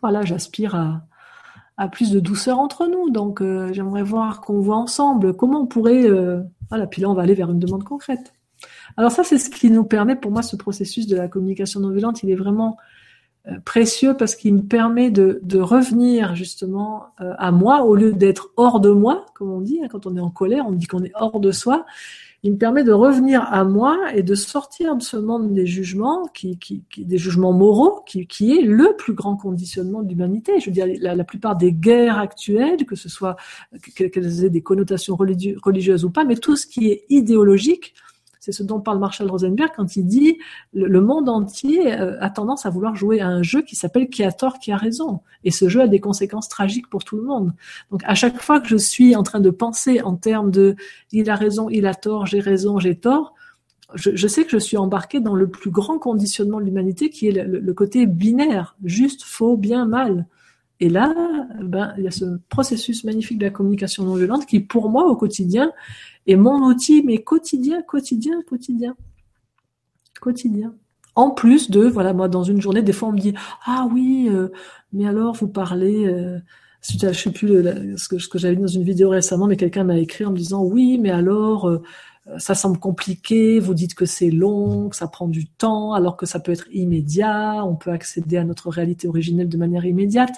voilà, 0.00 0.22
j'aspire 0.22 0.74
à 0.74 1.02
à 1.76 1.88
plus 1.88 2.10
de 2.10 2.20
douceur 2.20 2.58
entre 2.58 2.86
nous. 2.86 3.10
Donc, 3.10 3.40
euh, 3.40 3.72
j'aimerais 3.72 4.02
voir 4.02 4.40
qu'on 4.40 4.60
voit 4.60 4.76
ensemble 4.76 5.34
comment 5.34 5.62
on 5.62 5.66
pourrait. 5.66 6.04
Euh, 6.04 6.40
voilà, 6.68 6.86
puis 6.86 7.02
là, 7.02 7.10
on 7.10 7.14
va 7.14 7.22
aller 7.22 7.34
vers 7.34 7.50
une 7.50 7.58
demande 7.58 7.84
concrète. 7.84 8.32
Alors 8.96 9.10
ça, 9.10 9.24
c'est 9.24 9.38
ce 9.38 9.50
qui 9.50 9.70
nous 9.70 9.84
permet, 9.84 10.16
pour 10.16 10.30
moi, 10.30 10.42
ce 10.42 10.56
processus 10.56 11.06
de 11.06 11.16
la 11.16 11.28
communication 11.28 11.80
non 11.80 11.90
violente, 11.90 12.22
il 12.22 12.30
est 12.30 12.36
vraiment 12.36 12.76
euh, 13.48 13.58
précieux 13.64 14.14
parce 14.16 14.36
qu'il 14.36 14.54
me 14.54 14.62
permet 14.62 15.10
de, 15.10 15.40
revenir 15.58 16.34
justement 16.34 17.06
à 17.18 17.50
moi 17.50 17.82
au 17.82 17.94
lieu 17.94 18.12
d'être 18.12 18.50
hors 18.56 18.80
de 18.80 18.90
moi, 18.90 19.26
comme 19.34 19.50
on 19.50 19.60
dit. 19.60 19.80
Hein, 19.82 19.88
quand 19.90 20.06
on 20.06 20.16
est 20.16 20.20
en 20.20 20.30
colère, 20.30 20.66
on 20.66 20.72
dit 20.72 20.86
qu'on 20.86 21.02
est 21.02 21.12
hors 21.14 21.40
de 21.40 21.50
soi 21.52 21.84
il 22.44 22.52
me 22.52 22.58
permet 22.58 22.82
de 22.82 22.92
revenir 22.92 23.42
à 23.52 23.62
moi 23.64 24.12
et 24.14 24.24
de 24.24 24.34
sortir 24.34 24.96
de 24.96 25.02
ce 25.02 25.16
monde 25.16 25.52
des 25.52 25.64
jugements, 25.66 26.28
des 26.96 27.18
jugements 27.18 27.52
moraux, 27.52 28.02
qui, 28.04 28.26
qui, 28.26 28.58
est 28.58 28.62
le 28.62 28.96
plus 28.96 29.12
grand 29.12 29.36
conditionnement 29.36 30.02
de 30.02 30.08
l'humanité. 30.08 30.58
Je 30.58 30.66
veux 30.66 30.72
dire, 30.72 30.86
la, 31.00 31.24
plupart 31.24 31.56
des 31.56 31.72
guerres 31.72 32.18
actuelles, 32.18 32.84
que 32.84 32.96
ce 32.96 33.08
soit 33.08 33.36
qu'elles 33.94 34.44
aient 34.44 34.50
des 34.50 34.62
connotations 34.62 35.14
religieuses 35.16 36.04
ou 36.04 36.10
pas, 36.10 36.24
mais 36.24 36.34
tout 36.34 36.56
ce 36.56 36.66
qui 36.66 36.88
est 36.88 37.04
idéologique, 37.10 37.94
C'est 38.44 38.50
ce 38.50 38.64
dont 38.64 38.80
parle 38.80 38.98
Marshall 38.98 39.30
Rosenberg 39.30 39.70
quand 39.76 39.94
il 39.94 40.04
dit 40.04 40.36
le, 40.74 41.00
monde 41.00 41.28
entier 41.28 41.92
euh, 41.92 42.20
a 42.20 42.28
tendance 42.28 42.66
à 42.66 42.70
vouloir 42.70 42.96
jouer 42.96 43.20
à 43.20 43.28
un 43.28 43.44
jeu 43.44 43.62
qui 43.62 43.76
s'appelle 43.76 44.08
qui 44.08 44.24
a 44.24 44.32
tort, 44.32 44.58
qui 44.58 44.72
a 44.72 44.76
raison. 44.76 45.20
Et 45.44 45.52
ce 45.52 45.68
jeu 45.68 45.82
a 45.82 45.86
des 45.86 46.00
conséquences 46.00 46.48
tragiques 46.48 46.90
pour 46.90 47.04
tout 47.04 47.16
le 47.16 47.22
monde. 47.22 47.52
Donc 47.92 48.00
à 48.04 48.16
chaque 48.16 48.42
fois 48.42 48.58
que 48.58 48.66
je 48.66 48.76
suis 48.76 49.14
en 49.14 49.22
train 49.22 49.38
de 49.38 49.50
penser 49.50 50.02
en 50.02 50.16
termes 50.16 50.50
de 50.50 50.74
il 51.12 51.30
a 51.30 51.36
raison, 51.36 51.70
il 51.70 51.86
a 51.86 51.94
tort, 51.94 52.26
j'ai 52.26 52.40
raison, 52.40 52.80
j'ai 52.80 52.96
tort, 52.96 53.32
je, 53.94 54.26
sais 54.26 54.42
que 54.44 54.50
je 54.50 54.58
suis 54.58 54.76
embarqué 54.76 55.20
dans 55.20 55.36
le 55.36 55.48
plus 55.48 55.70
grand 55.70 56.00
conditionnement 56.00 56.58
de 56.58 56.64
l'humanité 56.64 57.10
qui 57.10 57.28
est 57.28 57.44
le, 57.44 57.74
côté 57.74 58.06
binaire, 58.06 58.74
juste, 58.82 59.22
faux, 59.22 59.56
bien, 59.56 59.86
mal. 59.86 60.26
Et 60.82 60.88
là, 60.88 61.14
ben, 61.62 61.94
il 61.96 62.02
y 62.02 62.08
a 62.08 62.10
ce 62.10 62.24
processus 62.48 63.04
magnifique 63.04 63.38
de 63.38 63.44
la 63.44 63.52
communication 63.52 64.02
non 64.02 64.16
violente 64.16 64.46
qui, 64.46 64.58
pour 64.58 64.90
moi, 64.90 65.06
au 65.06 65.14
quotidien, 65.14 65.70
est 66.26 66.34
mon 66.34 66.60
outil, 66.66 67.04
mais 67.04 67.18
quotidien, 67.18 67.82
quotidien, 67.82 68.42
quotidien. 68.42 68.96
Quotidien. 70.20 70.74
En 71.14 71.30
plus 71.30 71.70
de, 71.70 71.82
voilà, 71.86 72.12
moi, 72.12 72.26
dans 72.26 72.42
une 72.42 72.60
journée, 72.60 72.82
des 72.82 72.92
fois, 72.92 73.10
on 73.10 73.12
me 73.12 73.20
dit, 73.20 73.32
ah 73.64 73.86
oui, 73.92 74.26
euh, 74.28 74.48
mais 74.92 75.06
alors, 75.06 75.36
vous 75.36 75.46
parlez, 75.46 76.04
euh, 76.04 76.40
je 76.82 77.12
sais 77.12 77.30
plus 77.30 77.48
ce 77.96 78.08
que, 78.08 78.18
ce 78.18 78.26
que 78.26 78.38
j'avais 78.38 78.56
dit 78.56 78.62
dans 78.62 78.66
une 78.66 78.82
vidéo 78.82 79.10
récemment, 79.10 79.46
mais 79.46 79.56
quelqu'un 79.56 79.84
m'a 79.84 79.98
écrit 79.98 80.24
en 80.24 80.32
me 80.32 80.36
disant, 80.36 80.64
oui, 80.64 80.98
mais 80.98 81.10
alors, 81.10 81.68
euh, 81.68 81.80
ça 82.38 82.54
semble 82.54 82.78
compliqué, 82.78 83.58
vous 83.58 83.74
dites 83.74 83.94
que 83.94 84.06
c'est 84.06 84.30
long, 84.30 84.88
que 84.88 84.96
ça 84.96 85.08
prend 85.08 85.28
du 85.28 85.46
temps, 85.46 85.92
alors 85.92 86.16
que 86.16 86.26
ça 86.26 86.38
peut 86.38 86.52
être 86.52 86.68
immédiat, 86.72 87.64
on 87.64 87.74
peut 87.74 87.90
accéder 87.90 88.36
à 88.36 88.44
notre 88.44 88.70
réalité 88.70 89.08
originelle 89.08 89.48
de 89.48 89.56
manière 89.56 89.84
immédiate. 89.84 90.34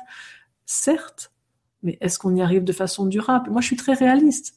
Certes, 0.65 1.33
mais 1.83 1.99
est-ce 2.01 2.19
qu'on 2.19 2.35
y 2.35 2.41
arrive 2.41 2.65
de 2.65 2.73
façon 2.73 3.07
durable? 3.07 3.51
Moi, 3.51 3.61
je 3.61 3.67
suis 3.67 3.77
très 3.77 3.93
réaliste. 3.93 4.55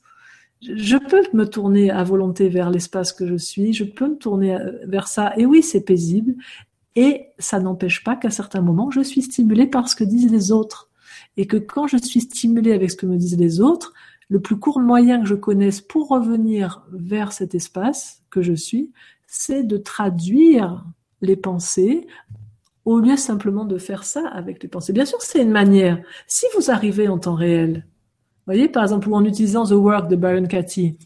Je 0.62 0.98
peux 0.98 1.22
me 1.34 1.46
tourner 1.46 1.92
à 1.92 2.04
volonté 2.04 2.50
vers 2.50 2.72
l'espace 2.72 3.12
que 3.12 3.28
je 3.28 3.36
suis, 3.36 3.74
je 3.74 3.84
peux 3.84 4.08
me 4.08 4.18
tourner 4.18 4.56
euh, 4.56 4.72
vers 4.88 5.08
ça, 5.08 5.34
et 5.38 5.46
oui, 5.46 5.62
c'est 5.62 5.82
paisible, 5.82 6.36
et 6.96 7.28
ça 7.38 7.60
n'empêche 7.60 8.04
pas 8.04 8.16
qu'à 8.16 8.32
certains 8.32 8.62
moments, 8.62 8.90
je 8.90 9.02
suis 9.02 9.22
stimulée 9.22 9.68
par 9.68 9.88
ce 9.90 9.96
que 9.96 10.04
disent 10.04 10.32
les 10.32 10.52
autres. 10.52 10.90
Et 11.36 11.46
que 11.46 11.58
quand 11.58 11.86
je 11.86 11.98
suis 11.98 12.22
stimulée 12.22 12.74
avec 12.74 12.90
ce 12.90 12.96
que 12.96 13.06
me 13.06 13.18
disent 13.18 13.38
les 13.38 13.62
autres, 13.62 13.94
le 14.30 14.40
plus 14.40 14.58
court 14.58 14.80
moyen 14.80 15.22
que 15.22 15.28
je 15.28 15.36
connaisse 15.36 15.82
pour 15.82 16.10
revenir 16.10 16.86
vers 16.92 17.32
cet 17.32 17.56
espace 17.56 18.24
que 18.30 18.42
je 18.42 18.54
suis, 18.54 18.92
c'est 19.26 19.64
de 19.64 19.78
traduire 19.78 20.86
les 21.22 21.36
pensées 21.36 22.08
au 22.86 23.00
lieu 23.00 23.18
simplement 23.18 23.66
de 23.66 23.78
faire 23.78 24.04
ça 24.04 24.28
avec 24.28 24.64
les 24.64 24.70
pensées. 24.70 24.94
Bien 24.94 25.06
sûr, 25.06 25.22
c'est 25.22 25.42
une 25.42 25.52
manière. 25.52 26.02
Si 26.26 26.46
vous 26.56 26.72
arrivez 26.72 27.08
en 27.08 27.20
temps 27.20 27.36
réel, 27.36 27.86
voyez, 28.46 28.70
par 28.70 28.84
exemple, 28.84 29.14
en 29.14 29.26
utilisant 29.26 29.66
The 29.66 29.72
Work 29.72 30.10
de 30.10 30.16
Byron 30.16 30.48
Katie, 30.48 30.98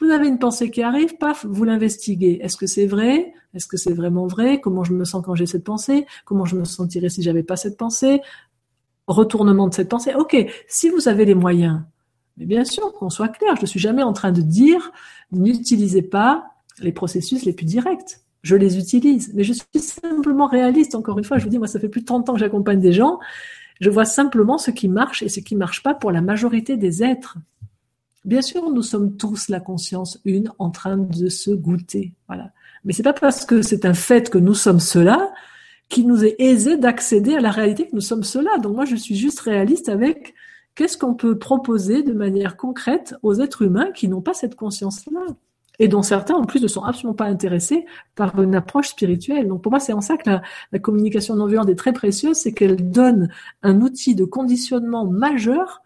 vous 0.00 0.10
avez 0.10 0.28
une 0.28 0.38
pensée 0.38 0.70
qui 0.70 0.82
arrive, 0.82 1.16
paf, 1.16 1.46
vous 1.48 1.64
l'investiguez. 1.64 2.40
Est-ce 2.42 2.56
que 2.56 2.66
c'est 2.66 2.86
vrai? 2.86 3.32
Est-ce 3.54 3.66
que 3.66 3.76
c'est 3.76 3.92
vraiment 3.92 4.26
vrai? 4.26 4.60
Comment 4.60 4.84
je 4.84 4.92
me 4.92 5.04
sens 5.04 5.24
quand 5.24 5.34
j'ai 5.34 5.46
cette 5.46 5.64
pensée? 5.64 6.06
Comment 6.24 6.44
je 6.44 6.56
me 6.56 6.64
sentirais 6.64 7.08
si 7.08 7.22
j'avais 7.22 7.42
pas 7.42 7.56
cette 7.56 7.76
pensée? 7.76 8.20
Retournement 9.06 9.68
de 9.68 9.74
cette 9.74 9.88
pensée. 9.88 10.14
Ok, 10.14 10.36
si 10.68 10.88
vous 10.90 11.08
avez 11.08 11.24
les 11.24 11.34
moyens 11.34 11.82
mais 12.38 12.46
bien 12.46 12.64
sûr, 12.64 12.92
qu'on 12.94 13.10
soit 13.10 13.28
clair, 13.28 13.56
je 13.56 13.62
ne 13.62 13.66
suis 13.66 13.80
jamais 13.80 14.02
en 14.02 14.12
train 14.12 14.32
de 14.32 14.40
dire 14.40 14.92
n'utilisez 15.32 16.02
pas 16.02 16.52
les 16.80 16.92
processus 16.92 17.44
les 17.44 17.52
plus 17.52 17.66
directs. 17.66 18.20
Je 18.42 18.54
les 18.54 18.78
utilise, 18.78 19.32
mais 19.34 19.42
je 19.42 19.52
suis 19.52 19.80
simplement 19.80 20.46
réaliste. 20.46 20.94
Encore 20.94 21.18
une 21.18 21.24
fois, 21.24 21.38
je 21.38 21.44
vous 21.44 21.50
dis, 21.50 21.58
moi, 21.58 21.66
ça 21.66 21.80
fait 21.80 21.88
plus 21.88 22.02
de 22.02 22.06
30 22.06 22.28
ans 22.28 22.34
que 22.34 22.38
j'accompagne 22.38 22.80
des 22.80 22.92
gens. 22.92 23.18
Je 23.80 23.90
vois 23.90 24.04
simplement 24.04 24.58
ce 24.58 24.70
qui 24.70 24.88
marche 24.88 25.22
et 25.22 25.28
ce 25.28 25.40
qui 25.40 25.56
marche 25.56 25.82
pas 25.82 25.94
pour 25.94 26.12
la 26.12 26.20
majorité 26.20 26.76
des 26.76 27.02
êtres. 27.02 27.36
Bien 28.24 28.42
sûr, 28.42 28.70
nous 28.70 28.82
sommes 28.82 29.16
tous 29.16 29.48
la 29.48 29.58
conscience 29.58 30.20
une 30.24 30.52
en 30.58 30.70
train 30.70 30.96
de 30.96 31.28
se 31.28 31.50
goûter. 31.50 32.12
Voilà. 32.28 32.52
Mais 32.84 32.92
c'est 32.92 33.02
pas 33.02 33.12
parce 33.12 33.44
que 33.44 33.62
c'est 33.62 33.84
un 33.84 33.94
fait 33.94 34.30
que 34.30 34.38
nous 34.38 34.54
sommes 34.54 34.80
cela 34.80 35.32
qu'il 35.88 36.06
nous 36.06 36.24
est 36.24 36.36
aisé 36.38 36.76
d'accéder 36.76 37.34
à 37.34 37.40
la 37.40 37.50
réalité 37.50 37.88
que 37.88 37.94
nous 37.94 38.00
sommes 38.00 38.24
cela. 38.24 38.58
Donc 38.58 38.74
moi, 38.74 38.84
je 38.84 38.96
suis 38.96 39.16
juste 39.16 39.40
réaliste 39.40 39.88
avec 39.88 40.34
qu'est-ce 40.78 40.96
qu'on 40.96 41.14
peut 41.14 41.36
proposer 41.36 42.04
de 42.04 42.12
manière 42.12 42.56
concrète 42.56 43.16
aux 43.24 43.34
êtres 43.40 43.62
humains 43.62 43.90
qui 43.90 44.06
n'ont 44.06 44.20
pas 44.20 44.32
cette 44.32 44.54
conscience-là 44.54 45.26
et 45.80 45.88
dont 45.88 46.02
certains 46.02 46.36
en 46.36 46.44
plus 46.44 46.62
ne 46.62 46.68
sont 46.68 46.84
absolument 46.84 47.16
pas 47.16 47.24
intéressés 47.24 47.84
par 48.14 48.40
une 48.40 48.54
approche 48.54 48.90
spirituelle. 48.90 49.48
Donc 49.48 49.60
pour 49.60 49.72
moi, 49.72 49.80
c'est 49.80 49.92
en 49.92 50.00
ça 50.00 50.16
que 50.16 50.30
la, 50.30 50.78
communication 50.78 51.34
non 51.34 51.46
violente 51.46 51.68
est 51.68 51.74
très 51.74 51.92
précieuse, 51.92 52.36
c'est 52.36 52.52
qu'elle 52.52 52.90
donne 52.90 53.28
un 53.64 53.80
outil 53.80 54.14
de 54.14 54.24
conditionnement 54.24 55.04
majeur 55.04 55.82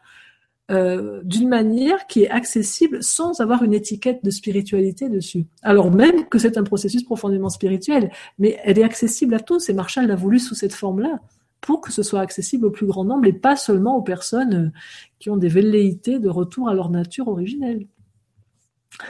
euh, 0.71 1.23
d'une 1.25 1.49
manière 1.49 2.07
qui 2.07 2.25
est 2.25 2.31
accessible 2.31 3.03
sans 3.03 3.41
avoir 3.41 3.63
une 3.63 3.73
étiquette 3.73 4.23
de 4.23 4.31
spiritualité 4.31 5.09
dessus. 5.09 5.47
Alors 5.63 5.91
même 5.91 6.27
que 6.27 6.39
c'est 6.39 6.59
un 6.59 6.65
processus 6.65 7.03
profondément 7.03 7.49
spirituel, 7.49 8.11
mais 8.39 8.59
elle 8.63 8.79
est 8.79 8.85
accessible 8.85 9.33
à 9.35 9.41
tous 9.41 9.71
et 9.71 9.73
Marshall 9.73 10.07
l'a 10.07 10.17
voulu 10.17 10.39
sous 10.39 10.55
cette 10.55 10.75
forme-là 10.75 11.19
pour 11.63 11.81
que 11.81 11.93
ce 11.93 12.03
soit 12.03 12.21
accessible 12.21 12.67
au 12.67 12.71
plus 12.71 12.87
grand 12.87 13.05
nombre 13.05 13.25
et 13.27 13.33
pas 13.33 13.57
seulement 13.57 13.97
aux 13.97 14.03
personnes 14.03 14.55
euh, 14.55 14.79
qui 15.19 15.31
ont 15.31 15.39
des 15.39 15.49
velléités 15.49 16.19
de 16.19 16.29
retour 16.29 16.69
à 16.69 16.75
leur 16.75 16.91
nature 16.91 17.29
originelle. 17.29 17.87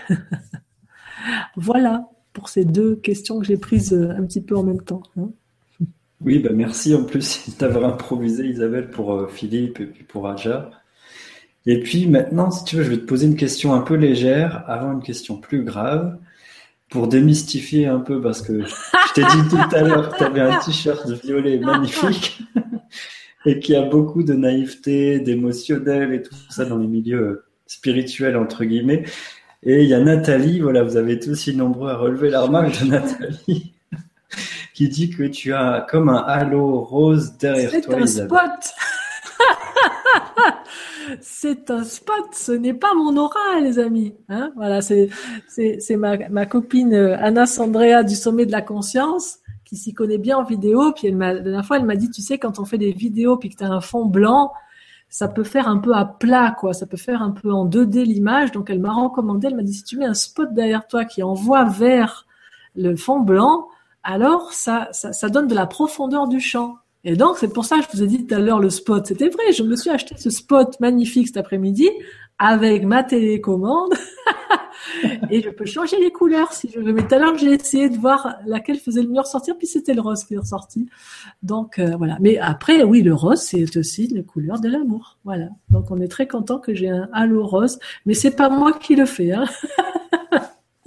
voilà 1.57 2.09
pour 2.33 2.49
ces 2.49 2.65
deux 2.65 2.95
questions 2.97 3.41
que 3.41 3.47
j'ai 3.47 3.57
prises 3.57 3.93
euh, 3.93 4.11
un 4.11 4.25
petit 4.25 4.43
peu 4.43 4.55
en 4.57 4.63
même 4.63 4.83
temps. 4.83 5.03
Hein. 5.19 5.31
Oui, 6.21 6.39
bah 6.39 6.51
merci 6.53 6.95
en 6.95 7.05
plus 7.05 7.57
d'avoir 7.59 7.91
improvisé 7.91 8.47
Isabelle 8.47 8.91
pour 8.91 9.13
euh, 9.13 9.27
Philippe 9.27 9.81
et 9.81 9.87
puis 9.87 10.05
pour 10.05 10.29
Aja. 10.29 10.71
Et 11.65 11.81
puis 11.81 12.07
maintenant, 12.07 12.51
si 12.51 12.65
tu 12.65 12.77
veux, 12.77 12.83
je 12.83 12.91
vais 12.91 12.99
te 12.99 13.07
poser 13.07 13.27
une 13.27 13.37
question 13.37 13.73
un 13.73 13.81
peu 13.81 13.95
légère 13.95 14.65
avant 14.67 14.93
une 14.93 15.03
question 15.03 15.39
plus 15.39 15.65
grave 15.65 16.19
pour 16.93 17.09
démystifier 17.09 17.87
un 17.87 18.01
peu, 18.01 18.21
parce 18.21 18.43
que 18.43 18.61
je 18.63 19.13
t'ai 19.15 19.23
dit 19.23 19.49
tout 19.49 19.75
à 19.75 19.81
l'heure 19.81 20.11
que 20.11 20.19
tu 20.19 20.25
avais 20.25 20.41
un 20.43 20.59
t-shirt 20.59 21.11
violet 21.25 21.59
magnifique 21.59 22.43
et 23.47 23.59
qu'il 23.59 23.75
y 23.75 23.79
a 23.79 23.83
beaucoup 23.83 24.23
de 24.23 24.35
naïveté, 24.35 25.19
d'émotionnel 25.19 26.13
et 26.13 26.23
tout 26.23 26.35
ça 26.51 26.67
dans 26.67 26.77
les 26.77 26.87
milieux 26.87 27.45
spirituels, 27.67 28.37
entre 28.37 28.65
guillemets. 28.65 29.05
Et 29.63 29.83
il 29.83 29.89
y 29.89 29.95
a 29.95 30.01
Nathalie, 30.01 30.61
voilà, 30.61 30.83
vous 30.83 30.99
avez 30.99 31.19
tous 31.19 31.35
si 31.35 31.57
nombreux 31.57 31.91
à 31.91 31.97
relever 31.97 32.29
la 32.29 32.43
remarque 32.43 32.79
de 32.83 32.91
Nathalie, 32.91 33.73
qui 34.75 34.89
dit 34.89 35.09
que 35.09 35.23
tu 35.23 35.55
as 35.55 35.87
comme 35.89 36.11
un 36.11 36.19
halo 36.19 36.81
rose 36.81 37.39
derrière 37.39 37.71
toi. 37.71 38.07
C'est 38.07 38.23
un 38.23 38.27
spot 38.27 38.75
c'est 41.21 41.71
un 41.71 41.85
spot, 41.85 42.29
ce 42.33 42.53
n'est 42.53 42.75
pas 42.75 42.95
mon 42.95 43.17
aura, 43.17 43.61
les 43.61 43.79
amis. 43.79 44.15
Hein 44.29 44.53
voilà, 44.57 44.81
c'est 44.83 45.09
ma, 45.97 46.17
ma 46.29 46.47
copine 46.47 46.95
euh, 46.95 47.17
Anna 47.19 47.47
Sandrea 47.47 48.03
du 48.03 48.15
sommet 48.15 48.47
de 48.47 48.53
la 48.53 48.63
conscience 48.63 49.39
qui 49.65 49.77
s'y 49.77 49.95
connaît 49.95 50.19
bien 50.19 50.39
en 50.39 50.45
vidéo. 50.45 50.93
Puis 50.93 51.09
elle 51.09 51.19
la 51.19 51.39
dernière 51.39 51.65
fois, 51.65 51.79
elle 51.79 51.85
m'a 51.85 51.97
dit, 51.97 52.11
tu 52.11 52.23
sais, 52.23 52.39
quand 52.39 52.59
on 52.59 52.65
fait 52.65 52.79
des 52.79 52.93
vidéos 52.93 53.37
puis 53.37 53.49
que 53.49 53.57
tu 53.57 53.65
as 53.65 53.71
un 53.71 53.81
fond 53.81 54.05
blanc, 54.05 54.53
ça 55.09 55.29
peut 55.29 55.45
faire 55.45 55.69
un 55.69 55.79
peu 55.79 55.95
à 55.95 56.05
plat, 56.05 56.55
quoi. 56.59 56.73
Ça 56.73 56.87
peut 56.87 56.97
faire 56.97 57.23
un 57.23 57.31
peu 57.31 57.53
en 57.53 57.67
2D 57.67 58.03
l'image. 58.03 58.53
Donc 58.53 58.71
elle 58.71 58.81
m'a 58.81 58.93
recommandé, 58.93 59.49
elle 59.49 59.57
m'a 59.57 59.63
dit, 59.63 59.75
si 59.75 59.85
tu 59.85 59.97
mets 59.97 60.07
un 60.07 60.15
spot 60.15 60.53
derrière 60.53 60.87
toi 60.87 61.05
qui 61.05 61.23
envoie 61.23 61.65
vers 61.65 62.27
le 62.77 62.97
fond 62.97 63.21
blanc, 63.21 63.69
alors 64.03 64.53
ça, 64.53 64.89
ça, 64.93 65.13
ça 65.13 65.29
donne 65.29 65.47
de 65.47 65.55
la 65.55 65.67
profondeur 65.67 66.29
du 66.29 66.41
champ. 66.41 66.77
Et 67.05 67.17
donc, 67.17 67.39
c'est 67.39 67.53
pour 67.53 67.65
ça 67.65 67.79
que 67.79 67.85
je 67.85 67.97
vous 67.97 68.03
ai 68.03 68.07
dit 68.07 68.27
tout 68.27 68.35
à 68.35 68.39
l'heure 68.39 68.61
le 68.61 68.71
spot. 68.71 69.07
C'était 69.07 69.29
vrai, 69.29 69.53
je 69.53 69.65
me 69.65 69.75
suis 69.75 69.91
acheté 69.91 70.15
ce 70.17 70.31
spot 70.31 70.79
magnifique 70.81 71.27
cet 71.27 71.37
après-midi 71.37 71.91
avec 72.39 72.85
ma 72.85 73.03
télécommande 73.03 73.93
et 75.31 75.43
je 75.43 75.51
peux 75.51 75.65
changer 75.65 75.99
les 75.99 76.11
couleurs 76.11 76.53
si 76.53 76.71
je 76.73 76.81
veux. 76.81 76.93
Mais 76.93 77.07
tout 77.07 77.15
à 77.15 77.19
l'heure, 77.19 77.37
j'ai 77.37 77.53
essayé 77.55 77.89
de 77.89 77.97
voir 77.97 78.37
laquelle 78.47 78.79
faisait 78.79 79.03
le 79.03 79.09
mieux 79.09 79.21
ressortir, 79.21 79.57
puis 79.57 79.67
c'était 79.67 79.95
le 79.95 80.01
rose 80.01 80.25
qui 80.25 80.35
est 80.35 80.39
ressorti. 80.39 80.89
Donc, 81.43 81.79
euh, 81.79 81.97
voilà. 81.97 82.19
Mais 82.21 82.39
après, 82.39 82.83
oui, 82.85 83.03
le 83.03 83.15
rose, 83.15 83.41
c'est 83.41 83.77
aussi 83.77 84.07
les 84.09 84.25
couleurs 84.25 84.61
de 84.61 84.69
l'amour. 84.69 85.19
Voilà. 85.25 85.49
Donc, 85.71 85.91
on 85.91 86.01
est 86.01 86.09
très 86.09 86.29
content 86.29 86.59
que 86.59 86.75
j'ai 86.75 86.89
un 86.89 87.09
halo 87.13 87.45
rose, 87.47 87.79
mais 88.07 88.15
c'est 88.15 88.37
pas 88.37 88.49
moi 88.49 88.73
qui 88.73 88.95
le 88.97 89.07
fais. 89.07 89.33
Hein. 89.33 89.45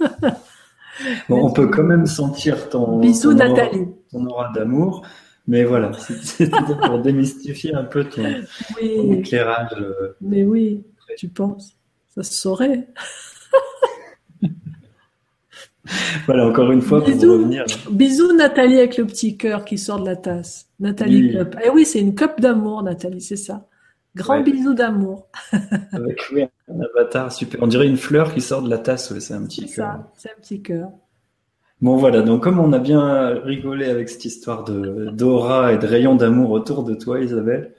bon, 1.28 1.46
on 1.46 1.52
peut 1.52 1.68
quand 1.68 1.84
même 1.84 2.06
sentir 2.06 2.68
ton, 2.70 3.00
Bisous, 3.00 3.34
Nathalie. 3.34 3.86
ton 4.10 4.26
aura 4.26 4.50
d'amour. 4.54 5.02
Mais 5.48 5.64
voilà, 5.64 5.92
c'était 6.22 6.50
pour 6.86 6.98
démystifier 7.00 7.74
un 7.74 7.84
peu 7.84 8.04
ton, 8.04 8.24
éclairage. 9.12 9.70
Euh, 9.78 10.16
Mais 10.20 10.42
oui, 10.42 10.84
tu 11.16 11.28
penses, 11.28 11.76
ça 12.14 12.22
se 12.22 12.34
saurait. 12.34 12.88
voilà, 16.26 16.46
encore 16.46 16.72
une 16.72 16.82
fois, 16.82 17.04
pour 17.04 17.14
revenir. 17.14 17.64
Bisous 17.90 18.32
Nathalie 18.32 18.78
avec 18.78 18.96
le 18.96 19.06
petit 19.06 19.36
cœur 19.36 19.64
qui 19.64 19.78
sort 19.78 20.00
de 20.00 20.06
la 20.06 20.16
tasse. 20.16 20.68
Nathalie 20.80 21.32
Cup. 21.32 21.56
Eh 21.64 21.70
oui, 21.70 21.84
c'est 21.84 22.00
une 22.00 22.14
cup 22.14 22.40
d'amour, 22.40 22.82
Nathalie, 22.82 23.20
c'est 23.20 23.36
ça. 23.36 23.68
Grand 24.16 24.40
bisou 24.40 24.72
d'amour. 24.72 25.28
avec 25.92 26.22
oui, 26.32 26.44
un 26.68 26.80
avatar 26.80 27.30
super. 27.30 27.62
On 27.62 27.66
dirait 27.66 27.86
une 27.86 27.98
fleur 27.98 28.32
qui 28.32 28.40
sort 28.40 28.62
de 28.62 28.70
la 28.70 28.78
tasse, 28.78 29.16
c'est 29.18 29.34
un 29.34 29.44
petit 29.44 29.70
cœur. 29.70 30.04
C'est 30.14 30.30
un 30.30 30.40
petit 30.40 30.62
cœur. 30.62 30.88
Bon 31.82 31.96
voilà, 31.96 32.22
donc 32.22 32.42
comme 32.42 32.58
on 32.58 32.72
a 32.72 32.78
bien 32.78 33.28
rigolé 33.44 33.86
avec 33.86 34.08
cette 34.08 34.24
histoire 34.24 34.64
de 34.64 35.10
d'aura 35.10 35.72
et 35.72 35.78
de 35.78 35.86
rayon 35.86 36.16
d'amour 36.16 36.50
autour 36.50 36.84
de 36.84 36.94
toi, 36.94 37.20
Isabelle, 37.20 37.74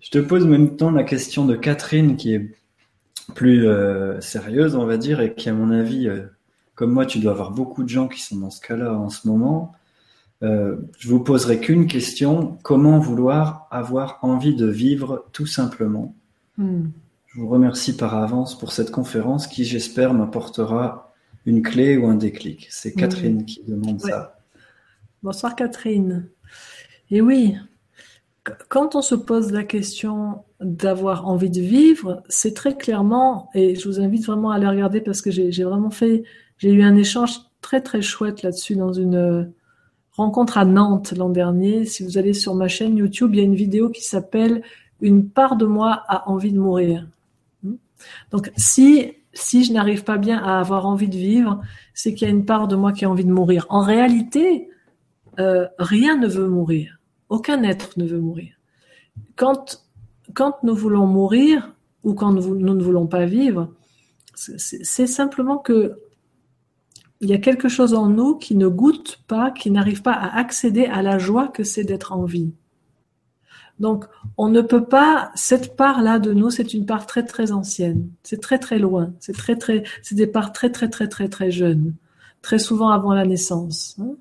je 0.00 0.10
te 0.10 0.18
pose 0.18 0.44
en 0.44 0.48
même 0.48 0.76
temps 0.76 0.90
la 0.90 1.04
question 1.04 1.44
de 1.44 1.54
Catherine 1.54 2.16
qui 2.16 2.34
est 2.34 2.50
plus 3.34 3.66
euh, 3.66 4.20
sérieuse, 4.20 4.74
on 4.74 4.84
va 4.84 4.96
dire, 4.96 5.20
et 5.20 5.34
qui 5.34 5.48
à 5.48 5.54
mon 5.54 5.70
avis 5.70 6.08
euh, 6.08 6.22
comme 6.74 6.92
moi, 6.92 7.06
tu 7.06 7.20
dois 7.20 7.32
avoir 7.32 7.52
beaucoup 7.52 7.84
de 7.84 7.88
gens 7.88 8.08
qui 8.08 8.20
sont 8.20 8.36
dans 8.36 8.50
ce 8.50 8.60
cas-là 8.60 8.92
en 8.92 9.08
ce 9.08 9.28
moment. 9.28 9.72
Euh, 10.42 10.76
je 10.98 11.08
vous 11.08 11.20
poserai 11.20 11.60
qu'une 11.60 11.86
question 11.86 12.58
comment 12.62 12.98
vouloir 12.98 13.68
avoir 13.70 14.18
envie 14.22 14.54
de 14.54 14.66
vivre 14.66 15.24
tout 15.32 15.46
simplement? 15.46 16.14
Hmm. 16.58 16.86
Je 17.28 17.40
vous 17.40 17.48
remercie 17.48 17.96
par 17.96 18.14
avance 18.14 18.58
pour 18.58 18.72
cette 18.72 18.90
conférence 18.90 19.46
qui, 19.46 19.64
j'espère, 19.64 20.14
m'apportera 20.14 21.03
une 21.46 21.62
clé 21.62 21.96
ou 21.96 22.06
un 22.06 22.14
déclic. 22.14 22.66
C'est 22.70 22.92
Catherine 22.92 23.44
qui 23.44 23.62
demande 23.66 24.00
ça. 24.00 24.38
Bonsoir 25.22 25.56
Catherine. 25.56 26.28
Et 27.10 27.20
oui, 27.20 27.56
quand 28.68 28.94
on 28.94 29.02
se 29.02 29.14
pose 29.14 29.52
la 29.52 29.64
question 29.64 30.44
d'avoir 30.60 31.26
envie 31.28 31.50
de 31.50 31.60
vivre, 31.60 32.22
c'est 32.28 32.54
très 32.54 32.76
clairement, 32.76 33.50
et 33.54 33.74
je 33.74 33.88
vous 33.88 34.00
invite 34.00 34.26
vraiment 34.26 34.50
à 34.50 34.56
aller 34.56 34.68
regarder 34.68 35.00
parce 35.00 35.22
que 35.22 35.30
j'ai 35.30 35.64
vraiment 35.64 35.90
fait, 35.90 36.24
j'ai 36.58 36.72
eu 36.72 36.82
un 36.82 36.96
échange 36.96 37.40
très 37.60 37.80
très 37.80 38.02
chouette 38.02 38.42
là-dessus 38.42 38.76
dans 38.76 38.92
une 38.92 39.52
rencontre 40.12 40.58
à 40.58 40.64
Nantes 40.64 41.12
l'an 41.12 41.30
dernier. 41.30 41.84
Si 41.84 42.04
vous 42.04 42.18
allez 42.18 42.34
sur 42.34 42.54
ma 42.54 42.68
chaîne 42.68 42.96
YouTube, 42.96 43.30
il 43.32 43.38
y 43.38 43.40
a 43.40 43.44
une 43.44 43.54
vidéo 43.54 43.90
qui 43.90 44.02
s'appelle 44.02 44.62
Une 45.00 45.28
part 45.28 45.56
de 45.56 45.66
moi 45.66 46.04
a 46.08 46.28
envie 46.28 46.52
de 46.52 46.58
mourir. 46.58 47.06
Donc 48.30 48.50
si 48.56 49.12
si 49.34 49.64
je 49.64 49.72
n'arrive 49.72 50.04
pas 50.04 50.18
bien 50.18 50.38
à 50.38 50.58
avoir 50.58 50.86
envie 50.86 51.08
de 51.08 51.16
vivre, 51.16 51.60
c'est 51.92 52.14
qu'il 52.14 52.26
y 52.26 52.30
a 52.30 52.34
une 52.34 52.44
part 52.44 52.68
de 52.68 52.76
moi 52.76 52.92
qui 52.92 53.04
a 53.04 53.10
envie 53.10 53.24
de 53.24 53.32
mourir. 53.32 53.66
En 53.68 53.80
réalité, 53.80 54.68
euh, 55.38 55.66
rien 55.78 56.16
ne 56.16 56.26
veut 56.26 56.48
mourir. 56.48 56.98
Aucun 57.28 57.62
être 57.62 57.98
ne 57.98 58.06
veut 58.06 58.20
mourir. 58.20 58.54
Quand, 59.36 59.84
quand 60.34 60.62
nous 60.62 60.74
voulons 60.74 61.06
mourir 61.06 61.74
ou 62.02 62.14
quand 62.14 62.32
nous, 62.32 62.54
nous 62.54 62.74
ne 62.74 62.82
voulons 62.82 63.06
pas 63.06 63.26
vivre, 63.26 63.72
c'est 64.34 65.06
simplement 65.06 65.58
que 65.58 65.96
il 67.20 67.30
y 67.30 67.32
a 67.32 67.38
quelque 67.38 67.68
chose 67.68 67.94
en 67.94 68.08
nous 68.08 68.36
qui 68.36 68.56
ne 68.56 68.68
goûte 68.68 69.22
pas, 69.28 69.50
qui 69.50 69.70
n'arrive 69.70 70.02
pas 70.02 70.12
à 70.12 70.36
accéder 70.38 70.84
à 70.86 71.00
la 71.00 71.18
joie 71.18 71.48
que 71.48 71.64
c'est 71.64 71.84
d'être 71.84 72.12
en 72.12 72.24
vie. 72.24 72.52
Donc, 73.80 74.04
on 74.38 74.48
ne 74.48 74.60
peut 74.60 74.84
pas, 74.84 75.32
cette 75.34 75.76
part-là 75.76 76.18
de 76.18 76.32
nous, 76.32 76.50
c'est 76.50 76.74
une 76.74 76.86
part 76.86 77.06
très 77.06 77.24
très 77.24 77.52
ancienne. 77.52 78.08
C'est 78.22 78.40
très 78.40 78.58
très 78.58 78.78
loin. 78.78 79.12
C'est 79.20 79.32
très 79.32 79.56
très, 79.56 79.82
c'est 80.02 80.14
des 80.14 80.26
parts 80.26 80.52
très 80.52 80.70
très 80.70 80.88
très 80.88 81.08
très 81.08 81.28
très 81.28 81.50
jeunes. 81.50 81.94
Très 82.42 82.58
souvent 82.58 82.90
avant 82.90 83.14
la 83.14 83.26
naissance. 83.26 83.96
Hein. 84.00 84.14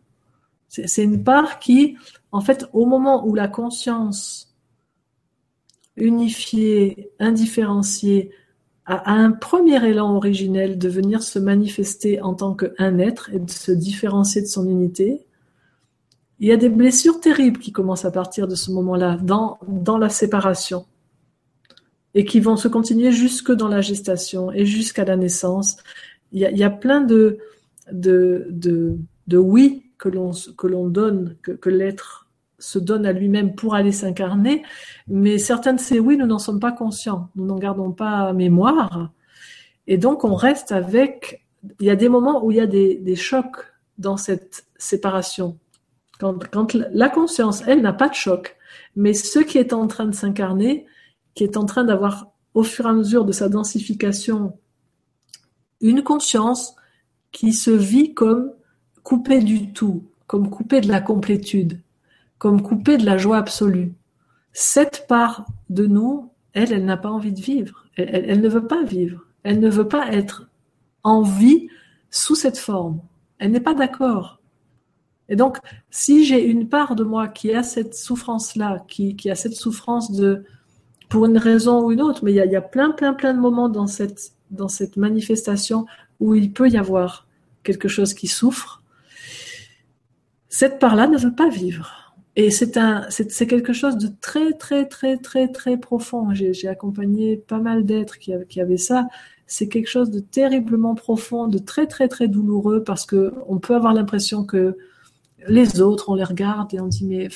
C'est 0.70 1.04
une 1.04 1.24
part 1.24 1.60
qui, 1.60 1.98
en 2.32 2.42
fait, 2.42 2.66
au 2.74 2.88
moment 2.88 3.28
où 3.28 3.36
la 3.36 3.48
conscience 3.48 4.56
unifiée, 5.96 7.12
indifférenciée, 7.20 8.32
a, 8.86 9.12
un 9.12 9.32
premier 9.32 9.86
élan 9.88 10.16
originel 10.16 10.80
de 10.80 10.90
venir 10.90 11.22
se 11.22 11.38
manifester 11.38 12.22
en 12.22 12.34
tant 12.34 12.56
qu'un 12.56 12.98
être 12.98 13.30
et 13.34 13.40
de 13.40 13.52
se 13.52 13.72
différencier 13.72 14.42
de 14.42 14.48
son 14.48 14.68
unité, 14.68 15.26
il 16.44 16.48
y 16.48 16.52
a 16.52 16.58
des 16.58 16.68
blessures 16.68 17.22
terribles 17.22 17.58
qui 17.58 17.72
commencent 17.72 18.04
à 18.04 18.12
partir 18.12 18.50
de 18.50 18.56
ce 18.56 18.70
moment-là, 18.72 19.18
dans, 19.22 19.58
la 19.98 20.10
séparation, 20.10 20.86
et 22.16 22.26
qui 22.26 22.42
vont 22.42 22.58
se 22.58 22.68
continuer 22.68 23.14
jusque 23.14 23.54
dans 23.54 23.70
la 23.70 23.80
gestation 23.80 24.52
et 24.52 24.66
jusqu'à 24.66 25.06
la 25.06 25.16
naissance. 25.16 25.78
Il 26.34 26.42
y 26.42 26.64
a, 26.66 26.70
plein 26.70 27.00
de, 27.00 27.40
oui 29.32 29.86
que 29.98 30.10
l'on 30.10 30.88
donne, 30.90 31.38
que, 31.42 31.70
l'être 31.70 32.28
se 32.60 32.78
donne 32.78 33.06
à 33.06 33.14
lui-même 33.14 33.56
pour 33.56 33.74
aller 33.74 33.94
s'incarner, 33.94 34.64
mais 35.08 35.38
certains 35.38 35.72
de 35.72 35.80
ces 35.80 35.98
oui, 36.02 36.18
nous 36.18 36.26
n'en 36.28 36.40
sommes 36.40 36.60
pas 36.60 36.74
conscients, 36.74 37.30
nous 37.38 37.46
n'en 37.46 37.58
gardons 37.58 37.94
pas 37.94 38.34
mémoire, 38.34 39.14
et 39.88 39.98
donc 39.98 40.26
on 40.26 40.36
reste 40.36 40.74
avec. 40.74 41.46
Il 41.80 41.86
y 41.86 41.90
a 41.90 41.96
des 41.96 42.10
moments 42.10 42.44
où 42.44 42.52
il 42.52 42.58
y 42.58 42.60
a 42.60 42.68
des 42.68 43.16
chocs 43.16 43.66
dans 43.98 44.18
cette 44.18 44.66
séparation, 44.78 45.58
quand, 46.52 46.74
la 46.74 47.10
conscience, 47.10 47.64
elle, 47.68 47.82
n'a 47.82 47.94
pas 47.94 48.10
de 48.10 48.14
choc, 48.14 48.56
mais 48.96 49.14
ce 49.14 49.40
qui 49.40 49.58
est 49.58 49.74
en 49.74 49.88
train 49.88 50.06
de 50.06 50.16
s'incarner, 50.16 50.86
qui 51.36 51.44
est 51.44 51.58
en 51.58 51.66
train 51.66 51.84
d'avoir, 51.84 52.32
au 52.54 52.64
fur 52.64 52.86
et 52.86 52.90
à 52.90 52.94
mesure 52.94 53.26
de 53.26 53.32
sa 53.32 53.50
densification, 53.50 54.58
une 55.82 56.04
conscience 56.04 56.76
qui 57.32 57.52
se 57.52 57.72
vit 57.72 58.14
comme 58.14 58.52
coupée 59.04 59.42
du 59.42 59.74
tout, 59.74 60.04
comme 60.28 60.50
coupée 60.50 60.82
de 60.82 60.88
la 60.88 61.02
complétude, 61.02 61.82
comme 62.38 62.62
coupée 62.62 62.98
de 62.98 63.06
la 63.06 63.18
joie 63.18 63.38
absolue. 63.38 63.94
Cette 64.54 65.08
part 65.08 65.46
de 65.70 65.88
nous, 65.88 66.30
elle, 66.54 66.72
elle 66.72 66.86
n'a 66.86 66.98
pas 66.98 67.10
envie 67.10 67.34
de 67.34 67.42
vivre. 67.42 67.86
elle, 67.98 68.40
ne 68.40 68.50
veut 68.50 68.68
pas 68.68 68.84
vivre. 68.84 69.26
Elle 69.44 69.60
ne 69.60 69.70
veut 69.70 69.88
pas 69.88 70.12
être 70.14 70.48
en 71.04 71.22
vie 71.22 71.68
sous 72.12 72.36
cette 72.36 72.58
forme. 72.58 73.02
Elle 73.40 73.52
n'est 73.52 73.60
pas 73.60 73.74
d'accord. 73.74 74.40
Et 75.30 75.36
donc, 75.36 75.58
si 75.90 76.26
j'ai 76.26 76.46
une 76.46 76.68
part 76.68 76.96
de 76.96 77.04
moi 77.04 77.28
qui 77.28 77.54
a 77.54 77.64
cette 77.64 77.96
souffrance-là, 77.96 78.84
qui, 78.88 79.30
a 79.30 79.36
cette 79.36 79.56
souffrance 79.56 80.12
de, 80.12 80.44
pour 81.10 81.26
une 81.26 81.38
raison 81.38 81.84
ou 81.84 81.92
une 81.92 82.02
autre, 82.02 82.24
mais 82.24 82.32
il 82.32 82.36
y 82.36 82.56
a, 82.56 82.62
plein, 82.62 82.92
plein, 82.92 83.14
plein 83.14 83.34
de 83.34 83.40
moments 83.40 83.70
dans 83.70 83.88
cette, 83.88 84.34
dans 84.52 84.68
cette 84.68 84.98
manifestation 84.98 85.86
où 86.20 86.36
il 86.36 86.52
peut 86.52 86.70
y 86.70 86.78
avoir 86.78 87.28
quelque 87.64 87.88
chose 87.88 88.14
qui 88.14 88.28
souffre, 88.28 88.84
cette 90.50 90.80
part-là 90.80 91.08
ne 91.08 91.18
veut 91.18 91.34
pas 91.34 91.50
vivre. 91.50 92.16
Et 92.36 92.50
c'est 92.50 93.48
quelque 93.48 93.74
chose 93.74 93.98
de 93.98 94.10
très, 94.20 94.54
très, 94.54 94.88
très, 94.88 95.18
très, 95.18 95.48
très 95.48 95.78
profond. 95.78 96.34
J'ai 96.34 96.68
accompagné 96.68 97.38
pas 97.38 97.60
mal 97.60 97.86
d'êtres 97.86 98.18
qui, 98.18 98.34
qui 98.50 98.60
avaient 98.60 98.78
ça 98.78 99.08
c'est 99.54 99.68
quelque 99.68 99.90
chose 99.90 100.10
de 100.10 100.20
terriblement 100.20 100.96
profond, 100.96 101.48
de 101.48 101.60
très 101.60 101.86
très 101.86 102.08
très 102.08 102.28
douloureux 102.28 102.84
parce 102.84 103.06
que 103.06 103.34
on 103.48 103.60
peut 103.60 103.76
avoir 103.76 103.94
l'impression 103.94 104.46
que 104.46 104.78
les 105.48 105.82
autres, 105.82 106.10
on 106.10 106.16
les 106.16 106.24
regarde 106.24 106.74
et 106.74 106.80
on 106.80 106.88
dit 106.88 107.06
mais 107.06 107.30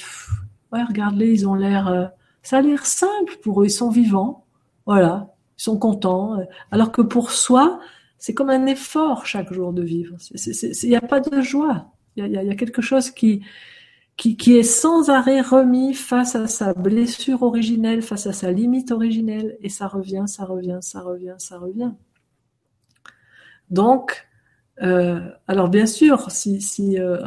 ouais, 0.72 0.84
regarde-les, 0.84 1.32
ils 1.32 1.48
ont 1.48 1.56
l'air, 1.56 1.88
euh, 1.88 2.06
ça 2.42 2.58
a 2.58 2.62
l'air 2.62 2.86
simple 2.86 3.38
pour 3.42 3.62
eux, 3.62 3.66
ils 3.66 3.72
sont 3.72 3.90
vivants, 3.90 4.46
voilà, 4.86 5.34
ils 5.58 5.64
sont 5.64 5.78
contents. 5.78 6.38
Alors 6.72 6.92
que 6.92 7.02
pour 7.02 7.32
soi, 7.32 7.80
c'est 8.18 8.34
comme 8.34 8.50
un 8.50 8.66
effort 8.66 9.26
chaque 9.26 9.54
jour 9.54 9.74
de 9.74 9.84
vivre. 9.84 10.18
Il 10.34 10.90
n'y 10.90 10.96
a 10.96 11.02
pas 11.02 11.20
de 11.20 11.42
joie. 11.42 11.92
Il 12.16 12.26
y, 12.26 12.32
y 12.32 12.38
a, 12.38 12.56
quelque 12.56 12.82
chose 12.82 13.12
qui, 13.12 13.44
qui, 14.18 14.36
qui 14.36 14.58
est 14.58 14.64
sans 14.64 15.10
arrêt 15.10 15.42
remis 15.42 15.94
face 15.94 16.36
à 16.36 16.48
sa 16.48 16.74
blessure 16.74 17.44
originelle, 17.44 18.02
face 18.02 18.26
à 18.26 18.34
sa 18.34 18.52
limite 18.52 18.92
originelle, 18.92 19.58
et 19.62 19.70
ça 19.70 19.88
revient, 19.88 20.24
ça 20.26 20.44
revient, 20.46 20.80
ça 20.82 21.02
revient, 21.02 21.36
ça 21.38 21.60
revient. 21.60 21.92
Donc, 23.70 24.28
euh, 24.82 25.20
alors 25.48 25.70
bien 25.70 25.86
sûr, 25.86 26.32
si, 26.32 26.62
si 26.62 27.00
euh, 27.00 27.20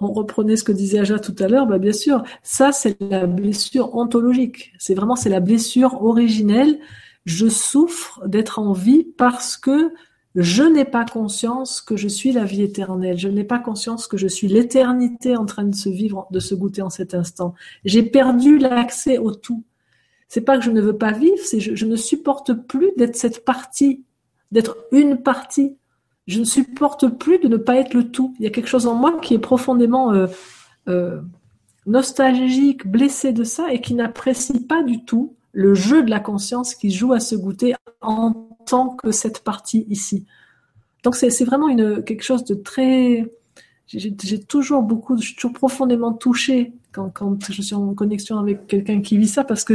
on 0.00 0.12
reprenait 0.12 0.56
ce 0.56 0.64
que 0.64 0.72
disait 0.72 1.00
Aja 1.00 1.18
tout 1.18 1.34
à 1.38 1.48
l'heure, 1.48 1.66
bah 1.66 1.78
bien 1.78 1.92
sûr, 1.92 2.22
ça 2.42 2.72
c'est 2.72 2.96
la 3.00 3.26
blessure 3.26 3.94
ontologique. 3.96 4.72
C'est 4.78 4.94
vraiment 4.94 5.16
c'est 5.16 5.30
la 5.30 5.40
blessure 5.40 6.02
originelle. 6.02 6.78
Je 7.24 7.48
souffre 7.48 8.20
d'être 8.26 8.58
en 8.58 8.72
vie 8.72 9.04
parce 9.04 9.56
que 9.56 9.92
je 10.34 10.62
n'ai 10.62 10.84
pas 10.84 11.04
conscience 11.04 11.80
que 11.80 11.96
je 11.96 12.06
suis 12.08 12.32
la 12.32 12.44
vie 12.44 12.62
éternelle. 12.62 13.18
Je 13.18 13.28
n'ai 13.28 13.44
pas 13.44 13.58
conscience 13.58 14.06
que 14.06 14.16
je 14.16 14.28
suis 14.28 14.46
l'éternité 14.46 15.36
en 15.36 15.46
train 15.46 15.64
de 15.64 15.74
se 15.74 15.88
vivre, 15.88 16.28
de 16.30 16.38
se 16.38 16.54
goûter 16.54 16.82
en 16.82 16.90
cet 16.90 17.14
instant. 17.14 17.54
J'ai 17.84 18.02
perdu 18.02 18.58
l'accès 18.58 19.18
au 19.18 19.34
tout. 19.34 19.64
C'est 20.28 20.42
pas 20.42 20.58
que 20.58 20.64
je 20.64 20.70
ne 20.70 20.80
veux 20.80 20.96
pas 20.96 21.12
vivre, 21.12 21.38
c'est 21.42 21.58
je, 21.58 21.74
je 21.74 21.86
ne 21.86 21.96
supporte 21.96 22.52
plus 22.52 22.92
d'être 22.96 23.16
cette 23.16 23.44
partie, 23.44 24.04
d'être 24.52 24.76
une 24.92 25.22
partie 25.22 25.76
je 26.28 26.40
ne 26.40 26.44
supporte 26.44 27.08
plus 27.08 27.38
de 27.38 27.48
ne 27.48 27.56
pas 27.56 27.76
être 27.76 27.94
le 27.94 28.10
tout. 28.10 28.34
Il 28.38 28.44
y 28.44 28.46
a 28.46 28.50
quelque 28.50 28.68
chose 28.68 28.86
en 28.86 28.94
moi 28.94 29.18
qui 29.20 29.34
est 29.34 29.38
profondément 29.38 30.12
euh, 30.12 30.26
euh, 30.86 31.20
nostalgique, 31.86 32.86
blessé 32.86 33.32
de 33.32 33.44
ça 33.44 33.72
et 33.72 33.80
qui 33.80 33.94
n'apprécie 33.94 34.60
pas 34.66 34.82
du 34.82 35.04
tout 35.04 35.34
le 35.52 35.74
jeu 35.74 36.02
de 36.02 36.10
la 36.10 36.20
conscience 36.20 36.74
qui 36.74 36.90
joue 36.90 37.14
à 37.14 37.20
se 37.20 37.34
goûter 37.34 37.74
en 38.02 38.48
tant 38.66 38.90
que 38.90 39.10
cette 39.10 39.42
partie 39.42 39.86
ici. 39.88 40.26
Donc 41.02 41.16
c'est 41.16 41.44
vraiment 41.44 41.74
quelque 42.02 42.22
chose 42.22 42.44
de 42.44 42.54
très... 42.54 43.32
J'ai 43.86 44.44
toujours 44.44 44.82
beaucoup, 44.82 45.16
je 45.16 45.28
suis 45.28 45.34
toujours 45.34 45.54
profondément 45.54 46.12
touchée 46.12 46.74
quand, 46.92 47.50
je 47.50 47.62
suis 47.62 47.74
en 47.74 47.94
connexion 47.94 48.38
avec 48.38 48.66
quelqu'un 48.66 49.00
qui 49.00 49.16
vit 49.16 49.28
ça 49.28 49.44
parce 49.44 49.64
que 49.64 49.74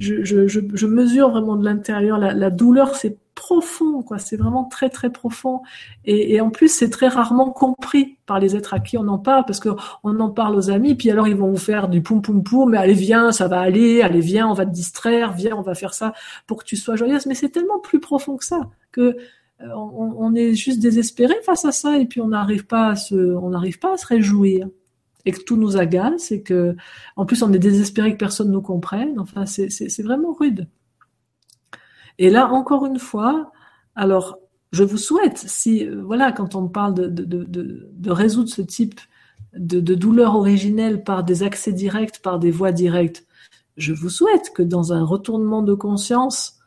je, 0.00 0.86
mesure 0.86 1.30
vraiment 1.30 1.54
de 1.54 1.64
l'intérieur 1.64 2.18
la, 2.18 2.50
douleur, 2.50 2.96
profond, 3.34 4.02
quoi. 4.02 4.18
C'est 4.18 4.36
vraiment 4.36 4.64
très 4.64 4.90
très 4.90 5.10
profond. 5.10 5.62
Et, 6.04 6.40
en 6.40 6.50
plus, 6.50 6.68
c'est 6.68 6.90
très 6.90 7.08
rarement 7.08 7.50
compris 7.50 8.18
par 8.26 8.38
les 8.40 8.56
êtres 8.56 8.74
à 8.74 8.80
qui 8.80 8.96
on 8.96 9.08
en 9.08 9.18
parle, 9.18 9.44
parce 9.46 9.60
que 9.60 9.70
on 10.02 10.18
en 10.20 10.30
parle 10.30 10.56
aux 10.56 10.70
amis, 10.70 10.94
puis 10.94 11.10
alors 11.10 11.28
ils 11.28 11.36
vont 11.36 11.50
vous 11.50 11.56
faire 11.56 11.88
du 11.88 12.02
poum 12.02 12.22
poum 12.22 12.42
poum, 12.42 12.70
mais 12.70 12.78
allez 12.78 12.94
viens, 12.94 13.32
ça 13.32 13.48
va 13.48 13.60
aller, 13.60 14.02
allez 14.02 14.20
viens, 14.20 14.48
on 14.48 14.54
va 14.54 14.66
te 14.66 14.70
distraire, 14.72 15.32
viens, 15.32 15.56
on 15.56 15.62
va 15.62 15.74
faire 15.74 15.94
ça 15.94 16.14
pour 16.46 16.58
que 16.58 16.64
tu 16.64 16.76
sois 16.76 16.96
joyeuse. 16.96 17.26
Mais 17.26 17.34
c'est 17.34 17.50
tellement 17.50 17.78
plus 17.80 18.00
profond 18.00 18.36
que 18.36 18.44
ça 18.44 18.60
que 18.92 19.16
euh, 19.60 19.68
on, 19.74 20.34
est 20.34 20.54
juste 20.54 20.80
désespéré 20.80 21.34
face 21.44 21.64
à 21.64 21.72
ça, 21.72 21.98
et 21.98 22.06
puis 22.06 22.20
on 22.20 22.28
n'arrive 22.28 22.66
pas 22.66 22.88
à 22.88 22.96
se, 22.96 23.14
on 23.14 23.50
n'arrive 23.50 23.78
pas 23.78 23.94
à 23.94 23.96
se 23.96 24.06
réjouir 24.06 24.68
et 25.24 25.32
que 25.32 25.40
tout 25.42 25.56
nous 25.56 25.76
agace 25.76 26.32
et 26.32 26.42
que 26.42 26.76
en 27.16 27.24
plus 27.24 27.42
on 27.42 27.52
est 27.52 27.58
désespéré 27.58 28.12
que 28.12 28.18
personne 28.18 28.50
nous 28.50 28.62
comprenne. 28.62 29.18
Enfin, 29.18 29.46
c'est 29.46 30.02
vraiment 30.02 30.32
rude. 30.32 30.68
Et 32.18 32.30
là, 32.30 32.48
encore 32.48 32.86
une 32.86 32.98
fois, 32.98 33.52
alors 33.94 34.38
je 34.72 34.82
vous 34.82 34.98
souhaite, 34.98 35.38
si 35.38 35.86
euh, 35.86 36.02
voilà, 36.04 36.32
quand 36.32 36.54
on 36.54 36.68
parle 36.68 36.94
de, 36.94 38.10
résoudre 38.10 38.48
ce 38.48 38.62
type 38.62 39.00
de, 39.56 39.94
douleur 39.94 40.34
originelle 40.34 41.04
par 41.04 41.22
des 41.22 41.42
accès 41.42 41.72
directs, 41.72 42.20
par 42.22 42.38
des 42.38 42.50
voies 42.50 42.72
directes, 42.72 43.24
je 43.76 43.92
vous 43.92 44.08
souhaite 44.08 44.52
que 44.52 44.62
dans 44.62 44.92
un 44.92 45.04
retournement 45.04 45.62
de 45.62 45.74
conscience, 45.74 46.58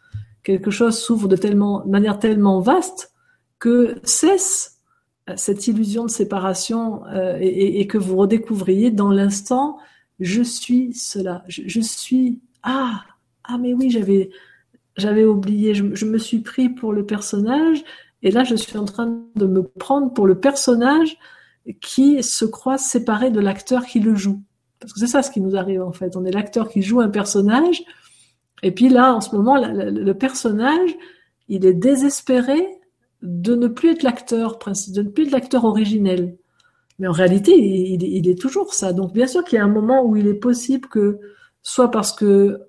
quelque 0.44 0.72
chose 0.72 0.98
s'ouvre 0.98 1.28
de 1.28 1.36
tellement, 1.36 1.86
manière 1.86 2.20
tellement 2.20 2.62
vaste 2.62 3.14
que 3.60 4.00
cesse 4.04 4.78
cette 5.36 5.68
illusion 5.68 6.06
de 6.06 6.10
séparation 6.10 7.06
euh, 7.08 7.38
et, 7.42 7.86
que 7.88 7.98
vous 7.98 8.16
redécouvriez 8.16 8.92
dans 8.92 9.12
l'instant, 9.12 9.78
je 10.20 10.42
suis 10.42 10.94
cela, 10.94 11.44
je, 11.48 11.82
suis 11.82 12.40
ah 12.64 13.04
ah 13.44 13.58
mais 13.58 13.74
oui 13.74 13.90
j'avais 13.90 14.30
j'avais 14.98 15.26
oublié, 15.26 15.74
je, 15.74 16.06
me 16.06 16.18
suis 16.18 16.40
pris 16.40 16.70
pour 16.70 16.92
le 16.94 17.06
personnage 17.06 17.84
et 18.24 18.32
là 18.32 18.44
je 18.44 18.56
suis 18.56 18.78
en 18.78 18.86
train 18.86 19.20
de 19.36 19.46
me 19.46 19.64
prendre 19.64 20.12
pour 20.14 20.28
le 20.28 20.40
personnage 20.40 21.18
qui 21.82 22.24
se 22.24 22.46
croit 22.46 22.78
séparé 22.78 23.30
de 23.30 23.40
l'acteur 23.40 23.86
qui 23.86 24.00
le 24.00 24.16
joue. 24.16 24.42
Parce 24.80 24.94
que 24.94 25.00
c'est 25.00 25.08
ça 25.08 25.22
ce 25.22 25.32
qui 25.32 25.42
nous 25.42 25.56
arrive 25.56 25.82
en 25.82 25.92
fait. 25.92 26.16
On 26.16 26.26
est 26.26 26.32
l'acteur 26.32 26.70
qui 26.70 26.82
joue 26.82 27.00
un 27.00 27.10
personnage 27.10 27.84
et 28.64 28.72
puis 28.72 28.90
là 28.90 29.14
en 29.14 29.22
ce 29.22 29.36
moment 29.36 29.58
le, 29.58 30.14
personnage 30.14 30.96
il 31.48 31.66
est 31.66 31.74
désespéré 31.74 32.68
de 33.22 33.56
ne 33.56 33.68
plus 33.68 33.92
être 33.92 34.04
l'acteur 34.04 34.58
de 34.60 35.02
ne 35.02 35.10
plus 35.10 35.26
être 35.26 35.32
l'acteur 35.32 35.66
originel. 35.66 36.38
Mais 37.00 37.08
en 37.08 37.12
réalité, 37.12 37.54
il, 37.56 38.28
est 38.28 38.40
toujours 38.40 38.74
ça. 38.74 38.92
Donc 38.92 39.14
bien 39.14 39.28
sûr 39.28 39.44
qu'il 39.44 39.58
y 39.58 39.60
a 39.60 39.64
un 39.64 39.70
moment 39.70 40.04
où 40.04 40.16
il 40.16 40.28
est 40.28 40.34
possible 40.34 40.90
que, 40.90 41.20
soit 41.62 41.92
parce 41.92 42.12
que 42.12 42.60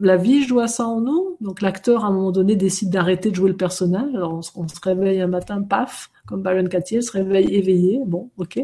la 0.00 0.16
vie 0.16 0.42
joue 0.42 0.60
à 0.60 0.66
ça 0.66 0.86
en 0.86 1.00
nous, 1.00 1.36
donc 1.40 1.60
l'acteur 1.60 2.04
à 2.04 2.08
un 2.08 2.10
moment 2.10 2.32
donné 2.32 2.56
décide 2.56 2.90
d'arrêter 2.90 3.30
de 3.30 3.36
jouer 3.36 3.50
le 3.50 3.56
personnage, 3.56 4.14
alors 4.14 4.40
on, 4.56 4.68
se 4.68 4.80
réveille 4.82 5.20
un 5.20 5.26
matin, 5.26 5.62
paf, 5.62 6.10
comme 6.26 6.42
Byron 6.42 6.68
Katie, 6.68 7.02
se 7.02 7.12
réveille 7.12 7.54
éveillé, 7.54 8.00
bon, 8.06 8.30
ok. 8.38 8.60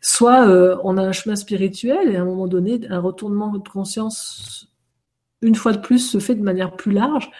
Soit 0.00 0.48
euh, 0.48 0.78
on 0.82 0.96
a 0.96 1.02
un 1.02 1.12
chemin 1.12 1.36
spirituel 1.36 2.10
et 2.10 2.16
à 2.16 2.22
un 2.22 2.24
moment 2.24 2.48
donné, 2.48 2.80
un 2.88 3.00
retournement 3.00 3.50
de 3.50 3.68
conscience, 3.68 4.68
une 5.42 5.54
fois 5.54 5.72
de 5.72 5.78
plus, 5.78 5.98
se 5.98 6.18
fait 6.18 6.34
de 6.34 6.42
manière 6.42 6.74
plus 6.74 6.92
large 6.92 7.30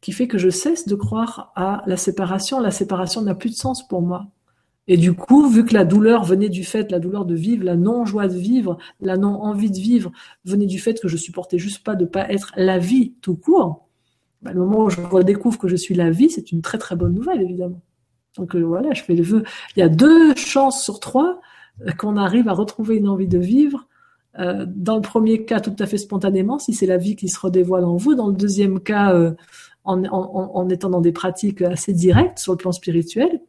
qui 0.00 0.12
fait 0.12 0.28
que 0.28 0.38
je 0.38 0.50
cesse 0.50 0.86
de 0.86 0.94
croire 0.94 1.52
à 1.56 1.82
la 1.86 1.96
séparation. 1.96 2.60
La 2.60 2.70
séparation 2.70 3.22
n'a 3.22 3.34
plus 3.34 3.50
de 3.50 3.56
sens 3.56 3.88
pour 3.88 4.02
moi. 4.02 4.26
Et 4.86 4.96
du 4.96 5.14
coup, 5.14 5.48
vu 5.48 5.64
que 5.64 5.72
la 5.72 5.84
douleur 5.84 6.24
venait 6.24 6.50
du 6.50 6.62
fait, 6.62 6.90
la 6.90 6.98
douleur 6.98 7.24
de 7.24 7.34
vivre, 7.34 7.64
la 7.64 7.76
non-joie 7.76 8.28
de 8.28 8.36
vivre, 8.36 8.76
la 9.00 9.16
non-envie 9.16 9.70
de 9.70 9.78
vivre, 9.78 10.12
venait 10.44 10.66
du 10.66 10.78
fait 10.78 11.00
que 11.00 11.08
je 11.08 11.16
supportais 11.16 11.58
juste 11.58 11.82
pas 11.82 11.94
de 11.94 12.04
pas 12.04 12.30
être 12.30 12.52
la 12.56 12.78
vie 12.78 13.14
tout 13.22 13.34
court, 13.34 13.88
bah, 14.44 14.52
le 14.52 14.60
moment 14.60 14.84
où 14.84 14.90
je 14.90 15.00
redécouvre 15.00 15.58
que 15.58 15.68
je 15.68 15.76
suis 15.76 15.94
la 15.94 16.10
vie, 16.10 16.28
c'est 16.28 16.52
une 16.52 16.60
très 16.60 16.76
très 16.76 16.96
bonne 16.96 17.14
nouvelle, 17.14 17.40
évidemment. 17.40 17.80
Donc 18.36 18.54
euh, 18.54 18.60
voilà, 18.60 18.92
je 18.92 19.02
fais 19.02 19.14
le 19.14 19.22
vœu. 19.22 19.42
Il 19.74 19.80
y 19.80 19.82
a 19.82 19.88
deux 19.88 20.34
chances 20.34 20.84
sur 20.84 21.00
trois 21.00 21.40
euh, 21.86 21.92
qu'on 21.92 22.16
arrive 22.18 22.48
à 22.48 22.52
retrouver 22.52 22.96
une 22.96 23.08
envie 23.08 23.28
de 23.28 23.38
vivre. 23.38 23.88
Euh, 24.38 24.66
dans 24.68 24.96
le 24.96 25.00
premier 25.00 25.46
cas, 25.46 25.60
tout 25.60 25.74
à 25.78 25.86
fait 25.86 25.96
spontanément, 25.96 26.58
si 26.58 26.74
c'est 26.74 26.86
la 26.86 26.98
vie 26.98 27.16
qui 27.16 27.28
se 27.28 27.40
redévoile 27.40 27.84
en 27.84 27.96
vous. 27.96 28.14
Dans 28.14 28.28
le 28.28 28.34
deuxième 28.34 28.80
cas, 28.80 29.14
en, 29.84 30.04
en, 30.04 30.50
en, 30.54 30.68
étant 30.68 30.90
dans 30.90 31.00
des 31.00 31.12
pratiques 31.12 31.62
assez 31.62 31.94
directes 31.94 32.38
sur 32.38 32.52
le 32.52 32.58
plan 32.58 32.72
spirituel. 32.72 33.40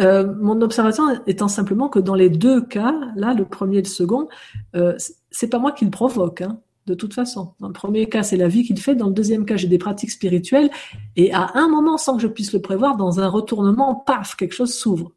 Euh, 0.00 0.32
mon 0.40 0.60
observation 0.60 1.04
étant 1.26 1.48
simplement 1.48 1.88
que 1.88 1.98
dans 1.98 2.14
les 2.14 2.28
deux 2.28 2.60
cas, 2.60 2.94
là, 3.16 3.34
le 3.34 3.44
premier 3.44 3.78
et 3.78 3.82
le 3.82 3.88
second, 3.88 4.28
euh, 4.74 4.96
c'est 5.30 5.48
pas 5.48 5.58
moi 5.58 5.72
qui 5.72 5.84
le 5.84 5.90
provoque, 5.90 6.42
hein, 6.42 6.58
de 6.86 6.94
toute 6.94 7.14
façon. 7.14 7.54
Dans 7.60 7.68
le 7.68 7.72
premier 7.72 8.08
cas, 8.08 8.22
c'est 8.22 8.36
la 8.36 8.48
vie 8.48 8.64
qui 8.64 8.74
le 8.74 8.80
fait. 8.80 8.94
Dans 8.94 9.08
le 9.08 9.14
deuxième 9.14 9.44
cas, 9.44 9.56
j'ai 9.56 9.68
des 9.68 9.78
pratiques 9.78 10.10
spirituelles. 10.10 10.70
Et 11.16 11.32
à 11.32 11.52
un 11.54 11.68
moment, 11.68 11.96
sans 11.96 12.16
que 12.16 12.22
je 12.22 12.28
puisse 12.28 12.52
le 12.52 12.60
prévoir, 12.60 12.96
dans 12.96 13.20
un 13.20 13.28
retournement, 13.28 13.94
paf, 13.94 14.34
quelque 14.36 14.54
chose 14.54 14.74
s'ouvre. 14.74 15.12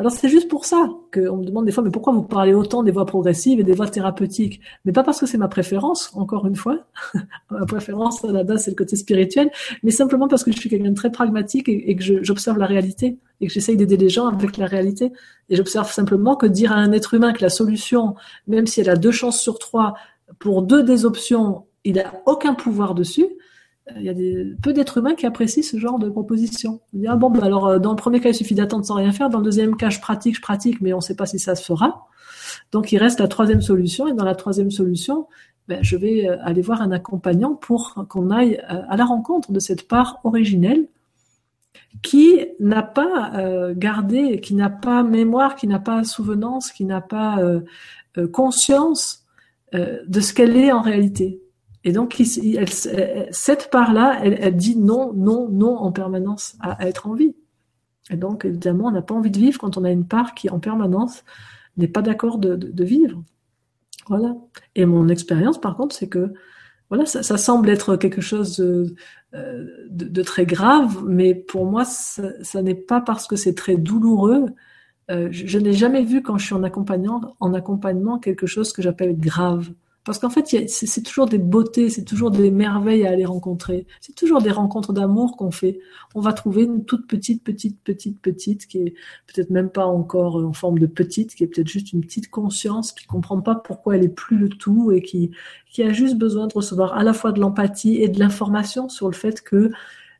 Alors 0.00 0.12
c'est 0.12 0.30
juste 0.30 0.48
pour 0.48 0.64
ça 0.64 0.88
qu'on 1.12 1.36
me 1.36 1.44
demande 1.44 1.66
des 1.66 1.72
fois, 1.72 1.84
mais 1.84 1.90
pourquoi 1.90 2.14
vous 2.14 2.22
parlez 2.22 2.54
autant 2.54 2.82
des 2.82 2.90
voies 2.90 3.04
progressives 3.04 3.60
et 3.60 3.64
des 3.64 3.74
voies 3.74 3.86
thérapeutiques? 3.86 4.62
Mais 4.86 4.92
pas 4.92 5.02
parce 5.02 5.20
que 5.20 5.26
c'est 5.26 5.36
ma 5.36 5.46
préférence, 5.46 6.10
encore 6.14 6.46
une 6.46 6.56
fois. 6.56 6.86
ma 7.50 7.66
préférence 7.66 8.24
à 8.24 8.32
la 8.32 8.42
base, 8.42 8.64
c'est 8.64 8.70
le 8.70 8.76
côté 8.76 8.96
spirituel, 8.96 9.50
mais 9.82 9.90
simplement 9.90 10.26
parce 10.26 10.42
que 10.42 10.52
je 10.52 10.58
suis 10.58 10.70
quelqu'un 10.70 10.88
de 10.88 10.94
très 10.94 11.12
pragmatique 11.12 11.68
et, 11.68 11.90
et 11.90 11.96
que 11.96 12.24
j'observe 12.24 12.56
la 12.56 12.64
réalité 12.64 13.18
et 13.42 13.46
que 13.46 13.52
j'essaye 13.52 13.76
d'aider 13.76 13.98
les 13.98 14.08
gens 14.08 14.26
avec 14.26 14.56
la 14.56 14.64
réalité. 14.64 15.12
Et 15.50 15.56
j'observe 15.56 15.92
simplement 15.92 16.34
que 16.34 16.46
dire 16.46 16.72
à 16.72 16.76
un 16.76 16.92
être 16.92 17.12
humain 17.12 17.34
que 17.34 17.42
la 17.42 17.50
solution, 17.50 18.14
même 18.46 18.66
si 18.66 18.80
elle 18.80 18.88
a 18.88 18.96
deux 18.96 19.12
chances 19.12 19.38
sur 19.38 19.58
trois, 19.58 19.92
pour 20.38 20.62
deux 20.62 20.82
des 20.82 21.04
options, 21.04 21.66
il 21.84 21.96
n'a 21.96 22.10
aucun 22.24 22.54
pouvoir 22.54 22.94
dessus, 22.94 23.26
il 23.96 24.02
y 24.02 24.08
a 24.08 24.44
peu 24.62 24.72
d'êtres 24.72 24.98
humains 24.98 25.14
qui 25.14 25.26
apprécient 25.26 25.62
ce 25.62 25.78
genre 25.78 25.98
de 25.98 26.08
proposition. 26.08 26.80
Ah 27.06 27.16
bon, 27.16 27.30
bah 27.30 27.44
alors, 27.44 27.66
euh, 27.66 27.78
dans 27.78 27.90
le 27.90 27.96
premier 27.96 28.20
cas, 28.20 28.30
il 28.30 28.34
suffit 28.34 28.54
d'attendre 28.54 28.84
sans 28.84 28.94
rien 28.94 29.12
faire. 29.12 29.30
Dans 29.30 29.38
le 29.38 29.44
deuxième 29.44 29.76
cas, 29.76 29.90
je 29.90 30.00
pratique, 30.00 30.36
je 30.36 30.40
pratique, 30.40 30.80
mais 30.80 30.92
on 30.92 30.96
ne 30.96 31.02
sait 31.02 31.16
pas 31.16 31.26
si 31.26 31.38
ça 31.38 31.54
se 31.54 31.64
fera. 31.64 32.06
Donc, 32.72 32.92
il 32.92 32.98
reste 32.98 33.20
la 33.20 33.28
troisième 33.28 33.62
solution. 33.62 34.08
Et 34.08 34.12
dans 34.12 34.24
la 34.24 34.34
troisième 34.34 34.70
solution, 34.70 35.26
ben, 35.68 35.78
je 35.82 35.96
vais 35.96 36.28
euh, 36.28 36.36
aller 36.42 36.62
voir 36.62 36.82
un 36.82 36.92
accompagnant 36.92 37.54
pour 37.54 38.06
qu'on 38.08 38.30
aille 38.30 38.60
euh, 38.70 38.82
à 38.88 38.96
la 38.96 39.04
rencontre 39.04 39.52
de 39.52 39.60
cette 39.60 39.88
part 39.88 40.20
originelle 40.24 40.86
qui 42.02 42.46
n'a 42.60 42.82
pas 42.82 43.32
gardé, 43.76 44.40
qui 44.40 44.54
n'a 44.54 44.70
pas 44.70 45.02
mémoire, 45.02 45.56
qui 45.56 45.66
n'a 45.66 45.80
pas 45.80 46.04
souvenance, 46.04 46.70
qui 46.70 46.84
n'a 46.84 47.00
pas 47.00 47.40
conscience 48.32 49.24
de 49.72 50.20
ce 50.20 50.32
qu'elle 50.32 50.56
est 50.56 50.70
en 50.70 50.82
réalité. 50.82 51.40
Et 51.84 51.92
donc, 51.92 52.22
cette 53.30 53.70
part-là, 53.70 54.20
elle, 54.22 54.56
dit 54.56 54.76
non, 54.76 55.12
non, 55.14 55.48
non 55.48 55.76
en 55.76 55.92
permanence 55.92 56.56
à, 56.60 56.86
être 56.86 57.06
en 57.06 57.14
vie. 57.14 57.34
Et 58.10 58.16
donc, 58.16 58.44
évidemment, 58.44 58.88
on 58.88 58.90
n'a 58.90 59.02
pas 59.02 59.14
envie 59.14 59.30
de 59.30 59.38
vivre 59.38 59.58
quand 59.58 59.78
on 59.78 59.84
a 59.84 59.90
une 59.90 60.06
part 60.06 60.34
qui, 60.34 60.50
en 60.50 60.60
permanence, 60.60 61.24
n'est 61.76 61.88
pas 61.88 62.02
d'accord 62.02 62.38
de, 62.38 62.84
vivre. 62.84 63.22
Voilà. 64.08 64.36
Et 64.74 64.84
mon 64.84 65.08
expérience, 65.08 65.58
par 65.58 65.76
contre, 65.76 65.94
c'est 65.94 66.08
que 66.08 66.32
voilà, 66.90 67.06
ça, 67.06 67.22
semble 67.38 67.70
être 67.70 67.96
quelque 67.96 68.20
chose 68.20 68.58
de, 68.58 68.94
de, 69.88 70.22
très 70.22 70.44
grave, 70.44 71.04
mais 71.06 71.34
pour 71.34 71.64
moi, 71.64 71.84
ça, 71.84 72.30
ça 72.42 72.62
n'est 72.62 72.74
pas 72.74 73.00
parce 73.00 73.28
que 73.28 73.36
c'est 73.36 73.54
très 73.54 73.76
douloureux. 73.76 74.46
Euh, 75.10 75.28
je, 75.30 75.46
je 75.46 75.58
n'ai 75.58 75.72
jamais 75.72 76.02
vu 76.04 76.20
quand 76.20 76.36
je 76.36 76.46
suis 76.46 76.54
en 76.54 76.64
accompagnant, 76.64 77.36
en 77.38 77.54
accompagnement 77.54 78.18
quelque 78.18 78.46
chose 78.46 78.72
que 78.72 78.82
j'appelle 78.82 79.16
grave. 79.16 79.70
Parce 80.10 80.18
qu'en 80.18 80.28
fait, 80.28 80.66
c'est 80.66 81.02
toujours 81.04 81.26
des 81.26 81.38
beautés, 81.38 81.88
c'est 81.88 82.02
toujours 82.02 82.32
des 82.32 82.50
merveilles 82.50 83.06
à 83.06 83.10
aller 83.10 83.24
rencontrer. 83.24 83.86
C'est 84.00 84.16
toujours 84.16 84.42
des 84.42 84.50
rencontres 84.50 84.92
d'amour 84.92 85.36
qu'on 85.36 85.52
fait. 85.52 85.78
On 86.16 86.20
va 86.20 86.32
trouver 86.32 86.64
une 86.64 86.84
toute 86.84 87.06
petite, 87.06 87.44
petite, 87.44 87.78
petite, 87.84 88.20
petite, 88.20 88.66
qui 88.66 88.78
est 88.78 88.94
peut-être 89.28 89.50
même 89.50 89.70
pas 89.70 89.86
encore 89.86 90.34
en 90.34 90.52
forme 90.52 90.80
de 90.80 90.86
petite, 90.86 91.36
qui 91.36 91.44
est 91.44 91.46
peut-être 91.46 91.68
juste 91.68 91.92
une 91.92 92.00
petite 92.00 92.28
conscience 92.28 92.90
qui 92.90 93.06
comprend 93.06 93.40
pas 93.40 93.54
pourquoi 93.54 93.94
elle 93.94 94.02
est 94.02 94.08
plus 94.08 94.36
le 94.36 94.48
tout 94.48 94.90
et 94.90 95.00
qui, 95.00 95.30
qui 95.70 95.84
a 95.84 95.92
juste 95.92 96.16
besoin 96.16 96.48
de 96.48 96.54
recevoir 96.54 96.94
à 96.94 97.04
la 97.04 97.12
fois 97.12 97.30
de 97.30 97.38
l'empathie 97.38 98.02
et 98.02 98.08
de 98.08 98.18
l'information 98.18 98.88
sur 98.88 99.06
le 99.06 99.14
fait 99.14 99.40
que 99.40 99.70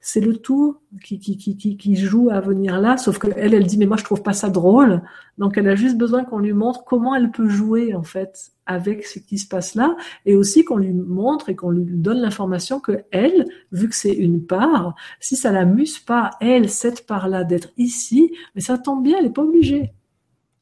c'est 0.01 0.21
le 0.21 0.39
tout 0.39 0.79
qui, 1.05 1.19
qui, 1.19 1.37
qui, 1.37 1.77
qui, 1.77 1.97
joue 1.97 2.31
à 2.31 2.41
venir 2.41 2.81
là, 2.81 2.97
sauf 2.97 3.19
qu'elle, 3.19 3.55
elle 3.55 3.67
dit, 3.67 3.77
mais 3.77 3.87
moi, 3.87 3.99
je 3.99 4.05
trouve 4.05 4.23
pas 4.23 4.33
ça 4.33 4.49
drôle. 4.49 5.03
Donc, 5.37 5.59
elle 5.59 5.69
a 5.69 5.75
juste 5.75 5.99
besoin 5.99 6.25
qu'on 6.25 6.39
lui 6.39 6.55
montre 6.55 6.85
comment 6.85 7.15
elle 7.15 7.31
peut 7.31 7.49
jouer, 7.49 7.95
en 7.95 8.03
fait, 8.03 8.53
avec 8.65 9.05
ce 9.05 9.19
qui 9.19 9.37
se 9.37 9.47
passe 9.47 9.75
là, 9.75 9.97
et 10.25 10.37
aussi 10.37 10.65
qu'on 10.65 10.79
lui 10.79 10.93
montre 10.93 11.51
et 11.51 11.57
qu'on 11.57 11.71
lui 11.71 11.85
donne 11.85 12.21
l'information 12.21 12.81
que 12.81 13.05
elle, 13.11 13.47
vu 13.73 13.89
que 13.89 13.95
c'est 13.95 14.15
une 14.15 14.47
part, 14.47 14.95
si 15.21 15.37
ça 15.37 15.53
l'amuse 15.53 15.99
pas, 15.99 16.31
elle, 16.41 16.71
cette 16.71 17.07
part-là, 17.07 17.45
d'être 17.45 17.71
ici, 17.77 18.33
mais 18.55 18.63
ça 18.63 18.79
tombe 18.79 19.03
bien, 19.03 19.19
elle 19.19 19.27
n'est 19.27 19.33
pas 19.33 19.43
obligée 19.43 19.93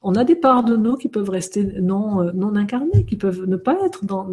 on 0.09 0.15
a 0.15 0.25
des 0.25 0.37
parts 0.37 0.65
de 0.65 0.75
nous 0.75 0.97
qui 0.97 1.11
peuvent 1.11 1.29
rester 1.29 1.63
non, 1.83 2.23
euh, 2.23 2.33
non 2.33 2.57
incarnées, 2.57 3.05
qui 3.05 3.17
peuvent 3.17 3.45
ne 3.45 3.57
pas 3.57 3.77
être 3.85 4.07
dans, 4.07 4.25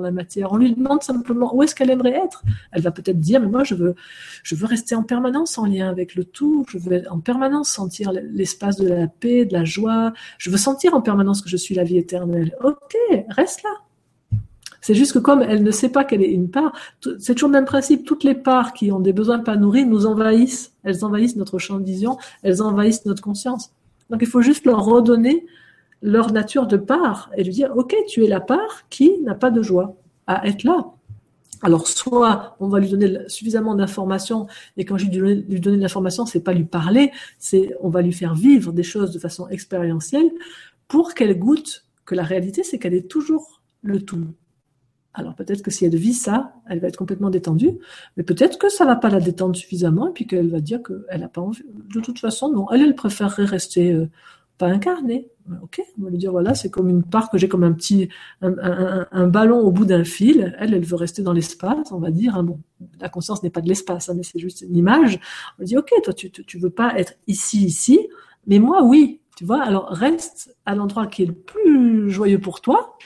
la 0.00 0.10
matière. 0.10 0.50
On 0.50 0.56
lui 0.56 0.74
demande 0.74 1.00
simplement 1.04 1.54
où 1.54 1.62
est-ce 1.62 1.76
qu'elle 1.76 1.90
aimerait 1.90 2.16
être. 2.24 2.42
Elle 2.72 2.82
va 2.82 2.90
peut-être 2.90 3.20
dire, 3.20 3.40
mais 3.40 3.46
moi, 3.46 3.62
je 3.62 3.76
veux, 3.76 3.94
je 4.42 4.56
veux 4.56 4.66
rester 4.66 4.96
en 4.96 5.04
permanence 5.04 5.58
en 5.58 5.66
lien 5.66 5.88
avec 5.88 6.16
le 6.16 6.24
tout. 6.24 6.66
Je 6.68 6.76
veux 6.76 7.04
en 7.08 7.20
permanence 7.20 7.68
sentir 7.68 8.10
l'espace 8.10 8.78
de 8.78 8.88
la 8.88 9.06
paix, 9.06 9.44
de 9.44 9.52
la 9.52 9.64
joie. 9.64 10.12
Je 10.38 10.50
veux 10.50 10.56
sentir 10.56 10.92
en 10.92 11.00
permanence 11.02 11.40
que 11.40 11.48
je 11.48 11.56
suis 11.56 11.76
la 11.76 11.84
vie 11.84 11.98
éternelle. 11.98 12.56
Ok, 12.60 12.96
reste 13.28 13.62
là. 13.62 13.70
C'est 14.80 14.96
juste 14.96 15.12
que 15.12 15.20
comme 15.20 15.40
elle 15.42 15.62
ne 15.62 15.70
sait 15.70 15.90
pas 15.90 16.02
qu'elle 16.02 16.22
est 16.22 16.32
une 16.32 16.50
part, 16.50 16.72
c'est 17.20 17.34
toujours 17.34 17.50
le 17.50 17.58
même 17.58 17.64
principe. 17.64 18.04
Toutes 18.04 18.24
les 18.24 18.34
parts 18.34 18.72
qui 18.72 18.90
ont 18.90 18.98
des 18.98 19.12
besoins 19.12 19.38
pas 19.38 19.54
nourris 19.54 19.86
nous 19.86 20.04
envahissent. 20.04 20.72
Elles 20.82 21.04
envahissent 21.04 21.36
notre 21.36 21.60
champ 21.60 21.78
de 21.78 21.84
vision, 21.84 22.18
elles 22.42 22.60
envahissent 22.60 23.06
notre 23.06 23.22
conscience. 23.22 23.72
Donc 24.12 24.20
il 24.20 24.28
faut 24.28 24.42
juste 24.42 24.66
leur 24.66 24.84
redonner 24.84 25.46
leur 26.02 26.32
nature 26.32 26.66
de 26.66 26.76
part 26.76 27.30
et 27.36 27.42
lui 27.42 27.52
dire, 27.52 27.72
OK, 27.74 27.96
tu 28.06 28.24
es 28.24 28.28
la 28.28 28.40
part 28.40 28.88
qui 28.90 29.18
n'a 29.20 29.34
pas 29.34 29.50
de 29.50 29.62
joie 29.62 29.96
à 30.26 30.46
être 30.46 30.64
là. 30.64 30.92
Alors 31.62 31.86
soit 31.86 32.56
on 32.60 32.68
va 32.68 32.78
lui 32.78 32.90
donner 32.90 33.18
suffisamment 33.28 33.74
d'informations 33.74 34.48
et 34.76 34.84
quand 34.84 34.98
je 34.98 35.06
lui 35.06 35.60
donner 35.60 35.76
de 35.76 35.82
l'information, 35.82 36.26
c'est 36.26 36.42
pas 36.42 36.52
lui 36.52 36.64
parler, 36.64 37.10
c'est 37.38 37.74
on 37.80 37.88
va 37.88 38.02
lui 38.02 38.12
faire 38.12 38.34
vivre 38.34 38.72
des 38.72 38.82
choses 38.82 39.12
de 39.12 39.18
façon 39.18 39.48
expérientielle 39.48 40.30
pour 40.88 41.14
qu'elle 41.14 41.38
goûte 41.38 41.86
que 42.04 42.14
la 42.14 42.24
réalité 42.24 42.64
c'est 42.64 42.78
qu'elle 42.78 42.94
est 42.94 43.08
toujours 43.08 43.62
le 43.82 44.02
tout. 44.02 44.26
Alors 45.14 45.34
peut-être 45.34 45.62
que 45.62 45.70
si 45.70 45.84
elle 45.84 45.96
vit 45.96 46.14
ça, 46.14 46.54
elle 46.68 46.80
va 46.80 46.88
être 46.88 46.96
complètement 46.96 47.30
détendue, 47.30 47.72
mais 48.16 48.22
peut-être 48.22 48.58
que 48.58 48.68
ça 48.70 48.86
va 48.86 48.96
pas 48.96 49.10
la 49.10 49.20
détendre 49.20 49.54
suffisamment 49.54 50.08
et 50.08 50.12
puis 50.12 50.26
qu'elle 50.26 50.48
va 50.48 50.60
dire 50.60 50.80
qu'elle 50.82 51.20
n'a 51.20 51.28
pas 51.28 51.42
envie. 51.42 51.62
De 51.94 52.00
toute 52.00 52.18
façon, 52.18 52.50
non, 52.50 52.70
elle, 52.70 52.82
elle 52.82 52.94
préférerait 52.94 53.44
rester 53.44 53.92
euh, 53.92 54.08
pas 54.56 54.68
incarnée. 54.68 55.28
Ok, 55.62 55.82
on 55.98 56.04
va 56.04 56.10
lui 56.10 56.18
dire 56.18 56.30
voilà, 56.30 56.54
c'est 56.54 56.70
comme 56.70 56.88
une 56.88 57.02
part 57.02 57.28
que 57.28 57.36
j'ai 57.36 57.48
comme 57.48 57.64
un 57.64 57.72
petit 57.72 58.08
un, 58.42 59.26
ballon 59.26 59.58
au 59.58 59.72
bout 59.72 59.84
d'un 59.84 60.04
fil. 60.04 60.54
Elle, 60.58 60.72
elle 60.72 60.84
veut 60.84 60.96
rester 60.96 61.22
dans 61.22 61.32
l'espace. 61.32 61.90
On 61.90 61.98
va 61.98 62.10
dire 62.10 62.36
hein, 62.36 62.44
bon, 62.44 62.60
la 63.00 63.08
conscience 63.08 63.42
n'est 63.42 63.50
pas 63.50 63.60
de 63.60 63.68
l'espace, 63.68 64.08
hein, 64.08 64.14
mais 64.16 64.22
c'est 64.22 64.38
juste 64.38 64.62
une 64.62 64.76
image. 64.76 65.18
On 65.58 65.64
dit 65.64 65.76
ok, 65.76 65.90
toi 66.04 66.14
tu 66.14 66.30
tu 66.30 66.58
veux 66.58 66.70
pas 66.70 66.96
être 66.96 67.14
ici 67.26 67.64
ici, 67.64 68.08
mais 68.46 68.60
moi 68.60 68.82
oui. 68.84 69.18
Tu 69.36 69.44
vois, 69.44 69.62
alors 69.62 69.88
reste 69.88 70.54
à 70.66 70.74
l'endroit 70.74 71.06
qui 71.06 71.22
est 71.22 71.26
le 71.26 71.32
plus 71.32 72.10
joyeux 72.10 72.38
pour 72.38 72.60
toi, 72.60 72.98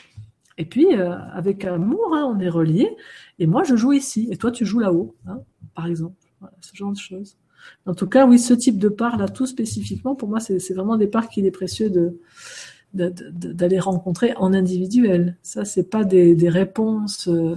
et 0.58 0.64
puis, 0.64 0.94
euh, 0.94 1.12
avec 1.32 1.64
amour, 1.64 2.14
hein, 2.14 2.32
on 2.34 2.40
est 2.40 2.48
reliés. 2.48 2.96
Et 3.38 3.46
moi, 3.46 3.62
je 3.64 3.76
joue 3.76 3.92
ici, 3.92 4.28
et 4.30 4.36
toi, 4.36 4.50
tu 4.50 4.64
joues 4.64 4.78
là-haut, 4.78 5.14
hein, 5.26 5.40
par 5.74 5.86
exemple. 5.86 6.16
Voilà, 6.40 6.54
ce 6.60 6.74
genre 6.74 6.92
de 6.92 6.98
choses. 6.98 7.36
En 7.86 7.94
tout 7.94 8.06
cas, 8.06 8.26
oui, 8.26 8.38
ce 8.38 8.54
type 8.54 8.78
de 8.78 8.88
part 8.88 9.16
là, 9.16 9.28
tout 9.28 9.46
spécifiquement, 9.46 10.14
pour 10.14 10.28
moi, 10.28 10.40
c'est 10.40 10.74
vraiment 10.74 10.96
des 10.96 11.06
parts 11.08 11.28
qu'il 11.28 11.46
est 11.46 11.50
précieux 11.50 11.90
de 11.90 12.18
d'aller 12.94 13.78
rencontrer 13.78 14.32
en 14.36 14.54
individuel. 14.54 15.36
Ça, 15.42 15.66
c'est 15.66 15.90
pas 15.90 16.04
des, 16.04 16.34
des 16.34 16.48
réponses. 16.48 17.28
Euh, 17.28 17.56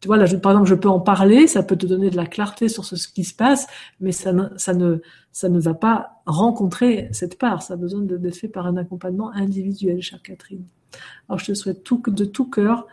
tu 0.00 0.08
vois, 0.08 0.18
là, 0.18 0.26
je, 0.26 0.36
par 0.36 0.52
exemple, 0.52 0.68
je 0.68 0.74
peux 0.74 0.88
en 0.88 1.00
parler, 1.00 1.46
ça 1.46 1.62
peut 1.62 1.76
te 1.76 1.86
donner 1.86 2.10
de 2.10 2.16
la 2.16 2.26
clarté 2.26 2.68
sur 2.68 2.84
ce, 2.84 3.08
qui 3.08 3.24
se 3.24 3.34
passe, 3.34 3.66
mais 4.00 4.12
ça 4.12 4.32
ça 4.56 4.74
ne, 4.74 4.98
ça 5.32 5.48
ne 5.48 5.58
va 5.58 5.72
pas 5.72 6.22
rencontrer 6.26 7.08
cette 7.12 7.38
part. 7.38 7.62
Ça 7.62 7.74
a 7.74 7.76
besoin 7.76 8.02
d'être 8.02 8.36
fait 8.36 8.48
par 8.48 8.66
un 8.66 8.76
accompagnement 8.76 9.32
individuel, 9.32 10.02
chère 10.02 10.20
Catherine. 10.20 10.64
Alors 11.28 11.38
je 11.38 11.46
te 11.46 11.54
souhaite 11.54 11.84
de 12.08 12.24
tout 12.24 12.44
cœur 12.44 12.86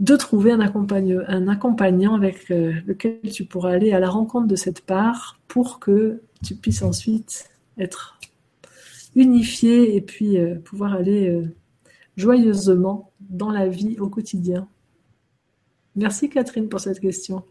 de 0.00 0.14
trouver 0.16 0.52
un, 0.52 0.60
un 0.60 1.48
accompagnant 1.48 2.14
avec 2.14 2.50
euh, 2.50 2.74
lequel 2.86 3.18
tu 3.32 3.44
pourras 3.44 3.72
aller 3.72 3.92
à 3.92 4.00
la 4.00 4.08
rencontre 4.08 4.46
de 4.46 4.56
cette 4.56 4.82
part 4.82 5.38
pour 5.48 5.80
que 5.80 6.22
tu 6.44 6.54
puisses 6.54 6.82
ensuite 6.82 7.50
être 7.78 8.18
unifié 9.16 9.96
et 9.96 10.00
puis 10.00 10.38
euh, 10.38 10.54
pouvoir 10.54 10.94
aller 10.94 11.28
euh, 11.28 11.52
joyeusement 12.16 13.10
dans 13.20 13.50
la 13.50 13.66
vie 13.66 13.98
au 13.98 14.08
quotidien. 14.08 14.68
Merci 15.96 16.28
Catherine 16.28 16.68
pour 16.68 16.80
cette 16.80 17.00
question. 17.00 17.42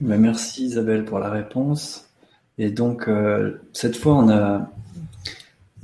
Ben, 0.00 0.20
merci 0.20 0.64
Isabelle 0.64 1.04
pour 1.04 1.20
la 1.20 1.30
réponse. 1.30 2.08
Et 2.58 2.70
donc, 2.70 3.08
cette 3.72 3.96
fois, 3.96 4.14
on 4.16 4.28
a 4.28 4.70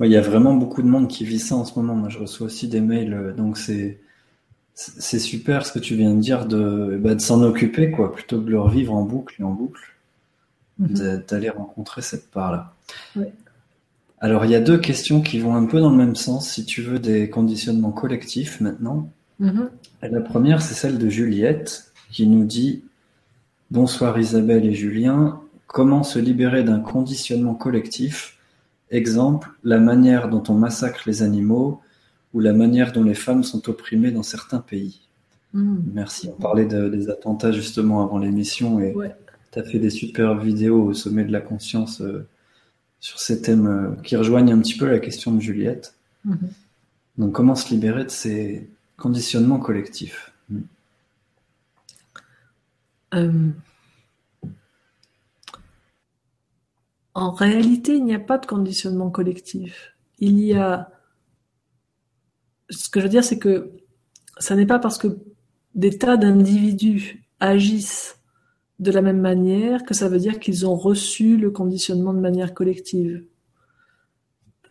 il 0.07 0.11
y 0.11 0.17
a 0.17 0.21
vraiment 0.21 0.53
beaucoup 0.53 0.81
de 0.81 0.87
monde 0.87 1.07
qui 1.07 1.25
vit 1.25 1.39
ça 1.39 1.55
en 1.55 1.65
ce 1.65 1.77
moment. 1.77 1.95
Moi, 1.95 2.09
je 2.09 2.19
reçois 2.19 2.47
aussi 2.47 2.67
des 2.67 2.81
mails, 2.81 3.13
euh, 3.13 3.33
donc 3.33 3.57
c'est 3.57 3.99
c'est 4.73 5.19
super 5.19 5.65
ce 5.65 5.73
que 5.73 5.79
tu 5.79 5.95
viens 5.95 6.13
de 6.13 6.21
dire 6.21 6.45
de, 6.45 6.97
bah, 7.01 7.13
de 7.13 7.19
s'en 7.19 7.43
occuper, 7.43 7.91
quoi, 7.91 8.13
plutôt 8.13 8.39
que 8.39 8.45
de 8.45 8.51
le 8.51 8.61
revivre 8.61 8.93
en 8.93 9.03
boucle 9.03 9.35
et 9.41 9.43
en 9.43 9.51
boucle, 9.51 9.81
mhm. 10.77 11.23
d'aller 11.27 11.49
rencontrer 11.49 12.01
cette 12.01 12.31
part-là. 12.31 12.73
Alors, 14.21 14.45
il 14.45 14.51
y 14.51 14.55
a 14.55 14.61
deux 14.61 14.77
questions 14.77 15.19
qui 15.19 15.39
vont 15.39 15.53
un 15.53 15.65
peu 15.65 15.81
dans 15.81 15.89
le 15.89 15.97
même 15.97 16.15
sens, 16.15 16.49
si 16.49 16.63
tu 16.63 16.81
veux, 16.81 16.97
des 16.97 17.29
conditionnements 17.29 17.91
collectifs 17.91 18.61
maintenant. 18.61 19.11
Mhm. 19.39 19.69
La 20.01 20.21
première, 20.21 20.61
c'est 20.61 20.75
celle 20.75 20.97
de 20.97 21.09
Juliette, 21.09 21.91
qui 22.09 22.25
nous 22.25 22.45
dit 22.45 22.85
Bonsoir 23.71 24.17
Isabelle 24.17 24.65
et 24.65 24.73
Julien, 24.73 25.41
comment 25.67 26.03
se 26.03 26.19
libérer 26.19 26.63
d'un 26.63 26.79
conditionnement 26.79 27.53
collectif 27.53 28.38
Exemple, 28.91 29.51
la 29.63 29.79
manière 29.79 30.29
dont 30.29 30.43
on 30.49 30.55
massacre 30.55 31.03
les 31.05 31.21
animaux 31.21 31.81
ou 32.33 32.39
la 32.39 32.53
manière 32.53 32.91
dont 32.91 33.03
les 33.03 33.13
femmes 33.13 33.43
sont 33.43 33.69
opprimées 33.69 34.11
dans 34.11 34.23
certains 34.23 34.59
pays. 34.59 35.01
Hmm. 35.53 35.77
Merci. 35.93 36.29
On 36.29 36.41
parlait 36.41 36.65
des 36.65 37.09
attentats 37.09 37.51
justement 37.51 38.03
avant 38.03 38.17
l'émission 38.17 38.79
et 38.79 38.95
tu 39.51 39.59
as 39.59 39.63
fait 39.63 39.79
des 39.79 39.89
super 39.89 40.37
vidéos 40.37 40.83
au 40.83 40.93
sommet 40.93 41.23
de 41.23 41.31
la 41.31 41.41
conscience 41.41 42.01
euh, 42.01 42.27
sur 42.99 43.19
ces 43.19 43.41
thèmes 43.41 43.67
euh, 43.67 44.01
qui 44.03 44.15
rejoignent 44.15 44.53
un 44.53 44.59
petit 44.59 44.77
peu 44.77 44.87
la 44.87 44.99
question 44.99 45.33
de 45.33 45.39
Juliette. 45.39 45.95
Hmm. 46.25 46.35
Donc 47.17 47.33
comment 47.33 47.55
se 47.55 47.73
libérer 47.73 48.05
de 48.05 48.09
ces 48.09 48.69
conditionnements 48.97 49.59
collectifs? 49.59 50.31
Euh, 53.15 53.49
En 57.19 57.31
réalité, 57.31 57.95
il 57.95 58.05
n'y 58.05 58.15
a 58.15 58.19
pas 58.19 58.37
de 58.37 58.45
conditionnement 58.45 59.09
collectif. 59.09 59.93
Il 60.19 60.39
y 60.39 60.53
a. 60.53 60.89
Ce 62.69 62.89
que 62.89 63.01
je 63.01 63.05
veux 63.05 63.09
dire, 63.09 63.25
c'est 63.25 63.39
que 63.39 63.71
ça 64.37 64.55
n'est 64.55 64.65
pas 64.65 64.79
parce 64.79 64.97
que 64.97 65.19
des 65.75 65.97
tas 65.97 66.15
d'individus 66.15 67.27
agissent 67.41 68.19
de 68.79 68.91
la 68.91 69.01
même 69.01 69.19
manière 69.19 69.83
que 69.83 69.93
ça 69.93 70.07
veut 70.07 70.19
dire 70.19 70.39
qu'ils 70.39 70.65
ont 70.65 70.75
reçu 70.75 71.35
le 71.35 71.51
conditionnement 71.51 72.13
de 72.13 72.21
manière 72.21 72.53
collective. 72.53 73.25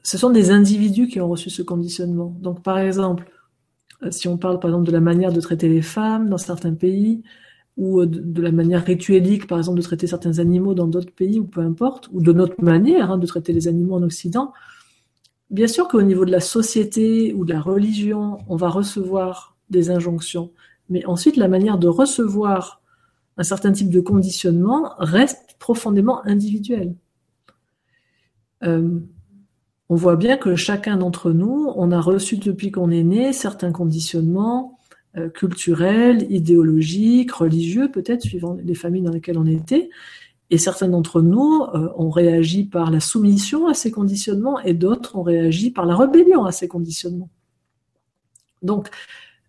Ce 0.03 0.17
sont 0.17 0.31
des 0.31 0.51
individus 0.51 1.09
qui 1.09 1.21
ont 1.21 1.29
reçu 1.29 1.51
ce 1.51 1.61
conditionnement. 1.61 2.35
Donc, 2.41 2.63
par 2.63 2.79
exemple, 2.79 3.31
euh, 4.03 4.11
si 4.11 4.27
on 4.27 4.39
parle 4.39 4.59
par 4.59 4.71
exemple 4.71 4.87
de 4.87 4.93
la 4.93 5.01
manière 5.01 5.35
de 5.35 5.41
traiter 5.43 5.69
les 5.69 5.83
femmes 5.83 6.31
dans 6.31 6.39
certains 6.39 6.75
pays, 6.75 7.23
ou 7.79 8.01
euh, 8.01 8.07
de, 8.07 8.43
la 8.43 8.53
manière 8.53 8.85
rituelique, 8.85 9.47
par 9.47 9.57
exemple, 9.57 9.79
de 9.79 9.83
traiter 9.83 10.07
certains 10.07 10.41
animaux 10.41 10.75
dans 10.75 10.89
d'autres 10.89 11.13
pays, 11.13 11.41
ou 11.41 11.45
peu 11.45 11.61
importe, 11.61 12.11
ou 12.13 12.21
de 12.21 12.33
notre 12.33 12.63
manière 12.63 13.11
hein, 13.11 13.19
de 13.19 13.27
traiter 13.27 13.55
les 13.55 13.69
animaux 13.69 13.95
en 13.95 14.03
Occident, 14.03 14.53
bien 15.49 15.69
sûr 15.69 15.89
qu'au 15.89 16.03
niveau 16.03 16.27
de 16.27 16.33
la 16.33 16.41
société 16.41 17.33
ou 17.33 17.47
de 17.47 17.53
la 17.53 17.61
religion, 17.61 18.39
on 18.49 18.57
va 18.57 18.69
recevoir 18.69 19.57
des 19.71 19.91
injonctions, 19.91 20.51
mais 20.91 21.07
ensuite 21.07 21.37
la 21.37 21.49
manière 21.49 21.79
de 21.79 21.89
recevoir 21.89 22.83
un 23.37 23.45
certain 23.45 23.73
type 23.73 23.91
de 23.91 24.01
conditionnement 24.01 24.95
reste 24.99 25.57
profondément 25.59 26.27
individuelle. 26.27 26.95
Euh, 28.65 28.99
on 29.89 29.95
voit 29.95 30.17
bien 30.17 30.37
que 30.37 30.57
chacun 30.57 30.97
d'entre 30.97 31.31
nous, 31.31 31.73
on 31.77 31.93
a 31.93 32.01
reçu 32.01 32.37
depuis 32.37 32.73
qu'on 32.73 32.91
est 32.91 33.05
né 33.05 33.33
certains 33.33 33.71
conditionnements, 33.71 34.78
culturels, 35.29 36.27
idéologiques, 36.31 37.33
religieux 37.33 37.91
peut-être, 37.91 38.23
suivant 38.23 38.57
les 38.63 38.75
familles 38.75 39.03
dans 39.03 39.13
lesquelles 39.13 39.39
on 39.39 39.47
était. 39.47 39.91
Et 40.51 40.59
certains 40.59 40.89
d'entre 40.89 41.21
nous 41.21 41.63
euh, 41.75 41.91
ont 41.97 42.11
réagi 42.11 42.65
par 42.65 42.91
la 42.91 43.01
soumission 43.01 43.67
à 43.67 43.75
ces 43.75 43.91
conditionnements 43.91 44.61
et 44.61 44.75
d'autres 44.75 45.17
ont 45.17 45.23
réagi 45.23 45.71
par 45.71 45.85
la 45.85 45.95
rébellion 45.95 46.45
à 46.45 46.53
ces 46.53 46.69
conditionnements. 46.69 47.31
Donc, 48.63 48.89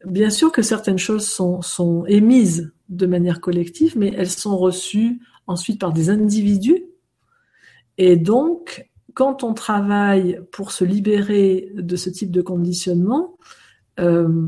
bien 0.06 0.30
sûr 0.30 0.52
que 0.52 0.62
certaines 0.62 0.98
choses 0.98 1.28
sont, 1.28 1.62
sont 1.62 2.06
émises 2.06 2.74
de 2.90 3.06
manière 3.06 3.40
collective, 3.40 3.98
mais 3.98 4.14
elles 4.16 4.30
sont 4.30 4.58
reçues 4.58 5.22
ensuite 5.48 5.80
par 5.80 5.94
des 5.94 6.10
individus. 6.10 6.84
Et 7.98 8.18
donc, 8.18 8.90
quand 9.14 9.44
on 9.44 9.54
travaille 9.54 10.41
pour 10.52 10.72
se 10.72 10.84
libérer 10.84 11.72
de 11.76 11.96
ce 11.96 12.10
type 12.10 12.32
de 12.32 12.41
conditionnement, 12.41 13.38
euh, 14.00 14.48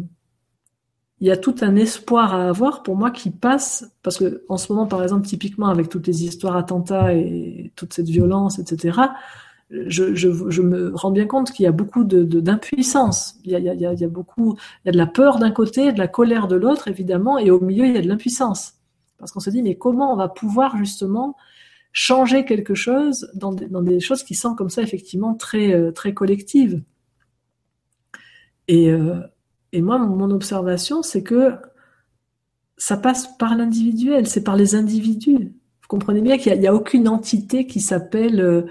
il 1.22 1.28
y 1.28 1.32
a 1.32 1.38
tout 1.38 1.56
un 1.62 1.76
espoir 1.76 2.34
à 2.34 2.50
avoir 2.50 2.84
pour 2.84 2.96
moi 2.96 3.12
qui 3.12 3.30
passe 3.30 3.92
parce 4.04 4.18
que 4.18 4.44
en 4.50 4.58
ce 4.58 4.74
moment 4.74 4.88
par 4.88 5.02
exemple 5.04 5.28
typiquement 5.28 5.68
avec 5.68 5.88
toutes 5.88 6.08
les 6.08 6.24
histoires 6.26 6.58
attentats 6.58 7.14
et 7.14 7.72
toute 7.76 7.94
cette 7.94 8.10
violence 8.10 8.60
etc 8.60 9.00
je, 9.72 10.14
je, 10.16 10.50
je 10.50 10.62
me 10.62 10.94
rends 10.96 11.12
bien 11.12 11.26
compte 11.26 11.52
qu'il 11.52 11.64
y 11.64 11.68
a 11.68 11.72
beaucoup 11.72 12.04
de 12.04 12.24
d'impuissance. 12.24 13.36
Il, 13.44 13.54
il, 13.54 13.64
y 13.64 13.70
a, 13.70 13.74
il 13.74 14.00
y 14.00 14.04
a 14.04 14.08
beaucoup 14.08 14.58
il 14.84 14.88
y 14.88 14.90
a 14.90 14.92
de 14.92 14.98
la 14.98 15.08
peur 15.08 15.40
d'un 15.40 15.52
côté 15.52 15.92
de 15.94 15.98
la 15.98 16.08
colère 16.08 16.48
de 16.48 16.56
l'autre 16.56 16.88
évidemment 16.88 17.38
et 17.38 17.52
au 17.52 17.60
milieu 17.60 17.86
il 17.86 17.94
y 17.94 17.98
a 17.98 18.02
de 18.02 18.08
l'impuissance. 18.08 18.74
Parce 19.18 19.32
qu'on 19.32 19.40
se 19.40 19.50
dit 19.50 19.62
mais 19.62 19.76
comment 19.76 20.14
on 20.14 20.16
va 20.16 20.28
pouvoir 20.28 20.78
justement 20.78 21.38
changer 21.94 22.46
quelque 22.46 22.74
chose 22.74 23.30
dans 23.34 23.54
des, 23.54 23.68
dans 23.68 23.82
des 23.82 24.00
choses 24.00 24.24
qui 24.24 24.36
sont 24.36 24.56
comme 24.56 24.70
ça 24.70 24.82
effectivement 24.82 25.36
très 25.36 25.74
euh, 25.74 25.92
très 25.92 26.14
collectives? 26.14 26.82
Et 28.68 28.90
euh, 28.92 29.22
et 29.74 29.82
moi, 29.82 29.98
mon 29.98 30.32
observation, 30.32 31.02
c'est 31.02 31.24
que 31.24 31.56
ça 32.78 32.98
passe 32.98 33.38
par 33.38 33.56
l'individuel, 33.56 34.28
c'est 34.28 34.44
par 34.44 34.56
les 34.56 34.76
individus. 34.76 35.54
Vous 35.82 35.88
comprenez 35.88 36.22
bien 36.22 36.38
qu'il 36.38 36.60
n'y 36.60 36.68
a, 36.68 36.74
aucune 36.74 37.08
entité 37.08 37.68
qui 37.68 37.80
s'appelle, 37.80 38.42
euh, 38.42 38.64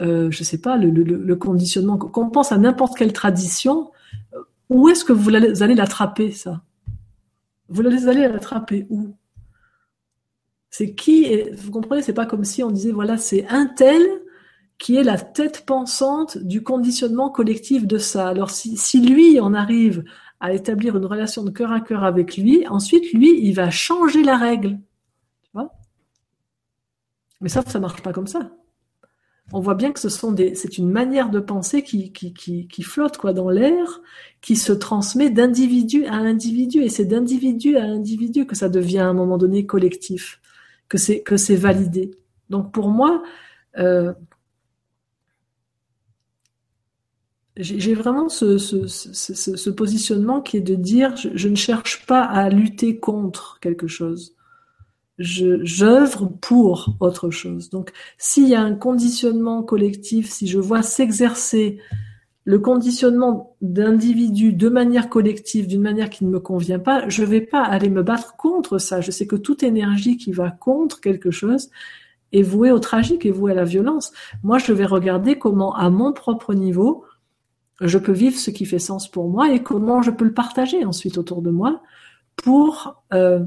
euh, 0.00 0.30
je 0.30 0.42
sais 0.42 0.58
pas, 0.58 0.76
le, 0.76 1.36
conditionnement. 1.36 1.96
Quand 1.96 2.22
on 2.22 2.30
pense 2.30 2.52
à 2.52 2.58
n'importe 2.58 2.98
quelle 2.98 3.12
tradition, 3.12 3.92
euh, 4.34 4.40
où 4.68 4.88
est-ce 4.88 5.04
que 5.04 5.12
vous 5.12 5.32
allez 5.34 5.74
l'attraper, 5.74 6.32
ça? 6.32 6.62
Vous 7.68 7.86
allez 7.86 8.28
l'attraper 8.28 8.86
où? 8.90 9.14
C'est 10.68 10.94
qui 10.94 11.42
Vous 11.52 11.70
comprenez 11.70 12.02
C'est 12.02 12.12
pas 12.12 12.26
comme 12.26 12.44
si 12.44 12.62
on 12.62 12.70
disait, 12.70 12.92
voilà, 12.92 13.16
c'est 13.16 13.46
un 13.48 13.66
tel 13.66 14.02
qui 14.78 14.96
est 14.96 15.04
la 15.04 15.18
tête 15.18 15.64
pensante 15.64 16.36
du 16.38 16.64
conditionnement 16.64 17.30
collectif 17.30 17.86
de 17.86 17.98
ça. 17.98 18.28
Alors 18.28 18.50
si, 18.50 18.76
si 18.76 19.00
lui 19.00 19.38
on 19.40 19.54
arrive 19.54 20.02
à 20.42 20.52
établir 20.52 20.96
une 20.96 21.06
relation 21.06 21.44
de 21.44 21.50
cœur 21.50 21.70
à 21.70 21.80
cœur 21.80 22.02
avec 22.02 22.36
lui, 22.36 22.66
ensuite, 22.66 23.12
lui, 23.12 23.40
il 23.46 23.54
va 23.54 23.70
changer 23.70 24.24
la 24.24 24.36
règle. 24.36 24.80
Tu 25.44 25.50
vois? 25.54 25.72
Mais 27.40 27.48
ça, 27.48 27.62
ça 27.62 27.78
marche 27.78 28.02
pas 28.02 28.12
comme 28.12 28.26
ça. 28.26 28.50
on 29.52 29.60
voit 29.60 29.76
bien 29.76 29.92
que 29.92 30.00
ce 30.00 30.08
sont 30.08 30.32
des, 30.32 30.56
c'est 30.56 30.78
une 30.78 30.90
manière 30.90 31.30
de 31.30 31.38
penser 31.38 31.82
qui 31.84 32.82
flotte 32.82 33.18
quoi 33.18 33.32
dans 33.32 33.50
l'air, 33.50 34.00
qui 34.40 34.56
se 34.56 34.72
transmet 34.72 35.30
d'individu 35.30 36.06
à 36.06 36.14
individu, 36.14 36.82
et 36.82 36.88
c'est 36.88 37.04
d'individu 37.04 37.76
à 37.76 37.84
individu 37.84 38.44
que 38.44 38.56
ça 38.56 38.68
devient 38.68 38.98
à 38.98 39.08
un 39.08 39.14
moment 39.14 39.38
donné 39.38 39.64
collectif, 39.64 40.40
que 40.88 40.98
c'est 40.98 41.22
que 41.22 41.36
c'est 41.36 41.56
validé. 41.56 42.10
Donc 42.50 42.72
pour 42.72 42.88
moi, 42.88 43.22
euh, 43.78 44.12
j'ai 47.62 47.94
vraiment 47.94 48.28
ce, 48.28 48.58
ce, 48.58 48.86
ce, 48.86 49.56
ce, 49.56 49.70
positionnement 49.70 50.40
qui 50.40 50.56
est 50.56 50.60
de 50.60 50.74
dire 50.74 51.16
je, 51.16 51.30
je, 51.34 51.48
ne 51.48 51.54
cherche 51.54 52.06
pas 52.06 52.22
à 52.22 52.48
lutter 52.50 52.98
contre 52.98 53.58
quelque 53.60 53.86
chose 53.86 54.34
j'œuvre 55.18 56.26
pour 56.40 56.96
autre 57.00 57.30
chose. 57.30 57.70
Donc, 57.70 57.92
s'il 58.18 58.48
y 58.48 58.54
a 58.54 58.60
un 58.60 58.74
conditionnement 58.74 59.62
collectif, 59.62 60.30
si 60.30 60.46
je 60.46 60.58
vois 60.58 60.82
s'exercer 60.82 61.78
le 62.44 62.58
conditionnement 62.58 63.56
d'individus 63.60 64.52
de 64.52 64.68
manière 64.68 65.08
collective, 65.08 65.68
d'une 65.68 65.82
manière 65.82 66.10
qui 66.10 66.24
ne 66.24 66.30
me 66.30 66.40
convient 66.40 66.80
pas, 66.80 67.08
je 67.08 67.22
ne 67.22 67.28
vais 67.28 67.40
pas 67.40 67.62
aller 67.62 67.88
me 67.88 68.02
battre 68.02 68.36
contre 68.36 68.78
ça. 68.78 69.00
Je 69.00 69.12
sais 69.12 69.26
que 69.26 69.36
toute 69.36 69.62
énergie 69.62 70.16
qui 70.16 70.32
va 70.32 70.50
contre 70.50 71.00
quelque 71.00 71.30
chose 71.30 71.70
est 72.32 72.42
vouée 72.42 72.72
au 72.72 72.80
tragique, 72.80 73.26
est 73.26 73.30
vouée 73.30 73.52
à 73.52 73.54
la 73.54 73.64
violence. 73.64 74.12
Moi, 74.42 74.58
je 74.58 74.72
vais 74.72 74.86
regarder 74.86 75.38
comment, 75.38 75.76
à 75.76 75.88
mon 75.90 76.12
propre 76.12 76.54
niveau, 76.54 77.04
je 77.86 77.98
peux 77.98 78.12
vivre 78.12 78.38
ce 78.38 78.50
qui 78.50 78.64
fait 78.64 78.78
sens 78.78 79.10
pour 79.10 79.28
moi 79.28 79.52
et 79.52 79.62
comment 79.62 80.02
je 80.02 80.10
peux 80.10 80.24
le 80.24 80.34
partager 80.34 80.84
ensuite 80.84 81.18
autour 81.18 81.42
de 81.42 81.50
moi 81.50 81.82
pour 82.36 83.02
euh, 83.12 83.44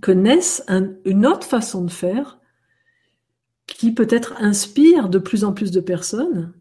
que 0.00 0.12
naisse 0.12 0.64
une 1.04 1.26
autre 1.26 1.46
façon 1.46 1.84
de 1.84 1.90
faire 1.90 2.38
qui 3.66 3.92
peut-être 3.92 4.34
inspire 4.40 5.08
de 5.08 5.18
plus 5.18 5.44
en 5.44 5.52
plus 5.52 5.70
de 5.70 5.80
personnes. 5.80 6.52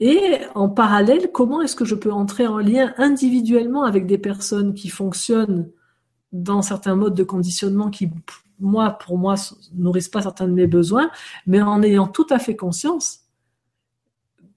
Et 0.00 0.38
en 0.54 0.68
parallèle, 0.68 1.32
comment 1.32 1.60
est-ce 1.60 1.74
que 1.74 1.84
je 1.84 1.96
peux 1.96 2.12
entrer 2.12 2.46
en 2.46 2.58
lien 2.58 2.94
individuellement 2.96 3.82
avec 3.82 4.06
des 4.06 4.18
personnes 4.18 4.74
qui 4.74 4.88
fonctionnent 4.88 5.70
dans 6.32 6.62
certains 6.62 6.94
modes 6.94 7.16
de 7.16 7.24
conditionnement 7.24 7.90
qui, 7.90 8.10
moi, 8.60 8.90
pour 8.90 9.18
moi, 9.18 9.34
nourrissent 9.74 10.08
pas 10.08 10.22
certains 10.22 10.46
de 10.46 10.52
mes 10.52 10.68
besoins, 10.68 11.10
mais 11.46 11.60
en 11.60 11.82
ayant 11.82 12.06
tout 12.06 12.26
à 12.30 12.38
fait 12.38 12.54
conscience 12.54 13.24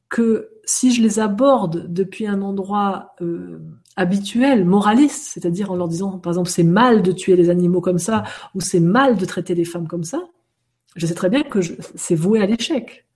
que 0.10 0.51
si 0.64 0.92
je 0.94 1.02
les 1.02 1.20
aborde 1.20 1.92
depuis 1.92 2.28
un 2.28 2.42
endroit 2.42 3.16
euh, 3.22 3.60
habituel, 3.96 4.66
moraliste, 4.66 5.32
c'est-à-dire 5.34 5.72
en 5.72 5.76
leur 5.76 5.88
disant, 5.88 6.20
par 6.20 6.32
exemple, 6.32 6.50
c'est 6.50 6.64
mal 6.64 7.02
de 7.02 7.12
tuer 7.12 7.36
les 7.36 7.50
animaux 7.50 7.82
comme 7.82 8.00
ça, 8.00 8.24
ou 8.56 8.62
c'est 8.62 8.80
mal 8.80 9.18
de 9.18 9.26
traiter 9.26 9.56
les 9.56 9.66
femmes 9.66 9.88
comme 9.88 10.04
ça, 10.04 10.22
je 10.96 11.06
sais 11.06 11.14
très 11.14 11.30
bien 11.30 11.44
que 11.44 11.60
c'est 11.96 12.16
voué 12.16 12.42
à 12.42 12.46
l'échec. 12.46 13.08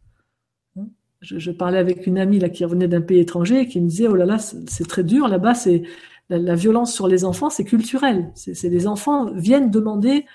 Je, 1.21 1.49
parlais 1.49 1.79
avec 1.79 2.05
une 2.05 2.19
amie 2.19 2.39
là 2.39 2.49
qui 2.49 2.63
revenait 2.63 2.87
d'un 2.87 3.01
pays 3.01 3.19
étranger 3.19 3.61
et 3.61 3.67
qui 3.67 3.81
me 3.81 3.87
disait, 3.87 4.07
oh 4.07 4.15
là 4.15 4.25
là, 4.25 4.37
c'est 4.37 4.87
très 4.87 5.03
dur, 5.03 5.27
là-bas, 5.27 5.55
c'est 5.55 5.81
la, 6.29 6.55
violence 6.55 6.93
sur 6.93 7.07
les 7.07 7.25
enfants, 7.25 7.49
c'est 7.49 7.63
culturel. 7.63 8.31
C'est 8.35 8.69
les 8.69 8.85
enfants 8.87 9.31
viennent 9.33 9.71
demander 9.71 10.25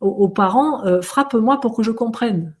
aux, 0.00 0.28
parents, 0.28 0.84
euh, 0.86 1.02
frappe-moi 1.02 1.60
pour 1.60 1.76
que 1.76 1.82
je 1.82 1.90
comprenne. 1.90 2.54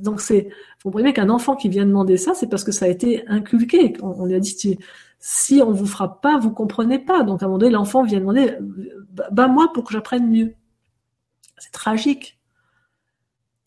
Donc 0.00 0.20
c'est, 0.20 0.48
vous 0.82 0.90
comprenez 0.90 1.12
qu'un 1.12 1.28
enfant 1.28 1.56
qui 1.56 1.68
vient 1.68 1.86
demander 1.86 2.16
ça, 2.16 2.34
c'est 2.34 2.48
parce 2.48 2.64
que 2.64 2.72
ça 2.72 2.86
a 2.86 2.88
été 2.88 3.26
inculqué. 3.28 3.94
On, 4.02 4.24
lui 4.26 4.34
a 4.34 4.40
dit, 4.40 4.78
si 5.18 5.62
on 5.62 5.72
vous 5.72 5.86
frappe 5.86 6.22
pas, 6.22 6.38
vous 6.38 6.50
comprenez 6.50 6.98
pas. 6.98 7.22
Donc 7.22 7.42
à 7.42 7.46
un 7.46 7.48
moment 7.48 7.58
donné, 7.58 7.72
l'enfant 7.72 8.02
vient 8.02 8.20
demander, 8.20 8.54
bah 9.32 9.48
moi 9.48 9.72
pour 9.72 9.84
que 9.84 9.92
j'apprenne 9.92 10.28
mieux. 10.28 10.54
C'est 11.58 11.72
tragique. 11.72 12.38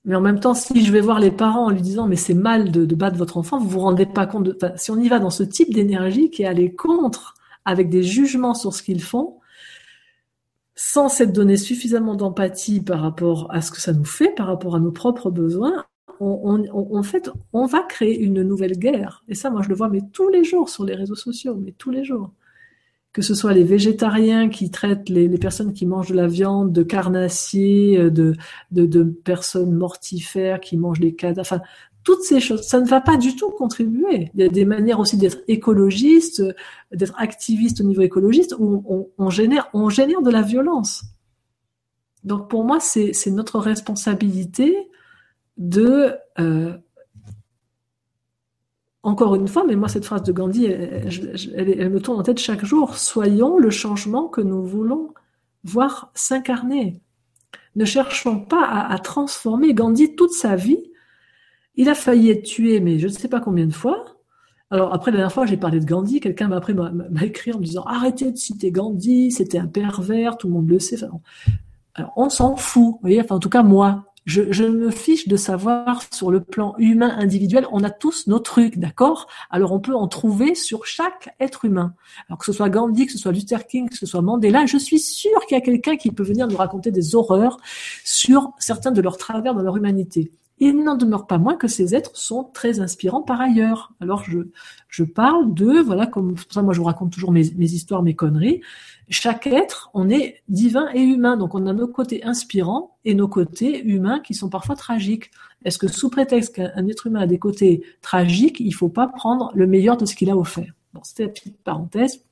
Mais 0.06 0.16
en 0.16 0.22
même 0.22 0.40
temps, 0.40 0.54
si 0.54 0.84
je 0.86 0.92
vais 0.92 1.02
voir 1.02 1.20
les 1.20 1.32
parents 1.32 1.66
en 1.66 1.70
lui 1.70 1.82
disant 1.82 2.08
mais 2.08 2.16
c'est 2.16 2.34
mal 2.34 2.72
de, 2.72 2.96
battre 2.96 3.18
votre 3.18 3.38
enfant, 3.38 3.60
vous 3.60 3.70
vous 3.70 3.80
rendez 3.80 4.06
pas 4.06 4.26
compte 4.26 4.44
de. 4.44 4.58
si 4.76 4.92
on 4.92 4.98
y 4.98 5.10
va 5.10 5.20
dans 5.20 5.30
ce 5.30 5.44
type 5.44 5.74
d'énergie 5.74 6.30
qui 6.30 6.44
est 6.44 6.48
allé 6.48 6.74
contre, 6.74 7.36
avec 7.66 7.90
des 7.90 8.04
jugements 8.04 8.54
sur 8.54 8.74
ce 8.74 8.82
qu'ils 8.82 9.04
font, 9.04 9.39
sans 10.82 11.10
s'être 11.10 11.34
donné 11.34 11.58
suffisamment 11.58 12.16
d'empathie 12.16 12.80
par 12.80 13.02
rapport 13.02 13.52
à 13.52 13.60
ce 13.60 13.70
que 13.70 13.82
ça 13.82 13.92
nous 13.92 14.06
fait, 14.06 14.34
par 14.34 14.48
rapport 14.48 14.78
à 14.78 14.80
nos 14.80 14.94
propres 14.94 15.30
besoins, 15.30 15.84
on, 16.22 16.64
en 16.72 17.04
fait, 17.04 17.30
on 17.52 17.66
va 17.66 17.82
créer 17.82 18.18
une 18.18 18.44
nouvelle 18.44 18.80
guerre. 18.80 19.22
Et 19.28 19.36
ça, 19.36 19.50
moi, 19.50 19.62
je 19.62 19.68
le 19.68 19.76
vois, 19.76 19.90
mais 19.90 20.00
tous 20.14 20.30
les 20.30 20.46
jours 20.46 20.70
sur 20.70 20.86
les 20.86 20.96
réseaux 20.96 21.16
sociaux, 21.16 21.60
mais 21.62 21.74
tous 21.74 21.92
les 21.92 22.06
jours. 22.06 22.32
Que 23.12 23.22
ce 23.22 23.36
soit 23.36 23.52
les 23.52 23.66
végétariens 23.66 24.48
qui 24.48 24.72
traitent 24.72 25.10
les, 25.10 25.28
personnes 25.38 25.74
qui 25.74 25.86
mangent 25.86 26.12
de 26.12 26.16
la 26.16 26.28
viande 26.28 26.72
de 26.72 26.84
carnassiers, 26.84 28.00
euh, 28.00 28.10
de, 28.10 28.38
de, 28.72 29.04
personnes 29.04 29.74
mortifères 29.74 30.62
qui 30.62 30.78
mangent 30.78 31.02
des 31.02 31.14
cadavres, 31.14 31.62
toutes 32.04 32.24
ces 32.24 32.40
choses, 32.40 32.62
ça 32.62 32.80
ne 32.80 32.88
va 32.88 33.02
pas 33.02 33.18
du 33.18 33.36
tout 33.36 33.50
contribuer. 33.52 34.32
Il 34.34 34.42
y 34.42 34.44
a 34.44 34.50
des 34.50 34.66
manières 34.66 35.00
aussi 35.00 35.18
d'être 35.18 35.40
écologiste, 35.48 36.44
d'être 36.92 37.14
activiste 37.18 37.82
au 37.82 37.84
niveau 37.84 38.02
écologiste, 38.02 38.56
où 38.58 39.12
on, 39.18 39.30
génère, 39.30 39.70
de 39.74 40.30
la 40.30 40.42
violence. 40.42 41.04
Donc 42.24 42.50
pour 42.50 42.64
moi, 42.64 42.80
c'est 42.80 43.14
notre 43.28 43.60
responsabilité 43.60 44.76
de 45.58 46.14
euh, 46.40 46.74
encore 49.04 49.36
une 49.36 49.48
fois, 49.48 49.64
mais 49.66 49.76
moi 49.76 49.88
cette 49.88 50.06
phrase 50.06 50.24
de 50.24 50.32
Gandhi, 50.32 50.66
elle, 50.66 51.90
me 51.90 52.00
tourne 52.00 52.20
en 52.20 52.24
tête 52.24 52.40
chaque 52.40 52.66
jour. 52.66 52.98
Soyons 52.98 53.58
le 53.58 53.70
changement 53.70 54.28
que 54.28 54.42
nous 54.42 54.64
voulons 54.64 55.14
voir 55.64 56.12
s'incarner. 56.16 57.02
Ne 57.76 57.86
cherchons 57.86 58.40
pas 58.40 58.66
à, 58.66 58.98
transformer 59.00 59.74
Gandhi 59.74 60.16
toute 60.16 60.34
sa 60.34 60.56
vie. 60.56 60.92
Il 61.80 61.88
a 61.88 61.96
failli 61.96 62.30
être 62.30 62.44
tué, 62.44 62.82
mais 62.82 63.00
je 63.00 63.08
ne 63.08 63.12
sais 63.14 63.30
pas 63.30 63.40
combien 63.40 63.66
de 63.66 63.72
fois. 63.72 64.04
Alors 64.70 64.94
après 64.94 65.12
la 65.12 65.18
dernière 65.20 65.32
fois, 65.32 65.46
j'ai 65.46 65.56
parlé 65.56 65.80
de 65.80 65.86
Gandhi. 65.86 66.20
Quelqu'un 66.20 66.50
m'a 66.50 66.58
après 66.58 66.74
m'a 66.74 66.92
écrit 67.24 67.54
en 67.54 67.58
me 67.58 67.64
disant 67.64 67.84
arrêtez 67.84 68.34
de 68.34 68.38
citer 68.38 68.70
Gandhi, 68.70 69.32
c'était 69.32 69.60
un 69.60 69.66
pervers, 69.66 70.36
tout 70.36 70.48
le 70.48 70.54
monde 70.56 70.70
le 70.70 70.78
sait. 70.78 70.98
alors 71.96 72.12
on 72.18 72.30
s'en 72.30 72.58
fout, 72.58 72.96
vous 72.96 73.00
voyez. 73.00 73.22
Enfin 73.22 73.36
en 73.36 73.40
tout 73.40 73.48
cas 73.48 73.64
moi, 73.64 74.04
je, 74.26 74.66
me 74.66 74.92
fiche 74.92 75.30
de 75.30 75.38
savoir 75.38 76.04
sur 76.14 76.32
le 76.32 76.42
plan 76.42 76.76
humain 76.80 77.16
individuel, 77.18 77.66
on 77.72 77.82
a 77.86 77.90
tous 77.90 78.28
nos 78.28 78.40
trucs, 78.40 78.78
d'accord? 78.78 79.28
Alors 79.50 79.72
on 79.72 79.80
peut 79.80 79.96
en 79.96 80.10
trouver 80.10 80.56
sur 80.56 80.86
chaque 80.86 81.34
être 81.40 81.64
humain. 81.64 81.94
Alors 82.28 82.40
que 82.40 82.46
ce 82.46 82.52
soit 82.52 82.70
Gandhi, 82.70 83.06
que 83.06 83.14
ce 83.14 83.18
soit 83.18 83.32
Luther 83.32 83.66
King, 83.68 83.88
que 83.88 83.96
ce 83.96 84.06
soit 84.06 84.22
Mandela, 84.22 84.66
je 84.66 84.78
suis 84.78 85.00
sûr 85.00 85.40
qu'il 85.48 85.56
y 85.56 85.62
a 85.62 85.64
quelqu'un 85.64 85.96
qui 85.96 86.12
peut 86.12 86.24
venir 86.24 86.46
nous 86.46 86.58
raconter 86.58 86.92
des 86.92 87.16
horreurs 87.16 87.56
sur 88.04 88.52
certains 88.60 88.92
de 88.92 89.00
leurs 89.00 89.16
travers 89.16 89.56
dans 89.56 89.62
leur 89.62 89.78
humanité. 89.78 90.34
Il 90.60 90.84
n'en 90.84 90.96
demeure 90.96 91.26
pas 91.28 91.38
moins 91.38 91.56
que 91.56 91.68
ces 91.68 91.96
êtres 91.96 92.16
sont 92.18 92.44
très 92.44 92.80
inspirants 92.80 93.22
par 93.22 93.40
ailleurs. 93.40 93.94
Alors 94.02 94.24
je, 94.24 94.40
je 94.90 95.04
parle 95.04 95.54
de, 95.54 95.80
voilà, 95.80 96.06
comme 96.06 96.36
ça 96.50 96.62
moi 96.62 96.74
je 96.74 96.80
vous 96.80 96.86
raconte 96.86 97.12
toujours 97.12 97.32
mes, 97.32 97.50
mes 97.56 97.72
histoires, 97.72 98.04
mes 98.04 98.16
conneries, 98.16 98.62
chaque 99.10 99.48
être, 99.48 99.90
on 99.94 100.10
est 100.10 100.42
divin 100.50 100.90
et 100.94 101.02
humain. 101.02 101.38
Donc 101.38 101.56
on 101.56 101.66
a 101.66 101.74
nos 101.74 101.88
côtés 101.88 102.24
inspirants 102.24 102.98
et 103.06 103.16
nos 103.16 103.28
côtés 103.28 103.84
humains 103.84 104.20
qui 104.20 104.34
sont 104.34 104.50
parfois 104.50 104.76
tragiques. 104.76 105.32
Est-ce 105.66 105.78
que 105.78 105.88
sous 105.88 106.10
prétexte 106.10 106.56
qu'un 106.56 106.88
être 106.88 107.08
humain 107.08 107.22
a 107.22 107.28
des 107.28 107.40
côtés 107.40 107.84
tragiques, 108.02 108.60
il 108.60 108.74
faut 108.74 108.90
pas 108.90 109.08
prendre 109.08 109.52
le 109.56 109.68
meilleur 109.68 109.98
de 109.98 110.06
ce 110.06 110.16
qu'il 110.16 110.30
a 110.30 110.38
offert? 110.38 110.74
Bon, 110.94 111.02
c'était 111.04 111.24
la 111.24 111.30
petite 111.30 111.58
parenthèse 111.64 112.24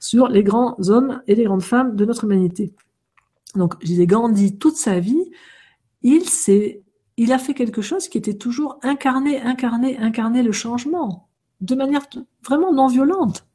sur 0.00 0.28
les 0.28 0.42
grands 0.42 0.76
hommes 0.88 1.22
et 1.26 1.34
les 1.34 1.44
grandes 1.44 1.62
femmes 1.62 1.96
de 1.96 2.04
notre 2.04 2.24
humanité. 2.24 2.72
Donc, 3.54 3.74
je 3.80 3.86
disais 3.86 4.06
Gandhi 4.06 4.58
toute 4.58 4.76
sa 4.76 5.00
vie, 5.00 5.30
il 6.02 6.28
s'est, 6.28 6.82
il 7.16 7.32
a 7.32 7.38
fait 7.38 7.54
quelque 7.54 7.82
chose 7.82 8.08
qui 8.08 8.18
était 8.18 8.34
toujours 8.34 8.78
incarné, 8.82 9.40
incarné, 9.40 9.98
incarné 9.98 10.42
le 10.42 10.52
changement 10.52 11.28
de 11.60 11.74
manière 11.74 12.06
vraiment 12.44 12.72
non 12.72 12.88
violente. 12.88 13.46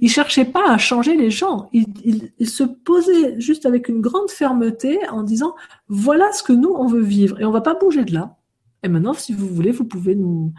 Il 0.00 0.10
cherchait 0.10 0.44
pas 0.44 0.70
à 0.70 0.78
changer 0.78 1.16
les 1.16 1.30
gens. 1.30 1.70
Il, 1.72 2.32
se 2.48 2.64
posait 2.64 3.40
juste 3.40 3.66
avec 3.66 3.88
une 3.88 4.00
grande 4.00 4.30
fermeté 4.30 4.98
en 5.08 5.22
disant 5.22 5.54
voilà 5.88 6.32
ce 6.32 6.42
que 6.42 6.52
nous 6.52 6.70
on 6.70 6.86
veut 6.86 7.02
vivre 7.02 7.40
et 7.40 7.44
on 7.44 7.52
va 7.52 7.60
pas 7.60 7.74
bouger 7.74 8.04
de 8.04 8.12
là. 8.12 8.36
Et 8.82 8.88
maintenant, 8.88 9.14
si 9.14 9.32
vous 9.32 9.46
voulez, 9.46 9.70
vous 9.70 9.84
pouvez 9.84 10.14
nous. 10.14 10.52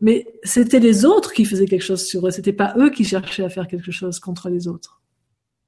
Mais 0.00 0.26
c'était 0.44 0.78
les 0.78 1.04
autres 1.04 1.32
qui 1.32 1.44
faisaient 1.44 1.66
quelque 1.66 1.82
chose 1.82 2.06
sur 2.06 2.26
eux. 2.26 2.30
C'était 2.30 2.52
pas 2.52 2.74
eux 2.78 2.90
qui 2.90 3.04
cherchaient 3.04 3.44
à 3.44 3.48
faire 3.48 3.66
quelque 3.66 3.90
chose 3.90 4.20
contre 4.20 4.48
les 4.48 4.68
autres. 4.68 5.00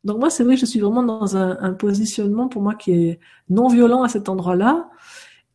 Donc 0.05 0.19
moi, 0.19 0.31
c'est 0.31 0.45
vrai 0.45 0.55
que 0.55 0.61
je 0.61 0.67
suis 0.67 0.81
vraiment 0.81 1.03
dans 1.03 1.37
un, 1.37 1.59
un 1.61 1.73
positionnement 1.73 2.49
pour 2.49 2.63
moi 2.63 2.75
qui 2.75 2.93
est 2.93 3.21
non 3.49 3.69
violent 3.69 4.03
à 4.03 4.09
cet 4.09 4.29
endroit-là 4.29 4.91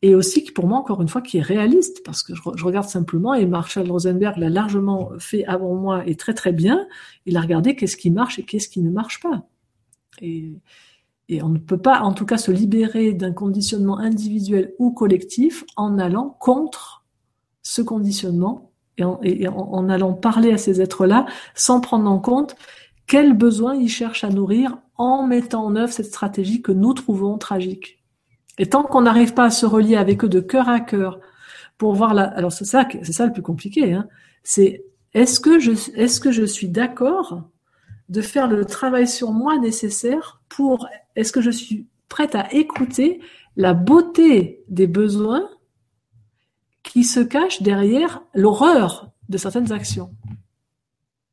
et 0.01 0.13
aussi 0.13 0.43
qui 0.43 0.51
pour 0.51 0.67
moi 0.67 0.77
encore 0.77 1.01
une 1.01 1.07
fois 1.07 1.21
qui 1.21 1.37
est 1.37 1.41
réaliste 1.41 2.03
parce 2.05 2.21
que 2.23 2.35
je, 2.35 2.41
regarde 2.63 2.87
simplement 2.87 3.33
et 3.33 3.45
Marshall 3.45 3.89
Rosenberg 3.89 4.37
l'a 4.37 4.49
largement 4.49 5.11
fait 5.19 5.45
avant 5.45 5.75
moi 5.75 6.05
et 6.05 6.15
très 6.15 6.33
très 6.33 6.51
bien. 6.51 6.87
Il 7.25 7.37
a 7.37 7.41
regardé 7.41 7.75
qu'est-ce 7.75 7.97
qui 7.97 8.11
marche 8.11 8.37
et 8.39 8.43
qu'est-ce 8.43 8.69
qui 8.69 8.81
ne 8.81 8.91
marche 8.91 9.19
pas. 9.21 9.47
Et, 10.21 10.53
et 11.29 11.41
on 11.41 11.49
ne 11.49 11.57
peut 11.57 11.79
pas 11.79 12.01
en 12.01 12.13
tout 12.13 12.25
cas 12.25 12.37
se 12.37 12.51
libérer 12.51 13.13
d'un 13.13 13.33
conditionnement 13.33 13.97
individuel 13.97 14.73
ou 14.77 14.91
collectif 14.91 15.63
en 15.75 15.97
allant 15.97 16.37
contre 16.39 17.05
ce 17.63 17.81
conditionnement 17.81 18.71
et 18.97 19.03
en, 19.03 19.19
et 19.23 19.47
en 19.47 19.89
allant 19.89 20.13
parler 20.13 20.51
à 20.51 20.57
ces 20.57 20.79
êtres-là 20.79 21.25
sans 21.55 21.81
prendre 21.81 22.09
en 22.09 22.19
compte 22.19 22.55
quels 23.07 23.33
besoins 23.33 23.75
ils 23.75 23.89
cherchent 23.89 24.23
à 24.23 24.29
nourrir 24.29 24.77
en 24.95 25.25
mettant 25.25 25.65
en 25.65 25.75
œuvre 25.75 25.91
cette 25.91 26.07
stratégie 26.07 26.61
que 26.61 26.71
nous 26.71 26.93
trouvons 26.93 27.37
tragique 27.37 27.96
et 28.57 28.67
tant 28.67 28.83
qu'on 28.83 29.01
n'arrive 29.01 29.33
pas 29.33 29.45
à 29.45 29.49
se 29.49 29.65
relier 29.65 29.95
avec 29.95 30.23
eux 30.23 30.29
de 30.29 30.39
cœur 30.39 30.69
à 30.69 30.79
cœur 30.79 31.19
pour 31.77 31.93
voir 31.93 32.13
la. 32.13 32.23
Alors 32.23 32.51
c'est 32.51 32.65
ça, 32.65 32.87
c'est 33.03 33.13
ça 33.13 33.25
le 33.25 33.33
plus 33.33 33.41
compliqué. 33.43 33.93
Hein. 33.93 34.07
C'est 34.43 34.83
est-ce 35.13 35.39
que 35.39 35.59
je, 35.59 35.71
est-ce 35.95 36.19
que 36.19 36.31
je 36.31 36.43
suis 36.43 36.69
d'accord 36.69 37.49
de 38.09 38.21
faire 38.21 38.47
le 38.47 38.65
travail 38.65 39.07
sur 39.07 39.31
moi 39.31 39.57
nécessaire 39.57 40.41
pour. 40.49 40.87
Est-ce 41.15 41.31
que 41.31 41.41
je 41.41 41.51
suis 41.51 41.87
prête 42.09 42.35
à 42.35 42.51
écouter 42.53 43.19
la 43.55 43.73
beauté 43.73 44.63
des 44.69 44.87
besoins 44.87 45.49
qui 46.83 47.03
se 47.03 47.19
cachent 47.19 47.61
derrière 47.61 48.21
l'horreur 48.33 49.11
de 49.29 49.37
certaines 49.37 49.71
actions? 49.71 50.11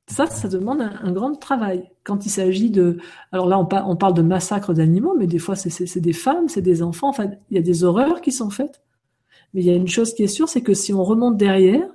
Ça, 0.06 0.26
ça 0.26 0.48
demande 0.48 0.82
un, 0.82 1.12
grand 1.12 1.35
travail. 1.35 1.90
Quand 2.05 2.26
il 2.26 2.31
s'agit 2.31 2.70
de, 2.70 2.98
alors 3.32 3.48
là, 3.48 3.59
on, 3.59 3.97
parle 3.97 4.14
de 4.14 4.22
massacre 4.22 4.74
d'animaux, 4.74 5.14
mais 5.18 5.26
des 5.26 5.39
fois, 5.39 5.56
c'est 5.56 6.01
des 6.01 6.12
femmes, 6.12 6.48
c'est 6.48 6.60
des 6.60 6.82
enfants. 6.82 7.09
Enfin, 7.09 7.31
il 7.51 7.56
y 7.56 7.59
a 7.59 7.62
des 7.62 7.85
horreurs 7.85 8.20
qui 8.20 8.31
sont 8.31 8.51
faites. 8.51 8.82
Mais 9.55 9.62
il 9.62 9.66
y 9.66 9.70
a 9.70 9.74
une 9.74 9.89
chose 9.89 10.12
qui 10.14 10.22
est 10.22 10.28
sûre, 10.28 10.48
c'est 10.48 10.60
que 10.60 10.74
si 10.74 10.93
on 10.93 11.02
remonte 11.02 11.36
derrière, 11.39 11.89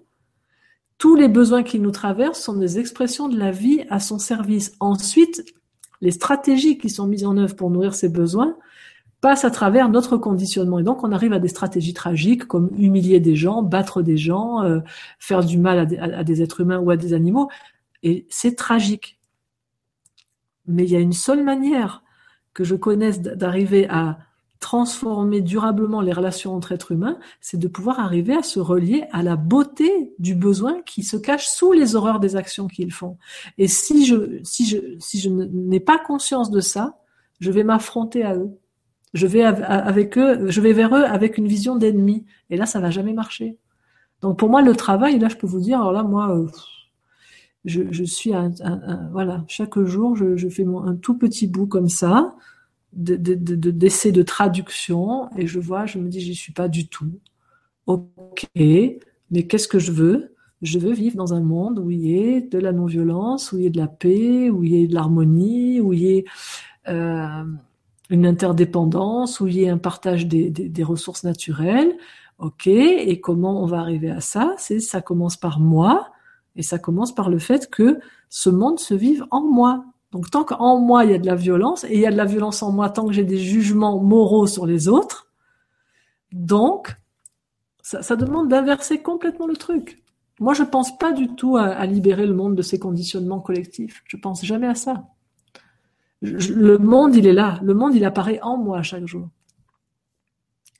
tous 0.97 1.15
les 1.15 1.27
besoins 1.27 1.63
qui 1.63 1.79
nous 1.79 1.91
traversent 1.91 2.41
sont 2.41 2.55
des 2.55 2.79
expressions 2.79 3.29
de 3.29 3.37
la 3.37 3.51
vie 3.51 3.85
à 3.89 3.99
son 3.99 4.17
service. 4.17 4.73
Ensuite, 4.79 5.45
les 6.01 6.11
stratégies 6.11 6.77
qui 6.77 6.89
sont 6.89 7.07
mises 7.07 7.25
en 7.25 7.37
œuvre 7.37 7.55
pour 7.55 7.69
nourrir 7.69 7.93
ces 7.93 8.09
besoins 8.09 8.55
passe 9.21 9.43
à 9.43 9.51
travers 9.51 9.89
notre 9.89 10.17
conditionnement. 10.17 10.79
Et 10.79 10.83
donc, 10.83 11.03
on 11.03 11.11
arrive 11.11 11.33
à 11.33 11.39
des 11.39 11.47
stratégies 11.47 11.93
tragiques 11.93 12.45
comme 12.45 12.69
humilier 12.77 13.19
des 13.19 13.35
gens, 13.35 13.61
battre 13.63 14.01
des 14.01 14.17
gens, 14.17 14.63
euh, 14.63 14.79
faire 15.19 15.43
du 15.43 15.57
mal 15.57 15.79
à 15.99 16.23
des, 16.23 16.41
êtres 16.41 16.61
humains 16.61 16.79
ou 16.79 16.89
à 16.89 16.97
des 16.97 17.13
animaux. 17.13 17.49
Et 18.03 18.25
c'est 18.29 18.55
tragique. 18.55 19.19
Mais 20.65 20.83
il 20.83 20.91
y 20.91 20.95
a 20.95 20.99
une 20.99 21.13
seule 21.13 21.43
manière 21.43 22.03
que 22.53 22.63
je 22.63 22.75
connaisse 22.75 23.21
d'arriver 23.21 23.87
à 23.89 24.19
transformer 24.59 25.41
durablement 25.41 26.01
les 26.01 26.11
relations 26.11 26.53
entre 26.53 26.73
êtres 26.73 26.91
humains, 26.91 27.17
c'est 27.39 27.57
de 27.57 27.67
pouvoir 27.67 27.99
arriver 27.99 28.35
à 28.35 28.43
se 28.43 28.59
relier 28.59 29.05
à 29.11 29.23
la 29.23 29.35
beauté 29.37 30.13
du 30.19 30.35
besoin 30.35 30.81
qui 30.81 31.03
se 31.03 31.15
cache 31.15 31.47
sous 31.47 31.71
les 31.71 31.95
horreurs 31.95 32.19
des 32.19 32.35
actions 32.35 32.67
qu'ils 32.67 32.91
font. 32.91 33.17
Et 33.57 33.67
si 33.67 34.05
je, 34.05 34.39
si 34.43 34.65
je, 34.67 34.77
si 34.99 35.19
je 35.19 35.29
n'ai 35.29 35.79
pas 35.79 35.97
conscience 35.97 36.51
de 36.51 36.59
ça, 36.59 36.99
je 37.39 37.51
vais 37.51 37.63
m'affronter 37.63 38.23
à 38.23 38.35
eux. 38.35 38.51
Je 39.13 39.25
vais 39.25 39.43
avec 39.43 40.17
eux, 40.17 40.49
je 40.51 40.61
vais 40.61 40.73
vers 40.73 40.93
eux 40.93 41.03
avec 41.03 41.37
une 41.37 41.47
vision 41.47 41.77
d'ennemi. 41.77 42.25
Et 42.49 42.57
là, 42.57 42.65
ça 42.65 42.79
va 42.79 42.91
jamais 42.91 43.13
marcher. 43.13 43.57
Donc 44.21 44.37
pour 44.37 44.49
moi, 44.49 44.61
le 44.61 44.75
travail, 44.75 45.17
là, 45.17 45.29
je 45.29 45.37
peux 45.37 45.47
vous 45.47 45.61
dire, 45.61 45.79
alors 45.79 45.93
là, 45.93 46.03
moi, 46.03 46.37
euh, 47.77 47.87
je, 47.91 48.03
suis 48.03 48.33
un, 48.33 48.51
voilà, 49.11 49.43
chaque 49.47 49.79
jour, 49.79 50.15
je, 50.15 50.49
fais 50.49 50.65
un 50.65 50.95
tout 50.95 51.17
petit 51.17 51.47
bout 51.47 51.67
comme 51.67 51.89
ça, 51.89 52.35
d'essai 52.93 54.11
de, 54.11 54.17
de, 54.17 54.23
traduction, 54.23 55.29
et 55.37 55.47
je 55.47 55.59
vois, 55.59 55.85
je 55.85 55.99
me 55.99 56.09
dis, 56.09 56.21
j'y 56.21 56.35
suis 56.35 56.53
pas 56.53 56.67
du 56.67 56.87
tout. 56.87 57.11
Ok, 57.85 58.47
mais 58.55 59.47
qu'est-ce 59.47 59.67
que 59.67 59.79
je 59.79 59.91
veux? 59.91 60.35
Je 60.61 60.77
veux 60.77 60.91
vivre 60.91 61.15
dans 61.15 61.33
un 61.33 61.41
monde 61.41 61.79
où 61.79 61.89
il 61.89 61.99
y 61.99 62.19
ait 62.19 62.41
de 62.41 62.59
la 62.59 62.73
non-violence, 62.73 63.51
où 63.51 63.57
il 63.57 63.63
y 63.63 63.65
ait 63.67 63.69
de 63.69 63.77
la 63.77 63.87
paix, 63.87 64.49
où 64.49 64.63
il 64.63 64.71
y 64.71 64.83
ait 64.83 64.87
de 64.87 64.93
l'harmonie, 64.93 65.79
où 65.79 65.93
il 65.93 65.99
y 65.99 66.17
ait 66.17 66.25
euh, 66.89 67.43
une 68.09 68.25
interdépendance, 68.25 69.39
où 69.39 69.47
il 69.47 69.55
y 69.55 69.63
ait 69.63 69.69
un 69.69 69.77
partage 69.77 70.27
des, 70.27 70.49
des, 70.49 70.83
ressources 70.83 71.23
naturelles. 71.23 71.95
Ok, 72.39 72.67
et 72.67 73.19
comment 73.21 73.63
on 73.63 73.65
va 73.67 73.79
arriver 73.79 74.09
à 74.09 74.21
ça? 74.21 74.53
C'est 74.57 74.79
ça 74.79 75.01
commence 75.01 75.37
par 75.37 75.59
moi, 75.59 76.11
et 76.59 76.61
ça 76.61 76.77
commence 76.77 77.15
par 77.15 77.29
le 77.29 77.39
fait 77.39 77.71
que 77.71 77.99
ce 78.29 78.51
monde 78.51 78.79
se 78.79 78.93
vive 78.93 79.25
en 79.31 79.41
moi. 79.41 79.85
Donc 80.11 80.29
tant 80.29 80.43
qu'en 80.43 80.79
moi 80.79 81.05
il 81.05 81.11
y 81.11 81.15
a 81.15 81.17
de 81.17 81.25
la 81.25 81.35
violence, 81.35 81.83
et 81.85 81.93
il 81.93 81.99
y 81.99 82.05
a 82.05 82.11
de 82.11 82.17
la 82.17 82.25
violence 82.25 82.61
en 82.61 82.71
moi 82.71 82.91
tant 82.91 83.07
que 83.07 83.13
j'ai 83.13 83.23
des 83.23 83.39
jugements 83.39 83.99
moraux 83.99 84.45
sur 84.45 84.67
les 84.67 84.87
autres, 84.87 85.27
donc 86.31 86.95
ça, 87.81 88.15
demande 88.15 88.49
d'inverser 88.49 89.01
complètement 89.01 89.47
le 89.47 89.55
truc. 89.55 90.03
Moi 90.39 90.53
je 90.53 90.61
pense 90.61 90.95
pas 90.99 91.11
du 91.11 91.33
tout 91.33 91.57
à, 91.57 91.83
libérer 91.87 92.27
le 92.27 92.35
monde 92.35 92.53
de 92.53 92.61
ces 92.61 92.77
conditionnements 92.77 93.39
collectifs. 93.39 94.03
Je 94.05 94.17
pense 94.17 94.45
jamais 94.45 94.67
à 94.67 94.75
ça 94.75 95.05
le 96.21 96.77
monde, 96.77 97.15
il 97.15 97.27
est 97.27 97.33
là. 97.33 97.59
Le 97.63 97.73
monde, 97.73 97.95
il 97.95 98.05
apparaît 98.05 98.39
en 98.41 98.57
moi 98.57 98.81
chaque 98.81 99.05
jour. 99.05 99.29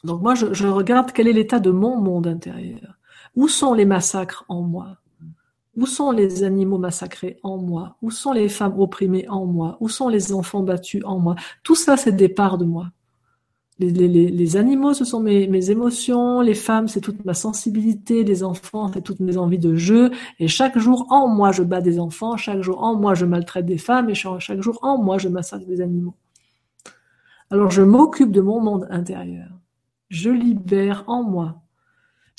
Donc 0.04 0.22
moi, 0.22 0.36
je, 0.36 0.68
regarde 0.68 1.12
quel 1.12 1.28
est 1.28 1.34
l'état 1.34 1.60
de 1.60 1.72
mon 1.72 1.98
monde 1.98 2.28
intérieur. 2.28 2.98
Où 3.36 3.48
sont 3.48 3.74
les 3.74 3.86
massacres 3.86 4.46
en 4.48 4.62
moi? 4.62 4.98
Où 5.80 5.86
sont 5.86 6.12
les 6.12 6.44
animaux 6.44 6.78
massacrés 6.78 7.40
en 7.42 7.58
moi? 7.58 7.96
Où 8.02 8.12
sont 8.12 8.34
les 8.34 8.50
femmes 8.50 8.78
opprimées 8.78 9.30
en 9.30 9.46
moi? 9.46 9.78
Où 9.80 9.88
sont 9.88 10.10
les 10.10 10.34
enfants 10.34 10.62
battus 10.62 11.02
en 11.06 11.20
moi? 11.20 11.36
Tout 11.64 11.76
ça, 11.76 11.96
c'est 11.96 12.12
des 12.12 12.28
parts 12.28 12.58
de 12.58 12.66
moi. 12.66 12.92
Les, 13.80 14.58
animaux, 14.58 14.94
ce 14.94 15.06
sont 15.06 15.22
mes, 15.22 15.72
émotions, 15.72 16.42
les 16.42 16.54
femmes, 16.54 16.90
c'est 16.90 17.00
toute 17.00 17.24
ma 17.24 17.34
sensibilité, 17.34 18.26
les 18.26 18.44
enfants, 18.44 18.92
c'est 18.94 19.02
toutes 19.02 19.22
mes 19.22 19.38
envies 19.38 19.58
de 19.58 19.76
jeu, 19.76 20.12
et 20.38 20.50
chaque 20.50 20.78
jour 20.78 21.08
en 21.12 21.30
moi, 21.30 21.54
je 21.54 21.64
bats 21.64 21.80
des 21.80 21.98
enfants, 21.98 22.36
chaque 22.36 22.62
jour 22.62 22.84
en 22.84 22.96
moi, 22.96 23.14
je 23.14 23.24
maltraite 23.24 23.66
des 23.66 23.78
femmes, 23.78 24.10
et 24.10 24.16
chaque 24.16 24.62
jour 24.62 24.80
en 24.82 25.02
moi, 25.02 25.18
je 25.18 25.30
massacre 25.30 25.66
des 25.66 25.80
animaux. 25.80 26.16
Alors 27.52 27.72
je 27.72 27.82
m'occupe 27.82 28.32
de 28.32 28.42
mon 28.42 28.60
monde 28.60 28.86
intérieur. 28.90 29.48
Je 30.10 30.30
libère 30.30 31.06
en 31.08 31.24
moi 31.24 31.62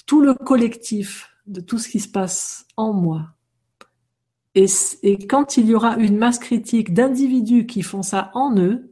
tout 0.05 0.21
le 0.21 0.35
collectif 0.35 1.31
de 1.47 1.61
tout 1.61 1.79
ce 1.79 1.89
qui 1.89 2.01
se 2.01 2.09
passe 2.09 2.67
en 2.81 2.93
moi. 2.93 3.29
et 4.55 5.27
quand 5.27 5.57
il 5.57 5.67
y 5.67 5.75
aura 5.75 5.97
une 5.97 6.17
masse 6.17 6.39
critique 6.39 6.93
d'individus 6.93 7.67
qui 7.67 7.83
font 7.83 8.03
ça 8.03 8.31
en 8.35 8.57
eux, 8.57 8.91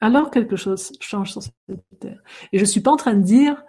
alors 0.00 0.30
quelque 0.30 0.56
chose 0.56 0.92
change 1.00 1.32
sur 1.32 1.42
cette 1.42 1.54
terre. 2.00 2.22
Et 2.52 2.58
je 2.58 2.64
suis 2.64 2.80
pas 2.80 2.90
en 2.90 2.96
train 2.96 3.14
de 3.14 3.22
dire, 3.22 3.64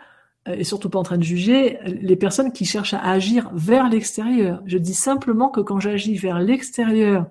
euh, 0.47 0.53
et 0.53 0.63
surtout 0.63 0.89
pas 0.89 0.99
en 0.99 1.03
train 1.03 1.17
de 1.17 1.23
juger, 1.23 1.79
les 1.85 2.15
personnes 2.15 2.51
qui 2.51 2.65
cherchent 2.65 2.93
à 2.93 3.01
agir 3.01 3.49
vers 3.53 3.89
l'extérieur. 3.89 4.61
Je 4.65 4.77
dis 4.77 4.93
simplement 4.93 5.49
que 5.49 5.61
quand 5.61 5.79
j'agis 5.79 6.15
vers 6.15 6.39
l'extérieur, 6.39 7.27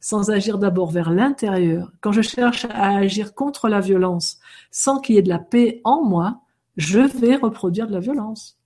sans 0.00 0.30
agir 0.30 0.58
d'abord 0.58 0.90
vers 0.90 1.10
l'intérieur, 1.10 1.92
quand 2.00 2.12
je 2.12 2.22
cherche 2.22 2.66
à 2.66 2.96
agir 2.96 3.34
contre 3.34 3.68
la 3.68 3.80
violence, 3.80 4.38
sans 4.70 5.00
qu'il 5.00 5.14
y 5.14 5.18
ait 5.18 5.22
de 5.22 5.28
la 5.28 5.38
paix 5.38 5.80
en 5.84 6.04
moi, 6.04 6.40
je 6.76 7.00
vais 7.00 7.36
reproduire 7.36 7.86
de 7.86 7.92
la 7.92 8.00
violence. 8.00 8.58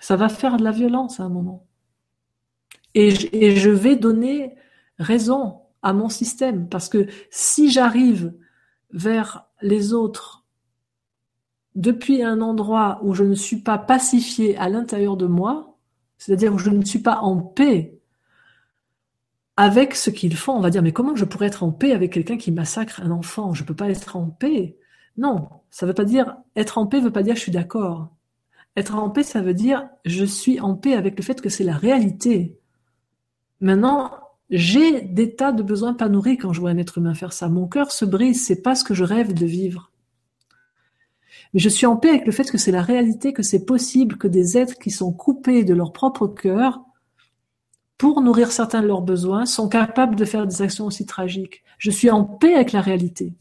Ça 0.00 0.16
va 0.16 0.28
faire 0.28 0.56
de 0.56 0.64
la 0.64 0.72
violence 0.72 1.20
à 1.20 1.24
un 1.24 1.28
moment. 1.28 1.66
Et 2.94 3.10
je, 3.56 3.70
vais 3.70 3.96
donner 3.96 4.54
raison 4.98 5.60
à 5.82 5.92
mon 5.92 6.08
système, 6.08 6.68
parce 6.68 6.88
que 6.88 7.06
si 7.30 7.70
j'arrive 7.70 8.34
vers 8.92 9.46
les 9.62 9.94
autres 9.94 10.44
depuis 11.74 12.22
un 12.22 12.40
endroit 12.42 13.00
où 13.02 13.14
je 13.14 13.24
ne 13.24 13.34
suis 13.34 13.56
pas 13.56 13.78
pacifié 13.78 14.56
à 14.58 14.68
l'intérieur 14.68 15.16
de 15.16 15.26
moi, 15.26 15.78
c'est-à-dire 16.18 16.54
où 16.54 16.58
je 16.58 16.70
ne 16.70 16.84
suis 16.84 16.98
pas 16.98 17.20
en 17.20 17.38
paix 17.38 17.98
avec 19.56 19.94
ce 19.94 20.10
qu'ils 20.10 20.36
font, 20.36 20.54
on 20.54 20.60
va 20.60 20.70
dire, 20.70 20.82
mais 20.82 20.92
comment 20.92 21.16
je 21.16 21.24
pourrais 21.24 21.46
être 21.46 21.62
en 21.62 21.72
paix 21.72 21.92
avec 21.92 22.12
quelqu'un 22.12 22.36
qui 22.36 22.52
massacre 22.52 23.00
un 23.02 23.10
enfant? 23.10 23.54
Je 23.54 23.62
ne 23.62 23.68
peux 23.68 23.74
pas 23.74 23.88
être 23.90 24.16
en 24.16 24.26
paix. 24.26 24.76
Non, 25.16 25.48
ça 25.70 25.86
ne 25.86 25.90
veut 25.90 25.94
pas 25.94 26.04
dire, 26.04 26.36
être 26.56 26.78
en 26.78 26.86
paix 26.86 26.98
ne 26.98 27.04
veut 27.04 27.12
pas 27.12 27.22
dire 27.22 27.36
je 27.36 27.40
suis 27.40 27.52
d'accord. 27.52 28.14
Être 28.76 28.94
en 28.94 29.10
paix, 29.10 29.22
ça 29.22 29.42
veut 29.42 29.54
dire 29.54 29.88
je 30.04 30.24
suis 30.24 30.60
en 30.60 30.74
paix 30.74 30.94
avec 30.94 31.16
le 31.16 31.22
fait 31.22 31.40
que 31.40 31.48
c'est 31.48 31.64
la 31.64 31.76
réalité. 31.76 32.58
Maintenant, 33.62 34.10
j'ai 34.50 35.00
des 35.02 35.36
tas 35.36 35.52
de 35.52 35.62
besoins 35.62 35.94
pas 35.94 36.08
nourris 36.08 36.36
quand 36.36 36.52
je 36.52 36.60
vois 36.60 36.70
un 36.70 36.78
être 36.78 36.98
humain 36.98 37.14
faire 37.14 37.32
ça. 37.32 37.48
Mon 37.48 37.68
cœur 37.68 37.92
se 37.92 38.04
brise, 38.04 38.44
c'est 38.44 38.60
pas 38.60 38.74
ce 38.74 38.82
que 38.82 38.92
je 38.92 39.04
rêve 39.04 39.32
de 39.32 39.46
vivre. 39.46 39.92
Mais 41.54 41.60
je 41.60 41.68
suis 41.68 41.86
en 41.86 41.96
paix 41.96 42.10
avec 42.10 42.26
le 42.26 42.32
fait 42.32 42.50
que 42.50 42.58
c'est 42.58 42.72
la 42.72 42.82
réalité, 42.82 43.32
que 43.32 43.44
c'est 43.44 43.64
possible 43.64 44.18
que 44.18 44.26
des 44.26 44.58
êtres 44.58 44.78
qui 44.78 44.90
sont 44.90 45.12
coupés 45.12 45.62
de 45.62 45.74
leur 45.74 45.92
propre 45.92 46.26
cœur 46.26 46.80
pour 47.98 48.20
nourrir 48.20 48.50
certains 48.50 48.82
de 48.82 48.88
leurs 48.88 49.02
besoins 49.02 49.46
sont 49.46 49.68
capables 49.68 50.16
de 50.16 50.24
faire 50.24 50.48
des 50.48 50.60
actions 50.60 50.86
aussi 50.86 51.06
tragiques. 51.06 51.62
Je 51.78 51.92
suis 51.92 52.10
en 52.10 52.24
paix 52.24 52.54
avec 52.54 52.72
la 52.72 52.80
réalité. 52.80 53.32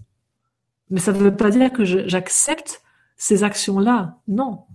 Mais 0.91 0.99
ça 0.99 1.14
ne 1.14 1.18
veut 1.18 1.35
pas 1.35 1.49
dire 1.49 1.73
que 1.73 1.84
j'accepte 1.84 2.84
ces 3.18 3.43
actions-là. 3.43 4.19
Non 4.27 4.65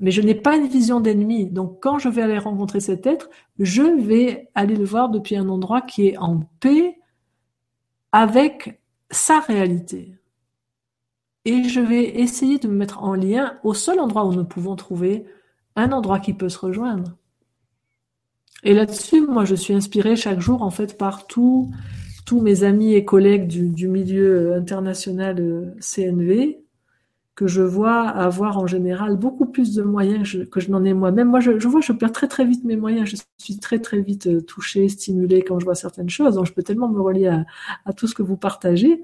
mais 0.00 0.10
je 0.10 0.22
n'ai 0.22 0.34
pas 0.34 0.56
une 0.56 0.66
vision 0.66 1.00
d'ennemi. 1.00 1.46
Donc 1.46 1.80
quand 1.80 1.98
je 1.98 2.08
vais 2.08 2.22
aller 2.22 2.38
rencontrer 2.38 2.80
cet 2.80 3.06
être, 3.06 3.30
je 3.58 3.82
vais 3.82 4.48
aller 4.54 4.74
le 4.74 4.84
voir 4.84 5.10
depuis 5.10 5.36
un 5.36 5.48
endroit 5.48 5.82
qui 5.82 6.08
est 6.08 6.16
en 6.16 6.40
paix 6.58 6.98
avec 8.10 8.80
sa 9.10 9.40
réalité. 9.40 10.14
Et 11.44 11.64
je 11.64 11.80
vais 11.80 12.20
essayer 12.20 12.58
de 12.58 12.68
me 12.68 12.74
mettre 12.74 13.02
en 13.02 13.14
lien 13.14 13.58
au 13.62 13.74
seul 13.74 14.00
endroit 14.00 14.26
où 14.26 14.32
nous 14.32 14.44
pouvons 14.44 14.76
trouver 14.76 15.26
un 15.76 15.92
endroit 15.92 16.18
qui 16.18 16.34
peut 16.34 16.48
se 16.48 16.58
rejoindre. 16.58 17.16
Et 18.62 18.74
là-dessus, 18.74 19.22
moi, 19.22 19.44
je 19.44 19.54
suis 19.54 19.72
inspirée 19.72 20.16
chaque 20.16 20.40
jour, 20.40 20.62
en 20.62 20.70
fait, 20.70 20.98
par 20.98 21.26
tous 21.26 21.70
mes 22.32 22.62
amis 22.62 22.94
et 22.94 23.04
collègues 23.04 23.48
du, 23.48 23.68
du 23.68 23.88
milieu 23.88 24.54
international 24.54 25.40
euh, 25.40 25.74
CNV, 25.80 26.58
que 27.34 27.46
je 27.46 27.62
vois 27.62 28.08
avoir 28.08 28.58
en 28.58 28.66
général 28.66 29.16
beaucoup 29.16 29.46
plus 29.46 29.74
de 29.74 29.82
moyens 29.82 30.46
que 30.50 30.60
je, 30.60 30.70
n'en 30.70 30.84
ai 30.84 30.92
moi-même. 30.92 31.28
Moi, 31.28 31.40
je, 31.40 31.52
vois, 31.66 31.80
je 31.80 31.92
perds 31.92 32.12
très 32.12 32.28
très 32.28 32.44
vite 32.44 32.64
mes 32.64 32.76
moyens. 32.76 33.08
Je 33.08 33.16
suis 33.38 33.58
très 33.58 33.78
très 33.78 34.00
vite 34.00 34.26
euh, 34.26 34.40
touchée, 34.40 34.88
stimulée 34.88 35.42
quand 35.42 35.58
je 35.58 35.64
vois 35.64 35.74
certaines 35.74 36.10
choses. 36.10 36.34
Donc, 36.34 36.46
je 36.46 36.52
peux 36.52 36.62
tellement 36.62 36.88
me 36.88 37.00
relier 37.00 37.28
à, 37.86 37.92
tout 37.92 38.06
ce 38.06 38.14
que 38.14 38.22
vous 38.22 38.36
partagez. 38.36 39.02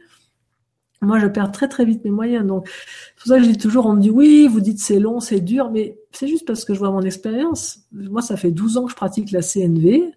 moi, 1.01 1.19
je 1.19 1.27
perds 1.27 1.53
très 1.53 1.69
très 1.69 1.85
vite 1.85 2.05
mes 2.05 2.11
moyens. 2.11 2.47
Donc, 2.47 2.69
c'est 2.69 3.15
pour 3.17 3.27
ça 3.29 3.39
que 3.39 3.45
je 3.45 3.51
dis 3.51 3.59
toujours, 3.59 3.87
on 3.87 3.95
me 3.95 4.01
dit 4.03 4.11
oui, 4.11 4.49
vous 4.49 4.61
dites 4.61 4.81
c'est 4.81 5.01
long, 5.01 5.21
c'est 5.21 5.41
dur, 5.41 5.71
mais 5.71 5.99
c'est 6.13 6.29
juste 6.29 6.47
parce 6.47 6.65
que 6.65 6.75
je 6.75 6.79
vois 6.79 6.91
mon 6.91 7.03
expérience. 7.03 7.81
Moi, 7.93 8.23
ça 8.23 8.37
fait 8.37 8.51
12 8.51 8.77
ans 8.77 8.85
que 8.85 8.91
je 8.91 8.97
pratique 8.97 9.31
la 9.31 9.41
CNV. 9.41 10.13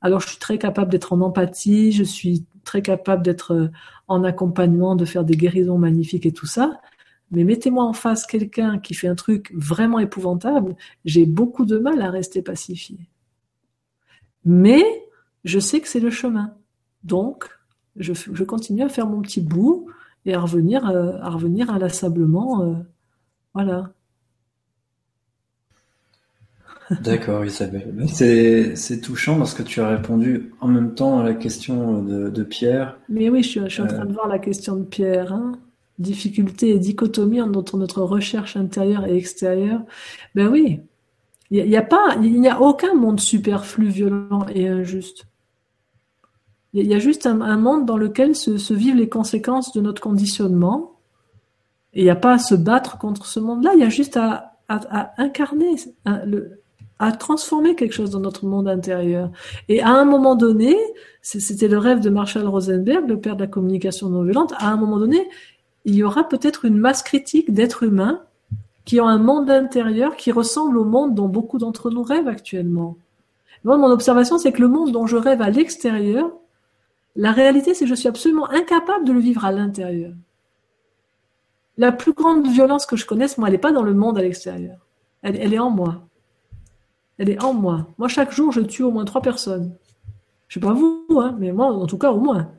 Alors, 0.00 0.20
je 0.20 0.28
suis 0.28 0.38
très 0.38 0.58
capable 0.58 0.90
d'être 0.92 1.12
en 1.12 1.20
empathie, 1.22 1.92
je 1.92 2.04
suis 2.04 2.44
très 2.64 2.82
capable 2.82 3.22
d'être 3.24 3.52
euh, 3.54 3.68
en 4.06 4.22
accompagnement, 4.22 4.96
de 4.96 5.04
faire 5.04 5.24
des 5.24 5.36
guérisons 5.36 5.78
magnifiques 5.78 6.26
et 6.26 6.32
tout 6.32 6.46
ça. 6.46 6.80
Mais 7.34 7.44
mettez-moi 7.44 7.84
en 7.84 7.92
face 7.92 8.26
quelqu'un 8.26 8.78
qui 8.78 8.94
fait 8.94 9.08
un 9.08 9.14
truc 9.14 9.52
vraiment 9.54 9.98
épouvantable, 9.98 10.76
j'ai 11.04 11.26
beaucoup 11.26 11.64
de 11.64 11.78
mal 11.78 12.00
à 12.00 12.10
rester 12.10 12.42
pacifié. 12.42 12.98
Mais 14.44 14.84
je 15.44 15.58
sais 15.58 15.80
que 15.80 15.88
c'est 15.88 16.00
le 16.00 16.10
chemin. 16.10 16.54
Donc, 17.02 17.48
je, 17.96 18.12
je, 18.14 18.44
continue 18.44 18.82
à 18.82 18.88
faire 18.88 19.06
mon 19.06 19.20
petit 19.20 19.40
bout 19.40 19.88
et 20.26 20.34
à 20.34 20.40
revenir, 20.40 20.88
euh, 20.88 21.18
à 21.20 21.30
revenir 21.30 21.70
inlassablement. 21.70 22.62
Euh, 22.62 22.74
voilà. 23.52 23.92
D'accord, 27.02 27.44
Isabelle. 27.44 27.94
C'est 28.08 29.00
touchant 29.00 29.38
parce 29.38 29.54
que 29.54 29.62
tu 29.62 29.80
as 29.80 29.88
répondu 29.88 30.52
en 30.60 30.68
même 30.68 30.94
temps 30.94 31.20
à 31.20 31.24
la 31.24 31.34
question 31.34 32.02
de, 32.02 32.42
Pierre. 32.42 32.98
Mais 33.08 33.30
oui, 33.30 33.42
je 33.42 33.48
suis, 33.48 33.60
je 33.60 33.68
suis 33.68 33.82
en 33.82 33.86
train 33.86 34.04
de 34.04 34.12
voir 34.12 34.28
la 34.28 34.38
question 34.38 34.76
de 34.76 34.84
Pierre. 34.84 35.32
Hein. 35.32 35.58
Difficulté 35.98 36.70
et 36.70 36.78
dichotomie 36.78 37.40
entre 37.40 37.76
notre 37.76 38.02
recherche 38.02 38.56
intérieure 38.56 39.06
et 39.06 39.16
extérieure. 39.16 39.82
Ben 40.34 40.48
oui, 40.48 40.80
il 41.50 41.68
n'y 41.68 41.76
a, 41.76 41.82
pas, 41.82 42.16
il 42.20 42.40
n'y 42.40 42.48
a 42.48 42.60
aucun 42.60 42.94
monde 42.94 43.20
superflu, 43.20 43.86
violent 43.86 44.46
et 44.52 44.66
injuste. 44.66 45.26
Il 46.72 46.88
y 46.88 46.94
a 46.94 46.98
juste 46.98 47.26
un, 47.26 47.56
monde 47.56 47.86
dans 47.86 47.96
lequel 47.96 48.34
se, 48.34 48.74
vivent 48.74 48.96
les 48.96 49.08
conséquences 49.08 49.72
de 49.72 49.80
notre 49.80 50.02
conditionnement. 50.02 50.98
Et 51.92 52.00
il 52.00 52.04
n'y 52.04 52.10
a 52.10 52.16
pas 52.16 52.32
à 52.34 52.38
se 52.38 52.56
battre 52.56 52.98
contre 52.98 53.26
ce 53.26 53.38
monde-là, 53.38 53.70
il 53.74 53.80
y 53.80 53.84
a 53.84 53.88
juste 53.88 54.16
à, 54.16 54.56
incarner, 55.16 55.76
à, 56.98 57.12
transformer 57.12 57.76
quelque 57.76 57.92
chose 57.92 58.10
dans 58.10 58.18
notre 58.18 58.46
monde 58.46 58.66
intérieur. 58.66 59.30
Et 59.68 59.80
à 59.80 59.90
un 59.90 60.04
moment 60.04 60.34
donné, 60.34 60.76
c'était 61.22 61.68
le 61.68 61.78
rêve 61.78 62.00
de 62.00 62.10
Marshall 62.10 62.48
Rosenberg, 62.48 63.08
le 63.08 63.20
père 63.20 63.36
de 63.36 63.42
la 63.42 63.46
communication 63.46 64.08
non 64.08 64.24
violente, 64.24 64.52
à 64.58 64.72
un 64.72 64.76
moment 64.76 64.98
donné, 64.98 65.28
il 65.84 65.94
y 65.94 66.02
aura 66.02 66.28
peut-être 66.28 66.64
une 66.64 66.78
masse 66.78 67.02
critique 67.02 67.52
d'êtres 67.52 67.82
humains 67.82 68.22
qui 68.84 69.00
ont 69.00 69.08
un 69.08 69.18
monde 69.18 69.50
intérieur 69.50 70.16
qui 70.16 70.32
ressemble 70.32 70.78
au 70.78 70.84
monde 70.84 71.14
dont 71.14 71.28
beaucoup 71.28 71.58
d'entre 71.58 71.90
nous 71.90 72.02
rêvent 72.02 72.28
actuellement. 72.28 72.96
Moi, 73.64 73.76
mon 73.78 73.90
observation, 73.90 74.38
c'est 74.38 74.52
que 74.52 74.60
le 74.60 74.68
monde 74.68 74.92
dont 74.92 75.06
je 75.06 75.16
rêve 75.16 75.40
à 75.40 75.50
l'extérieur 75.50 76.30
la 77.16 77.30
réalité, 77.30 77.74
c'est 77.74 77.84
que 77.84 77.90
je 77.90 77.94
suis 77.94 78.08
absolument 78.08 78.50
incapable 78.50 79.04
de 79.04 79.12
le 79.12 79.20
vivre 79.20 79.44
à 79.44 79.52
l'intérieur. 79.52 80.12
La 81.76 81.92
plus 81.92 82.12
grande 82.12 82.46
violence 82.46 82.86
que 82.86 82.96
je 82.96 83.06
connaisse, 83.06 83.38
moi, 83.38 83.48
elle 83.48 83.54
n'est 83.54 83.58
pas 83.58 83.72
dans 83.72 83.82
le 83.82 83.94
monde 83.94 84.18
à 84.18 84.22
l'extérieur. 84.22 84.78
Elle, 85.22 85.54
est 85.54 85.58
en 85.58 85.70
moi. 85.70 86.02
Elle 87.18 87.30
est 87.30 87.42
en 87.42 87.54
moi. 87.54 87.86
Moi, 87.98 88.08
chaque 88.08 88.32
jour, 88.32 88.52
je 88.52 88.60
tue 88.60 88.82
au 88.82 88.90
moins 88.90 89.04
trois 89.04 89.22
personnes. 89.22 89.74
Je 90.48 90.58
ne 90.58 90.62
sais 90.62 90.68
pas 90.68 90.74
vous, 90.74 91.06
hein, 91.18 91.36
mais 91.38 91.52
moi, 91.52 91.72
en 91.72 91.86
tout 91.86 91.98
cas, 91.98 92.12
au 92.12 92.20
moins. 92.20 92.50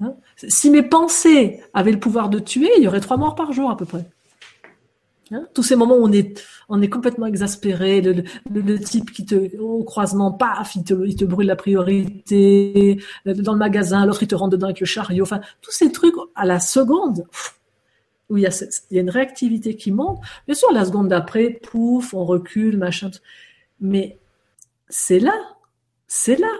Hein. 0.00 0.14
si 0.36 0.70
mes 0.70 0.82
pensées 0.82 1.60
avaient 1.74 1.92
le 1.92 1.98
pouvoir 1.98 2.28
de 2.28 2.38
tuer, 2.38 2.70
il 2.76 2.84
y 2.84 2.88
aurait 2.88 3.00
trois 3.00 3.16
morts 3.16 3.34
par 3.34 3.52
jour 3.52 3.70
à 3.70 3.76
peu 3.76 3.84
près. 3.84 4.06
Hein 5.30 5.46
Tous 5.54 5.62
ces 5.62 5.76
moments 5.76 5.96
où 5.96 6.04
on 6.04 6.12
est, 6.12 6.42
on 6.68 6.80
est 6.80 6.88
complètement 6.88 7.26
exaspéré, 7.26 8.00
le, 8.00 8.78
type 8.78 9.10
qui 9.10 9.26
te, 9.26 9.58
au 9.58 9.84
croisement, 9.84 10.32
paf, 10.32 10.74
il 10.74 10.84
te, 10.84 10.94
il 11.04 11.16
te 11.16 11.24
brûle 11.24 11.48
la 11.48 11.56
priorité, 11.56 12.98
dans 13.26 13.52
le 13.52 13.58
magasin, 13.58 14.06
l'autre 14.06 14.22
il 14.22 14.28
te 14.28 14.34
rentre 14.34 14.52
dedans 14.52 14.68
avec 14.68 14.80
le 14.80 14.86
chariot, 14.86 15.24
enfin, 15.24 15.40
tous 15.60 15.72
ces 15.72 15.92
trucs 15.92 16.14
à 16.34 16.46
la 16.46 16.60
seconde, 16.60 17.26
où 18.30 18.36
il 18.36 18.42
y, 18.42 18.46
a, 18.46 18.64
il 18.90 18.96
y 18.96 18.98
a 18.98 19.02
une 19.02 19.10
réactivité 19.10 19.76
qui 19.76 19.90
monte. 19.90 20.20
Bien 20.46 20.54
sûr, 20.54 20.70
la 20.72 20.84
seconde 20.84 21.08
d'après, 21.08 21.50
pouf, 21.50 22.14
on 22.14 22.24
recule, 22.24 22.76
machin. 22.76 23.10
Mais 23.80 24.18
c'est 24.88 25.18
là, 25.18 25.34
c'est 26.06 26.36
là. 26.36 26.52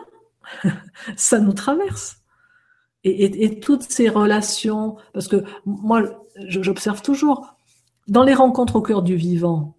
Ça 1.16 1.40
nous 1.40 1.52
traverse. 1.52 2.17
Et, 3.04 3.24
et, 3.24 3.44
et, 3.44 3.60
toutes 3.60 3.84
ces 3.84 4.08
relations, 4.08 4.96
parce 5.12 5.28
que 5.28 5.44
moi, 5.64 6.02
j'observe 6.46 7.00
toujours, 7.00 7.54
dans 8.08 8.24
les 8.24 8.34
rencontres 8.34 8.76
au 8.76 8.82
cœur 8.82 9.02
du 9.02 9.16
vivant, 9.16 9.76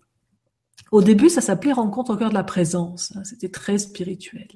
au 0.92 1.02
début, 1.02 1.30
ça 1.30 1.42
s'appelait 1.42 1.74
rencontre 1.74 2.14
au 2.14 2.18
cœur 2.18 2.30
de 2.30 2.34
la 2.34 2.44
présence. 2.44 3.14
Hein, 3.16 3.24
c'était 3.24 3.50
très 3.50 3.78
spirituel. 3.78 4.48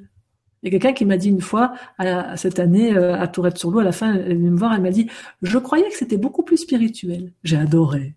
Il 0.62 0.68
y 0.68 0.76
a 0.76 0.80
quelqu'un 0.80 0.94
qui 0.94 1.06
m'a 1.06 1.18
dit 1.18 1.30
une 1.30 1.42
fois, 1.42 1.74
à, 1.98 2.38
cette 2.38 2.58
année, 2.58 2.96
euh, 2.96 3.20
à 3.20 3.28
Tourette-sur-Loup, 3.28 3.80
à 3.80 3.84
la 3.84 3.92
fin, 3.92 4.14
elle 4.14 4.38
venait 4.38 4.50
me 4.50 4.58
voir, 4.58 4.74
elle 4.74 4.82
m'a 4.82 4.92
dit, 4.92 5.10
je 5.42 5.58
croyais 5.58 5.88
que 5.90 5.96
c'était 5.96 6.18
beaucoup 6.18 6.44
plus 6.44 6.58
spirituel. 6.58 7.34
J'ai 7.44 7.58
adoré. 7.58 8.16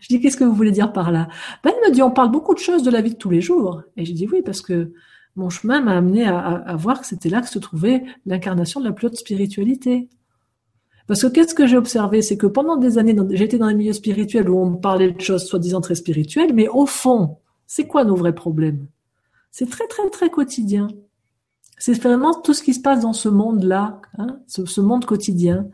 Je 0.00 0.08
dis, 0.08 0.20
qu'est-ce 0.20 0.38
que 0.38 0.44
vous 0.44 0.54
voulez 0.54 0.70
dire 0.70 0.92
par 0.92 1.12
là? 1.12 1.28
Ben, 1.62 1.70
Elle 1.76 1.90
me 1.90 1.94
dit, 1.94 2.02
on 2.02 2.10
parle 2.10 2.30
beaucoup 2.30 2.54
de 2.54 2.58
choses 2.58 2.82
de 2.82 2.90
la 2.90 3.02
vie 3.02 3.10
de 3.10 3.18
tous 3.18 3.28
les 3.28 3.42
jours. 3.42 3.82
Et 3.98 4.06
j'ai 4.06 4.14
dit, 4.14 4.26
oui, 4.26 4.40
parce 4.42 4.62
que 4.62 4.92
mon 5.36 5.50
chemin 5.50 5.80
m'a 5.80 5.96
amené 5.96 6.26
à, 6.26 6.76
voir 6.76 7.00
que 7.00 7.06
c'était 7.06 7.28
là 7.28 7.40
que 7.40 7.48
se 7.48 7.58
trouvait 7.58 8.04
l'incarnation 8.24 8.80
de 8.80 8.86
la 8.86 8.92
plus 8.92 9.08
haute 9.08 9.16
spiritualité. 9.16 10.08
Parce 11.06 11.22
que 11.22 11.26
qu'est-ce 11.26 11.54
que 11.54 11.66
j'ai 11.66 11.76
observé, 11.76 12.22
c'est 12.22 12.36
que 12.36 12.46
pendant 12.46 12.76
des 12.76 12.98
années, 12.98 13.16
j'étais 13.30 13.58
dans 13.58 13.68
les 13.68 13.74
milieux 13.74 13.92
spirituels 13.92 14.48
où 14.48 14.58
on 14.58 14.70
me 14.70 14.76
parlait 14.76 15.10
de 15.10 15.20
choses 15.20 15.44
soi-disant 15.44 15.80
très 15.80 15.96
spirituelles, 15.96 16.54
mais 16.54 16.68
au 16.68 16.86
fond, 16.86 17.38
c'est 17.66 17.86
quoi 17.86 18.04
nos 18.04 18.16
vrais 18.16 18.34
problèmes? 18.34 18.86
C'est 19.50 19.68
très 19.68 19.86
très 19.86 20.08
très 20.10 20.30
quotidien. 20.30 20.88
C'est 21.78 22.00
vraiment 22.00 22.34
tout 22.40 22.54
ce 22.54 22.62
qui 22.62 22.72
se 22.72 22.80
passe 22.80 23.00
dans 23.00 23.12
ce 23.12 23.28
monde-là, 23.28 24.00
hein, 24.18 24.38
ce, 24.46 24.80
monde 24.80 25.04
quotidien, 25.04 25.66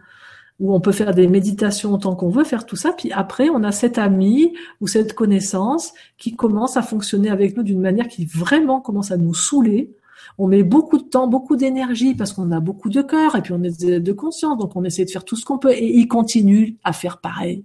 où 0.61 0.75
on 0.75 0.81
peut 0.81 0.93
faire 0.93 1.15
des 1.15 1.27
méditations 1.27 1.95
autant 1.95 2.15
qu'on 2.15 2.29
veut, 2.29 2.45
faire 2.45 2.67
tout 2.67 2.77
ça, 2.77 2.93
puis 2.93 3.11
après 3.13 3.49
on 3.49 3.65
a 3.65 3.73
cet 3.73 3.99
ami 3.99 4.53
ou 4.81 4.87
cette 4.87 5.15
connaissance 5.15 5.93
qui 6.19 6.37
commence 6.37 6.77
à 6.77 6.83
fonctionner 6.83 7.31
avec 7.31 7.57
nous 7.57 7.63
d'une 7.63 7.81
manière 7.81 8.09
qui 8.09 8.27
vraiment 8.27 8.81
commence 8.81 9.11
à 9.11 9.17
nous 9.17 9.35
saouler, 9.35 9.95
on 10.39 10.47
met 10.47 10.63
beaucoup 10.63 10.99
de 10.99 11.05
temps, 11.05 11.27
beaucoup 11.27 11.57
d'énergie 11.57 12.15
parce 12.15 12.33
qu'on 12.33 12.53
a 12.53 12.61
beaucoup 12.61 12.91
de 12.91 13.03
cœur 13.03 13.37
et 13.37 13.43
puis 13.43 13.53
on 13.53 13.63
est 13.63 14.01
de 14.01 14.13
conscience, 14.13 14.59
donc 14.59 14.77
on 14.77 14.85
essaie 14.85 15.05
de 15.05 15.11
faire 15.11 15.25
tout 15.25 15.37
ce 15.37 15.45
qu'on 15.45 15.59
peut 15.59 15.73
et 15.73 15.87
ils 15.87 16.09
continuent 16.09 16.75
à 16.85 16.93
faire 16.93 17.19
pareil. 17.19 17.65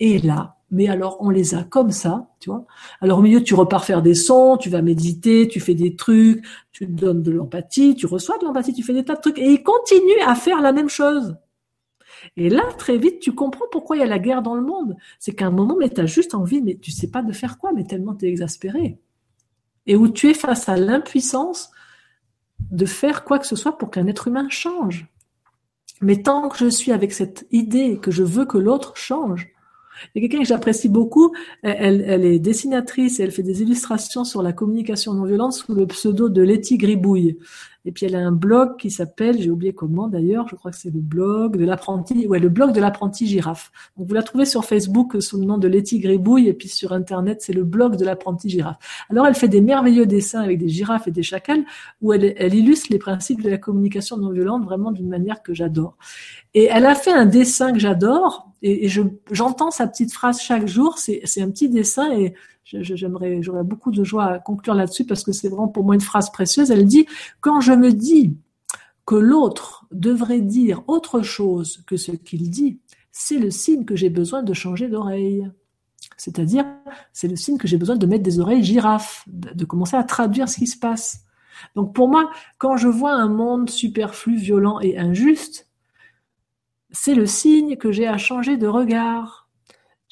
Et 0.00 0.18
là, 0.18 0.56
mais 0.70 0.88
alors 0.88 1.18
on 1.20 1.28
les 1.28 1.54
a 1.54 1.64
comme 1.64 1.90
ça, 1.90 2.28
tu 2.40 2.50
vois. 2.50 2.64
Alors 3.00 3.18
au 3.18 3.22
milieu, 3.22 3.42
tu 3.42 3.54
repars 3.54 3.84
faire 3.84 4.02
des 4.02 4.14
sons, 4.14 4.56
tu 4.56 4.70
vas 4.70 4.82
méditer, 4.82 5.46
tu 5.48 5.60
fais 5.60 5.74
des 5.74 5.94
trucs, 5.94 6.42
tu 6.72 6.86
donnes 6.86 7.22
de 7.22 7.30
l'empathie, 7.30 7.94
tu 7.94 8.06
reçois 8.06 8.38
de 8.38 8.46
l'empathie, 8.46 8.72
tu 8.72 8.82
fais 8.82 8.94
des 8.94 9.04
tas 9.04 9.14
de 9.14 9.20
trucs 9.20 9.38
et 9.38 9.50
ils 9.50 9.62
continuent 9.62 10.26
à 10.26 10.34
faire 10.34 10.60
la 10.60 10.72
même 10.72 10.88
chose. 10.88 11.36
Et 12.36 12.48
là, 12.48 12.64
très 12.78 12.98
vite, 12.98 13.20
tu 13.20 13.32
comprends 13.32 13.66
pourquoi 13.70 13.96
il 13.96 14.00
y 14.00 14.02
a 14.02 14.06
la 14.06 14.18
guerre 14.18 14.42
dans 14.42 14.54
le 14.54 14.62
monde. 14.62 14.96
C'est 15.18 15.32
qu'à 15.32 15.46
un 15.46 15.50
moment, 15.50 15.76
mais 15.78 15.90
tu 15.90 16.00
as 16.00 16.06
juste 16.06 16.34
envie, 16.34 16.62
mais 16.62 16.76
tu 16.76 16.90
sais 16.90 17.10
pas 17.10 17.22
de 17.22 17.32
faire 17.32 17.58
quoi, 17.58 17.72
mais 17.72 17.84
tellement 17.84 18.14
tu 18.14 18.26
es 18.26 18.28
exaspéré. 18.28 18.98
Et 19.86 19.96
où 19.96 20.08
tu 20.08 20.30
es 20.30 20.34
face 20.34 20.68
à 20.68 20.76
l'impuissance 20.76 21.70
de 22.70 22.86
faire 22.86 23.24
quoi 23.24 23.38
que 23.38 23.46
ce 23.46 23.56
soit 23.56 23.78
pour 23.78 23.90
qu'un 23.90 24.06
être 24.06 24.28
humain 24.28 24.46
change. 24.48 25.06
Mais 26.00 26.22
tant 26.22 26.48
que 26.48 26.58
je 26.58 26.68
suis 26.68 26.92
avec 26.92 27.12
cette 27.12 27.46
idée 27.50 27.98
que 27.98 28.10
je 28.10 28.22
veux 28.22 28.44
que 28.44 28.58
l'autre 28.58 28.96
change, 28.96 29.51
il 30.14 30.22
y 30.22 30.24
a 30.24 30.28
quelqu'un 30.28 30.42
que 30.42 30.48
j'apprécie 30.48 30.88
beaucoup, 30.88 31.32
elle, 31.62 32.04
elle, 32.06 32.24
est 32.24 32.38
dessinatrice 32.38 33.20
et 33.20 33.24
elle 33.24 33.32
fait 33.32 33.42
des 33.42 33.62
illustrations 33.62 34.24
sur 34.24 34.42
la 34.42 34.52
communication 34.52 35.14
non 35.14 35.24
violente 35.24 35.52
sous 35.52 35.74
le 35.74 35.86
pseudo 35.86 36.28
de 36.28 36.42
Letty 36.42 36.78
Gribouille. 36.78 37.38
Et 37.84 37.90
puis 37.90 38.06
elle 38.06 38.14
a 38.14 38.20
un 38.20 38.32
blog 38.32 38.76
qui 38.76 38.90
s'appelle, 38.90 39.40
j'ai 39.40 39.50
oublié 39.50 39.72
comment 39.72 40.06
d'ailleurs, 40.06 40.48
je 40.48 40.54
crois 40.54 40.70
que 40.70 40.76
c'est 40.76 40.92
le 40.92 41.00
blog 41.00 41.56
de 41.56 41.64
l'apprenti, 41.64 42.26
ouais, 42.26 42.38
le 42.38 42.48
blog 42.48 42.72
de 42.72 42.80
l'apprenti 42.80 43.26
girafe. 43.26 43.72
Donc 43.96 44.06
vous 44.06 44.14
la 44.14 44.22
trouvez 44.22 44.44
sur 44.44 44.64
Facebook 44.64 45.20
sous 45.20 45.38
le 45.38 45.44
nom 45.44 45.58
de 45.58 45.66
Letty 45.66 45.98
Gribouille 45.98 46.48
et 46.48 46.54
puis 46.54 46.68
sur 46.68 46.92
internet 46.92 47.42
c'est 47.42 47.52
le 47.52 47.64
blog 47.64 47.96
de 47.96 48.04
l'apprenti 48.04 48.48
girafe. 48.48 48.76
Alors 49.10 49.26
elle 49.26 49.34
fait 49.34 49.48
des 49.48 49.60
merveilleux 49.60 50.06
dessins 50.06 50.42
avec 50.42 50.58
des 50.58 50.68
girafes 50.68 51.08
et 51.08 51.10
des 51.10 51.24
chacals 51.24 51.64
où 52.00 52.12
elle, 52.12 52.34
elle 52.36 52.54
illustre 52.54 52.88
les 52.90 52.98
principes 52.98 53.42
de 53.42 53.50
la 53.50 53.58
communication 53.58 54.16
non 54.16 54.30
violente 54.30 54.64
vraiment 54.64 54.92
d'une 54.92 55.08
manière 55.08 55.42
que 55.42 55.52
j'adore. 55.52 55.96
Et 56.54 56.64
elle 56.64 56.86
a 56.86 56.94
fait 56.94 57.12
un 57.12 57.26
dessin 57.26 57.72
que 57.72 57.80
j'adore 57.80 58.51
et, 58.62 58.88
je 58.88 59.02
j'entends 59.30 59.70
sa 59.70 59.86
petite 59.86 60.12
phrase 60.12 60.40
chaque 60.40 60.66
jour. 60.66 60.98
C'est 60.98 61.42
un 61.42 61.50
petit 61.50 61.68
dessin 61.68 62.12
et 62.12 62.34
j'aimerais, 62.64 63.42
j'aurais 63.42 63.64
beaucoup 63.64 63.90
de 63.90 64.04
joie 64.04 64.24
à 64.24 64.38
conclure 64.38 64.74
là-dessus 64.74 65.04
parce 65.04 65.24
que 65.24 65.32
c'est 65.32 65.48
vraiment 65.48 65.68
pour 65.68 65.84
moi 65.84 65.94
une 65.94 66.00
phrase 66.00 66.30
précieuse. 66.30 66.70
Elle 66.70 66.86
dit, 66.86 67.06
quand 67.40 67.60
je 67.60 67.72
me 67.72 67.92
dis 67.92 68.36
que 69.04 69.16
l'autre 69.16 69.86
devrait 69.90 70.40
dire 70.40 70.82
autre 70.86 71.22
chose 71.22 71.82
que 71.86 71.96
ce 71.96 72.12
qu'il 72.12 72.50
dit, 72.50 72.78
c'est 73.10 73.38
le 73.38 73.50
signe 73.50 73.84
que 73.84 73.96
j'ai 73.96 74.10
besoin 74.10 74.42
de 74.42 74.54
changer 74.54 74.88
d'oreille. 74.88 75.50
C'est-à-dire, 76.16 76.64
c'est 77.12 77.28
le 77.28 77.36
signe 77.36 77.58
que 77.58 77.66
j'ai 77.66 77.78
besoin 77.78 77.96
de 77.96 78.06
mettre 78.06 78.22
des 78.22 78.38
oreilles 78.38 78.62
girafes, 78.62 79.24
de 79.26 79.64
commencer 79.64 79.96
à 79.96 80.04
traduire 80.04 80.48
ce 80.48 80.56
qui 80.56 80.66
se 80.66 80.78
passe. 80.78 81.24
Donc 81.74 81.94
pour 81.94 82.08
moi, 82.08 82.30
quand 82.58 82.76
je 82.76 82.88
vois 82.88 83.12
un 83.12 83.28
monde 83.28 83.68
superflu, 83.68 84.36
violent 84.36 84.80
et 84.80 84.98
injuste, 84.98 85.68
c'est 86.92 87.14
le 87.14 87.26
signe 87.26 87.76
que 87.76 87.90
j'ai 87.90 88.06
à 88.06 88.18
changer 88.18 88.56
de 88.56 88.66
regard. 88.66 89.48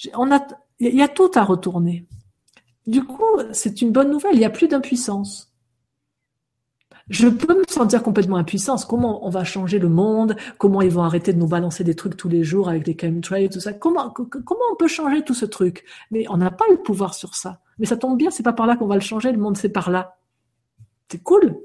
Il 0.03 0.95
y 0.95 1.03
a 1.03 1.09
tout 1.09 1.31
à 1.35 1.45
retourner. 1.45 2.07
Du 2.87 3.05
coup, 3.05 3.39
c'est 3.53 3.83
une 3.83 3.93
bonne 3.93 4.11
nouvelle, 4.11 4.35
il 4.35 4.39
n'y 4.39 4.45
a 4.45 4.51
plus 4.51 4.67
d'impuissance. 4.67 5.53
je 7.11 7.29
peux 7.29 7.55
me 7.55 7.65
sentir 7.69 8.03
complètement 8.03 8.37
impuissance. 8.37 8.85
Comment 8.85 9.27
on 9.27 9.31
va 9.31 9.43
changer 9.45 9.79
le 9.81 9.89
monde? 9.89 10.37
Comment 10.59 10.81
ils 10.81 10.91
vont 10.91 11.03
arrêter 11.03 11.33
de 11.33 11.39
nous 11.39 11.49
balancer 11.49 11.83
des 11.85 11.95
trucs 11.95 12.17
tous 12.17 12.29
les 12.29 12.45
jours 12.45 12.69
avec 12.69 12.85
des 12.85 12.97
chemtrails 12.99 13.45
et 13.45 13.49
tout 13.51 13.61
ça? 13.61 13.73
Comment 13.73 14.11
comment 14.11 14.61
on 14.73 14.77
peut 14.77 14.89
changer 14.89 15.23
tout 15.23 15.35
ce 15.35 15.45
truc? 15.45 15.85
Mais 16.11 16.25
on 16.31 16.37
n'a 16.37 16.53
pas 16.53 16.65
le 16.71 16.77
pouvoir 16.77 17.15
sur 17.15 17.35
ça. 17.35 17.61
Mais 17.79 17.87
ça 17.87 17.97
tombe 17.97 18.17
bien, 18.17 18.31
c'est 18.31 18.45
pas 18.45 18.53
par 18.53 18.67
là 18.67 18.77
qu'on 18.77 18.87
va 18.87 18.95
le 18.95 19.01
changer. 19.01 19.33
Le 19.33 19.39
monde 19.39 19.57
c'est 19.57 19.69
par 19.71 19.91
là. 19.91 20.19
C'est 21.11 21.23
cool. 21.23 21.57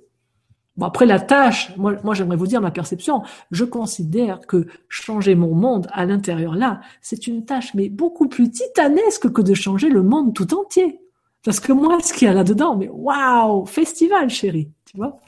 Bon 0.77 0.87
après 0.87 1.05
la 1.05 1.19
tâche, 1.19 1.75
moi, 1.77 1.95
moi 2.03 2.13
j'aimerais 2.13 2.35
vous 2.35 2.47
dire 2.47 2.59
ma 2.61 2.71
perception. 2.71 3.23
Je 3.51 3.63
considère 3.63 4.41
que 4.41 4.67
changer 4.89 5.35
mon 5.35 5.53
monde 5.55 5.87
à 5.93 6.05
l'intérieur 6.05 6.55
là, 6.55 6.81
c'est 7.01 7.27
une 7.27 7.45
tâche 7.45 7.73
mais 7.73 7.89
beaucoup 7.89 8.27
plus 8.27 8.51
titanesque 8.51 9.31
que 9.31 9.41
de 9.41 9.53
changer 9.53 9.89
le 9.89 10.03
monde 10.03 10.33
tout 10.33 10.53
entier. 10.53 10.99
Parce 11.43 11.59
que 11.59 11.71
moi, 11.71 11.99
ce 12.01 12.11
qu'il 12.11 12.27
y 12.27 12.31
a 12.31 12.33
là-dedans, 12.33 12.75
mais 12.75 12.89
waouh, 12.89 13.65
festival, 13.65 14.29
chérie, 14.29 14.71
tu 14.85 14.97
vois 14.97 15.21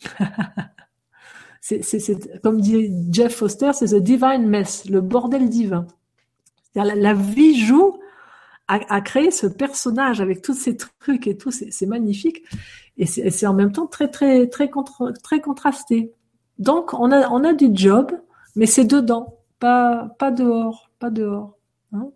c'est, 1.60 2.40
comme 2.42 2.60
dit 2.60 2.92
Jeff 3.10 3.34
Foster, 3.34 3.72
c'est 3.72 3.88
the 3.88 4.02
divine 4.02 4.46
mess, 4.46 4.88
le 4.88 5.00
bordel 5.00 5.48
divin. 5.48 5.86
La, 6.74 6.94
la, 6.94 7.14
vie 7.14 7.58
joue 7.58 7.98
à, 8.68 9.00
créer 9.00 9.30
ce 9.30 9.46
personnage 9.46 10.20
avec 10.20 10.42
tous 10.42 10.54
ces 10.54 10.76
trucs 10.76 11.26
et 11.26 11.36
tout, 11.36 11.50
c'est, 11.50 11.86
magnifique. 11.86 12.42
Et 12.96 13.06
c'est, 13.06 13.46
en 13.46 13.54
même 13.54 13.72
temps 13.72 13.86
très 13.86 14.08
très 14.08 14.48
très 14.48 14.70
très 15.22 15.40
contrasté. 15.40 16.12
Donc 16.58 16.94
on 16.94 17.12
a 17.12 17.28
on 17.30 17.44
a 17.44 17.52
du 17.52 17.68
job, 17.72 18.12
mais 18.56 18.66
c'est 18.66 18.84
dedans, 18.84 19.38
pas 19.60 20.14
pas 20.18 20.30
dehors, 20.30 20.90
pas 20.98 21.10
dehors. 21.10 21.56
Hein. 21.92 22.08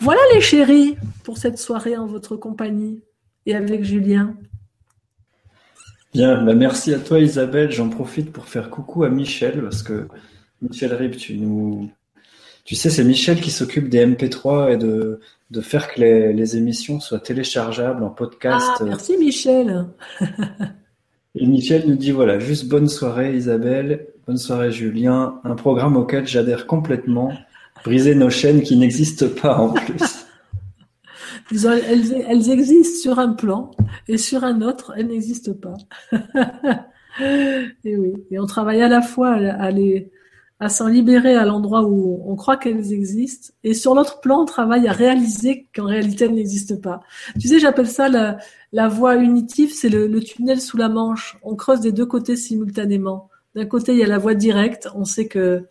voilà 0.00 0.20
les 0.34 0.40
chéris 0.40 0.96
pour 1.22 1.38
cette 1.38 1.58
soirée 1.58 1.96
en 1.96 2.06
votre 2.06 2.36
compagnie 2.36 3.02
et 3.46 3.54
avec 3.54 3.84
Julien. 3.84 4.34
Bien, 6.12 6.42
bah, 6.42 6.54
merci 6.54 6.92
à 6.92 6.98
toi 6.98 7.20
Isabelle. 7.20 7.70
J'en 7.70 7.88
profite 7.88 8.32
pour 8.32 8.46
faire 8.46 8.70
coucou 8.70 9.04
à 9.04 9.10
Michel 9.10 9.62
parce 9.62 9.84
que 9.84 10.08
Michel 10.60 10.92
Rib, 10.92 11.14
tu 11.16 11.38
nous, 11.38 11.90
tu 12.64 12.74
sais, 12.74 12.90
c'est 12.90 13.04
Michel 13.04 13.40
qui 13.40 13.50
s'occupe 13.50 13.88
des 13.88 14.04
MP3 14.06 14.72
et 14.72 14.76
de, 14.76 15.20
de 15.50 15.60
faire 15.60 15.92
que 15.92 16.00
les, 16.00 16.32
les 16.32 16.56
émissions 16.56 17.00
soient 17.00 17.20
téléchargeables 17.20 18.02
en 18.02 18.10
podcast. 18.10 18.70
Ah, 18.80 18.84
merci 18.84 19.16
Michel. 19.16 19.86
et 21.34 21.46
Michel 21.46 21.84
nous 21.86 21.96
dit 21.96 22.10
voilà, 22.12 22.38
juste 22.38 22.68
bonne 22.68 22.88
soirée 22.88 23.36
Isabelle, 23.36 24.06
bonne 24.26 24.38
soirée 24.38 24.70
Julien, 24.70 25.40
un 25.44 25.54
programme 25.54 25.96
auquel 25.96 26.26
j'adhère 26.26 26.66
complètement. 26.66 27.32
Briser 27.84 28.14
nos 28.14 28.30
chaînes 28.30 28.62
qui 28.62 28.76
n'existent 28.76 29.28
pas 29.40 29.56
en 29.56 29.72
plus 29.72 30.02
elles, 31.52 32.50
existent 32.50 33.00
sur 33.02 33.18
un 33.18 33.32
plan 33.32 33.70
et 34.08 34.18
sur 34.18 34.44
un 34.44 34.62
autre, 34.62 34.92
elles 34.96 35.08
n'existent 35.08 35.54
pas. 35.54 35.76
et 37.84 37.96
oui, 37.96 38.12
et 38.30 38.38
on 38.38 38.46
travaille 38.46 38.82
à 38.82 38.88
la 38.88 39.02
fois 39.02 39.30
à, 39.30 39.70
les, 39.70 40.10
à 40.60 40.68
s'en 40.68 40.88
libérer 40.88 41.34
à 41.34 41.46
l'endroit 41.46 41.84
où 41.84 42.22
on 42.26 42.36
croit 42.36 42.58
qu'elles 42.58 42.92
existent, 42.92 43.52
et 43.64 43.72
sur 43.72 43.94
l'autre 43.94 44.20
plan, 44.20 44.42
on 44.42 44.44
travaille 44.44 44.86
à 44.86 44.92
réaliser 44.92 45.66
qu'en 45.74 45.86
réalité 45.86 46.26
elles 46.26 46.34
n'existent 46.34 46.76
pas. 46.76 47.00
Tu 47.40 47.48
sais, 47.48 47.58
j'appelle 47.58 47.88
ça 47.88 48.08
la, 48.08 48.36
la 48.72 48.86
voie 48.86 49.16
unitive, 49.16 49.72
c'est 49.72 49.88
le, 49.88 50.06
le, 50.06 50.20
tunnel 50.20 50.60
sous 50.60 50.76
la 50.76 50.90
manche. 50.90 51.38
On 51.42 51.56
creuse 51.56 51.80
des 51.80 51.92
deux 51.92 52.06
côtés 52.06 52.36
simultanément. 52.36 53.30
D'un 53.54 53.66
côté, 53.66 53.92
il 53.92 53.98
y 53.98 54.04
a 54.04 54.06
la 54.06 54.18
voie 54.18 54.34
directe, 54.34 54.88
on 54.94 55.04
sait 55.04 55.26
que 55.26 55.64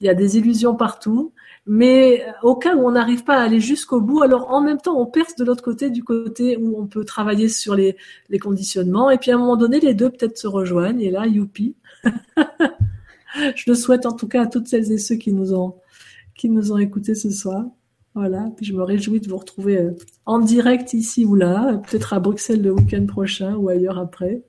il 0.00 0.06
y 0.06 0.08
a 0.08 0.14
des 0.14 0.38
illusions 0.38 0.74
partout, 0.74 1.34
mais 1.66 2.24
au 2.42 2.54
cas 2.56 2.74
où 2.74 2.86
on 2.86 2.92
n'arrive 2.92 3.24
pas 3.24 3.36
à 3.36 3.42
aller 3.42 3.60
jusqu'au 3.60 4.00
bout, 4.00 4.22
alors 4.22 4.50
en 4.50 4.62
même 4.62 4.78
temps, 4.78 4.98
on 4.98 5.06
perce 5.06 5.36
de 5.36 5.44
l'autre 5.44 5.62
côté, 5.62 5.90
du 5.90 6.02
côté 6.02 6.56
où 6.56 6.80
on 6.80 6.86
peut 6.86 7.04
travailler 7.04 7.48
sur 7.48 7.74
les, 7.74 7.96
les 8.30 8.38
conditionnements, 8.38 9.10
et 9.10 9.18
puis 9.18 9.30
à 9.30 9.34
un 9.34 9.38
moment 9.38 9.56
donné, 9.56 9.78
les 9.78 9.92
deux 9.92 10.08
peut-être 10.08 10.38
se 10.38 10.46
rejoignent, 10.46 11.00
et 11.00 11.10
là, 11.10 11.26
youpi. 11.26 11.76
Je 13.34 13.64
le 13.66 13.74
souhaite 13.74 14.06
en 14.06 14.12
tout 14.12 14.28
cas 14.28 14.42
à 14.42 14.46
toutes 14.46 14.68
celles 14.68 14.90
et 14.92 14.98
ceux 14.98 15.16
qui 15.16 15.32
nous 15.32 15.54
ont, 15.54 15.76
qui 16.34 16.48
nous 16.48 16.72
ont 16.72 16.78
écoutés 16.78 17.14
ce 17.14 17.30
soir. 17.30 17.64
Voilà, 18.14 18.50
puis 18.56 18.66
je 18.66 18.72
me 18.72 18.82
réjouis 18.82 19.20
de 19.20 19.28
vous 19.28 19.36
retrouver 19.36 19.78
euh, 19.78 19.92
en 20.26 20.40
direct 20.40 20.94
ici 20.94 21.24
ou 21.24 21.36
là, 21.36 21.80
peut-être 21.88 22.12
à 22.12 22.18
Bruxelles 22.18 22.60
le 22.60 22.72
week-end 22.72 23.06
prochain 23.06 23.54
ou 23.54 23.68
ailleurs 23.68 23.98
après. 23.98 24.42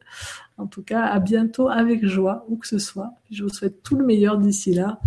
En 0.58 0.66
tout 0.66 0.82
cas, 0.82 1.04
à 1.04 1.20
bientôt 1.20 1.70
avec 1.70 2.04
joie, 2.06 2.44
où 2.50 2.56
que 2.56 2.68
ce 2.68 2.80
soit. 2.80 3.14
Je 3.30 3.44
vous 3.44 3.50
souhaite 3.50 3.84
tout 3.84 3.96
le 3.96 4.06
meilleur 4.06 4.40
d'ici 4.40 4.74
là 4.74 5.00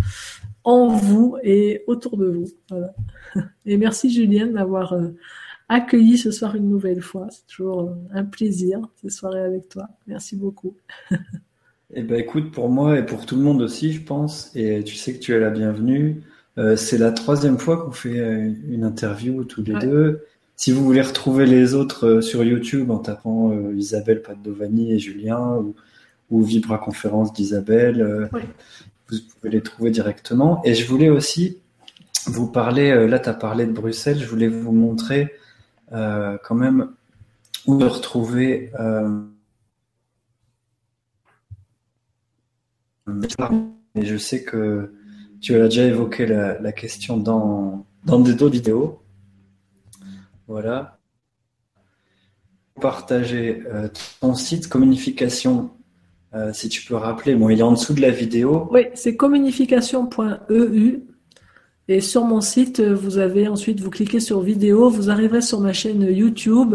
en 0.64 0.88
vous 0.88 1.36
et 1.42 1.82
autour 1.86 2.16
de 2.16 2.26
vous. 2.26 2.46
Et 3.66 3.76
merci 3.76 4.10
Julien 4.10 4.46
d'avoir 4.46 4.94
euh, 4.94 5.10
accueilli 5.68 6.18
ce 6.18 6.30
soir 6.30 6.56
une 6.56 6.68
nouvelle 6.68 7.02
fois. 7.02 7.28
C'est 7.30 7.46
toujours 7.46 7.80
euh, 7.82 7.94
un 8.12 8.24
plaisir 8.24 8.80
ces 9.00 9.10
soirées 9.10 9.42
avec 9.42 9.68
toi. 9.68 9.88
Merci 10.06 10.36
beaucoup. 10.36 10.76
Eh 11.96 12.02
ben 12.02 12.18
écoute, 12.18 12.50
pour 12.50 12.68
moi 12.68 12.98
et 12.98 13.06
pour 13.06 13.24
tout 13.24 13.36
le 13.36 13.42
monde 13.42 13.62
aussi, 13.62 13.92
je 13.92 14.02
pense, 14.02 14.50
et 14.54 14.82
tu 14.82 14.96
sais 14.96 15.14
que 15.14 15.18
tu 15.18 15.32
es 15.32 15.38
la 15.38 15.50
bienvenue. 15.50 16.22
Euh, 16.58 16.76
c'est 16.76 16.98
la 16.98 17.12
troisième 17.12 17.58
fois 17.58 17.76
qu'on 17.76 17.92
fait 17.92 18.18
une 18.68 18.84
interview 18.84 19.44
tous 19.44 19.62
les 19.62 19.74
deux. 19.78 20.26
Si 20.56 20.72
vous 20.72 20.84
voulez 20.84 21.02
retrouver 21.02 21.46
les 21.46 21.74
autres 21.74 22.20
sur 22.20 22.44
YouTube 22.44 22.90
en 22.90 22.98
tapant 22.98 23.52
Isabelle 23.72 24.22
Padovani 24.22 24.92
et 24.92 24.98
Julien 24.98 25.56
ou, 25.56 25.74
ou 26.30 26.42
Vibra 26.42 26.78
Conférence 26.78 27.32
d'Isabelle, 27.32 28.28
vous 29.10 29.18
pouvez 29.40 29.52
les 29.52 29.62
trouver 29.62 29.90
directement. 29.90 30.62
Et 30.64 30.74
je 30.74 30.86
voulais 30.86 31.10
aussi 31.10 31.58
vous 32.26 32.46
parler, 32.46 32.90
euh, 32.90 33.06
là 33.06 33.18
tu 33.18 33.28
as 33.28 33.34
parlé 33.34 33.66
de 33.66 33.72
Bruxelles, 33.72 34.18
je 34.18 34.26
voulais 34.26 34.48
vous 34.48 34.72
montrer 34.72 35.34
euh, 35.92 36.38
quand 36.42 36.54
même 36.54 36.88
où 37.66 37.78
retrouver 37.78 38.70
et 43.94 44.04
je 44.04 44.16
sais 44.16 44.44
que 44.44 44.94
tu 45.40 45.54
as 45.54 45.64
déjà 45.64 45.84
évoqué 45.84 46.26
la, 46.26 46.72
question 46.72 47.16
dans, 47.16 47.86
dans 48.04 48.20
d'autres 48.20 48.48
vidéos. 48.48 49.00
Voilà. 50.46 50.98
Partager 52.80 53.62
ton 54.20 54.34
site 54.34 54.68
communication 54.68 55.70
euh, 56.34 56.52
si 56.52 56.68
tu 56.68 56.84
peux 56.84 56.96
rappeler, 56.96 57.36
bon, 57.36 57.48
il 57.48 57.60
est 57.60 57.62
en 57.62 57.72
dessous 57.72 57.94
de 57.94 58.00
la 58.00 58.10
vidéo. 58.10 58.68
Oui, 58.72 58.86
c'est 58.94 59.16
communication.eu. 59.16 61.04
Et 61.86 62.00
sur 62.00 62.24
mon 62.24 62.40
site, 62.40 62.80
vous 62.80 63.18
avez 63.18 63.46
ensuite, 63.46 63.80
vous 63.80 63.90
cliquez 63.90 64.18
sur 64.18 64.40
vidéo, 64.40 64.88
vous 64.88 65.10
arriverez 65.10 65.42
sur 65.42 65.60
ma 65.60 65.72
chaîne 65.72 66.02
YouTube, 66.02 66.74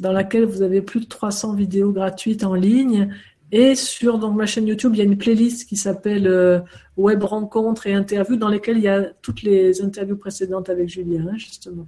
dans 0.00 0.12
laquelle 0.12 0.46
vous 0.46 0.62
avez 0.62 0.80
plus 0.80 1.00
de 1.00 1.04
300 1.04 1.54
vidéos 1.54 1.92
gratuites 1.92 2.44
en 2.44 2.54
ligne. 2.54 3.14
Et 3.50 3.74
sur 3.74 4.18
donc 4.18 4.36
ma 4.36 4.46
chaîne 4.46 4.66
YouTube, 4.66 4.94
il 4.94 4.98
y 4.98 5.00
a 5.00 5.04
une 5.04 5.16
playlist 5.16 5.68
qui 5.68 5.76
s'appelle 5.76 6.26
euh, 6.26 6.60
Web 6.96 7.24
rencontres 7.24 7.86
et 7.86 7.94
interviews, 7.94 8.36
dans 8.36 8.48
lesquelles 8.48 8.76
il 8.76 8.84
y 8.84 8.88
a 8.88 9.04
toutes 9.22 9.42
les 9.42 9.80
interviews 9.82 10.16
précédentes 10.16 10.68
avec 10.68 10.88
Julien, 10.88 11.26
hein, 11.30 11.36
justement. 11.36 11.86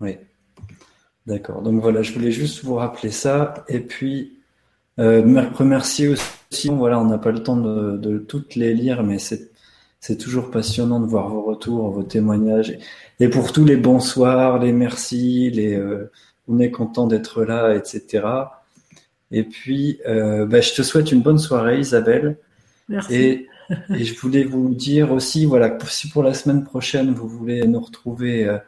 Oui. 0.00 0.16
D'accord. 1.26 1.62
Donc 1.62 1.80
voilà, 1.80 2.02
je 2.02 2.12
voulais 2.12 2.32
juste 2.32 2.64
vous 2.64 2.74
rappeler 2.74 3.10
ça. 3.10 3.64
Et 3.68 3.80
puis, 3.80 4.38
euh, 4.98 5.22
remercier 5.52 6.08
aussi, 6.08 6.68
voilà, 6.68 7.00
on 7.00 7.06
n'a 7.06 7.18
pas 7.18 7.32
le 7.32 7.42
temps 7.42 7.56
de, 7.56 8.18
toutes 8.18 8.54
les 8.56 8.74
lire, 8.74 9.02
mais 9.02 9.18
c'est 9.18 9.52
c'est 10.00 10.18
toujours 10.18 10.50
passionnant 10.50 11.00
de 11.00 11.06
voir 11.06 11.30
vos 11.30 11.40
retours, 11.42 11.90
vos 11.90 12.02
témoignages, 12.02 12.76
et 13.20 13.28
pour 13.28 13.52
tous 13.52 13.64
les 13.64 13.78
bonsoirs, 13.78 14.58
les 14.58 14.70
merci, 14.72 15.48
les 15.48 15.74
euh, 15.76 16.10
on 16.46 16.58
est 16.58 16.70
content 16.70 17.06
d'être 17.06 17.42
là, 17.42 17.74
etc. 17.74 18.22
Et 19.34 19.42
puis, 19.42 19.98
euh, 20.06 20.46
bah, 20.46 20.60
je 20.60 20.72
te 20.72 20.82
souhaite 20.82 21.10
une 21.10 21.20
bonne 21.20 21.40
soirée, 21.40 21.80
Isabelle. 21.80 22.38
Merci. 22.88 23.14
Et, 23.14 23.48
et 23.92 24.04
je 24.04 24.16
voulais 24.20 24.44
vous 24.44 24.72
dire 24.72 25.10
aussi, 25.10 25.44
voilà, 25.44 25.76
si 25.88 26.08
pour 26.08 26.22
la 26.22 26.34
semaine 26.34 26.62
prochaine 26.62 27.12
vous 27.12 27.26
voulez 27.26 27.66
nous 27.66 27.80
retrouver 27.80 28.46
euh, 28.46 28.58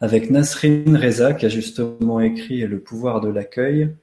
avec 0.00 0.28
Nasrin 0.30 0.98
Reza, 0.98 1.32
qui 1.32 1.46
a 1.46 1.48
justement 1.48 2.18
écrit 2.18 2.66
Le 2.66 2.80
pouvoir 2.80 3.20
de 3.20 3.28
l'accueil. 3.28 3.94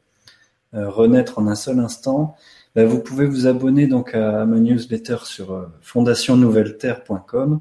Euh, 0.74 0.90
renaître 0.90 1.40
en 1.40 1.48
un 1.48 1.56
seul 1.56 1.78
instant, 1.80 2.38
bah, 2.74 2.86
vous 2.86 3.02
pouvez 3.02 3.26
vous 3.26 3.46
abonner 3.46 3.88
donc 3.88 4.16
à 4.16 4.46
ma 4.46 4.60
newsletter 4.60 5.18
sur 5.26 5.70
fondationnouvelleterre.com 5.82 7.60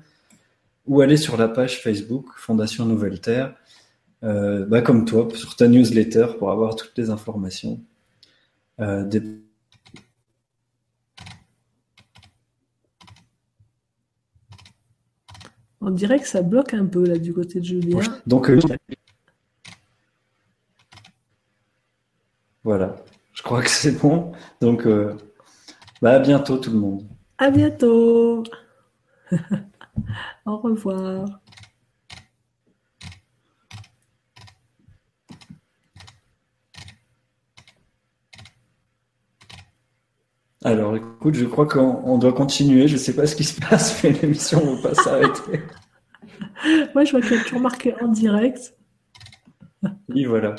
ou 0.87 1.01
aller 1.01 1.17
sur 1.17 1.37
la 1.37 1.49
page 1.49 1.83
Facebook 1.83 2.27
Fondation 2.37 2.87
Nouvelle 2.87 3.21
Terre, 3.21 3.55
bah, 4.23 4.83
comme 4.83 5.05
toi, 5.05 5.27
sur 5.35 5.57
ta 5.57 5.67
newsletter 5.67 6.27
pour 6.39 6.53
avoir 6.53 6.77
toutes 6.77 6.97
les 6.97 7.11
informations. 7.11 7.81
On 15.85 15.91
dirait 15.91 16.21
que 16.21 16.29
ça 16.29 16.43
bloque 16.43 16.75
un 16.75 16.87
peu 16.87 17.05
là 17.07 17.19
du 17.19 17.33
côté 17.35 17.59
de 17.59 17.65
Julien. 17.65 18.01
Donc, 18.27 18.51
Voilà, 22.65 22.95
je 23.35 23.43
crois 23.43 23.61
que 23.63 23.71
c'est 23.71 24.01
bon. 24.01 24.31
Donc, 24.61 24.87
euh, 24.87 25.17
bah, 26.01 26.13
à 26.13 26.19
bientôt 26.21 26.59
tout 26.59 26.71
le 26.71 26.79
monde. 26.79 27.03
À 27.39 27.51
bientôt. 27.51 28.45
Au 30.47 30.59
revoir. 30.59 31.42
Alors 40.65 40.95
écoute, 40.97 41.35
je 41.35 41.45
crois 41.45 41.67
qu'on 41.67 42.19
doit 42.19 42.33
continuer. 42.33 42.87
Je 42.87 42.95
ne 42.95 42.99
sais 42.99 43.15
pas 43.15 43.27
ce 43.27 43.35
qui 43.35 43.45
se 43.45 43.61
passe, 43.61 44.01
mais 44.05 44.11
l'émission 44.11 44.65
ne 44.65 44.77
va 44.77 44.91
pas 44.91 44.95
s'arrêter. 44.95 45.61
Moi, 46.95 47.05
je 47.05 47.11
vois 47.13 47.21
qu'il 47.21 47.37
y 47.37 47.41
a 47.41 47.43
toujours 47.43 47.61
marqué 47.61 47.95
en 48.01 48.09
direct. 48.09 48.75
Oui, 50.09 50.25
voilà. 50.25 50.55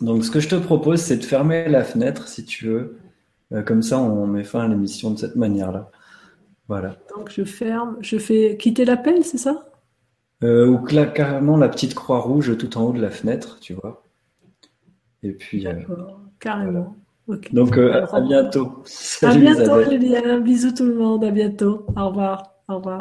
Donc, 0.00 0.24
ce 0.24 0.30
que 0.30 0.40
je 0.40 0.48
te 0.48 0.56
propose, 0.56 1.00
c'est 1.00 1.16
de 1.16 1.24
fermer 1.24 1.68
la 1.68 1.84
fenêtre, 1.84 2.28
si 2.28 2.44
tu 2.44 2.66
veux. 2.66 2.98
Euh, 3.52 3.62
comme 3.62 3.82
ça, 3.82 3.98
on 3.98 4.26
met 4.26 4.44
fin 4.44 4.60
à 4.60 4.68
l'émission 4.68 5.10
de 5.10 5.18
cette 5.18 5.36
manière-là. 5.36 5.90
Voilà. 6.68 6.96
Donc, 7.16 7.30
je 7.30 7.44
ferme. 7.44 7.96
Je 8.00 8.18
fais 8.18 8.56
quitter 8.58 8.84
l'appel, 8.84 9.24
c'est 9.24 9.38
ça? 9.38 9.66
Euh, 10.42 10.66
Ou 10.66 10.78
carrément 10.78 11.56
la 11.56 11.68
petite 11.68 11.94
croix 11.94 12.20
rouge 12.20 12.56
tout 12.56 12.78
en 12.78 12.84
haut 12.84 12.92
de 12.92 13.00
la 13.00 13.10
fenêtre, 13.10 13.58
tu 13.60 13.74
vois. 13.74 14.02
Et 15.22 15.32
puis. 15.32 15.66
Euh, 15.66 15.72
D'accord, 15.72 16.94
Donc, 17.52 17.78
à 17.78 18.20
bientôt. 18.20 18.82
Salut, 18.84 19.46
à 19.48 19.54
bientôt, 19.54 19.90
Julien. 19.90 20.40
Bisous 20.40 20.72
tout 20.72 20.84
le 20.84 20.94
monde. 20.94 21.24
À 21.24 21.30
bientôt. 21.30 21.86
Au 21.96 22.08
revoir. 22.08 22.54
Au 22.68 22.76
revoir. 22.76 23.00